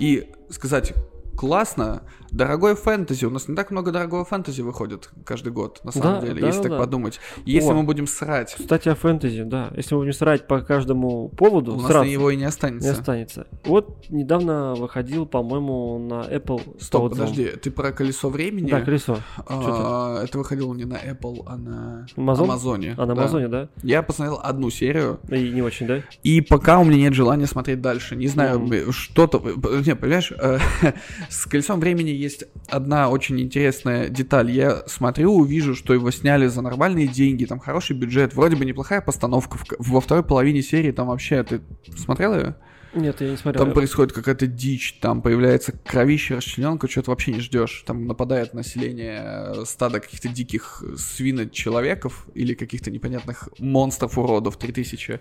и 0.00 0.26
сказать 0.50 0.94
классно, 1.36 2.02
дорогой 2.30 2.74
фэнтези. 2.74 3.24
У 3.24 3.30
нас 3.30 3.48
не 3.48 3.54
так 3.54 3.70
много 3.70 3.90
дорогого 3.92 4.24
фэнтези 4.24 4.60
выходит 4.62 5.10
каждый 5.24 5.52
год, 5.52 5.80
на 5.84 5.92
самом 5.92 6.20
Да, 6.20 6.26
деле, 6.26 6.40
да, 6.40 6.46
если 6.48 6.62
так 6.62 6.72
да. 6.72 6.78
подумать. 6.78 7.20
И 7.44 7.52
если 7.52 7.70
О. 7.70 7.74
мы 7.74 7.82
будем 7.84 8.06
срать, 8.06 8.54
Кстати, 8.58 8.88
о 8.88 8.94
фэнтези, 8.94 9.42
да. 9.44 9.70
Если 9.76 9.94
мы 9.94 10.00
будем 10.02 10.12
срать 10.12 10.46
по 10.46 10.60
каждому 10.60 11.28
поводу, 11.30 11.72
у 11.72 11.76
нас 11.76 11.86
сраться 11.86 12.04
на 12.06 12.10
него 12.12 12.30
и 12.30 12.36
не 12.36 12.40
не 12.40 12.46
останется. 12.46 12.92
останется. 12.92 13.46
Вот 13.64 14.04
недавно 14.10 14.74
выходил, 14.74 15.26
по-моему, 15.26 15.98
на 15.98 16.22
Apple 16.22 16.80
Стоп, 16.80 17.10
подожди, 17.12 17.46
ты 17.46 17.70
про 17.70 17.92
колесо 17.92 18.28
времени? 18.28 18.70
Да, 18.70 18.80
колесо. 18.80 19.18
А, 19.46 20.22
это 20.24 20.38
выходило 20.38 20.74
не 20.74 20.84
на 20.84 20.96
Apple, 20.96 21.42
а 21.46 21.56
на 21.56 22.06
Амазон? 22.16 22.44
Амазоне. 22.50 22.94
А 22.98 23.06
на 23.06 23.14
да. 23.14 23.22
Амазоне, 23.22 23.48
да? 23.48 23.68
Я 23.82 24.02
посмотрел 24.02 24.40
одну 24.42 24.70
серию, 24.70 25.20
И 25.30 25.50
не 25.50 25.62
очень, 25.62 25.86
да? 25.86 26.02
и 26.22 26.40
пока 26.40 26.78
у 26.78 26.84
меня 26.84 26.98
нет 26.98 27.14
желания 27.14 27.46
смотреть 27.46 27.80
дальше. 27.80 28.16
Не 28.16 28.26
знаю, 28.28 28.60
б- 28.60 28.92
что-то... 28.92 29.38
Не, 29.38 29.94
понимаешь, 29.96 30.32
э, 30.38 30.58
с 31.28 31.46
«Колесом 31.46 31.80
времени» 31.80 32.10
есть 32.10 32.44
одна 32.68 33.08
очень 33.08 33.40
интересная 33.40 34.08
деталь. 34.08 34.50
Я 34.50 34.84
смотрю, 34.86 35.44
вижу, 35.44 35.74
что 35.74 35.94
его 35.94 36.10
сняли 36.10 36.46
за 36.46 36.62
нормальные 36.62 37.08
деньги, 37.08 37.44
там 37.44 37.58
хороший 37.58 37.96
бюджет, 37.96 38.34
вроде 38.34 38.56
бы 38.56 38.64
неплохая 38.64 39.00
постановка. 39.00 39.58
Во 39.78 40.00
второй 40.00 40.24
половине 40.24 40.62
серии 40.62 40.92
там 40.92 41.08
вообще... 41.08 41.42
Ты 41.42 41.60
смотрел 41.96 42.34
ее? 42.34 42.56
Нет, 42.94 43.20
я 43.20 43.30
не 43.30 43.36
смотрел. 43.36 43.64
Там 43.64 43.74
происходит 43.74 44.12
какая-то 44.12 44.46
дичь, 44.46 44.98
там 45.00 45.20
появляется 45.20 45.72
кровище, 45.72 46.36
расчлененка, 46.36 46.88
что-то 46.88 47.10
вообще 47.10 47.32
не 47.32 47.40
ждешь. 47.40 47.82
Там 47.86 48.06
нападает 48.06 48.54
население 48.54 49.20
э, 49.24 49.64
стада 49.66 50.00
каких-то 50.00 50.28
диких 50.28 50.82
свиночеловеков 50.96 52.26
или 52.34 52.54
каких-то 52.54 52.90
непонятных 52.90 53.48
монстров 53.58 54.16
уродов 54.18 54.56
3000. 54.56 55.20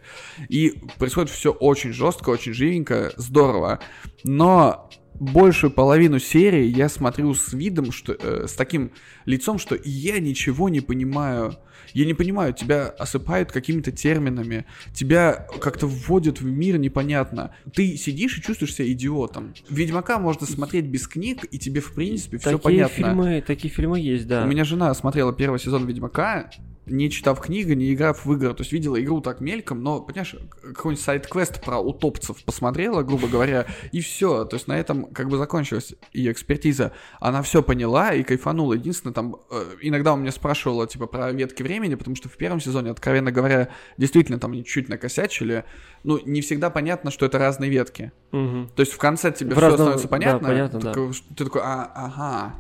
И 0.50 0.82
происходит 1.00 1.32
все 1.32 1.52
очень 1.52 1.94
жестко, 1.94 2.30
очень 2.30 2.54
живенько, 2.54 3.12
здорово. 3.18 3.80
Но 4.24 4.90
большую 5.20 5.72
половину 5.72 6.20
серии 6.20 6.66
я 6.66 6.90
смотрю 6.90 7.34
с 7.34 7.54
видом, 7.54 7.92
что 7.92 8.14
э, 8.14 8.48
с 8.48 8.54
таким 8.54 8.92
лицом, 9.26 9.58
что 9.58 9.78
я 9.84 10.20
ничего 10.20 10.70
не 10.70 10.82
понимаю. 10.82 11.56
Я 11.94 12.06
не 12.06 12.14
понимаю, 12.14 12.54
тебя 12.54 12.88
осыпают 12.88 13.52
какими-то 13.52 13.92
терминами, 13.92 14.66
тебя 14.94 15.48
как-то 15.62 15.86
вводят 15.86 16.42
в 16.42 16.46
мир 16.46 16.78
непонятно. 16.78 17.56
Ты 17.74 17.98
сидишь 17.98 18.38
и 18.38 18.42
чувствуешь 18.42 18.74
себя 18.74 18.92
идиотом. 18.92 19.54
Ведьмака 19.70 20.18
можно 20.18 20.48
смотреть 20.48 20.86
без 20.86 21.08
книг, 21.08 21.46
и 21.52 21.60
тебе, 21.60 21.82
в 21.82 21.94
принципе, 21.94 22.38
все 22.38 22.58
такие 22.58 22.64
понятно. 22.64 22.96
Фильмы, 22.96 23.44
такие 23.46 23.72
фильмы 23.72 24.00
есть, 24.00 24.28
да. 24.28 24.44
У 24.44 24.48
меня 24.48 24.64
жена 24.64 24.94
смотрела 24.96 25.34
первый 25.34 25.60
сезон 25.60 25.86
Ведьмака, 25.86 26.50
не 26.86 27.10
читав 27.10 27.40
книгу, 27.40 27.74
не 27.74 27.94
играв 27.94 28.26
в 28.26 28.34
игры, 28.34 28.54
то 28.54 28.62
есть 28.62 28.72
видела 28.72 29.02
игру 29.02 29.22
так 29.22 29.40
мельком, 29.40 29.82
но, 29.84 30.02
понимаешь, 30.02 30.36
какой-нибудь 30.62 31.04
сайт-квест 31.04 31.64
про 31.64 31.80
утопцев 31.80 32.44
посмотрела, 32.44 33.04
грубо 33.04 33.28
говоря, 33.28 33.66
и 33.92 34.02
все, 34.02 34.46
то 34.46 34.56
есть 34.56 34.68
на 34.68 34.78
этом 34.78 35.06
как 35.06 35.30
бы 35.30 35.38
закончилась 35.38 35.96
ее 36.12 36.32
экспертиза. 36.32 36.92
Она 37.20 37.42
все 37.42 37.64
поняла 37.64 38.14
и 38.14 38.24
кайфанула. 38.24 38.74
Единственное, 38.74 39.14
там, 39.14 39.38
э, 39.50 39.64
иногда 39.82 40.14
у 40.14 40.18
меня 40.18 40.32
спрашивала, 40.32 40.88
типа, 40.88 41.08
про 41.08 41.32
ветки 41.32 41.64
времени, 41.64 41.96
потому 41.96 42.16
что 42.16 42.30
в 42.30 42.36
первом 42.38 42.60
сезоне, 42.60 42.92
откровенно 42.92 43.32
говоря, 43.32 43.70
действительно 43.98 44.40
там 44.40 44.54
чуть-чуть 44.54 44.90
накосячили, 44.90 45.64
ну, 46.04 46.20
не 46.26 46.42
всегда 46.42 46.70
понятно, 46.70 47.12
что 47.12 47.26
это 47.26 47.38
разные 47.40 47.70
ветки. 47.70 48.12
Мгм. 48.32 48.70
То 48.76 48.82
есть 48.82 48.92
в 48.92 48.98
конце 48.98 49.32
тебе 49.32 49.52
В 49.52 49.58
все 49.58 49.68
разном- 49.68 49.76
становится 49.76 50.08
да, 50.08 50.12
понятно, 50.12 50.48
понятно, 50.48 50.80
да. 50.80 50.94
ты 50.94 51.46
такой, 51.46 51.62
а, 51.64 51.92
ага. 51.96 52.56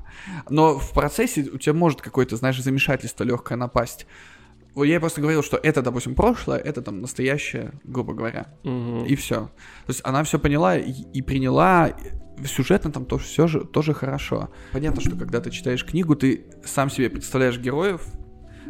Но 0.49 0.79
в 0.79 0.93
процессе 0.93 1.41
у 1.51 1.57
тебя 1.57 1.73
может 1.73 2.01
какое-то, 2.01 2.35
знаешь, 2.35 2.61
замешательство 2.61 3.23
легкое 3.23 3.57
напасть. 3.57 4.07
Я 4.75 4.99
просто 4.99 5.21
говорил, 5.21 5.43
что 5.43 5.57
это, 5.57 5.81
допустим, 5.81 6.15
прошлое, 6.15 6.57
это 6.57 6.81
там 6.81 7.01
настоящее, 7.01 7.73
грубо 7.83 8.13
говоря. 8.13 8.47
Мгм. 8.63 9.05
И 9.05 9.15
все. 9.15 9.51
То 9.85 9.89
есть 9.89 10.01
она 10.03 10.23
все 10.23 10.39
поняла 10.39 10.77
и, 10.77 10.91
и 10.91 11.21
приняла. 11.21 11.91
Сюжетно 12.45 12.91
там 12.91 13.05
тоже 13.05 13.25
все 13.25 13.45
же 13.45 13.63
тоже 13.63 13.93
хорошо. 13.93 14.49
Понятно, 14.71 15.01
что 15.01 15.15
когда 15.15 15.39
ты 15.39 15.51
читаешь 15.51 15.85
книгу, 15.85 16.15
ты 16.15 16.45
сам 16.65 16.89
себе 16.89 17.09
представляешь 17.09 17.59
героев 17.59 18.01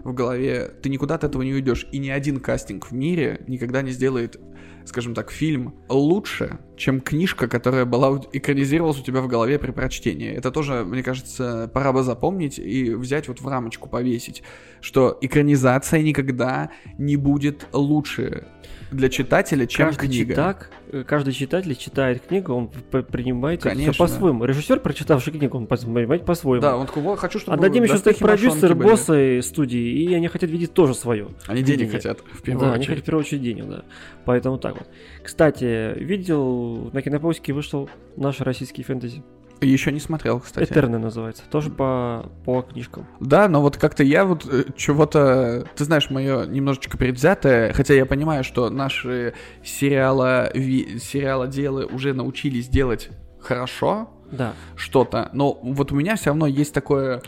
в 0.04 0.14
голове, 0.14 0.70
ты 0.82 0.90
никуда 0.90 1.16
от 1.16 1.24
этого 1.24 1.42
не 1.44 1.54
уйдешь. 1.54 1.88
И 1.92 2.00
ни 2.00 2.10
один 2.10 2.40
кастинг 2.42 2.92
в 2.92 2.94
мире 2.94 3.42
никогда 3.48 3.82
не 3.82 3.92
сделает, 3.92 4.38
скажем 4.86 5.14
так, 5.14 5.32
фильм 5.32 5.76
лучше, 5.90 6.60
чем 6.78 7.02
книжка, 7.02 7.48
которая 7.48 7.86
была 7.86 8.22
экранизировалась 8.32 9.00
у 9.00 9.04
тебя 9.04 9.22
в 9.22 9.28
голове 9.28 9.60
при 9.60 9.72
прочтении. 9.72 10.32
Это 10.32 10.52
тоже, 10.52 10.84
мне 10.86 11.04
кажется, 11.04 11.70
пора 11.74 11.94
бы 11.94 12.04
запомнить 12.04 12.60
и 12.60 12.94
взять 12.94 13.28
вот 13.28 13.42
в 13.42 13.48
рамочку 13.48 13.90
повесить, 13.90 14.44
что 14.82 15.18
экранизация 15.22 16.02
никогда 16.02 16.72
не 16.98 17.16
будет 17.16 17.68
лучше 17.74 18.48
для 18.94 19.10
читателя, 19.10 19.66
чем 19.66 19.88
каждый 19.88 20.08
книга. 20.08 20.34
читак, 20.34 20.70
э, 20.92 21.04
каждый 21.06 21.34
читатель 21.34 21.76
читает 21.76 22.26
книгу, 22.28 22.54
он 22.54 22.70
принимает 22.70 23.60
все 23.62 23.70
Конечно. 23.70 23.94
по-своему. 23.94 24.46
Режиссер, 24.46 24.80
прочитавший 24.80 25.34
книгу, 25.34 25.58
он 25.58 25.68
понимает 25.68 26.26
по-своему. 26.26 26.62
Да, 26.62 26.78
он 26.78 26.88
такой, 26.88 27.04
«Вот, 27.04 27.20
хочу, 27.20 27.40
чтобы 27.40 27.58
Отдадим 27.58 27.84
еще 27.84 27.98
стоит 27.98 28.20
доспехи 28.20 28.24
продюсеры, 28.24 28.76
мошонки 28.76 28.78
были». 28.78 28.90
боссы 28.90 29.42
студии, 29.42 30.04
и 30.04 30.14
они 30.14 30.28
хотят 30.28 30.50
видеть 30.50 30.74
тоже 30.74 30.94
свое. 30.94 31.30
Они 31.48 31.62
денег 31.64 31.92
хотят, 31.92 32.20
в 32.22 32.42
первую 32.42 32.68
Да, 32.68 32.74
они 32.74 32.84
хотят 32.86 32.92
очередь. 32.92 33.04
в 33.04 33.06
первую 33.06 33.22
очередь 33.26 33.42
денег, 33.42 33.68
да. 33.70 33.84
Поэтому 34.26 34.58
так 34.58 34.78
вот. 34.80 34.88
Кстати, 35.24 35.94
видел, 35.98 36.90
на 36.94 37.02
кинопоиске 37.02 37.54
вышел 37.54 37.90
наш 38.16 38.40
российский 38.42 38.84
фэнтези. 38.84 39.24
Еще 39.64 39.92
не 39.92 40.00
смотрел, 40.00 40.40
кстати. 40.40 40.70
Этерны 40.72 40.98
называется. 41.00 41.44
Тоже 41.50 41.70
по, 41.70 42.30
по 42.46 42.62
книжкам. 42.62 43.08
Да, 43.20 43.48
но 43.48 43.62
вот 43.62 43.78
как-то 43.78 44.04
я 44.04 44.26
вот 44.26 44.46
э, 44.52 44.66
чего-то, 44.76 45.66
ты 45.76 45.84
знаешь, 45.86 46.10
мое 46.10 46.46
немножечко 46.46 46.98
предвзятое, 46.98 47.74
хотя 47.74 47.94
я 47.94 48.06
понимаю, 48.06 48.44
что 48.44 48.70
наши 48.70 49.34
сериала, 49.64 50.52
ви- 50.54 51.00
сериалоделы 51.00 51.86
уже 51.86 52.14
научились 52.14 52.68
делать 52.68 53.10
хорошо 53.40 54.10
Да. 54.32 54.54
что-то, 54.76 55.30
но 55.34 55.54
вот 55.62 55.92
у 55.92 55.96
меня 55.96 56.16
все 56.16 56.28
равно 56.32 56.48
есть 56.48 56.74
такое 56.74 57.22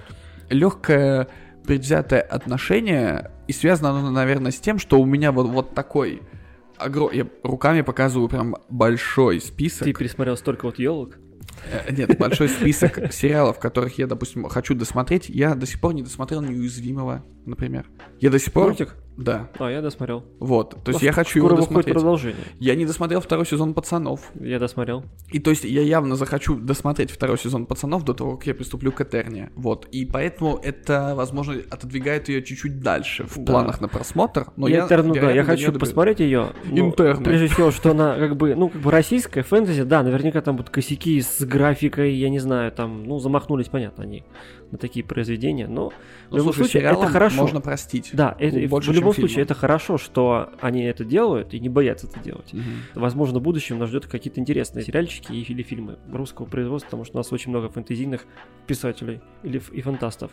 легкое 0.49 1.28
предвзятое 1.66 2.22
отношение, 2.22 3.32
и 3.48 3.53
связано 3.53 3.90
оно, 3.90 4.12
наверное, 4.12 4.52
с 4.52 4.60
тем, 4.60 4.78
что 4.80 4.99
у 4.99 5.06
меня 5.06 5.32
вот, 5.32 5.48
вот 5.48 5.74
такой 5.74 6.22
огром... 6.78 7.10
Я 7.12 7.26
руками 7.44 7.82
показываю 7.82 8.30
прям 8.30 8.56
большой 8.70 9.41
список. 9.41 9.86
Ты 9.86 9.94
пересмотрел 9.94 10.38
столько 10.38 10.66
вот 10.66 10.78
елок. 10.78 11.18
Нет, 11.92 12.18
большой 12.18 12.50
список 12.50 13.14
сериалов, 13.14 13.60
которых 13.60 13.98
я, 13.98 14.08
допустим, 14.08 14.48
хочу 14.50 14.76
досмотреть. 14.76 15.30
Я 15.30 15.56
до 15.56 15.66
сих 15.66 15.80
пор 15.80 15.94
не 15.94 16.04
досмотрел 16.04 16.42
«Неуязвимого», 16.42 17.24
например. 17.45 17.85
Я 18.19 18.30
до 18.30 18.39
сих 18.39 18.53
пор... 18.53 18.67
Мультик? 18.67 18.95
Да, 19.17 19.49
А, 19.59 19.69
я 19.72 19.81
досмотрел. 19.81 20.26
вот. 20.41 20.72
То 20.84 20.91
есть 20.91 21.01
Ну, 21.01 21.05
я 21.05 21.13
хочу 21.13 21.39
его 21.39 21.47
досмотреть. 21.55 21.93
продолжение. 21.95 22.43
Я 22.59 22.76
не 22.76 22.85
досмотрел 22.85 23.22
второй 23.22 23.45
сезон 23.45 23.73
«Пацанов». 23.73 24.19
Я 24.38 24.59
досмотрел. 24.59 25.05
И 25.31 25.39
то 25.39 25.51
есть 25.51 25.63
я 25.63 25.84
явно 25.84 26.17
захочу 26.17 26.57
досмотреть 26.57 27.11
второй 27.11 27.38
сезон 27.38 27.65
«Пацанов» 27.65 28.03
до 28.03 28.13
того, 28.13 28.35
как 28.35 28.47
я 28.47 28.53
приступлю 28.53 28.91
к 28.91 28.99
«Этерне». 28.99 29.51
Вот. 29.55 29.85
И 29.93 30.05
поэтому 30.05 30.59
это, 30.61 31.13
возможно, 31.15 31.55
отодвигает 31.72 32.27
ее 32.27 32.43
чуть-чуть 32.43 32.81
дальше 32.81 33.23
в 33.23 33.38
Да. 33.38 33.53
планах 33.53 33.80
на 33.80 33.88
просмотр. 33.88 34.47
Но 34.57 34.67
я, 34.67 34.80
я, 34.80 34.84
Интерну, 34.84 35.13
да, 35.13 35.31
я 35.31 35.45
хочу 35.45 35.72
посмотреть 35.72 36.19
ее. 36.19 36.49
Интерны. 36.69 37.23
Прежде 37.23 37.47
всего, 37.47 37.72
что 37.72 37.91
она 37.91 38.17
как 38.17 38.35
бы, 38.35 38.53
ну, 38.53 38.67
как 38.67 38.81
бы 38.81 38.91
российская 38.91 39.43
фэнтези, 39.43 39.84
да, 39.84 40.03
наверняка 40.03 40.41
там 40.41 40.57
будут 40.57 40.72
косяки 40.72 41.22
с 41.22 41.39
графикой, 41.45 42.13
я 42.15 42.27
не 42.30 42.39
знаю, 42.39 42.69
там, 42.73 43.05
ну, 43.05 43.19
замахнулись, 43.19 43.69
понятно, 43.69 44.03
они 44.03 44.26
на 44.72 44.77
такие 44.80 45.05
произведения, 45.05 45.67
но 45.67 45.89
в 45.89 45.93
Ну, 46.31 46.38
любом 46.38 46.53
слушай, 46.53 46.69
случае, 46.72 46.84
это 46.84 46.95
сериалам 46.95 47.13
хорошо. 47.36 47.41
можно 47.44 47.62
простить. 47.62 48.10
Да, 48.14 48.36
это, 48.40 48.60
и 48.60 48.68
в 48.68 48.70
Больше, 48.72 48.91
любом 48.91 49.14
случае, 49.14 49.28
фильмам. 49.30 49.44
это 49.44 49.53
хорошо, 49.53 49.98
что 49.98 50.49
они 50.60 50.84
это 50.84 51.03
делают 51.06 51.53
и 51.53 51.60
не 51.60 51.70
боятся 51.70 52.07
это 52.07 52.20
делать. 52.20 52.53
Мгм. 52.53 52.64
Возможно, 52.95 53.40
в 53.40 53.44
будущем 53.44 53.78
нас 53.80 53.90
ждет 53.90 54.07
какие-то 54.07 54.40
интересные 54.40 54.84
сериальчики 54.84 55.32
или 55.32 55.64
фильмы 55.64 55.98
русского 56.12 56.45
производства, 56.45 56.88
потому 56.90 57.06
что 57.06 57.18
у 57.18 57.20
нас 57.20 57.32
очень 57.32 57.52
много 57.52 57.70
фэнтезийных 57.70 58.26
писателей 58.68 59.22
или 59.44 59.62
и 59.72 59.82
фантастов. 59.82 60.32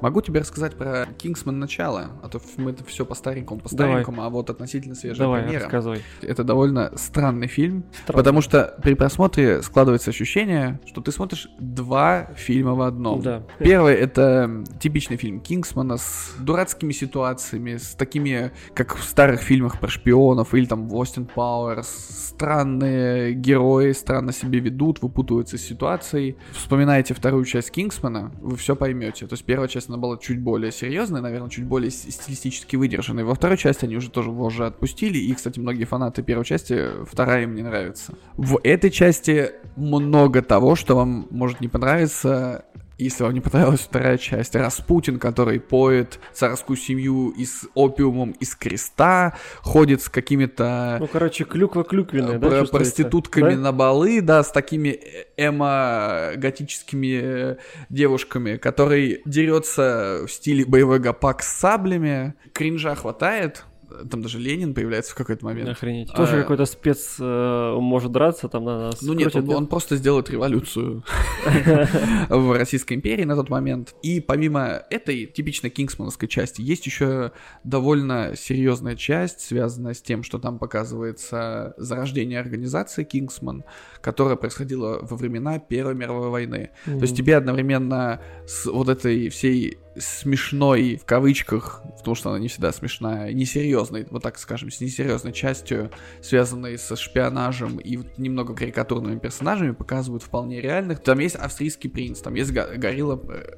Могу 0.00 0.20
тебе 0.20 0.40
рассказать 0.40 0.76
про 0.76 1.06
Кингсман 1.18 1.58
начало, 1.58 2.10
а 2.22 2.28
то 2.28 2.40
мы 2.56 2.70
это 2.72 2.84
все 2.84 3.04
по 3.04 3.14
старенькому, 3.14 3.60
по 3.60 3.68
старенькому, 3.68 4.22
а 4.22 4.30
вот 4.30 4.50
относительно 4.50 4.94
свежая 4.94 5.26
Давай, 5.26 5.42
премьера. 5.42 5.62
рассказывай. 5.62 6.02
Это 6.22 6.44
довольно 6.44 6.92
странный 6.96 7.46
фильм, 7.46 7.84
Странно. 8.02 8.18
потому 8.18 8.40
что 8.40 8.78
при 8.82 8.94
просмотре 8.94 9.62
складывается 9.62 10.10
ощущение, 10.10 10.80
что 10.86 11.00
ты 11.00 11.12
смотришь 11.12 11.48
два 11.58 12.30
фильма 12.36 12.74
в 12.74 12.82
одном. 12.82 13.20
Да. 13.22 13.42
Первый 13.58 13.94
это 13.94 14.64
типичный 14.78 15.16
фильм 15.16 15.40
Кингсмана 15.40 15.96
с 15.96 16.34
дурацкими 16.38 16.92
ситуациями, 16.92 17.76
с 17.76 17.94
такими, 17.94 18.52
как 18.74 18.96
в 18.96 19.02
старых 19.02 19.40
фильмах 19.40 19.80
про 19.80 19.88
шпионов 19.88 20.54
или 20.54 20.66
там 20.66 20.88
в 20.88 20.94
Остин 20.96 21.26
Пауэрс. 21.26 21.88
Странные 22.36 23.32
герои 23.32 23.92
странно 23.92 24.32
себя 24.32 24.60
ведут, 24.60 25.02
выпутываются 25.02 25.56
из 25.56 25.66
ситуаций. 25.66 26.36
Вспоминаете 26.52 27.14
вторую 27.14 27.44
часть 27.44 27.70
Кингсмана, 27.70 28.32
вы 28.40 28.56
все 28.56 28.76
поймете. 28.76 29.26
То 29.26 29.34
есть 29.34 29.44
первая 29.44 29.68
часть 29.68 29.85
она 29.88 29.98
была 29.98 30.16
чуть 30.18 30.40
более 30.40 30.72
серьезной, 30.72 31.20
наверное, 31.20 31.50
чуть 31.50 31.64
более 31.64 31.90
стилистически 31.90 32.76
выдержанной. 32.76 33.24
Во 33.24 33.34
второй 33.34 33.56
части 33.56 33.84
они 33.84 33.96
уже 33.96 34.10
тоже 34.10 34.30
уже 34.30 34.66
отпустили. 34.66 35.18
И, 35.18 35.34
кстати, 35.34 35.58
многие 35.58 35.84
фанаты 35.84 36.22
первой 36.22 36.44
части, 36.44 37.04
вторая 37.08 37.44
им 37.44 37.54
не 37.54 37.62
нравится. 37.62 38.14
В 38.36 38.58
этой 38.62 38.90
части 38.90 39.52
много 39.76 40.42
того, 40.42 40.76
что 40.76 40.96
вам 40.96 41.26
может 41.30 41.60
не 41.60 41.68
понравиться, 41.68 42.64
если 42.98 43.24
вам 43.24 43.34
не 43.34 43.40
понравилась 43.40 43.80
вторая 43.80 44.16
часть, 44.16 44.54
Распутин, 44.54 45.18
который 45.18 45.60
поет 45.60 46.18
царскую 46.32 46.76
семью 46.76 47.30
и 47.30 47.44
с 47.44 47.66
опиумом 47.74 48.32
из 48.32 48.54
креста, 48.54 49.36
ходит 49.60 50.02
с 50.02 50.08
какими-то 50.08 50.96
Ну, 51.00 51.06
короче, 51.06 51.44
клюква 51.44 51.84
клюквенная, 51.84 52.36
э, 52.36 52.38
да, 52.38 52.64
проститутками 52.64 53.54
Да? 53.54 53.60
на 53.60 53.72
балы, 53.72 54.20
да, 54.22 54.42
с 54.42 54.50
такими 54.50 54.88
э- 54.88 55.26
эмо-готическими 55.36 57.20
э, 57.22 57.56
девушками, 57.90 58.56
который 58.56 59.20
дерется 59.26 60.22
в 60.26 60.30
стиле 60.30 60.64
боевой 60.64 60.98
гопак 60.98 61.42
с 61.42 61.52
саблями. 61.52 62.34
Кринжа 62.52 62.94
хватает. 62.94 63.64
Там 64.10 64.22
даже 64.22 64.38
Ленин 64.38 64.74
появляется 64.74 65.12
в 65.12 65.14
какой-то 65.14 65.44
момент. 65.44 65.68
Охренеть. 65.68 66.10
А, 66.12 66.16
Тоже 66.16 66.42
какой-то 66.42 66.64
спец 66.66 67.16
э, 67.18 67.76
может 67.78 68.12
драться, 68.12 68.48
там 68.48 68.64
на 68.64 68.78
нас 68.78 69.02
Ну 69.02 69.12
нет, 69.12 69.34
он, 69.34 69.48
он 69.50 69.66
просто 69.66 69.96
сделает 69.96 70.30
революцию 70.30 71.04
в 72.28 72.56
Российской 72.56 72.94
империи 72.94 73.24
на 73.24 73.34
тот 73.36 73.48
момент. 73.48 73.94
И 74.02 74.20
помимо 74.20 74.82
этой 74.90 75.26
типично 75.26 75.70
кингсмановской 75.70 76.28
части, 76.28 76.60
есть 76.60 76.86
еще 76.86 77.32
довольно 77.64 78.34
серьезная 78.36 78.96
часть, 78.96 79.40
связанная 79.40 79.94
с 79.94 80.02
тем, 80.02 80.22
что 80.22 80.38
там 80.38 80.58
показывается 80.58 81.74
зарождение 81.76 82.40
организации 82.40 83.04
Кингсман, 83.04 83.64
которая 84.00 84.36
происходила 84.36 84.98
во 85.02 85.16
времена 85.16 85.58
Первой 85.58 85.94
мировой 85.94 86.30
войны. 86.30 86.70
То 86.84 87.02
есть 87.02 87.16
тебе 87.16 87.36
одновременно 87.36 88.20
с 88.46 88.66
вот 88.66 88.88
этой 88.88 89.28
всей 89.28 89.78
смешной, 89.98 90.96
в 90.96 91.04
кавычках, 91.04 91.82
потому 91.98 92.14
что 92.14 92.30
она 92.30 92.38
не 92.38 92.48
всегда 92.48 92.72
смешная, 92.72 93.32
несерьезной, 93.32 94.06
вот 94.10 94.22
так 94.22 94.38
скажем, 94.38 94.70
с 94.70 94.80
несерьезной 94.80 95.32
частью, 95.32 95.90
связанной 96.20 96.78
со 96.78 96.96
шпионажем 96.96 97.78
и 97.78 97.96
вот 97.96 98.18
немного 98.18 98.54
карикатурными 98.54 99.18
персонажами, 99.18 99.72
показывают 99.72 100.22
вполне 100.22 100.60
реальных. 100.60 101.00
Там 101.00 101.18
есть 101.18 101.36
австрийский 101.36 101.90
принц, 101.90 102.20
там 102.20 102.34
есть 102.34 102.52
горилла 102.52 103.20
э, 103.28 103.56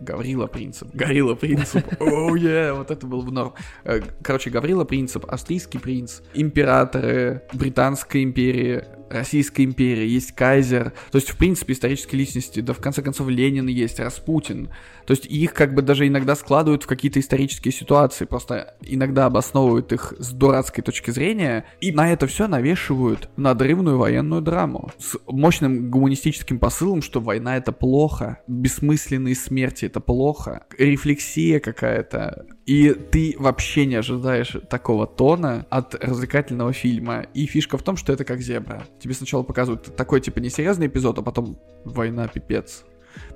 Гаврила 0.00 0.46
Принцип. 0.46 0.94
Гаврила 0.94 1.34
Принцип. 1.34 1.84
Оу, 2.00 2.34
oh, 2.34 2.38
yeah, 2.38 2.76
вот 2.76 2.90
это 2.90 3.06
было 3.06 3.22
бы 3.22 3.32
норм. 3.32 3.54
Э, 3.84 4.00
короче, 4.22 4.50
Гаврила 4.50 4.84
Принцип, 4.84 5.24
австрийский 5.26 5.80
принц, 5.80 6.20
императоры 6.34 7.42
Британской 7.52 8.22
империи, 8.22 8.84
Российской 9.10 9.64
империи, 9.64 10.06
есть 10.06 10.32
Кайзер, 10.32 10.92
то 11.10 11.16
есть, 11.16 11.30
в 11.30 11.36
принципе, 11.36 11.72
исторические 11.72 12.18
личности, 12.18 12.60
да, 12.60 12.72
в 12.72 12.80
конце 12.80 13.02
концов, 13.02 13.28
Ленин 13.28 13.66
есть, 13.66 14.00
Распутин, 14.00 14.70
то 15.06 15.12
есть, 15.12 15.26
их 15.26 15.54
как 15.54 15.74
бы 15.74 15.82
даже 15.82 16.06
иногда 16.06 16.36
складывают 16.36 16.82
в 16.82 16.86
какие-то 16.86 17.20
исторические 17.20 17.72
ситуации, 17.72 18.24
просто 18.24 18.76
иногда 18.82 19.26
обосновывают 19.26 19.92
их 19.92 20.14
с 20.18 20.32
дурацкой 20.32 20.84
точки 20.84 21.10
зрения, 21.10 21.64
и 21.80 21.92
на 21.92 22.12
это 22.12 22.26
все 22.26 22.46
навешивают 22.46 23.28
надрывную 23.36 23.98
военную 23.98 24.42
драму 24.42 24.90
с 24.98 25.16
мощным 25.26 25.90
гуманистическим 25.90 26.58
посылом, 26.58 27.02
что 27.02 27.20
война 27.20 27.56
это 27.56 27.72
плохо, 27.72 28.40
бессмысленные 28.46 29.34
смерти 29.34 29.86
это 29.86 30.00
плохо, 30.00 30.66
рефлексия 30.76 31.60
какая-то, 31.60 32.46
и 32.68 32.92
ты 32.92 33.34
вообще 33.38 33.86
не 33.86 33.94
ожидаешь 33.94 34.54
такого 34.68 35.06
тона 35.06 35.64
от 35.70 35.94
развлекательного 36.04 36.74
фильма. 36.74 37.24
И 37.32 37.46
фишка 37.46 37.78
в 37.78 37.82
том, 37.82 37.96
что 37.96 38.12
это 38.12 38.26
как 38.26 38.42
зебра. 38.42 38.84
Тебе 39.00 39.14
сначала 39.14 39.42
показывают 39.42 39.96
такой, 39.96 40.20
типа, 40.20 40.38
несерьезный 40.40 40.88
эпизод, 40.88 41.18
а 41.18 41.22
потом 41.22 41.58
война, 41.86 42.28
пипец. 42.28 42.84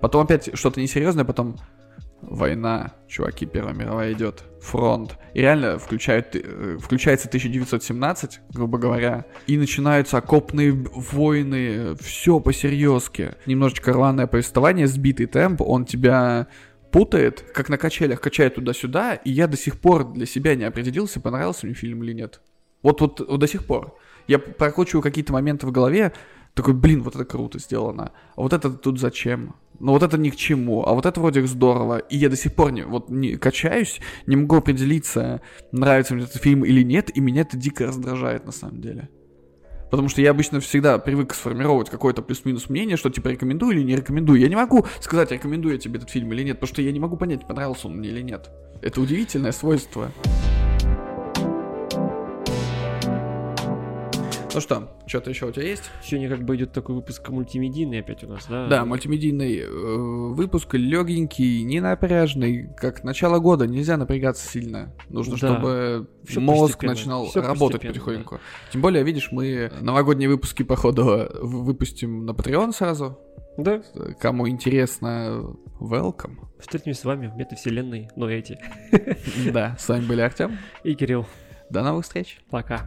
Потом 0.02 0.24
опять 0.24 0.50
что-то 0.52 0.82
несерьезное, 0.82 1.24
потом 1.24 1.56
война, 2.20 2.92
чуваки, 3.08 3.46
Первая 3.46 3.74
мировая 3.74 4.12
идет, 4.12 4.44
фронт. 4.60 5.16
И 5.32 5.40
реально 5.40 5.78
включают, 5.78 6.36
э, 6.36 6.76
включается 6.78 7.26
1917, 7.28 8.40
грубо 8.50 8.76
говоря, 8.76 9.24
и 9.46 9.56
начинаются 9.56 10.18
окопные 10.18 10.72
войны, 10.72 11.96
все 12.02 12.38
по-серьезки. 12.38 13.34
Немножечко 13.46 13.94
рваное 13.94 14.26
повествование, 14.26 14.86
сбитый 14.86 15.24
темп, 15.24 15.62
он 15.62 15.86
тебя 15.86 16.48
путает, 16.92 17.40
как 17.54 17.68
на 17.68 17.78
качелях, 17.78 18.20
качает 18.20 18.54
туда-сюда, 18.54 19.14
и 19.14 19.30
я 19.30 19.48
до 19.48 19.56
сих 19.56 19.80
пор 19.80 20.12
для 20.12 20.26
себя 20.26 20.54
не 20.54 20.64
определился, 20.64 21.20
понравился 21.20 21.66
мне 21.66 21.74
фильм 21.74 22.04
или 22.04 22.12
нет. 22.12 22.40
Вот, 22.82 23.00
вот, 23.00 23.20
вот 23.20 23.40
до 23.40 23.46
сих 23.48 23.64
пор. 23.64 23.96
Я 24.28 24.38
прокручиваю 24.38 25.02
какие-то 25.02 25.32
моменты 25.32 25.66
в 25.66 25.72
голове, 25.72 26.12
такой, 26.54 26.74
блин, 26.74 27.02
вот 27.02 27.14
это 27.14 27.24
круто 27.24 27.58
сделано. 27.58 28.12
А 28.36 28.42
вот 28.42 28.52
это 28.52 28.70
тут 28.70 29.00
зачем? 29.00 29.54
Ну 29.80 29.92
вот 29.92 30.02
это 30.02 30.18
ни 30.18 30.30
к 30.30 30.36
чему, 30.36 30.86
а 30.86 30.92
вот 30.92 31.06
это 31.06 31.18
вроде 31.18 31.44
здорово. 31.46 31.98
И 31.98 32.16
я 32.16 32.28
до 32.28 32.36
сих 32.36 32.54
пор 32.54 32.70
не, 32.72 32.84
вот 32.84 33.08
не 33.08 33.36
качаюсь, 33.36 34.00
не 34.26 34.36
могу 34.36 34.56
определиться, 34.56 35.40
нравится 35.72 36.14
мне 36.14 36.24
этот 36.24 36.42
фильм 36.42 36.64
или 36.64 36.82
нет, 36.82 37.10
и 37.16 37.20
меня 37.20 37.42
это 37.42 37.56
дико 37.56 37.86
раздражает 37.86 38.44
на 38.44 38.52
самом 38.52 38.80
деле. 38.80 39.08
Потому 39.92 40.08
что 40.08 40.22
я 40.22 40.30
обычно 40.30 40.58
всегда 40.60 40.96
привык 40.96 41.34
сформировать 41.34 41.90
какое-то 41.90 42.22
плюс-минус 42.22 42.70
мнение, 42.70 42.96
что 42.96 43.10
типа 43.10 43.28
рекомендую 43.28 43.76
или 43.76 43.82
не 43.82 43.94
рекомендую. 43.94 44.40
Я 44.40 44.48
не 44.48 44.56
могу 44.56 44.86
сказать, 45.00 45.30
рекомендую 45.32 45.74
я 45.74 45.78
тебе 45.78 45.98
этот 45.98 46.08
фильм 46.08 46.32
или 46.32 46.44
нет, 46.44 46.56
потому 46.56 46.72
что 46.72 46.80
я 46.80 46.90
не 46.92 46.98
могу 46.98 47.18
понять, 47.18 47.46
понравился 47.46 47.88
он 47.88 47.98
мне 47.98 48.08
или 48.08 48.22
нет. 48.22 48.48
Это 48.80 49.02
удивительное 49.02 49.52
свойство. 49.52 50.10
Ну 54.54 54.60
что, 54.60 54.90
что-то 55.06 55.30
еще 55.30 55.46
у 55.46 55.50
тебя 55.50 55.66
есть? 55.66 55.90
Сегодня 56.02 56.28
как 56.28 56.44
бы 56.44 56.56
идет 56.56 56.72
такой 56.72 56.94
выпуск 56.94 57.26
мультимедийный 57.30 58.00
опять 58.00 58.22
у 58.24 58.28
нас, 58.28 58.46
да? 58.46 58.66
Да, 58.66 58.84
мультимедийный 58.84 59.60
э, 59.60 59.66
выпуск, 59.66 60.74
легенький, 60.74 61.62
не 61.62 61.80
напряжный, 61.80 62.68
как 62.76 63.02
начало 63.02 63.38
года, 63.38 63.66
нельзя 63.66 63.96
напрягаться 63.96 64.46
сильно. 64.46 64.94
Нужно, 65.08 65.32
да. 65.32 65.38
чтобы 65.38 66.08
Всё 66.24 66.40
мозг 66.40 66.82
начинал 66.82 67.26
Всё 67.26 67.40
работать 67.40 67.80
потихоньку. 67.80 68.36
Да. 68.36 68.40
Тем 68.72 68.82
более, 68.82 69.02
видишь, 69.04 69.30
мы 69.32 69.72
новогодние 69.80 70.28
выпуски, 70.28 70.62
походу, 70.62 71.28
выпустим 71.40 72.26
на 72.26 72.32
Patreon 72.32 72.72
сразу. 72.72 73.18
Да. 73.56 73.82
Кому 74.20 74.48
интересно, 74.48 75.54
welcome. 75.80 76.36
Встретимся 76.58 77.00
с 77.00 77.04
вами 77.04 77.26
в 77.26 77.36
метавселенной, 77.36 78.08
но 78.16 78.30
эти. 78.30 78.58
Да, 79.50 79.76
с 79.78 79.88
вами 79.88 80.04
были 80.06 80.20
Артем 80.20 80.58
и 80.84 80.94
Кирилл. 80.94 81.26
До 81.70 81.82
новых 81.82 82.04
встреч. 82.04 82.40
Пока. 82.50 82.82